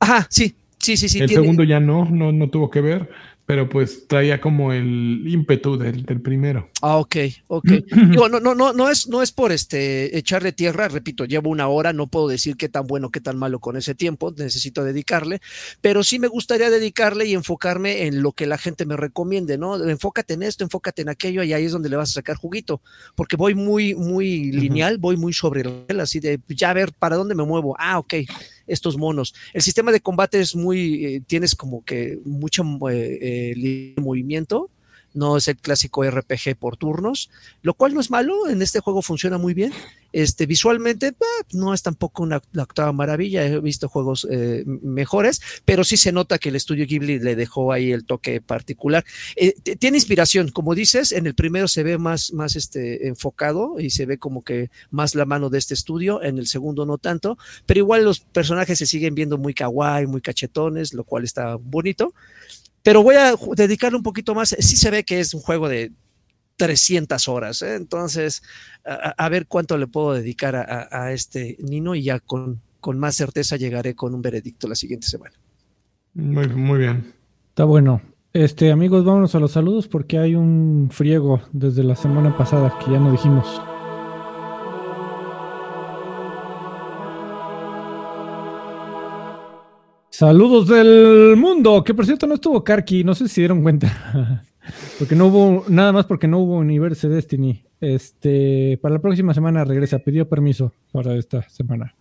Ajá, 0.01 0.27
sí, 0.31 0.55
sí, 0.79 0.97
sí, 0.97 1.09
sí. 1.09 1.21
El 1.21 1.29
segundo 1.29 1.65
ya 1.65 1.81
no, 1.81 2.05
no, 2.11 2.33
no 2.33 2.49
tuvo 2.51 2.71
que 2.71 2.81
ver 2.81 3.09
pero 3.53 3.69
pues 3.69 4.09
traía 4.09 4.41
como 4.41 4.73
el 4.73 5.25
ímpetu 5.27 5.77
del, 5.77 6.07
primero. 6.23 6.71
Ah, 6.81 6.97
ok, 6.97 7.17
ok. 7.49 7.69
Digo, 8.11 8.31
no, 8.31 8.41
no, 8.41 8.55
no, 8.55 8.73
no 8.73 8.89
es, 8.89 9.09
no 9.09 9.21
es 9.21 9.31
por 9.31 9.53
este 9.53 10.17
echarle 10.17 10.53
tierra, 10.53 10.89
repito, 10.89 11.27
llevo 11.27 11.51
una 11.51 11.69
hora, 11.69 11.93
no 11.93 12.07
puedo 12.07 12.29
decir 12.29 12.57
qué 12.57 12.71
tan 12.71 12.87
bueno, 12.87 13.11
qué 13.11 13.21
tan 13.21 13.37
malo 13.37 13.59
con 13.59 13.77
ese 13.77 13.95
tiempo, 13.95 14.33
necesito 14.35 14.85
dedicarle, 14.85 15.43
pero 15.83 16.03
sí 16.03 16.19
me 16.19 16.29
gustaría 16.29 16.71
dedicarle 16.71 17.27
y 17.27 17.35
enfocarme 17.35 18.07
en 18.07 18.23
lo 18.23 18.33
que 18.33 18.47
la 18.47 18.57
gente 18.57 18.87
me 18.87 18.97
recomiende, 18.97 19.59
¿no? 19.59 19.77
Enfócate 19.87 20.33
en 20.33 20.45
esto, 20.45 20.65
enfócate 20.65 21.03
en 21.03 21.11
aquello, 21.11 21.43
y 21.43 21.53
ahí 21.53 21.67
es 21.67 21.73
donde 21.73 21.91
le 21.91 21.97
vas 21.97 22.09
a 22.09 22.15
sacar 22.15 22.37
juguito, 22.37 22.81
porque 23.15 23.37
voy 23.37 23.55
muy, 23.55 23.95
muy 23.95 24.51
lineal, 24.51 24.97
voy 24.97 25.19
muy 25.19 25.35
sobre 25.35 25.71
él, 25.89 26.01
así 26.01 26.21
de 26.21 26.41
ya 26.49 26.73
ver 26.73 26.95
para 26.99 27.17
dónde 27.17 27.35
me 27.35 27.45
muevo. 27.45 27.77
Ah, 27.79 27.99
ok, 27.99 28.15
estos 28.67 28.97
monos. 28.97 29.35
El 29.53 29.63
sistema 29.63 29.93
de 29.93 30.01
combate 30.01 30.41
es 30.41 30.55
muy, 30.55 31.05
eh, 31.05 31.23
tienes 31.27 31.55
como 31.55 31.85
que 31.85 32.19
mucho 32.25 32.65
eh, 32.91 33.55
eh 33.55 33.95
movimiento, 34.01 34.71
no 35.15 35.37
es 35.37 35.49
el 35.49 35.57
clásico 35.57 36.05
RPG 36.09 36.57
por 36.59 36.77
turnos, 36.77 37.31
lo 37.63 37.75
cual 37.75 37.95
no 37.95 38.01
es 38.01 38.11
malo, 38.11 38.49
en 38.49 38.63
este 38.63 38.81
juego 38.81 39.03
funciona 39.03 39.39
muy 39.39 39.55
bien. 39.55 39.73
Este, 40.13 40.45
visualmente 40.45 41.15
no 41.53 41.73
es 41.73 41.83
tampoco 41.83 42.23
una 42.23 42.37
octava 42.37 42.93
maravilla, 42.93 43.47
he 43.47 43.61
visto 43.61 43.89
juegos 43.89 44.27
eh, 44.31 44.63
mejores, 44.67 45.41
pero 45.65 45.85
sí 45.85 45.97
se 45.97 46.13
nota 46.13 46.39
que 46.39 46.51
el 46.51 46.57
estudio 46.57 46.87
Ghibli 46.87 47.19
le 47.19 47.35
dejó 47.35 47.73
ahí 47.73 47.93
el 47.93 48.05
toque 48.05 48.41
particular. 48.41 49.05
Eh, 49.37 49.55
tiene 49.79 49.97
inspiración, 49.97 50.51
como 50.51 50.75
dices, 50.75 51.13
en 51.13 51.27
el 51.27 51.35
primero 51.35 51.67
se 51.67 51.83
ve 51.83 51.97
más, 51.97 52.33
más 52.33 52.57
este, 52.57 53.09
enfocado 53.09 53.81
y 53.81 53.91
se 53.91 54.05
ve 54.05 54.19
como 54.19 54.45
que 54.45 54.71
más 54.91 55.15
la 55.15 55.25
mano 55.25 55.49
de 55.49 55.59
este 55.59 55.75
estudio, 55.75 56.23
en 56.23 56.39
el 56.39 56.47
segundo 56.47 56.85
no 56.85 56.99
tanto, 56.99 57.39
pero 57.65 57.79
igual 57.79 58.05
los 58.05 58.21
personajes 58.21 58.79
se 58.79 58.87
siguen 58.87 59.15
viendo 59.15 59.39
muy 59.39 59.55
kawaii, 59.55 60.07
muy 60.07 60.21
cachetones, 60.21 60.93
lo 60.93 61.05
cual 61.05 61.25
está 61.25 61.57
bonito. 61.57 62.13
Pero 62.83 63.03
voy 63.03 63.17
a 63.17 63.35
dedicarle 63.57 63.97
un 63.97 64.03
poquito 64.03 64.35
más. 64.35 64.57
Sí 64.59 64.77
se 64.77 64.91
ve 64.91 65.05
que 65.05 65.21
es 65.21 65.35
un 65.35 65.41
juego 65.41 65.69
de 65.69 65.93
300 66.57 67.29
horas. 67.29 67.63
¿eh? 67.63 67.75
Entonces, 67.75 68.43
a, 68.85 69.29
ver 69.29 69.47
cuánto 69.47 69.79
le 69.79 69.87
puedo 69.87 70.13
dedicar 70.13 70.57
a, 70.57 71.13
este 71.13 71.57
Nino 71.61 71.95
y 71.95 72.05
ya 72.05 72.21
con, 72.21 72.61
con, 72.81 72.99
más 72.99 73.17
certeza 73.17 73.57
llegaré 73.57 73.95
con 73.95 74.15
un 74.15 74.23
veredicto 74.23 74.69
la 74.69 74.75
siguiente 74.75 75.07
semana. 75.07 75.35
Muy, 76.15 76.49
muy 76.49 76.79
bien. 76.79 77.15
Está 77.49 77.65
bueno. 77.65 78.03
Este, 78.33 78.73
amigos, 78.73 79.05
vámonos 79.05 79.35
a 79.35 79.41
los 79.41 79.53
saludos 79.53 79.89
porque 79.89 80.19
hay 80.19 80.35
un 80.35 80.89
friego 80.91 81.43
desde 81.53 81.85
la 81.85 81.97
semana 81.97 82.37
pasada 82.37 82.79
que 82.79 82.91
ya 82.91 82.99
no 82.99 83.13
dijimos. 83.13 83.61
Saludos 90.23 90.69
del 90.69 91.35
mundo, 91.37 91.83
que 91.83 91.95
por 91.95 92.07
cierto 92.07 92.29
no 92.29 92.35
estuvo 92.35 92.63
Karki, 92.63 93.03
no 93.03 93.13
sé 93.13 93.27
si 93.27 93.41
dieron 93.41 93.61
cuenta. 93.61 94.45
porque 95.01 95.17
no 95.17 95.27
hubo, 95.27 95.65
nada 95.67 95.91
más 95.91 96.07
porque 96.07 96.29
no 96.29 96.39
hubo 96.39 96.59
Universe 96.59 97.09
Destiny. 97.09 97.65
Este, 97.81 98.79
para 98.81 98.95
la 98.95 99.01
próxima 99.01 99.35
semana 99.35 99.65
regresa, 99.65 99.99
pidió 99.99 100.29
permiso 100.29 100.73
para 100.93 101.17
esta 101.17 101.43
semana. 101.49 101.97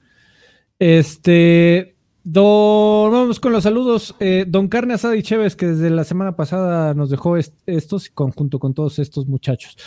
Este, 0.78 1.96
don, 2.24 3.12
vamos 3.12 3.40
con 3.40 3.54
los 3.54 3.64
saludos. 3.64 4.16
Eh, 4.20 4.46
don 4.48 4.68
Carne 4.68 4.94
Asada 4.94 5.16
y 5.16 5.24
Chévez, 5.24 5.56
que 5.56 5.66
desde 5.66 5.90
la 5.90 6.04
semana 6.04 6.36
pasada 6.36 6.94
nos 6.94 7.10
dejó 7.10 7.38
estos, 7.38 8.12
conjunto 8.12 8.60
con 8.60 8.76
todos 8.76 9.00
estos 9.00 9.26
muchachos. 9.26 9.78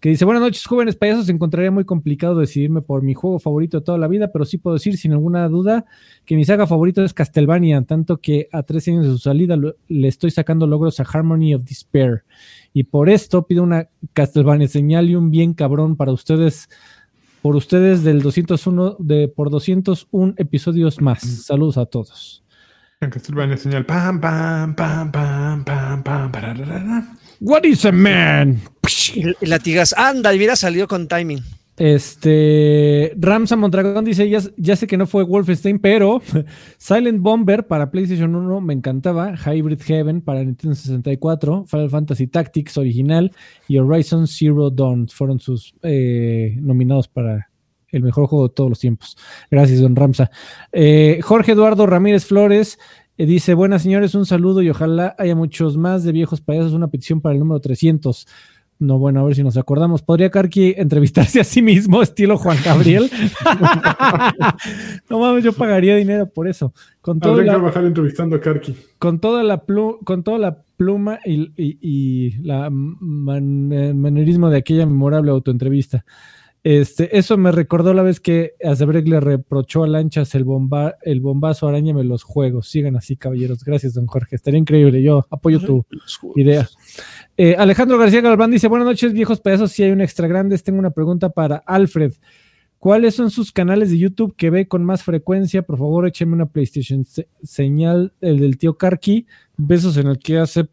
Que 0.00 0.08
dice, 0.08 0.24
buenas 0.24 0.42
noches 0.42 0.64
jóvenes 0.64 0.96
payasos, 0.96 1.28
encontraría 1.28 1.70
muy 1.70 1.84
complicado 1.84 2.34
decidirme 2.34 2.80
por 2.80 3.02
mi 3.02 3.12
juego 3.12 3.38
favorito 3.38 3.78
de 3.78 3.84
toda 3.84 3.98
la 3.98 4.08
vida, 4.08 4.32
pero 4.32 4.46
sí 4.46 4.56
puedo 4.56 4.74
decir 4.74 4.96
sin 4.96 5.12
ninguna 5.12 5.46
duda 5.48 5.84
que 6.24 6.36
mi 6.36 6.44
saga 6.46 6.66
favorito 6.66 7.04
es 7.04 7.12
Castlevania, 7.12 7.82
tanto 7.82 8.16
que 8.16 8.48
a 8.50 8.62
tres 8.62 8.88
años 8.88 9.04
de 9.04 9.12
su 9.12 9.18
salida 9.18 9.56
le 9.56 10.08
estoy 10.08 10.30
sacando 10.30 10.66
logros 10.66 11.00
a 11.00 11.02
Harmony 11.04 11.54
of 11.54 11.64
Despair. 11.64 12.24
Y 12.72 12.84
por 12.84 13.10
esto 13.10 13.46
pido 13.46 13.62
una 13.62 13.88
Castlevania 14.14 14.68
señal 14.68 15.10
y 15.10 15.16
un 15.16 15.30
bien 15.30 15.52
cabrón 15.52 15.96
para 15.96 16.12
ustedes 16.12 16.70
por 17.42 17.56
ustedes 17.56 18.02
del 18.02 18.22
201 18.22 18.96
de 18.98 19.28
por 19.28 19.50
201 19.50 20.34
episodios 20.36 21.00
más. 21.00 21.20
Saludos 21.20 21.78
a 21.78 21.86
todos. 21.86 22.42
Castlevania 23.00 23.56
señal. 23.56 23.86
Pam, 23.86 24.20
pam, 24.20 24.74
pam, 24.74 25.10
pam, 25.10 25.64
pam, 25.64 26.02
pam, 26.02 26.30
What 27.40 27.64
is 27.64 27.86
a 27.86 27.92
man? 27.92 28.60
Y 29.14 29.46
latigas, 29.46 29.94
anda, 29.96 30.34
y 30.34 30.36
hubiera 30.36 30.56
salido 30.56 30.86
con 30.86 31.08
timing. 31.08 31.40
Este 31.78 33.14
Ramsa 33.16 33.56
Mondragón 33.56 34.04
dice: 34.04 34.28
ya, 34.28 34.40
ya, 34.58 34.76
sé 34.76 34.86
que 34.86 34.98
no 34.98 35.06
fue 35.06 35.24
Wolfenstein, 35.24 35.78
pero 35.78 36.20
Silent 36.76 37.22
Bomber 37.22 37.66
para 37.66 37.90
PlayStation 37.90 38.34
1 38.34 38.60
me 38.60 38.74
encantaba. 38.74 39.34
Hybrid 39.34 39.80
Heaven 39.80 40.20
para 40.20 40.44
Nintendo 40.44 40.74
64. 40.74 41.64
Final 41.66 41.88
Fantasy 41.88 42.26
Tactics 42.26 42.76
original 42.76 43.32
y 43.66 43.78
Horizon 43.78 44.26
Zero 44.26 44.68
Dawn 44.68 45.08
fueron 45.08 45.40
sus 45.40 45.74
eh, 45.82 46.54
nominados 46.60 47.08
para 47.08 47.48
el 47.92 48.02
mejor 48.02 48.26
juego 48.26 48.48
de 48.48 48.54
todos 48.54 48.70
los 48.70 48.78
tiempos. 48.78 49.16
Gracias, 49.50 49.80
don 49.80 49.96
Ramsa. 49.96 50.30
Eh, 50.72 51.20
Jorge 51.22 51.52
Eduardo 51.52 51.86
Ramírez 51.86 52.26
Flores 52.26 52.78
dice: 53.26 53.54
Buenas 53.54 53.82
señores, 53.82 54.14
un 54.14 54.26
saludo 54.26 54.62
y 54.62 54.70
ojalá 54.70 55.14
haya 55.18 55.34
muchos 55.34 55.76
más 55.76 56.04
de 56.04 56.12
viejos 56.12 56.40
payasos. 56.40 56.72
Una 56.72 56.88
petición 56.88 57.20
para 57.20 57.34
el 57.34 57.38
número 57.38 57.60
300. 57.60 58.26
No, 58.80 58.98
bueno, 58.98 59.20
a 59.20 59.24
ver 59.24 59.34
si 59.34 59.42
nos 59.42 59.58
acordamos. 59.58 60.00
¿Podría 60.00 60.30
Karki 60.30 60.74
entrevistarse 60.74 61.38
a 61.38 61.44
sí 61.44 61.60
mismo, 61.60 62.00
estilo 62.02 62.38
Juan 62.38 62.56
Gabriel? 62.64 63.10
no 65.10 65.18
mames, 65.18 65.44
yo 65.44 65.52
pagaría 65.52 65.96
dinero 65.96 66.30
por 66.30 66.48
eso. 66.48 66.72
Con 67.02 67.20
todo 67.20 67.42
la, 67.42 67.52
trabajar 67.52 67.84
entrevistando 67.84 68.36
a 68.36 68.40
Karki. 68.40 68.74
Con 68.98 69.20
toda 69.20 69.42
la, 69.42 69.62
con 70.04 70.24
toda 70.24 70.38
la 70.38 70.62
pluma 70.78 71.18
y, 71.26 71.52
y, 71.58 72.38
la 72.42 72.70
manerismo 72.70 74.48
de 74.48 74.56
aquella 74.56 74.86
memorable 74.86 75.30
autoentrevista. 75.30 76.06
Este, 76.62 77.16
eso 77.16 77.38
me 77.38 77.52
recordó 77.52 77.94
la 77.94 78.02
vez 78.02 78.20
que 78.20 78.52
Azebreck 78.62 79.08
le 79.08 79.20
reprochó 79.20 79.82
a 79.82 79.88
Lanchas 79.88 80.34
el, 80.34 80.44
bomba, 80.44 80.96
el 81.02 81.20
bombazo 81.20 81.66
arañame 81.66 82.04
los 82.04 82.22
juegos. 82.22 82.68
Sigan 82.68 82.96
así, 82.96 83.16
caballeros. 83.16 83.64
Gracias, 83.64 83.94
don 83.94 84.06
Jorge. 84.06 84.36
Estaría 84.36 84.60
increíble. 84.60 85.02
Yo 85.02 85.26
apoyo 85.30 85.58
tu 85.60 85.86
idea. 86.36 86.68
Eh, 87.36 87.56
Alejandro 87.58 87.96
García 87.96 88.20
Galván 88.20 88.50
dice: 88.50 88.68
Buenas 88.68 88.86
noches, 88.86 89.12
viejos 89.14 89.40
pedazos. 89.40 89.72
Si 89.72 89.82
hay 89.82 89.90
un 89.90 90.02
extra 90.02 90.28
grandes, 90.28 90.62
tengo 90.62 90.78
una 90.78 90.90
pregunta 90.90 91.30
para 91.30 91.56
Alfred. 91.56 92.12
¿Cuáles 92.78 93.14
son 93.14 93.30
sus 93.30 93.52
canales 93.52 93.90
de 93.90 93.98
YouTube 93.98 94.34
que 94.36 94.48
ve 94.48 94.66
con 94.66 94.84
más 94.84 95.02
frecuencia? 95.02 95.60
Por 95.60 95.78
favor, 95.78 96.06
écheme 96.06 96.32
una 96.32 96.46
PlayStation 96.46 97.04
señal, 97.42 98.14
el 98.22 98.38
del 98.40 98.56
tío 98.56 98.78
Karki. 98.78 99.26
Besos 99.58 99.98
en 99.98 100.06
el 100.06 100.18
que 100.18 100.38
hace. 100.38 100.66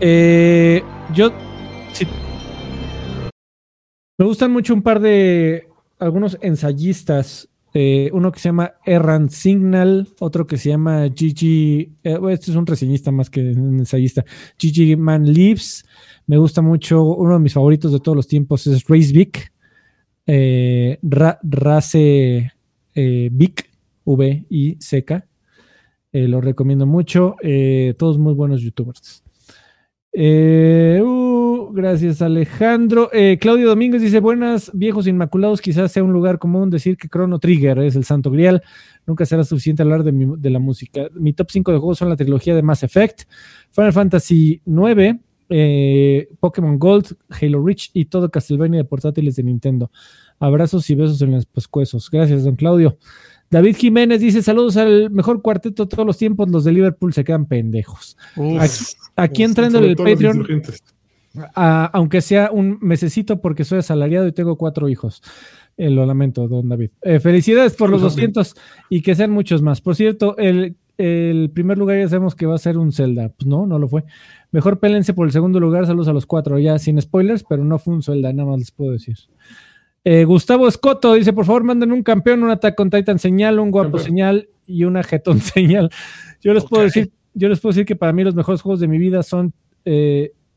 Eh, 0.00 0.82
yo, 1.12 1.32
me 4.22 4.28
gustan 4.28 4.52
mucho 4.52 4.72
un 4.72 4.82
par 4.82 5.00
de 5.00 5.66
algunos 5.98 6.38
ensayistas. 6.42 7.48
Eh, 7.74 8.08
uno 8.12 8.30
que 8.30 8.38
se 8.38 8.50
llama 8.50 8.74
Erran 8.86 9.28
Signal, 9.30 10.06
otro 10.20 10.46
que 10.46 10.58
se 10.58 10.68
llama 10.68 11.08
Gigi, 11.12 11.96
eh, 12.04 12.18
este 12.30 12.52
es 12.52 12.56
un 12.56 12.64
reseñista 12.64 13.10
más 13.10 13.30
que 13.30 13.40
un 13.40 13.80
ensayista, 13.80 14.24
Gigi 14.56 14.94
Man 14.94 15.24
Lives. 15.24 15.84
Me 16.28 16.38
gusta 16.38 16.62
mucho, 16.62 17.02
uno 17.02 17.32
de 17.32 17.40
mis 17.40 17.54
favoritos 17.54 17.90
de 17.90 17.98
todos 17.98 18.14
los 18.14 18.28
tiempos 18.28 18.64
es 18.68 18.84
Race 18.86 19.12
Vic, 19.12 19.52
eh, 20.28 21.00
Race 21.02 22.52
Vic, 22.94 23.70
V 24.04 24.46
I 24.50 24.76
C 24.78 25.04
K. 25.04 25.26
lo 26.12 26.40
recomiendo 26.40 26.86
mucho. 26.86 27.34
todos 27.98 28.18
muy 28.18 28.34
buenos 28.34 28.62
youtubers. 28.62 29.24
Uh, 30.14 31.21
gracias 31.72 32.22
Alejandro. 32.22 33.10
Eh, 33.12 33.38
Claudio 33.40 33.68
Domínguez 33.68 34.02
dice, 34.02 34.20
buenas, 34.20 34.70
viejos 34.74 35.06
inmaculados, 35.06 35.60
quizás 35.60 35.90
sea 35.90 36.04
un 36.04 36.12
lugar 36.12 36.38
común 36.38 36.70
decir 36.70 36.96
que 36.96 37.08
Chrono 37.08 37.38
Trigger 37.38 37.78
es 37.80 37.96
el 37.96 38.04
santo 38.04 38.30
grial. 38.30 38.62
Nunca 39.06 39.26
será 39.26 39.44
suficiente 39.44 39.82
hablar 39.82 40.04
de, 40.04 40.50
la 40.50 40.58
música. 40.58 41.08
Mi 41.14 41.32
top 41.32 41.50
5 41.50 41.72
de 41.72 41.78
juegos 41.78 41.98
son 41.98 42.08
la 42.08 42.16
trilogía 42.16 42.54
de 42.54 42.62
Mass 42.62 42.82
Effect, 42.82 43.22
Final 43.70 43.92
Fantasy 43.92 44.62
IX, 44.64 45.18
eh, 45.48 46.28
Pokémon 46.38 46.78
Gold, 46.78 47.16
Halo 47.28 47.64
Reach 47.64 47.90
y 47.92 48.04
todo 48.04 48.30
Castlevania 48.30 48.78
de 48.78 48.84
portátiles 48.84 49.36
de 49.36 49.42
Nintendo. 49.42 49.90
Abrazos 50.38 50.88
y 50.90 50.94
besos 50.94 51.20
en 51.22 51.32
los 51.32 51.46
pescuezos. 51.46 52.10
Gracias, 52.10 52.44
don 52.44 52.56
Claudio. 52.56 52.98
David 53.50 53.76
Jiménez 53.76 54.20
dice: 54.20 54.42
Saludos 54.42 54.76
al 54.78 55.10
mejor 55.10 55.42
cuarteto 55.42 55.84
de 55.84 55.88
todos 55.90 56.06
los 56.06 56.16
tiempos. 56.16 56.48
Los 56.48 56.64
de 56.64 56.72
Liverpool 56.72 57.12
se 57.12 57.22
quedan 57.22 57.46
pendejos. 57.46 58.16
aquí, 58.58 58.84
aquí 59.14 59.42
entrando 59.42 59.78
en 59.78 59.84
el 59.84 59.96
Patreon 59.96 60.46
aunque 61.54 62.20
sea 62.20 62.50
un 62.52 62.78
mesecito 62.80 63.40
porque 63.40 63.64
soy 63.64 63.78
asalariado 63.78 64.26
y 64.26 64.32
tengo 64.32 64.56
cuatro 64.56 64.88
hijos. 64.88 65.22
Eh, 65.76 65.90
lo 65.90 66.04
lamento, 66.04 66.46
don 66.48 66.68
David. 66.68 66.90
Eh, 67.02 67.18
felicidades 67.18 67.74
por 67.74 67.90
los 67.90 68.02
200 68.02 68.54
y 68.90 69.02
que 69.02 69.14
sean 69.14 69.30
muchos 69.30 69.62
más. 69.62 69.80
Por 69.80 69.96
cierto, 69.96 70.36
el, 70.36 70.76
primer 71.54 71.78
lugar 71.78 71.98
ya 71.98 72.08
sabemos 72.08 72.34
que 72.34 72.46
va 72.46 72.54
a 72.54 72.58
ser 72.58 72.76
un 72.76 72.92
Zelda. 72.92 73.30
Pues 73.30 73.46
no, 73.46 73.66
no 73.66 73.78
lo 73.78 73.88
fue. 73.88 74.04
Mejor 74.50 74.78
pélense 74.78 75.14
por 75.14 75.26
el 75.26 75.32
segundo 75.32 75.58
lugar. 75.60 75.86
Saludos 75.86 76.08
a 76.08 76.12
los 76.12 76.26
cuatro, 76.26 76.58
ya 76.58 76.78
sin 76.78 77.00
spoilers, 77.00 77.44
pero 77.44 77.64
no 77.64 77.78
fue 77.78 77.94
un 77.94 78.02
Zelda, 78.02 78.32
nada 78.32 78.50
más 78.50 78.58
les 78.58 78.70
puedo 78.70 78.92
decir. 78.92 79.16
Eh, 80.04 80.24
Gustavo 80.24 80.68
Escoto 80.68 81.14
dice: 81.14 81.32
Por 81.32 81.46
favor, 81.46 81.64
manden 81.64 81.92
un 81.92 82.02
campeón, 82.02 82.42
un 82.42 82.50
Attack 82.50 82.74
con 82.74 82.90
Titan 82.90 83.18
señal, 83.18 83.58
un 83.58 83.70
guapo 83.70 83.98
señal 83.98 84.48
y 84.66 84.84
una 84.84 85.02
jetón 85.02 85.40
señal. 85.40 85.90
Yo 86.40 86.52
les 86.52 86.64
puedo 86.64 86.84
decir, 86.84 87.12
yo 87.34 87.48
les 87.48 87.60
puedo 87.60 87.72
decir 87.72 87.86
que 87.86 87.96
para 87.96 88.12
mí 88.12 88.22
los 88.22 88.34
mejores 88.34 88.60
juegos 88.60 88.80
de 88.80 88.88
mi 88.88 88.98
vida 88.98 89.22
son 89.22 89.54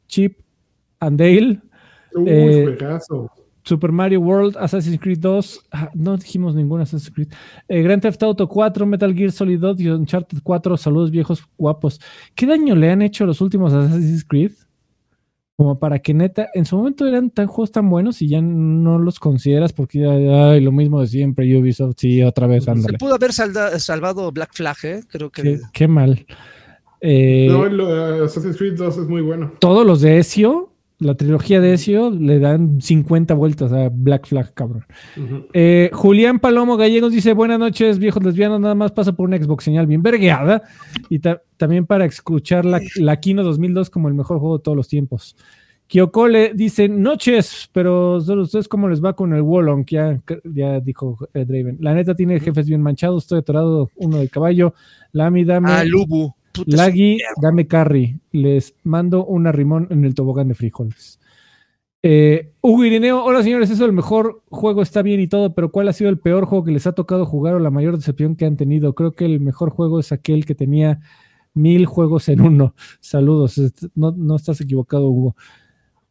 Chip 0.08 0.40
and 1.00 1.20
Dale. 1.20 1.62
Eh, 2.26 2.78
Super 3.66 3.92
Mario 3.92 4.22
World, 4.22 4.56
Assassin's 4.58 5.00
Creed 5.00 5.20
2, 5.20 5.66
ah, 5.72 5.90
no 5.96 6.16
dijimos 6.18 6.54
ningún 6.54 6.82
Assassin's 6.82 7.12
Creed. 7.12 7.30
Eh, 7.68 7.82
Grand 7.82 8.02
Theft 8.02 8.22
Auto 8.22 8.48
4, 8.48 8.86
Metal 8.86 9.14
Gear 9.14 9.32
Solid 9.32 9.60
2 9.60 9.82
y 9.82 9.90
Uncharted 9.90 10.38
4, 10.44 10.78
saludos 10.78 11.10
viejos 11.10 11.44
guapos. 11.58 12.00
¿Qué 12.36 12.46
daño 12.46 12.76
le 12.76 12.92
han 12.92 13.02
hecho 13.02 13.26
los 13.26 13.42
últimos 13.42 13.74
Assassin's 13.74 14.24
Creed? 14.24 14.52
Como 15.58 15.80
para 15.80 16.00
que 16.00 16.14
neta, 16.14 16.50
en 16.54 16.66
su 16.66 16.78
momento 16.78 17.08
eran 17.08 17.32
tan 17.32 17.48
juegos 17.48 17.72
tan 17.72 17.90
buenos 17.90 18.22
y 18.22 18.28
ya 18.28 18.42
no 18.42 19.00
los 19.00 19.20
consideras 19.20 19.74
porque 19.74 20.06
ay, 20.06 20.60
lo 20.60 20.72
mismo 20.72 21.00
de 21.00 21.08
siempre, 21.08 21.58
Ubisoft, 21.58 21.96
sí, 21.98 22.22
otra 22.22 22.46
vez, 22.46 22.68
ándale. 22.68 22.92
Se 22.92 22.98
pudo 22.98 23.16
haber 23.16 23.32
salvado 23.34 24.32
Black 24.32 24.54
Flag, 24.54 24.78
¿eh? 24.84 25.00
Creo 25.08 25.32
que. 25.32 25.60
Qué, 25.74 25.88
mal. 25.88 26.26
Eh, 27.00 27.48
no, 27.50 28.24
Assassin's 28.26 28.58
Creed 28.58 28.76
2 28.78 28.98
es 28.98 29.08
muy 29.08 29.22
bueno. 29.22 29.54
Todos 29.60 29.88
los 29.88 30.02
de 30.02 30.20
Ezio 30.20 30.75
la 31.00 31.16
trilogía 31.16 31.60
de 31.60 31.74
Ezio 31.74 32.10
le 32.10 32.40
dan 32.40 32.82
50 32.82 33.34
vueltas 33.34 33.72
a 33.74 33.90
Black 33.90 34.28
Flag, 34.28 34.54
cabrón. 34.54 34.86
Eh, 35.54 35.90
Julián 35.92 36.40
Palomo 36.40 36.78
Gallegos 36.78 37.12
dice: 37.12 37.34
Buenas 37.34 37.60
noches, 37.60 38.00
viejos 38.00 38.24
lesbianos. 38.24 38.62
Nada 38.62 38.76
más 38.76 38.92
pasa 38.92 39.14
por 39.14 39.28
una 39.28 39.38
Xbox 39.38 39.66
señal 39.66 39.88
bien 39.88 40.02
vergueada. 40.02 40.64
Y 41.10 41.20
también 41.58 41.86
para 41.86 42.06
escuchar 42.06 42.66
la, 42.66 42.80
la, 42.96 43.20
Kino 43.20 43.44
2002 43.44 43.90
como 43.90 44.08
el 44.08 44.14
mejor 44.14 44.40
juego 44.40 44.58
de 44.58 44.64
todos 44.64 44.78
los 44.78 44.88
tiempos. 44.88 45.36
Kyoko 45.88 46.28
le 46.30 46.54
dice: 46.54 46.88
Noches, 46.88 47.70
pero 47.74 48.18
ustedes 48.18 48.68
cómo 48.70 48.88
les 48.88 49.04
va 49.04 49.14
con 49.14 49.34
el 49.34 49.42
Wallong? 49.42 49.86
Ya, 49.88 50.22
ya 50.46 50.80
dijo 50.80 51.18
eh, 51.34 51.44
Draven. 51.44 51.78
La 51.82 51.94
neta 51.94 52.16
tiene 52.16 52.40
jefes 52.40 52.68
bien 52.68 52.82
manchados. 52.82 53.24
Estoy 53.24 53.40
atorado 53.40 53.90
uno 53.98 54.18
de 54.18 54.30
caballo. 54.30 54.74
Lami, 55.12 55.44
dame. 55.44 55.72
Ah, 55.72 55.84
Lubu. 55.84 56.34
Lagui, 56.66 57.20
dame 57.42 57.68
carry. 57.68 58.20
Les 58.32 58.76
mando 58.84 59.26
un 59.26 59.48
arrimón 59.48 59.88
en 59.90 60.06
el 60.06 60.16
tobogán 60.16 60.48
de 60.48 60.56
frijoles. 60.56 61.20
Eh, 62.08 62.52
Hugo 62.62 62.86
Irineo, 62.86 63.24
hola 63.24 63.42
señores, 63.42 63.72
eso 63.72 63.84
el 63.84 63.92
mejor 63.92 64.44
juego 64.52 64.84
está 64.84 65.02
bien 65.02 65.20
y 65.20 65.28
todo, 65.28 65.56
pero 65.56 65.72
¿cuál 65.72 65.88
ha 65.88 65.94
sido 65.94 66.12
el 66.12 66.20
peor 66.20 66.46
juego 66.46 66.64
que 66.64 66.72
les 66.72 66.86
ha 66.86 66.92
tocado 66.92 67.26
jugar 67.26 67.56
o 67.56 67.60
la 67.60 67.72
mayor 67.72 67.98
decepción 67.98 68.36
que 68.36 68.46
han 68.46 68.58
tenido? 68.58 68.94
Creo 68.94 69.14
que 69.14 69.26
el 69.26 69.40
mejor 69.40 69.72
juego 69.72 70.00
es 70.00 70.12
aquel 70.12 70.46
que 70.46 70.54
tenía 70.54 71.00
mil 71.56 71.88
juegos 71.88 72.30
en 72.30 72.42
uno. 72.42 72.76
Saludos, 73.00 73.60
no, 73.96 74.12
no 74.12 74.36
estás 74.36 74.62
equivocado, 74.62 75.10
Hugo. 75.10 75.36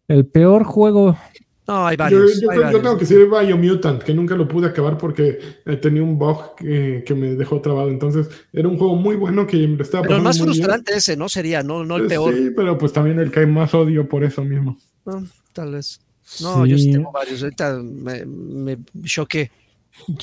El 0.08 0.26
peor 0.26 0.64
juego, 0.64 1.16
no, 1.66 1.86
hay 1.86 1.96
varios. 1.96 2.40
Yo, 2.40 2.48
tengo 2.80 2.94
que 2.94 3.06
decir 3.06 3.26
Biomutant, 3.28 4.02
que 4.02 4.12
nunca 4.12 4.34
lo 4.34 4.46
pude 4.46 4.66
acabar 4.66 4.98
porque 4.98 5.38
eh, 5.64 5.76
tenía 5.76 6.02
un 6.02 6.18
bug 6.18 6.56
que, 6.56 7.14
me 7.16 7.34
dejó 7.34 7.60
trabado. 7.60 7.88
Entonces, 7.88 8.28
era 8.52 8.68
un 8.68 8.76
juego 8.76 8.96
muy 8.96 9.16
bueno 9.16 9.46
que 9.46 9.66
me 9.66 9.82
estaba 9.82 10.02
Pero 10.02 10.16
el 10.16 10.22
más 10.22 10.38
frustrante 10.38 10.94
ese, 10.94 11.16
¿no? 11.16 11.28
Sería, 11.28 11.62
no, 11.62 11.84
no 11.84 11.96
el 11.96 12.02
pues 12.02 12.12
peor. 12.12 12.34
Sí, 12.34 12.50
pero 12.54 12.76
pues 12.76 12.92
también 12.92 13.18
el 13.18 13.30
que 13.30 13.40
hay 13.40 13.46
más 13.46 13.72
odio 13.72 14.08
por 14.08 14.24
eso 14.24 14.44
mismo. 14.44 14.76
tal 15.52 15.72
vez. 15.72 16.00
No, 16.40 16.66
yo 16.66 16.76
sí 16.76 16.92
tengo 16.92 17.12
varios. 17.12 17.42
Ahorita 17.42 17.78
me, 17.82 18.24
me 18.26 18.78
choqué. 19.04 19.50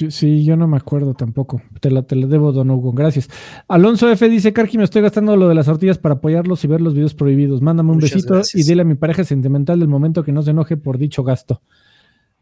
Sí, 0.09 0.43
yo 0.43 0.55
no 0.55 0.67
me 0.67 0.77
acuerdo 0.77 1.13
tampoco. 1.13 1.61
Te 1.79 1.91
la, 1.91 2.03
te 2.03 2.15
la 2.15 2.27
debo, 2.27 2.51
Don 2.51 2.69
Hugo. 2.69 2.91
Gracias. 2.91 3.29
Alonso 3.67 4.09
F 4.09 4.29
dice: 4.29 4.53
Karki, 4.53 4.77
me 4.77 4.83
estoy 4.83 5.01
gastando 5.01 5.35
lo 5.35 5.47
de 5.47 5.55
las 5.55 5.65
tortillas 5.65 5.97
para 5.97 6.15
apoyarlos 6.15 6.63
y 6.63 6.67
ver 6.67 6.81
los 6.81 6.93
videos 6.93 7.13
prohibidos. 7.13 7.61
Mándame 7.61 7.91
un 7.91 7.99
besito 7.99 8.41
y 8.53 8.63
dile 8.63 8.81
a 8.81 8.85
mi 8.85 8.95
pareja 8.95 9.23
sentimental 9.23 9.79
del 9.79 9.87
momento 9.87 10.23
que 10.23 10.31
no 10.31 10.41
se 10.41 10.51
enoje 10.51 10.77
por 10.77 10.97
dicho 10.97 11.23
gasto. 11.23 11.61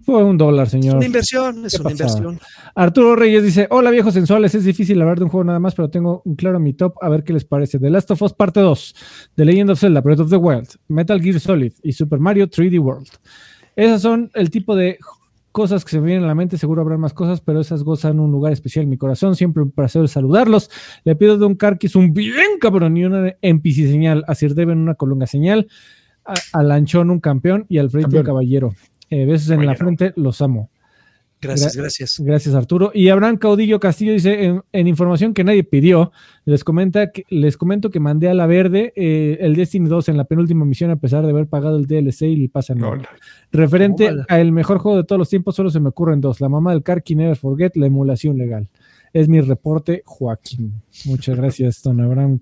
Fue 0.02 0.24
un 0.24 0.38
dólar, 0.38 0.70
señor. 0.70 0.94
Es 0.94 0.96
una 0.96 1.06
inversión, 1.06 1.66
es 1.66 1.80
una 1.80 1.92
inversión. 1.92 2.40
Arturo 2.74 3.16
Reyes 3.16 3.44
dice: 3.44 3.68
Hola, 3.70 3.92
viejos 3.92 4.14
sensuales. 4.14 4.56
Es 4.56 4.64
difícil 4.64 5.02
hablar 5.02 5.20
de 5.20 5.26
un 5.26 5.30
juego 5.30 5.44
nada 5.44 5.60
más, 5.60 5.76
pero 5.76 5.90
tengo 5.90 6.22
un 6.26 6.36
claro 6.36 6.60
mi 6.60 6.74
top. 6.74 6.96
A 7.02 7.10
ver 7.10 7.24
qué 7.24 7.34
les 7.34 7.46
parece. 7.46 7.80
The 7.80 7.90
Last 7.90 8.10
of 8.12 8.22
Us 8.22 8.34
Parte 8.34 8.62
2, 8.62 8.96
The 9.36 9.46
Legend 9.46 9.72
of 9.72 9.80
Zelda, 9.80 10.02
Breath 10.02 10.22
of 10.22 10.30
the 10.30 10.38
Wild, 10.38 10.70
Metal 10.88 11.22
Gear 11.22 11.40
Solid 11.40 11.74
y 11.84 11.92
Super 11.92 12.20
Mario 12.20 12.50
3D 12.50 12.80
World. 12.80 13.10
Esas 13.76 14.02
son 14.02 14.32
el 14.34 14.50
tipo 14.50 14.76
de 14.76 14.98
cosas 15.52 15.84
que 15.84 15.92
se 15.92 16.00
me 16.00 16.08
vienen 16.08 16.24
a 16.24 16.28
la 16.28 16.36
mente, 16.36 16.58
seguro 16.58 16.82
habrá 16.82 16.98
más 16.98 17.14
cosas, 17.14 17.42
pero 17.42 17.60
esas 17.60 17.84
gozan 17.84 18.20
un 18.20 18.32
lugar 18.32 18.54
especial 18.54 18.84
en 18.84 18.90
mi 18.90 18.98
corazón, 18.98 19.36
siempre 19.36 19.64
un 19.64 19.72
placer 19.72 20.08
saludarlos. 20.08 20.70
Le 21.04 21.16
pido 21.16 21.38
de 21.38 21.46
un 21.46 21.56
Carquis 21.56 21.96
un 21.96 22.14
bien 22.14 22.60
cabrón 22.60 22.98
y 22.98 23.06
una 23.06 23.36
NPC 23.42 23.88
señal, 23.90 24.24
a 24.28 24.36
Sir 24.36 24.54
Deben 24.54 24.78
una 24.78 24.96
colunga 24.96 25.28
señal, 25.28 25.68
a, 26.54 26.64
Lanchón 26.64 27.10
un 27.10 27.20
campeón 27.20 27.66
y 27.70 27.80
al 27.80 27.90
Freddy 27.90 28.18
un 28.18 28.24
caballero. 28.24 28.74
Eh, 29.10 29.26
besos 29.26 29.50
en 29.50 29.66
la 29.66 29.76
frente, 29.76 30.14
los 30.16 30.42
amo. 30.42 30.70
Gracias, 31.42 31.76
gracias. 31.76 32.20
Gracias, 32.20 32.54
Arturo. 32.54 32.92
Y 32.94 33.08
Abraham 33.08 33.38
Caudillo 33.38 33.80
Castillo 33.80 34.12
dice: 34.12 34.62
en, 34.72 34.88
información 34.88 35.34
que 35.34 35.46
nadie 35.46 35.64
pidió, 35.64 36.12
les, 36.44 36.66
comenta 36.66 37.12
que, 37.12 37.24
les 37.30 37.56
comento 37.56 37.90
que 37.90 38.02
mandé 38.02 38.28
a 38.30 38.34
la 38.34 38.46
verde 38.46 38.92
eh, 38.96 39.38
el 39.40 39.56
Destiny 39.56 39.88
2 39.88 40.10
en 40.10 40.18
la 40.18 40.26
penúltima 40.26 40.66
misión, 40.66 40.92
a 40.92 40.98
pesar 40.98 41.24
de 41.24 41.30
haber 41.30 41.48
pagado 41.48 41.78
el 41.78 41.86
DLC 41.86 42.24
y 42.24 42.44
el 42.44 42.50
pase 42.50 42.76
no. 42.76 42.94
Referente 43.52 44.12
al 44.28 44.52
mejor 44.52 44.80
juego 44.80 44.98
de 44.98 45.06
todos 45.06 45.20
los 45.20 45.30
tiempos, 45.30 45.56
solo 45.56 45.70
se 45.70 45.80
me 45.80 45.90
ocurren 45.90 46.20
dos: 46.20 46.42
La 46.42 46.50
mamá 46.50 46.72
del 46.72 46.84
Karki 46.84 47.16
Never 47.16 47.38
Forget, 47.38 47.76
la 47.76 47.86
emulación 47.86 48.38
legal. 48.38 48.68
Es 49.14 49.30
mi 49.30 49.40
reporte, 49.40 50.04
Joaquín. 50.06 50.82
Muchas 51.06 51.36
gracias, 51.38 51.82
don 51.82 52.02
Abraham 52.02 52.42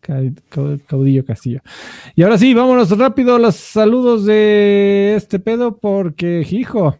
Caudillo 0.00 1.26
Castillo. 1.26 1.60
Y 2.16 2.22
ahora 2.22 2.38
sí, 2.38 2.54
vámonos 2.54 2.96
rápido 2.96 3.34
a 3.34 3.38
los 3.38 3.54
saludos 3.56 4.24
de 4.24 5.14
este 5.14 5.38
pedo, 5.38 5.76
porque, 5.76 6.46
hijo. 6.50 6.96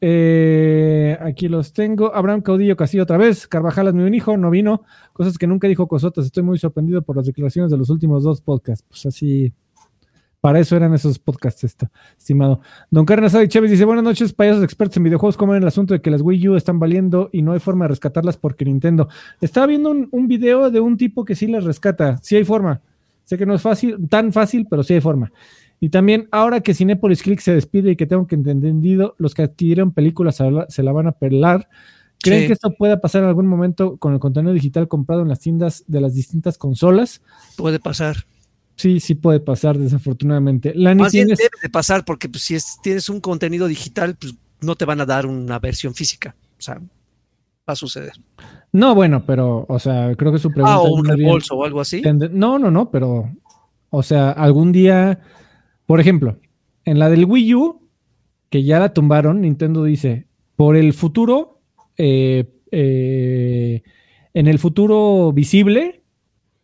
Eh, 0.00 1.18
aquí 1.20 1.48
los 1.48 1.72
tengo. 1.72 2.14
Abraham 2.14 2.40
Caudillo 2.40 2.76
Castillo 2.76 3.02
otra 3.02 3.18
vez. 3.18 3.46
Carvajal 3.46 3.88
es 3.88 3.94
mi 3.94 4.16
hijo, 4.16 4.36
no 4.36 4.50
vino. 4.50 4.82
Cosas 5.12 5.36
que 5.36 5.46
nunca 5.46 5.68
dijo 5.68 5.86
Cosotas. 5.88 6.26
Estoy 6.26 6.42
muy 6.42 6.58
sorprendido 6.58 7.02
por 7.02 7.16
las 7.16 7.26
declaraciones 7.26 7.70
de 7.70 7.76
los 7.76 7.90
últimos 7.90 8.22
dos 8.22 8.40
podcasts. 8.40 8.84
Pues 8.88 9.04
así, 9.06 9.52
para 10.40 10.58
eso 10.58 10.74
eran 10.74 10.94
esos 10.94 11.18
podcasts, 11.18 11.76
estimado. 12.18 12.60
Don 12.90 13.04
Carlos 13.04 13.34
Adi 13.34 13.48
Chávez 13.48 13.70
dice: 13.70 13.84
Buenas 13.84 14.04
noches, 14.04 14.32
payasos 14.32 14.64
expertos 14.64 14.96
en 14.96 15.04
videojuegos. 15.04 15.36
¿Cómo 15.36 15.52
ven 15.52 15.62
el 15.62 15.68
asunto 15.68 15.92
de 15.92 16.00
que 16.00 16.10
las 16.10 16.22
Wii 16.22 16.48
U 16.48 16.56
están 16.56 16.78
valiendo 16.78 17.28
y 17.32 17.42
no 17.42 17.52
hay 17.52 17.60
forma 17.60 17.84
de 17.84 17.90
rescatarlas 17.90 18.38
porque 18.38 18.64
Nintendo? 18.64 19.08
Estaba 19.42 19.66
viendo 19.66 19.90
un, 19.90 20.08
un 20.12 20.28
video 20.28 20.70
de 20.70 20.80
un 20.80 20.96
tipo 20.96 21.26
que 21.26 21.34
sí 21.34 21.46
las 21.46 21.64
rescata. 21.64 22.18
Sí 22.22 22.36
hay 22.36 22.44
forma. 22.44 22.80
Sé 23.24 23.38
que 23.38 23.46
no 23.46 23.54
es 23.54 23.62
fácil, 23.62 24.08
tan 24.08 24.32
fácil, 24.32 24.66
pero 24.68 24.82
sí 24.82 24.94
hay 24.94 25.00
forma. 25.00 25.30
Y 25.80 25.88
también, 25.88 26.28
ahora 26.30 26.60
que 26.60 26.74
Cinepolis 26.74 27.22
Click 27.22 27.40
se 27.40 27.54
despide 27.54 27.92
y 27.92 27.96
que 27.96 28.06
tengo 28.06 28.26
que 28.26 28.34
entendido, 28.34 29.14
los 29.18 29.34
que 29.34 29.42
adquirieron 29.42 29.92
películas 29.92 30.38
se 30.68 30.82
la 30.82 30.92
van 30.92 31.06
a 31.06 31.12
pelar. 31.12 31.68
¿Creen 32.22 32.46
que 32.46 32.52
esto 32.52 32.74
pueda 32.74 33.00
pasar 33.00 33.22
en 33.22 33.28
algún 33.28 33.46
momento 33.46 33.96
con 33.96 34.12
el 34.12 34.20
contenido 34.20 34.52
digital 34.52 34.88
comprado 34.88 35.22
en 35.22 35.28
las 35.28 35.40
tiendas 35.40 35.84
de 35.86 36.02
las 36.02 36.14
distintas 36.14 36.58
consolas? 36.58 37.22
Puede 37.56 37.80
pasar. 37.80 38.26
Sí, 38.76 39.00
sí 39.00 39.14
puede 39.14 39.40
pasar, 39.40 39.78
desafortunadamente. 39.78 40.72
La 40.74 40.94
Más 40.94 41.12
bien 41.12 41.28
debe 41.28 41.48
de 41.62 41.70
pasar, 41.70 42.04
porque 42.04 42.28
pues, 42.28 42.42
si 42.42 42.58
tienes 42.82 43.08
un 43.08 43.20
contenido 43.20 43.66
digital, 43.66 44.16
pues 44.20 44.34
no 44.60 44.74
te 44.74 44.84
van 44.84 45.00
a 45.00 45.06
dar 45.06 45.24
una 45.24 45.58
versión 45.58 45.94
física. 45.94 46.36
O 46.58 46.62
sea, 46.62 46.74
va 46.74 47.72
a 47.72 47.76
suceder. 47.76 48.12
No, 48.72 48.94
bueno, 48.94 49.24
pero, 49.24 49.64
o 49.66 49.78
sea, 49.78 50.14
creo 50.14 50.30
que 50.30 50.38
su 50.38 50.50
pregunta. 50.50 50.74
Ah, 50.74 50.80
o 50.80 50.94
un 50.94 51.06
reembolso 51.06 51.54
o 51.54 51.64
algo 51.64 51.80
así. 51.80 52.02
No, 52.32 52.58
no, 52.58 52.70
no, 52.70 52.90
pero, 52.90 53.30
o 53.88 54.02
sea, 54.02 54.30
algún 54.32 54.72
día 54.72 55.20
por 55.90 55.98
ejemplo, 55.98 56.38
en 56.84 57.00
la 57.00 57.10
del 57.10 57.24
Wii 57.24 57.54
U, 57.56 57.82
que 58.48 58.62
ya 58.62 58.78
la 58.78 58.94
tumbaron, 58.94 59.40
Nintendo 59.40 59.82
dice, 59.82 60.28
por 60.54 60.76
el 60.76 60.92
futuro, 60.92 61.62
eh, 61.96 62.44
eh, 62.70 63.82
en 64.32 64.46
el 64.46 64.60
futuro 64.60 65.32
visible, 65.32 66.04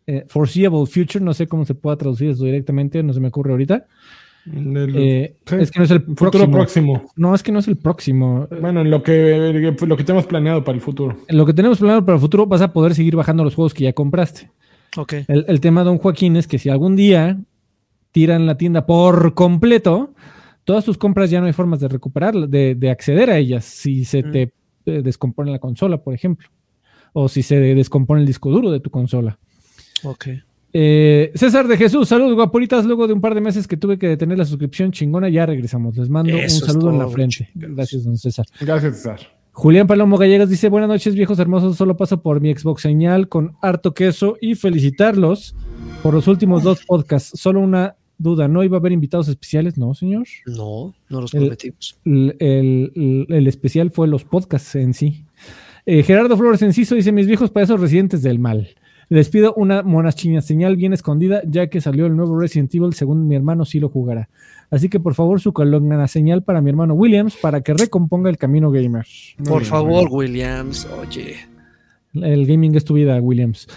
eh, 0.05 0.23
foreseeable 0.29 0.85
future, 0.85 1.19
no 1.25 1.33
sé 1.33 1.45
cómo 1.45 1.65
se 1.65 1.75
pueda 1.75 1.97
traducir 1.97 2.29
eso 2.29 2.45
directamente, 2.45 3.03
no 3.03 3.11
se 3.11 3.19
me 3.19 3.27
ocurre 3.27 3.51
ahorita. 3.51 3.87
es 4.45 5.71
que 5.71 5.79
no 5.79 5.83
es 5.83 5.91
el 5.91 6.03
futuro 6.15 6.49
próximo. 6.49 7.11
No, 7.17 7.35
es 7.35 7.43
que 7.43 7.51
no 7.51 7.59
es 7.59 7.67
el 7.67 7.75
próximo. 7.75 8.47
Bueno, 8.61 8.79
en 8.79 8.89
lo 8.89 9.03
que, 9.03 9.75
lo 9.81 9.97
que 9.97 10.05
tenemos 10.05 10.25
planeado 10.25 10.63
para 10.63 10.77
el 10.77 10.81
futuro. 10.81 11.17
En 11.27 11.37
lo 11.37 11.45
que 11.45 11.51
tenemos 11.51 11.79
planeado 11.79 12.05
para 12.05 12.15
el 12.15 12.21
futuro 12.21 12.45
vas 12.45 12.61
a 12.61 12.71
poder 12.71 12.95
seguir 12.95 13.17
bajando 13.17 13.43
los 13.43 13.55
juegos 13.55 13.73
que 13.73 13.83
ya 13.83 13.91
compraste. 13.91 14.49
Ok. 14.95 15.15
El, 15.27 15.43
el 15.49 15.59
tema, 15.59 15.83
don 15.83 15.97
Joaquín, 15.97 16.37
es 16.37 16.47
que 16.47 16.59
si 16.59 16.69
algún 16.69 16.95
día 16.95 17.37
tiran 18.17 18.47
la 18.47 18.57
tienda 18.57 18.87
por 18.87 19.35
completo, 19.35 20.15
todas 20.63 20.83
tus 20.83 20.97
compras 20.97 21.29
ya 21.29 21.39
no 21.39 21.45
hay 21.45 21.53
formas 21.53 21.79
de 21.79 21.87
recuperar, 21.87 22.33
de, 22.33 22.89
acceder 22.89 23.29
a 23.29 23.37
ellas. 23.37 23.63
Si 23.63 24.05
se 24.05 24.23
mm. 24.23 24.31
te 24.31 24.41
eh, 24.87 25.01
descompone 25.03 25.51
la 25.51 25.59
consola, 25.59 26.01
por 26.01 26.15
ejemplo, 26.15 26.49
o 27.13 27.29
si 27.29 27.43
se 27.43 27.59
descompone 27.59 28.21
el 28.21 28.25
disco 28.25 28.49
duro 28.49 28.71
de 28.71 28.79
tu 28.79 28.89
consola. 28.89 29.37
Ok. 30.03 30.29
Eh, 30.73 31.31
César 31.35 31.67
de 31.67 31.77
Jesús, 31.77 32.09
saludos 32.09 32.33
guapuritas. 32.33 32.85
Luego 32.85 33.05
de 33.05 33.13
un 33.13 33.21
par 33.21 33.35
de 33.35 33.41
meses 33.41 33.67
que 33.67 33.77
tuve 33.77 33.99
que 33.99 34.07
detener 34.07 34.35
la 34.39 34.45
suscripción 34.45 34.91
chingona, 34.91 35.29
ya 35.29 35.45
regresamos. 35.45 35.95
Les 35.95 36.09
mando 36.09 36.35
un 36.35 36.49
saludo 36.49 36.89
en 36.89 36.97
la 36.97 37.07
frente. 37.09 37.51
Gracias, 37.53 38.03
don 38.03 38.17
César. 38.17 38.47
Gracias, 38.59 38.95
César. 38.95 39.19
Julián 39.51 39.85
Palomo 39.85 40.17
Gallegas 40.17 40.49
dice: 40.49 40.69
Buenas 40.69 40.89
noches, 40.89 41.13
viejos 41.13 41.37
hermosos. 41.37 41.77
Solo 41.77 41.95
paso 41.95 42.23
por 42.23 42.41
mi 42.41 42.51
Xbox 42.51 42.81
señal 42.81 43.29
con 43.29 43.57
harto 43.61 43.93
queso 43.93 44.37
y 44.41 44.55
felicitarlos 44.55 45.55
por 46.01 46.15
los 46.15 46.27
últimos 46.27 46.63
dos 46.63 46.83
podcasts. 46.83 47.39
Solo 47.39 47.59
una 47.59 47.95
duda, 48.17 48.47
¿no 48.47 48.63
iba 48.63 48.77
a 48.77 48.79
haber 48.79 48.91
invitados 48.91 49.27
especiales? 49.27 49.77
No, 49.77 49.93
señor. 49.93 50.27
No, 50.45 50.93
no 51.09 51.21
los 51.21 51.31
prometimos. 51.31 51.97
El, 52.05 53.47
especial 53.47 53.91
fue 53.91 54.07
los 54.07 54.23
podcasts 54.23 54.75
en 54.75 54.93
sí. 54.93 55.25
Eh, 55.85 56.03
Gerardo 56.03 56.37
Flores 56.37 56.61
Enciso 56.61 56.95
dice: 56.95 57.11
Mis 57.11 57.27
viejos 57.27 57.49
payasos 57.49 57.79
residentes 57.79 58.21
del 58.21 58.39
mal. 58.39 58.69
Les 59.09 59.29
pido 59.29 59.53
una 59.53 59.83
monachina 59.83 60.41
señal 60.41 60.75
bien 60.75 60.91
escondida, 60.91 61.41
ya 61.47 61.67
que 61.67 61.79
salió 61.79 62.07
el 62.07 62.15
nuevo 62.17 62.37
Resident 62.37 62.75
Evil, 62.75 62.93
según 62.93 63.25
mi 63.25 63.35
hermano 63.35 63.63
sí 63.63 63.79
lo 63.79 63.87
jugará. 63.87 64.27
Así 64.69 64.89
que 64.89 64.99
por 64.99 65.15
favor, 65.15 65.39
su 65.39 65.53
columna 65.53 66.05
señal 66.09 66.43
para 66.43 66.61
mi 66.61 66.69
hermano 66.69 66.93
Williams 66.93 67.37
para 67.37 67.61
que 67.61 67.73
recomponga 67.73 68.29
el 68.29 68.37
camino 68.37 68.69
gamer. 68.69 69.05
Por 69.45 69.63
favor, 69.63 70.09
Williams, 70.11 70.85
oye. 71.01 71.37
El 72.13 72.45
gaming 72.45 72.75
es 72.75 72.83
tu 72.83 72.95
vida, 72.95 73.19
Williams. 73.21 73.67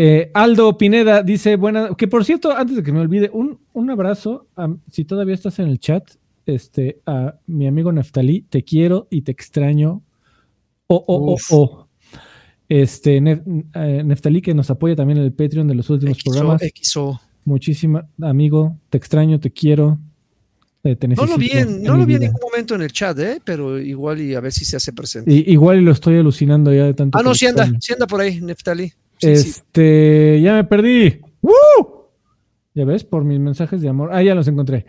Eh, 0.00 0.30
Aldo 0.32 0.78
Pineda 0.78 1.24
dice, 1.24 1.56
buena, 1.56 1.88
que 1.96 2.06
por 2.06 2.24
cierto, 2.24 2.56
antes 2.56 2.76
de 2.76 2.84
que 2.84 2.92
me 2.92 3.00
olvide, 3.00 3.30
un, 3.32 3.58
un 3.72 3.90
abrazo, 3.90 4.46
si 4.92 5.04
todavía 5.04 5.34
estás 5.34 5.58
en 5.58 5.66
el 5.66 5.80
chat, 5.80 6.08
este, 6.46 7.00
a 7.04 7.34
mi 7.48 7.66
amigo 7.66 7.90
Neftalí, 7.90 8.42
te 8.42 8.62
quiero 8.62 9.08
y 9.10 9.22
te 9.22 9.32
extraño. 9.32 10.04
Oh, 10.86 11.04
oh, 11.04 11.34
oh, 11.34 11.36
oh. 11.50 11.88
Este, 12.68 13.16
eh, 13.16 14.02
Neftalí 14.04 14.40
que 14.40 14.54
nos 14.54 14.70
apoya 14.70 14.94
también 14.94 15.18
en 15.18 15.24
el 15.24 15.32
Patreon 15.32 15.66
de 15.66 15.74
los 15.74 15.90
últimos 15.90 16.22
programas. 16.22 16.62
XO. 16.80 17.20
Muchísima, 17.44 18.06
amigo, 18.22 18.76
te 18.90 18.98
extraño, 18.98 19.40
te 19.40 19.50
quiero. 19.50 19.98
Eh, 20.84 20.96
no 21.08 21.26
lo 21.26 21.36
vi, 21.36 21.50
en, 21.50 21.82
no 21.82 21.96
lo 21.96 22.06
vi 22.06 22.14
en 22.14 22.20
ningún 22.20 22.40
momento 22.40 22.76
en 22.76 22.82
el 22.82 22.92
chat, 22.92 23.18
¿eh? 23.18 23.40
pero 23.44 23.80
igual 23.80 24.20
y 24.20 24.36
a 24.36 24.40
ver 24.40 24.52
si 24.52 24.64
se 24.64 24.76
hace 24.76 24.92
presente. 24.92 25.32
igual 25.32 25.78
y 25.78 25.80
lo 25.80 25.90
estoy 25.90 26.18
alucinando 26.18 26.72
ya 26.72 26.84
de 26.84 26.94
tanto. 26.94 27.18
Ah, 27.18 27.22
no, 27.24 27.34
sí 27.34 27.46
anda, 27.46 27.68
sí 27.80 27.92
anda 27.92 28.06
por 28.06 28.20
ahí, 28.20 28.40
Neftalí 28.40 28.92
este, 29.20 30.40
ya 30.40 30.54
me 30.54 30.64
perdí. 30.64 31.20
Ya 32.74 32.84
ves, 32.84 33.04
por 33.04 33.24
mis 33.24 33.40
mensajes 33.40 33.80
de 33.80 33.88
amor. 33.88 34.10
Ah, 34.12 34.22
ya 34.22 34.34
los 34.34 34.46
encontré. 34.46 34.86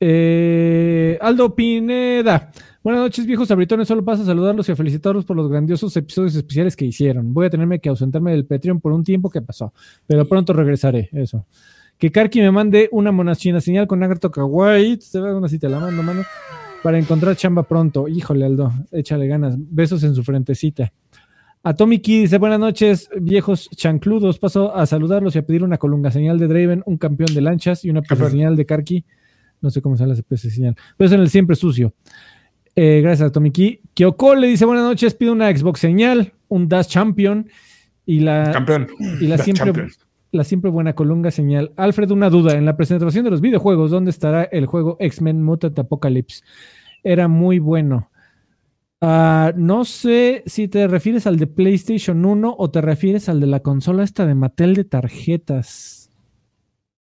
Eh, 0.00 1.18
Aldo 1.20 1.54
Pineda. 1.54 2.52
Buenas 2.82 3.02
noches, 3.02 3.26
viejos 3.26 3.50
abritones. 3.50 3.88
Solo 3.88 4.04
paso 4.04 4.22
a 4.22 4.26
saludarlos 4.26 4.68
y 4.68 4.72
a 4.72 4.76
felicitarlos 4.76 5.24
por 5.24 5.36
los 5.36 5.50
grandiosos 5.50 5.96
episodios 5.96 6.36
especiales 6.36 6.76
que 6.76 6.84
hicieron. 6.84 7.34
Voy 7.34 7.46
a 7.46 7.50
tenerme 7.50 7.80
que 7.80 7.88
ausentarme 7.88 8.30
del 8.30 8.46
Patreon 8.46 8.80
por 8.80 8.92
un 8.92 9.02
tiempo 9.02 9.30
que 9.30 9.42
pasó, 9.42 9.72
pero 10.06 10.28
pronto 10.28 10.52
regresaré. 10.52 11.08
Eso. 11.12 11.46
Que 11.98 12.12
Karki 12.12 12.40
me 12.40 12.52
mande 12.52 12.88
una 12.92 13.10
monachina 13.10 13.60
señal 13.60 13.88
con 13.88 13.98
Nagato 13.98 14.30
Kawaii. 14.30 14.98
Te 14.98 15.18
una 15.20 15.48
cita, 15.48 15.68
la 15.68 15.80
mando, 15.80 16.02
mano. 16.02 16.22
Para 16.82 16.98
encontrar 16.98 17.34
chamba 17.34 17.64
pronto. 17.64 18.06
Híjole, 18.06 18.46
Aldo, 18.46 18.72
échale 18.92 19.26
ganas. 19.26 19.56
Besos 19.58 20.04
en 20.04 20.14
su 20.14 20.22
frentecita. 20.22 20.92
A 21.62 21.74
Tommy 21.74 21.98
Key 21.98 22.20
dice: 22.20 22.38
Buenas 22.38 22.60
noches, 22.60 23.10
viejos 23.20 23.68
chancludos. 23.74 24.38
Paso 24.38 24.74
a 24.74 24.86
saludarlos 24.86 25.34
y 25.34 25.38
a 25.38 25.46
pedir 25.46 25.64
una 25.64 25.78
colunga 25.78 26.10
señal 26.10 26.38
de 26.38 26.46
Draven, 26.46 26.82
un 26.86 26.98
campeón 26.98 27.34
de 27.34 27.40
lanchas 27.40 27.84
y 27.84 27.90
una 27.90 28.02
señal 28.02 28.56
de 28.56 28.64
Karki. 28.64 29.04
No 29.60 29.70
sé 29.70 29.82
cómo 29.82 29.96
se 29.96 30.04
llama 30.04 30.14
la 30.14 30.22
PC 30.22 30.50
señal, 30.50 30.76
pero 30.96 31.08
es 31.08 31.12
en 31.12 31.20
el 31.20 31.30
siempre 31.30 31.56
sucio. 31.56 31.92
Eh, 32.76 33.00
gracias 33.02 33.30
a 33.30 33.32
Tommy 33.32 33.50
Key. 33.50 33.80
Kyoko 33.94 34.36
le 34.36 34.46
dice: 34.46 34.64
Buenas 34.64 34.84
noches, 34.84 35.14
pido 35.14 35.32
una 35.32 35.54
Xbox 35.54 35.80
señal, 35.80 36.32
un 36.46 36.68
Dash 36.68 36.86
Champion 36.86 37.48
y 38.06 38.20
la, 38.20 38.52
Y 39.20 39.26
la 39.26 39.38
siempre. 39.38 39.88
La 40.30 40.44
siempre 40.44 40.70
buena 40.70 40.94
colunga 40.94 41.30
señal. 41.30 41.72
Alfred, 41.76 42.10
una 42.10 42.28
duda. 42.28 42.52
En 42.52 42.66
la 42.66 42.76
presentación 42.76 43.24
de 43.24 43.30
los 43.30 43.40
videojuegos, 43.40 43.90
¿dónde 43.90 44.10
estará 44.10 44.44
el 44.44 44.66
juego 44.66 44.98
X-Men 45.00 45.42
Mutant 45.42 45.78
Apocalypse? 45.78 46.44
Era 47.02 47.28
muy 47.28 47.58
bueno. 47.58 48.10
Ah, 49.00 49.52
no 49.56 49.84
sé 49.84 50.42
si 50.46 50.66
te 50.66 50.88
refieres 50.88 51.26
al 51.26 51.38
de 51.38 51.46
PlayStation 51.46 52.24
1 52.24 52.56
o 52.58 52.70
te 52.70 52.80
refieres 52.80 53.28
al 53.28 53.40
de 53.40 53.46
la 53.46 53.60
consola 53.60 54.02
esta 54.02 54.26
de 54.26 54.34
Mattel 54.34 54.74
de 54.74 54.84
tarjetas. 54.84 56.10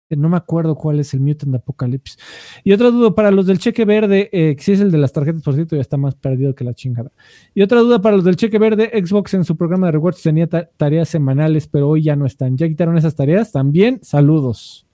No 0.10 0.30
me 0.30 0.38
acuerdo 0.38 0.76
cuál 0.76 1.02
es 1.02 1.14
el 1.14 1.20
Mutant 1.20 1.56
Apocalypse. 1.56 2.18
Y 2.64 2.72
otra 2.72 2.92
duda 2.92 3.14
para 3.14 3.30
los 3.30 3.46
del 3.46 3.60
cheque 3.60 3.84
verde, 3.84 4.30
eh, 4.32 4.56
si 4.58 4.72
es 4.72 4.80
el 4.80 4.90
de 4.90 5.00
las 5.00 5.12
tarjetas, 5.12 5.42
por 5.42 5.56
cierto, 5.56 5.76
ya 5.76 5.82
está 5.82 5.98
más 5.98 6.16
perdido 6.16 6.56
que 6.56 6.64
la 6.64 6.74
chingada. 6.74 7.12
Y 7.54 7.62
otra 7.62 7.82
duda 7.82 8.02
para 8.02 8.16
los 8.16 8.24
del 8.24 8.38
cheque 8.38 8.58
verde, 8.58 8.90
Xbox 8.94 9.34
en 9.34 9.44
su 9.44 9.58
programa 9.58 9.88
de 9.88 9.94
rewards 9.94 10.22
tenía 10.22 10.48
tareas 10.48 11.10
semanales, 11.10 11.68
pero 11.68 11.90
hoy 11.90 12.04
ya 12.04 12.16
no 12.16 12.26
están. 12.26 12.58
¿Ya 12.58 12.70
quitaron 12.70 12.98
esas 12.98 13.16
tareas? 13.16 13.52
También, 13.52 14.00
saludos. 14.02 14.86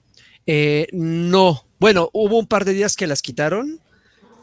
Eh, 0.46 0.88
no, 0.92 1.64
bueno, 1.78 2.10
hubo 2.12 2.38
un 2.38 2.46
par 2.46 2.64
de 2.64 2.72
días 2.72 2.96
que 2.96 3.06
las 3.06 3.22
quitaron 3.22 3.78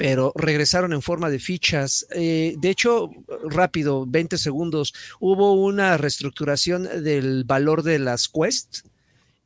pero 0.02 0.34
regresaron 0.36 0.94
en 0.94 1.04
forma 1.04 1.30
de 1.30 1.38
fichas. 1.38 2.08
Eh, 2.10 2.56
de 2.58 2.70
hecho, 2.72 3.12
rápido, 3.48 4.08
20 4.08 4.40
segundos, 4.40 4.96
hubo 5.20 5.54
una 5.54 5.96
reestructuración 5.96 7.04
del 7.04 7.44
valor 7.44 7.84
de 7.84 8.00
las 8.00 8.28
Quest 8.28 8.80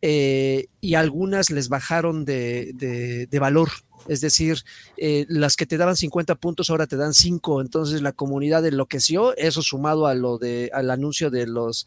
eh, 0.02 0.68
y 0.80 0.94
algunas 0.94 1.50
les 1.50 1.68
bajaron 1.68 2.24
de, 2.24 3.28
valor. 3.38 3.70
Es 4.08 4.22
decir, 4.22 4.60
eh, 4.96 5.26
las 5.28 5.58
que 5.58 5.66
te 5.66 5.76
daban 5.76 5.98
50 5.98 6.36
puntos 6.36 6.70
ahora 6.70 6.88
te 6.88 6.96
dan 6.96 7.14
5, 7.14 7.60
entonces 7.60 8.02
la 8.02 8.14
comunidad 8.14 8.66
enloqueció, 8.66 9.36
eso 9.36 9.62
sumado 9.62 10.08
a 10.08 10.16
lo 10.16 10.38
de, 10.38 10.72
al 10.74 10.90
anuncio 10.90 11.32
de 11.32 11.48
los 11.48 11.86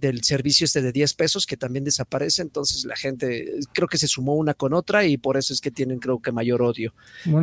del 0.00 0.22
servicio 0.22 0.64
este 0.64 0.82
de 0.82 0.92
10 0.92 1.14
pesos 1.14 1.46
que 1.46 1.56
también 1.56 1.84
desaparece, 1.84 2.42
entonces 2.42 2.84
la 2.84 2.96
gente 2.96 3.52
creo 3.72 3.88
que 3.88 3.98
se 3.98 4.08
sumó 4.08 4.34
una 4.34 4.54
con 4.54 4.72
otra 4.72 5.04
y 5.04 5.16
por 5.16 5.36
eso 5.36 5.52
es 5.52 5.60
que 5.60 5.70
tienen 5.70 5.98
creo 5.98 6.20
que 6.20 6.32
mayor 6.32 6.62
odio. 6.62 6.94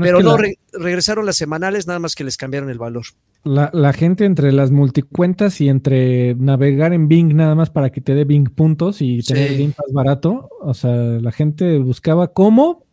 Pero 0.01 0.21
no, 0.21 0.37
regresaron 0.73 1.25
las 1.25 1.37
semanales, 1.37 1.87
nada 1.87 1.99
más 1.99 2.15
que 2.15 2.23
les 2.23 2.37
cambiaron 2.37 2.69
el 2.69 2.77
valor. 2.77 3.05
La, 3.43 3.93
gente 3.93 4.25
entre 4.25 4.51
las 4.51 4.71
multicuentas 4.71 5.61
y 5.61 5.69
entre 5.69 6.35
navegar 6.35 6.93
en 6.93 7.07
Bing 7.07 7.33
nada 7.33 7.55
más 7.55 7.69
para 7.69 7.91
que 7.91 8.01
te 8.01 8.13
dé 8.13 8.25
Bing 8.25 8.49
puntos 8.49 9.01
y 9.01 9.21
tener 9.21 9.55
Bing 9.55 9.73
más 9.77 9.93
barato, 9.93 10.49
o 10.59 10.73
sea, 10.73 10.91
la 10.93 11.31
gente 11.31 11.77
buscaba 11.79 12.33
cómo. 12.33 12.85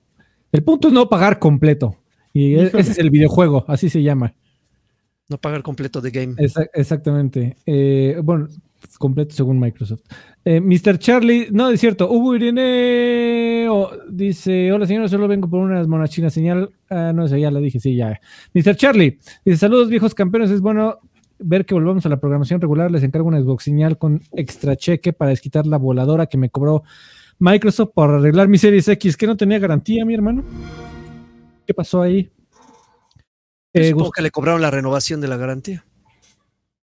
El 0.53 0.62
punto 0.62 0.89
es 0.89 0.95
no 0.95 1.09
pagar 1.09 1.41
completo. 1.41 1.97
Y 2.32 2.55
ese 2.57 2.81
es 2.81 2.99
el 2.99 3.11
videojuego, 3.11 3.65
así 3.69 3.89
se 3.89 4.03
llama. 4.03 4.35
No 5.28 5.39
pagar 5.39 5.62
completo 5.62 6.01
de 6.01 6.11
game. 6.11 6.35
exactamente. 6.74 7.57
Eh, 7.65 8.20
bueno, 8.23 8.49
completo 8.98 9.35
según 9.35 9.59
Microsoft. 9.59 10.02
Eh, 10.44 10.61
Mr. 10.61 10.98
Charlie, 10.98 11.48
no, 11.51 11.70
es 11.70 11.81
cierto, 11.81 12.11
Hugo 12.11 12.36
Irene 12.36 13.69
dice, 14.11 14.73
hola 14.73 14.86
señora, 14.86 15.09
solo 15.09 15.28
vengo 15.28 15.48
por 15.48 15.61
unas 15.61 15.89
monachinas 15.89 16.32
señal. 16.32 16.70
Ah, 16.90 17.12
no 17.15 17.27
sé, 17.28 17.40
ya 17.40 17.51
la 17.51 17.61
dije, 17.61 17.81
sí, 17.81 17.97
ya. 17.97 18.20
Mr. 18.52 18.77
Charlie, 18.77 19.19
dice, 19.44 19.59
saludos 19.59 19.89
viejos 19.89 20.15
campeones, 20.15 20.51
es 20.51 20.61
bueno 20.61 20.98
ver 21.39 21.66
que 21.66 21.74
volvamos 21.74 22.06
a 22.06 22.09
la 22.09 22.20
programación 22.20 22.61
regular, 22.61 22.90
les 22.90 23.02
encargo 23.02 23.28
una 23.28 23.40
Xbox 23.40 23.65
señal 23.65 23.98
con 23.98 24.23
extra 24.32 24.77
cheque 24.77 25.12
para 25.12 25.31
desquitar 25.31 25.66
la 25.66 25.78
voladora 25.78 26.27
que 26.27 26.39
me 26.39 26.51
cobró 26.51 26.85
Microsoft 27.39 27.90
por 27.94 28.11
arreglar 28.11 28.48
mi 28.48 28.59
Series 28.59 28.89
X, 28.89 29.16
que 29.16 29.27
no 29.27 29.36
tenía 29.36 29.59
garantía, 29.59 30.05
mi 30.05 30.15
hermano. 30.15 30.44
¿Qué 31.66 31.74
pasó 31.74 32.02
ahí? 32.02 32.31
Eh, 33.73 33.90
Supongo 33.90 34.12
que 34.12 34.23
le 34.23 34.31
cobraron 34.31 34.62
la 34.62 34.70
renovación 34.70 35.20
de 35.20 35.28
la 35.28 35.36
garantía. 35.36 35.85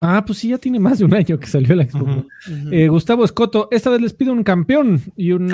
Ah, 0.01 0.25
pues 0.27 0.39
sí, 0.39 0.49
ya 0.49 0.59
tiene 0.59 0.81
más 0.81 0.99
de 0.99 1.05
un 1.05 1.15
año 1.15 1.39
que 1.39 1.47
salió 1.47 1.75
la 1.75 1.85
Xbox. 1.85 2.25
Eh, 2.71 2.89
Gustavo 2.89 3.25
Escoto, 3.25 3.69
esta 3.71 3.91
vez 3.91 4.01
les 4.01 4.15
pido 4.15 4.33
un 4.33 4.43
campeón 4.43 5.01
y 5.15 5.33
un, 5.33 5.51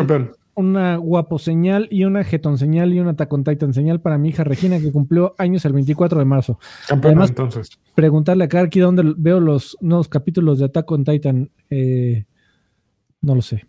una 0.54 0.96
guapo 0.96 1.38
señal 1.38 1.88
y 1.90 2.04
una 2.04 2.22
jetón 2.22 2.56
señal 2.56 2.94
y 2.94 3.00
una 3.00 3.16
tacon 3.16 3.42
titan 3.42 3.74
señal 3.74 4.00
para 4.00 4.18
mi 4.18 4.28
hija 4.28 4.44
Regina 4.44 4.78
que 4.78 4.92
cumplió 4.92 5.34
años 5.36 5.64
el 5.64 5.72
24 5.72 6.20
de 6.20 6.24
marzo. 6.24 6.60
Campeón, 6.86 7.12
Además, 7.14 7.30
entonces. 7.30 7.70
Preguntarle 7.96 8.44
a 8.44 8.48
Karki 8.48 8.78
dónde 8.78 9.14
veo 9.16 9.40
los 9.40 9.76
nuevos 9.80 10.08
capítulos 10.08 10.60
de 10.60 10.66
Attack 10.66 10.90
on 10.92 11.04
Titan. 11.04 11.50
Eh, 11.68 12.24
no 13.22 13.34
lo 13.34 13.42
sé. 13.42 13.66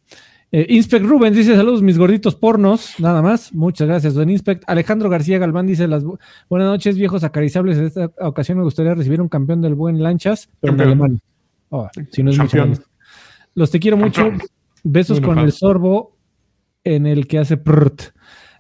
Eh, 0.52 0.66
Inspect 0.70 1.06
Rubens 1.06 1.36
dice 1.36 1.56
saludos 1.56 1.82
mis 1.82 1.98
gorditos 1.98 2.36
pornos, 2.36 2.96
nada 3.00 3.22
más. 3.22 3.54
Muchas 3.54 3.88
gracias, 3.88 4.14
don 4.14 4.30
Inspect. 4.30 4.64
Alejandro 4.68 5.10
García 5.10 5.40
Galván 5.40 5.68
dice 5.68 5.88
las 5.88 6.04
buenas 6.50 6.68
noches, 6.70 6.98
viejos 6.98 7.24
acariciables. 7.26 7.78
En 7.78 7.86
esta 7.86 8.12
ocasión 8.22 8.58
me 8.58 8.64
gustaría 8.64 8.96
recibir 8.96 9.22
un 9.22 9.28
campeón 9.28 9.62
del 9.62 9.76
buen 9.76 10.02
lanchas, 10.02 10.50
pero 10.62 10.74
en 10.74 10.82
alemán. 10.82 11.20
Oh, 11.70 11.90
si 12.12 12.24
no 12.24 12.32
es 12.32 12.40
mucho 12.40 12.58
Los 13.56 13.72
te 13.72 13.80
quiero 13.80 13.98
mucho. 13.98 14.32
Besos 14.84 15.20
con 15.20 15.38
el 15.40 15.52
sorbo 15.52 16.16
en 16.86 17.08
el 17.08 17.28
que 17.28 17.40
hace 17.40 17.58
prrt. 17.58 18.14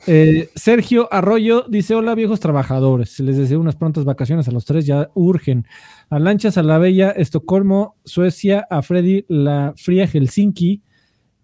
Eh, 0.07 0.49
Sergio 0.55 1.07
Arroyo 1.11 1.65
dice: 1.69 1.95
Hola, 1.95 2.15
viejos 2.15 2.41
trabajadores. 2.41 3.18
Les 3.22 3.38
deseo 3.38 3.61
unas 3.61 3.77
prontas 3.77 4.03
vacaciones 4.03 4.47
a 4.49 4.51
los 4.51 4.65
tres, 4.65 4.85
ya 4.85 5.09
urgen. 5.14 5.65
A 6.09 6.19
Lanchas, 6.19 6.57
a 6.57 6.64
la 6.64 6.80
Bella, 6.80 7.11
Estocolmo, 7.11 7.95
Suecia, 8.03 8.68
a 8.69 8.81
Freddy, 8.81 9.26
la 9.30 9.73
Fría 9.77 10.05
Helsinki, 10.05 10.81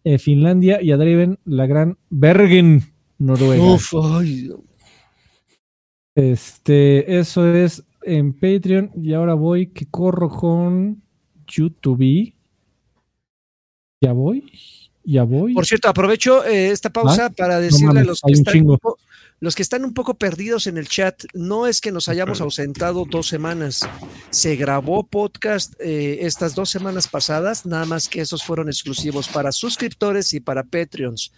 eh, 0.03 0.17
Finlandia 0.17 0.81
y 0.81 0.91
a 0.91 0.97
Driven, 0.97 1.39
la 1.45 1.65
gran 1.65 1.97
Bergen, 2.09 2.93
Noruega. 3.17 3.63
Uf, 3.63 3.93
Este, 6.15 7.19
eso 7.19 7.47
es 7.47 7.83
en 8.01 8.33
Patreon 8.33 8.91
y 8.95 9.13
ahora 9.13 9.33
voy 9.33 9.67
que 9.67 9.85
corro 9.85 10.29
con 10.29 11.01
YouTube. 11.47 12.33
Ya 14.01 14.11
voy, 14.11 14.43
ya 15.03 15.23
voy. 15.23 15.53
Por 15.53 15.65
cierto, 15.65 15.87
aprovecho 15.87 16.45
eh, 16.45 16.71
esta 16.71 16.89
pausa 16.89 17.27
¿Ah? 17.27 17.29
para 17.29 17.59
decirle 17.59 18.01
a 18.01 18.03
los 18.03 18.21
que 18.21 18.33
están 18.33 18.65
los 19.43 19.55
que 19.55 19.61
están 19.61 19.83
un 19.83 19.93
poco 19.93 20.13
perdidos 20.13 20.67
en 20.67 20.77
el 20.77 20.87
chat, 20.87 21.21
no 21.33 21.67
es 21.67 21.81
que 21.81 21.91
nos 21.91 22.07
hayamos 22.07 22.39
ausentado 22.39 23.03
dos 23.03 23.27
semanas. 23.27 23.85
Se 24.29 24.55
grabó 24.55 25.05
podcast 25.05 25.73
eh, 25.81 26.19
estas 26.21 26.55
dos 26.55 26.69
semanas 26.69 27.09
pasadas, 27.09 27.65
nada 27.65 27.83
más 27.83 28.07
que 28.07 28.21
esos 28.21 28.41
fueron 28.41 28.69
exclusivos 28.69 29.27
para 29.27 29.51
suscriptores 29.51 30.31
y 30.31 30.39
para 30.39 30.63
Patreons. 30.63 31.33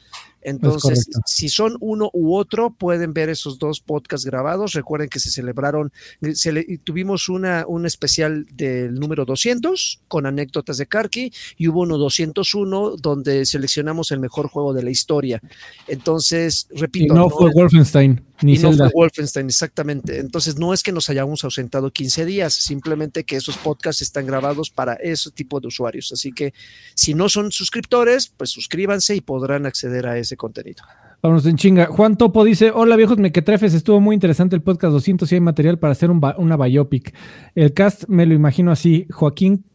Entonces, 0.46 1.10
si 1.26 1.50
son 1.50 1.76
uno 1.80 2.12
u 2.14 2.36
otro, 2.36 2.70
pueden 2.70 3.14
ver 3.14 3.30
esos 3.30 3.58
dos 3.58 3.82
podcasts 3.82 4.28
grabados. 4.28 4.74
Recuerden 4.74 5.10
que 5.10 5.20
se 5.20 5.32
celebraron, 5.32 5.92
se 6.34 6.80
tuvimos 6.84 7.30
una, 7.30 7.66
un 7.68 7.88
especial 7.88 8.46
del 8.54 8.94
número 8.94 9.26
200 9.26 10.02
con 10.08 10.28
anécdotas 10.28 10.78
de 10.78 10.86
Karki 10.86 11.34
y 11.58 11.68
hubo 11.68 11.82
uno 11.82 11.98
201 11.98 12.98
donde 12.98 13.46
seleccionamos 13.48 14.12
el 14.12 14.20
mejor 14.20 14.48
juego 14.48 14.72
de 14.72 14.84
la 14.84 14.92
historia. 14.92 15.42
Entonces, 15.88 16.68
repito. 16.76 17.16
no, 17.16 17.28
fue 17.32 17.50
Wolfenstein. 17.52 18.22
Ni 18.42 18.58
no 18.58 18.74
fue 18.74 18.90
Wolfenstein, 18.94 19.48
exactamente. 19.48 20.20
Entonces, 20.20 20.58
no 20.60 20.74
es 20.74 20.84
que 20.84 20.92
nos 20.92 21.10
hayamos 21.10 21.44
ausentado 21.44 21.92
15 21.92 22.26
días, 22.26 22.54
simplemente 22.54 23.24
que 23.24 23.38
esos 23.38 23.58
podcasts 23.58 24.02
están 24.02 24.26
grabados 24.26 24.70
para 24.70 24.94
ese 24.96 25.32
tipo 25.32 25.60
de 25.60 25.68
usuarios. 25.68 26.12
Así 26.12 26.32
que 26.32 26.54
si 26.96 27.14
no 27.14 27.30
son 27.30 27.52
suscriptores, 27.52 28.28
pues 28.36 28.50
suscríbanse 28.50 29.16
y 29.16 29.22
podrán 29.22 29.66
acceder 29.66 30.06
a 30.08 30.18
ese 30.18 30.36
contenido. 30.36 30.84
Vamos 31.22 31.46
en 31.46 31.56
chinga. 31.56 31.88
Juan 31.88 32.18
Topo 32.18 32.44
dice: 32.44 32.72
Hola 32.76 32.96
viejos 32.98 33.18
mequetrefes, 33.18 33.74
estuvo 33.74 34.00
muy 34.02 34.14
interesante 34.14 34.56
el 34.56 34.62
podcast 34.62 34.92
200 34.92 35.32
y 35.32 35.36
hay 35.36 35.42
material 35.42 35.80
para 35.80 35.94
hacer 35.94 36.12
una 36.12 36.58
biopic. 36.58 37.16
El 37.56 37.74
cast 37.74 38.04
me 38.08 38.26
lo 38.26 38.34
imagino 38.34 38.72
así: 38.72 39.08
Joaquín 39.10 39.66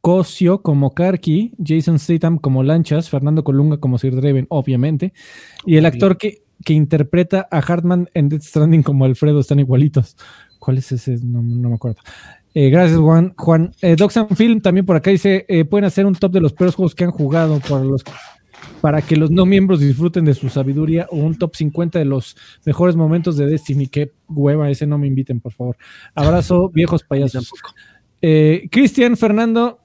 Cosio 0.00 0.62
como 0.62 0.94
Karki, 0.94 1.52
Jason 1.62 1.98
Statham 1.98 2.38
como 2.38 2.62
Lanchas, 2.62 3.10
Fernando 3.10 3.42
Colunga 3.42 3.78
como 3.78 3.98
Sir 3.98 4.14
Draven, 4.14 4.46
obviamente, 4.48 5.12
y 5.66 5.76
el 5.76 5.84
actor 5.84 6.16
que, 6.16 6.44
que 6.64 6.72
interpreta 6.72 7.48
a 7.50 7.58
Hartman 7.58 8.08
en 8.14 8.28
Death 8.28 8.42
Stranding 8.42 8.82
como 8.82 9.04
Alfredo 9.04 9.40
están 9.40 9.60
igualitos. 9.60 10.16
¿Cuál 10.58 10.78
es 10.78 10.90
ese? 10.92 11.18
No, 11.22 11.42
me 11.42 11.74
acuerdo. 11.74 11.98
Eh, 12.54 12.70
gracias, 12.70 12.98
Juan. 12.98 13.34
Juan. 13.36 13.72
Eh, 13.82 13.96
Doxan 13.96 14.28
Film 14.30 14.60
también 14.60 14.84
por 14.84 14.96
acá 14.96 15.10
dice: 15.10 15.44
eh, 15.48 15.64
Pueden 15.64 15.84
hacer 15.84 16.06
un 16.06 16.14
top 16.14 16.32
de 16.32 16.40
los 16.40 16.52
peores 16.52 16.74
juegos 16.74 16.94
que 16.94 17.04
han 17.04 17.10
jugado 17.10 17.60
por 17.60 17.84
los 17.84 18.04
para 18.80 19.02
que 19.02 19.16
los 19.16 19.30
no 19.30 19.46
miembros 19.46 19.80
disfruten 19.80 20.24
de 20.24 20.34
su 20.34 20.48
sabiduría 20.48 21.06
o 21.10 21.16
un 21.16 21.36
top 21.36 21.56
50 21.56 21.98
de 21.98 22.04
los 22.04 22.36
mejores 22.64 22.96
momentos 22.96 23.36
de 23.36 23.46
Destiny. 23.46 23.88
Qué 23.88 24.12
hueva, 24.28 24.70
ese 24.70 24.86
no 24.86 24.98
me 24.98 25.06
inviten, 25.06 25.40
por 25.40 25.52
favor. 25.52 25.76
Abrazo, 26.14 26.70
viejos 26.70 27.02
payasos. 27.08 27.50
Eh, 28.20 28.68
Cristian 28.70 29.16
Fernando 29.16 29.80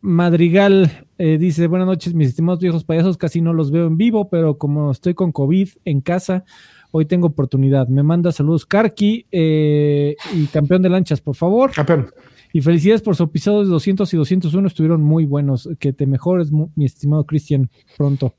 Madrigal 0.00 1.03
eh, 1.18 1.38
dice: 1.38 1.66
Buenas 1.66 1.86
noches, 1.86 2.14
mis 2.14 2.28
estimados 2.28 2.60
viejos 2.60 2.84
payasos. 2.84 3.16
Casi 3.16 3.40
no 3.40 3.52
los 3.52 3.70
veo 3.70 3.86
en 3.86 3.96
vivo, 3.96 4.28
pero 4.28 4.58
como 4.58 4.90
estoy 4.90 5.14
con 5.14 5.32
COVID 5.32 5.68
en 5.84 6.00
casa, 6.00 6.44
hoy 6.90 7.06
tengo 7.06 7.28
oportunidad. 7.28 7.88
Me 7.88 8.02
manda 8.02 8.32
saludos 8.32 8.66
Karki 8.66 9.26
eh, 9.32 10.16
y 10.34 10.46
campeón 10.46 10.82
de 10.82 10.88
lanchas, 10.90 11.20
por 11.20 11.36
favor. 11.36 11.72
Campeón. 11.72 12.08
Y 12.52 12.60
felicidades 12.60 13.02
por 13.02 13.16
su 13.16 13.24
episodio 13.24 13.64
200 13.64 14.14
y 14.14 14.16
201, 14.16 14.68
estuvieron 14.68 15.02
muy 15.02 15.24
buenos. 15.24 15.68
Que 15.80 15.92
te 15.92 16.06
mejores, 16.06 16.52
mi 16.52 16.84
estimado 16.84 17.24
Cristian, 17.24 17.68
pronto. 17.96 18.34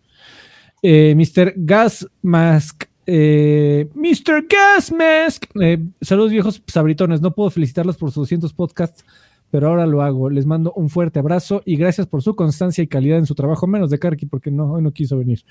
Eh, 0.81 1.15
Mr. 1.15 1.53
Gas 1.57 2.07
Mask. 2.21 2.85
Eh, 3.07 3.89
Mr. 3.93 4.45
Gas 4.47 4.91
Mask. 4.91 5.45
Eh, 5.59 5.83
saludos 5.99 6.31
viejos 6.31 6.61
sabritones. 6.67 7.21
No 7.21 7.33
puedo 7.33 7.49
felicitarlos 7.49 7.97
por 7.97 8.09
sus 8.09 8.23
200 8.23 8.53
podcasts, 8.53 9.03
pero 9.55 9.69
ahora 9.69 9.85
lo 9.85 10.01
hago. 10.01 10.29
Les 10.29 10.45
mando 10.45 10.73
un 10.73 10.89
fuerte 10.89 11.17
abrazo 11.17 11.61
y 11.63 11.77
gracias 11.77 12.07
por 12.07 12.21
su 12.21 12.35
constancia 12.35 12.83
y 12.83 12.87
calidad 12.87 13.19
en 13.19 13.25
su 13.25 13.35
trabajo, 13.35 13.67
menos 13.67 13.89
de 13.89 13.97
Karki, 13.99 14.25
porque 14.25 14.51
no, 14.51 14.73
hoy 14.73 14.81
no 14.81 14.91
quiso 14.91 15.17
venir. 15.17 15.45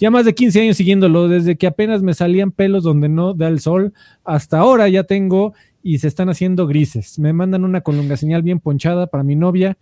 Ya 0.00 0.12
más 0.12 0.26
de 0.26 0.32
15 0.32 0.60
años 0.60 0.76
siguiéndolo, 0.76 1.26
desde 1.26 1.56
que 1.56 1.66
apenas 1.66 2.00
me 2.00 2.14
salían 2.14 2.52
pelos 2.52 2.84
donde 2.84 3.08
no 3.08 3.34
da 3.34 3.48
el 3.48 3.58
sol, 3.58 3.92
hasta 4.22 4.60
ahora 4.60 4.88
ya 4.88 5.02
tengo 5.02 5.54
y 5.82 5.98
se 5.98 6.06
están 6.06 6.28
haciendo 6.28 6.68
grises. 6.68 7.18
Me 7.18 7.32
mandan 7.32 7.64
una 7.64 7.80
colunga 7.80 8.16
señal 8.16 8.42
bien 8.42 8.60
ponchada 8.60 9.08
para 9.08 9.24
mi 9.24 9.34
novia 9.34 9.76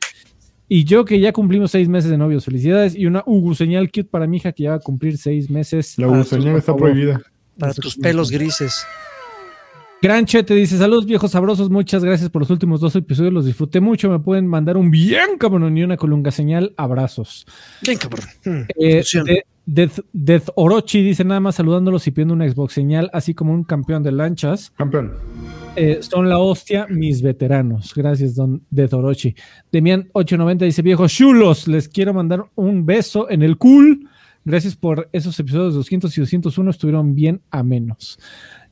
y 0.71 0.85
yo 0.85 1.05
que 1.05 1.21
ya 1.21 1.35
cumplimos 1.35 1.71
seis 1.71 1.87
meses 1.87 2.11
de 2.11 2.17
novios. 2.17 2.47
Felicidades 2.47 2.97
y 2.97 3.05
una 3.05 3.25
Ugu 3.27 3.55
señal 3.55 3.89
cute 3.89 4.05
para 4.05 4.27
mi 4.27 4.39
hija 4.39 4.53
que 4.53 4.63
ya 4.63 4.71
va 4.71 4.77
a 4.77 4.81
cumplir 4.81 5.19
seis 5.19 5.51
meses. 5.51 5.99
La 5.99 6.09
Ugu 6.09 6.25
señal 6.25 6.57
está 6.57 6.75
prohibida. 6.75 7.21
Para 7.59 7.75
tus 7.75 7.95
pelos 7.99 8.31
grises. 8.31 8.87
Gran 10.07 10.25
te 10.25 10.55
dice, 10.55 10.79
saludos 10.79 11.05
viejos 11.05 11.33
sabrosos, 11.33 11.69
muchas 11.69 12.05
gracias 12.05 12.31
por 12.31 12.43
los 12.43 12.51
últimos 12.51 12.81
dos 12.81 12.95
episodios, 12.95 13.33
los 13.33 13.45
disfruté 13.45 13.81
mucho, 13.81 14.09
me 14.09 14.21
pueden 14.21 14.47
mandar 14.47 14.77
un 14.77 14.89
bien 14.89 15.37
cabrón 15.37 15.77
y 15.77 15.83
una 15.83 15.97
colunga 15.97 16.31
señal, 16.31 16.73
abrazos. 16.77 17.45
Bien 17.83 17.99
cabrón. 17.99 18.25
Eh, 18.79 19.03
Death, 19.67 20.51
Orochi 20.55 21.03
dice 21.03 21.25
nada 21.25 21.41
más 21.41 21.57
saludándolos 21.57 22.07
y 22.07 22.13
pidiendo 22.13 22.35
una 22.35 22.49
Xbox 22.49 22.75
señal, 22.75 23.11
así 23.13 23.35
como 23.35 23.53
un 23.53 23.65
campeón 23.65 24.05
de 24.05 24.13
lanchas. 24.13 24.71
Campeón. 24.77 25.13
Eh, 25.75 25.99
son 26.03 26.29
la 26.29 26.39
hostia, 26.39 26.87
mis 26.89 27.21
veteranos. 27.21 27.93
Gracias, 27.93 28.37
don 28.37 28.63
Death 28.71 28.93
Orochi. 28.93 29.35
Demian890 29.73 30.59
dice, 30.59 30.83
viejos 30.83 31.13
chulos, 31.13 31.67
les 31.67 31.89
quiero 31.89 32.15
mandar 32.15 32.45
un 32.55 32.87
beso 32.87 33.29
en 33.29 33.43
el 33.43 33.59
cool. 33.59 34.09
Gracias 34.45 34.77
por 34.77 35.09
esos 35.11 35.37
episodios 35.41 35.75
200 35.75 36.17
y 36.17 36.21
201, 36.21 36.71
estuvieron 36.71 37.17
bien 37.17 37.41
a 37.51 37.65
menos. 37.65 38.21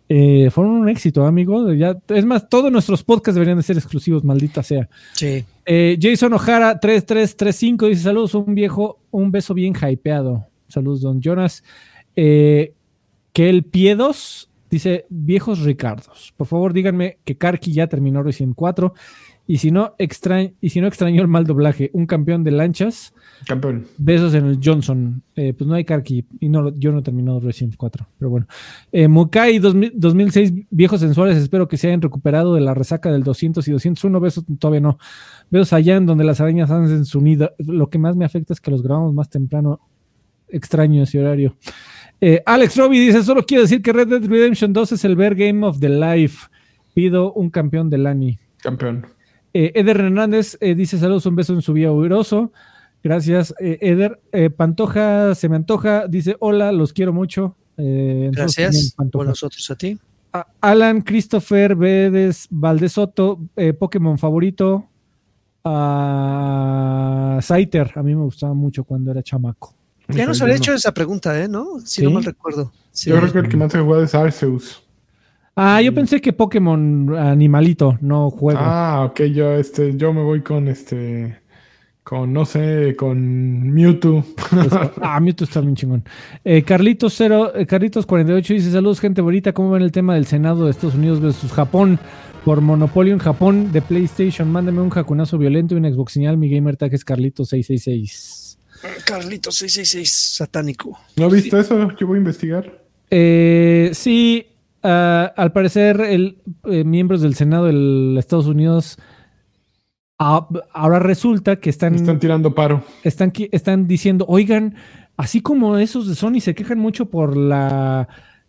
Eh, 0.09 0.51
fueron 0.51 0.75
un 0.75 0.89
éxito, 0.89 1.27
amigo. 1.27 1.73
Ya, 1.73 1.97
es 2.09 2.25
más, 2.25 2.49
todos 2.49 2.71
nuestros 2.71 3.03
podcasts 3.03 3.35
deberían 3.35 3.57
de 3.57 3.63
ser 3.63 3.77
exclusivos, 3.77 4.23
maldita 4.25 4.63
sea. 4.63 4.89
Sí. 5.15 5.45
Eh, 5.65 5.99
Jason 6.01 6.33
O'Hara 6.35 6.79
3335 6.79 7.87
dice: 7.87 8.03
Saludos, 8.03 8.35
un 8.35 8.55
viejo, 8.55 8.99
un 9.11 9.31
beso 9.31 9.55
bien 9.55 9.75
hypeado. 9.75 10.47
Saludos, 10.69 11.01
don 11.01 11.21
Jonas. 11.21 11.65
Eh, 12.17 12.73
que 13.33 13.49
el 13.49 13.65
Piedos 13.65 14.51
dice: 14.71 15.07
Viejos 15.09 15.61
Ricardos, 15.61 16.35
por 16.37 16.47
favor 16.47 16.73
díganme 16.73 17.19
que 17.25 17.37
Karki 17.37 17.73
ya 17.73 17.87
terminó 17.87 18.23
recién 18.23 18.55
4 18.55 18.93
y 19.47 19.59
si 19.59 19.71
no, 19.71 19.95
extra, 19.99 20.43
y 20.61 20.71
si 20.71 20.81
no 20.81 20.87
extrañó 20.87 21.21
el 21.21 21.29
mal 21.29 21.45
doblaje, 21.45 21.91
un 21.93 22.07
campeón 22.07 22.45
de 22.45 22.51
lanchas. 22.51 23.13
Campeón. 23.47 23.87
Besos 23.99 24.35
en 24.35 24.47
el 24.47 24.59
Johnson. 24.63 25.23
Eh, 25.37 25.53
pues 25.53 25.67
no 25.69 25.75
hay 25.75 25.85
Karki. 25.85 26.25
Y 26.41 26.49
no, 26.49 26.75
yo 26.75 26.93
no 26.93 26.99
he 26.99 27.03
terminado 27.03 27.41
Resident 27.41 27.77
4. 27.77 28.07
Pero 28.19 28.31
bueno. 28.31 28.47
Eh, 28.93 29.09
Mukai 29.09 29.59
2006, 29.59 30.53
viejos 30.71 31.01
sensuales. 31.01 31.37
Espero 31.37 31.69
que 31.69 31.77
se 31.77 31.89
hayan 31.89 32.03
recuperado 32.03 32.55
de 32.55 32.61
la 32.61 32.75
resaca 32.75 33.11
del 33.11 33.23
200 33.23 33.67
y 33.69 33.73
201. 33.73 34.21
Besos, 34.21 34.45
todavía 34.59 34.81
no. 34.81 34.99
Besos 35.51 35.73
allá 35.73 35.97
en 35.97 36.07
donde 36.07 36.25
las 36.25 36.41
arañas 36.41 36.71
hacen 36.71 37.05
su 37.05 37.21
nido. 37.21 37.53
Lo 37.59 37.91
que 37.91 37.99
más 37.99 38.17
me 38.17 38.25
afecta 38.25 38.53
es 38.53 38.61
que 38.61 38.71
los 38.71 38.83
grabamos 38.83 39.15
más 39.15 39.31
temprano. 39.31 39.81
Extraño 40.49 41.03
ese 41.03 41.19
horario. 41.21 41.57
Eh, 42.21 42.43
Alex 42.47 42.77
Robbie 42.77 43.01
dice: 43.01 43.23
Solo 43.23 43.45
quiero 43.45 43.63
decir 43.63 43.83
que 43.83 43.93
Red 43.93 44.09
Dead 44.09 44.25
Redemption 44.25 44.73
2 44.73 44.93
es 44.93 45.05
el 45.05 45.17
Bear 45.17 45.35
Game 45.35 45.67
of 45.67 45.81
the 45.81 45.89
Life. 45.89 46.49
Pido 46.95 47.33
un 47.33 47.51
campeón 47.51 47.91
de 47.91 47.99
Lani. 47.99 48.39
Campeón. 48.63 49.07
Eh, 49.53 49.71
Eder 49.77 50.01
Hernández 50.01 50.59
eh, 50.61 50.75
dice 50.75 50.99
saludos, 50.99 51.27
un 51.27 51.37
beso 51.37 51.55
en 51.55 51.63
su 51.63 51.73
vía 51.73 51.93
uroso. 51.93 52.53
Gracias, 53.05 53.55
eh, 53.61 53.79
Eder. 53.81 54.21
Pantoja 54.57 55.37
se 55.37 55.49
me 55.49 55.57
antoja, 55.57 56.09
dice 56.09 56.37
hola, 56.41 56.73
los 56.73 56.93
quiero 56.93 57.13
mucho. 57.13 57.55
Gracias. 57.77 58.97
Por 59.13 59.27
nosotros 59.27 59.71
a 59.71 59.77
ti. 59.77 59.99
Alan 60.61 61.03
Christopher 61.03 61.77
Vedes 61.77 62.49
Valdesoto, 62.51 63.39
Pokémon 63.79 64.19
favorito. 64.19 64.89
a 65.65 67.39
Saiter, 67.41 67.93
a 67.95 68.03
mí 68.03 68.15
me 68.15 68.23
gustaba 68.23 68.55
mucho 68.55 68.85
cuando 68.85 69.11
era 69.11 69.23
chamaco. 69.23 69.75
Ya 70.09 70.27
nos 70.27 70.41
había 70.43 70.57
hecho 70.57 70.75
esa 70.75 70.93
pregunta, 70.93 71.41
¿eh? 71.41 71.49
¿No? 71.49 71.81
Si 71.85 72.03
no 72.03 72.11
mal 72.11 72.25
recuerdo. 72.25 72.73
Yo 73.05 73.17
creo 73.17 73.33
que 73.33 73.39
el 73.39 73.49
que 73.49 73.57
más 73.57 73.73
se 73.73 73.81
juega 73.81 74.05
es 74.05 74.15
Arceus. 74.15 74.83
Ah, 75.57 75.81
yo 75.81 75.95
pensé 75.95 76.21
que 76.21 76.33
Pokémon 76.33 77.17
animalito, 77.17 77.97
no 78.01 78.31
juego. 78.31 78.59
Ah, 78.61 79.07
ok, 79.09 79.23
yo 79.23 79.53
este, 79.53 79.97
yo 79.97 80.13
me 80.13 80.23
voy 80.23 80.43
con 80.43 80.69
este, 80.69 81.39
con 82.05 82.33
no 82.33 82.45
sé, 82.45 82.95
con 82.97 83.73
Mewtwo. 83.73 84.25
ah, 85.03 85.19
Mewtwo 85.21 85.45
está 85.45 85.61
bien 85.61 85.75
chingón. 85.75 86.05
Eh, 86.45 86.63
Carlitos 86.63 87.15
0, 87.17 87.53
eh, 87.57 87.67
Carlitos 87.67 88.07
48 88.07 88.55
dice 88.55 88.71
saludos 88.71 89.01
gente 89.01 89.21
bonita, 89.21 89.53
¿cómo 89.53 89.71
ven 89.71 89.83
el 89.83 89.91
tema 89.91 90.15
del 90.15 90.27
Senado 90.27 90.67
de 90.67 90.71
Estados 90.71 90.95
Unidos 90.95 91.21
versus 91.21 91.53
Japón? 91.53 91.99
Por 92.45 92.61
monopolio 92.61 93.15
en 93.15 93.21
Japón 93.21 93.73
de 93.73 93.81
PlayStation, 93.81 94.53
mándame 94.53 94.83
un 94.83 94.91
jacunazo 94.91 95.39
violento 95.39 95.75
y 95.75 95.79
un 95.79 95.91
Xbox 95.91 96.13
señal, 96.13 96.37
mi 96.37 96.51
gamer 96.51 96.77
tag 96.77 96.93
es 96.93 97.03
Carlitos 97.03 97.49
666. 97.49 98.59
Carlitos 99.07 99.55
666, 99.57 100.37
satánico. 100.37 100.99
¿No 101.17 101.27
has 101.27 101.33
visto 101.33 101.59
eso? 101.59 101.91
Yo 101.97 102.07
voy 102.07 102.17
a 102.17 102.19
investigar. 102.19 102.83
Eh, 103.11 103.91
sí, 103.95 104.47
Ah, 104.87 105.33
al 105.35 105.51
parecer, 105.51 105.99
el, 106.03 106.37
eh, 106.65 106.85
miembros 106.85 107.23
del 107.23 107.35
Senado 107.35 107.65
de 107.65 108.19
Estados 108.19 108.47
Unidos 108.47 108.99
ahora 110.19 110.99
resulta 110.99 111.57
que 111.57 111.71
están. 111.71 111.95
Están 111.95 112.19
tirando 112.19 112.55
paro. 112.55 112.85
Están, 113.03 113.33
están 113.53 113.87
diciendo, 113.87 114.25
oigan, 114.29 114.75
así 115.17 115.41
como 115.41 115.77
esos 115.79 116.09
de 116.09 116.15
Sony 116.15 116.41
se 116.41 116.55
quejan 116.55 116.79
mucho 116.79 117.07
por 117.07 117.37
la 117.37 118.09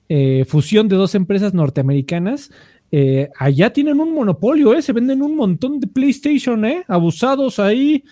eh, 0.10 0.46
fusión 0.48 0.88
de 0.88 0.96
dos 0.96 1.16
empresas 1.16 1.54
norteamericanas. 1.54 2.52
Eh, 2.92 3.30
allá 3.38 3.74
tienen 3.74 4.00
un 4.00 4.14
monopolio, 4.14 4.74
¿eh? 4.74 4.82
Se 4.82 4.94
venden 4.94 5.22
un 5.22 5.36
montón 5.36 5.80
de 5.80 5.88
PlayStation, 5.88 6.64
¿eh? 6.66 6.84
Abusados 6.88 7.60
ahí. 7.60 8.04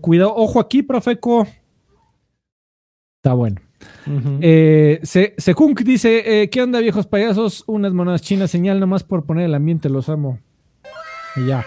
cuidado, 0.00 0.34
ojo 0.34 0.60
aquí, 0.60 0.82
Profeco. 0.82 1.46
Está 3.18 3.34
bueno. 3.34 3.60
Eh, 4.40 5.00
se, 5.02 5.34
dice: 5.84 6.42
eh, 6.42 6.50
¿Qué 6.50 6.62
onda, 6.62 6.80
viejos 6.80 7.06
payasos? 7.06 7.64
Unas 7.66 7.92
monedas 7.92 8.22
chinas, 8.22 8.50
señal 8.50 8.80
nomás 8.80 9.04
por 9.04 9.24
poner 9.24 9.46
el 9.46 9.54
ambiente, 9.54 9.88
los 9.88 10.08
amo. 10.08 10.38
Y 11.36 11.46
ya. 11.46 11.66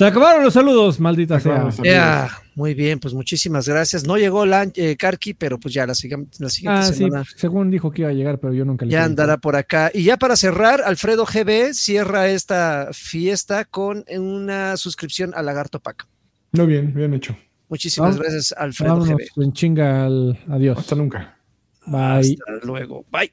Se 0.00 0.06
acabaron 0.06 0.42
los 0.42 0.54
saludos, 0.54 0.98
maldita 0.98 1.38
sea. 1.40 2.30
Muy 2.54 2.72
bien, 2.72 2.98
pues 3.00 3.12
muchísimas 3.12 3.68
gracias. 3.68 4.06
No 4.06 4.16
llegó 4.16 4.46
la, 4.46 4.66
eh, 4.74 4.96
Karki, 4.96 5.34
pero 5.34 5.60
pues 5.60 5.74
ya 5.74 5.86
la, 5.86 5.94
siguiente, 5.94 6.38
la 6.38 6.48
siguiente 6.48 6.80
ah, 6.80 6.84
semana. 6.84 7.24
Sí, 7.26 7.32
según 7.36 7.70
dijo 7.70 7.90
que 7.90 8.00
iba 8.00 8.10
a 8.10 8.14
llegar, 8.14 8.38
pero 8.38 8.54
yo 8.54 8.64
nunca 8.64 8.86
le 8.86 8.92
Ya 8.92 9.04
andará 9.04 9.36
por 9.36 9.56
acá. 9.56 9.90
Y 9.92 10.04
ya 10.04 10.16
para 10.16 10.36
cerrar, 10.36 10.80
Alfredo 10.86 11.26
GB 11.26 11.74
cierra 11.74 12.28
esta 12.28 12.88
fiesta 12.94 13.66
con 13.66 14.06
una 14.08 14.78
suscripción 14.78 15.34
a 15.34 15.42
Lagarto 15.42 15.80
Pack. 15.80 16.06
Muy 16.52 16.66
bien, 16.66 16.94
bien 16.94 17.12
hecho. 17.12 17.36
Muchísimas 17.68 18.16
gracias, 18.16 18.54
Alfredo 18.56 19.04
GB. 19.04 19.18
En 19.36 19.52
chinga, 19.52 20.06
adiós. 20.48 20.78
Hasta 20.78 20.96
nunca. 20.96 21.36
Bye. 21.84 22.38
Hasta 22.48 22.66
luego. 22.66 23.04
Bye. 23.10 23.30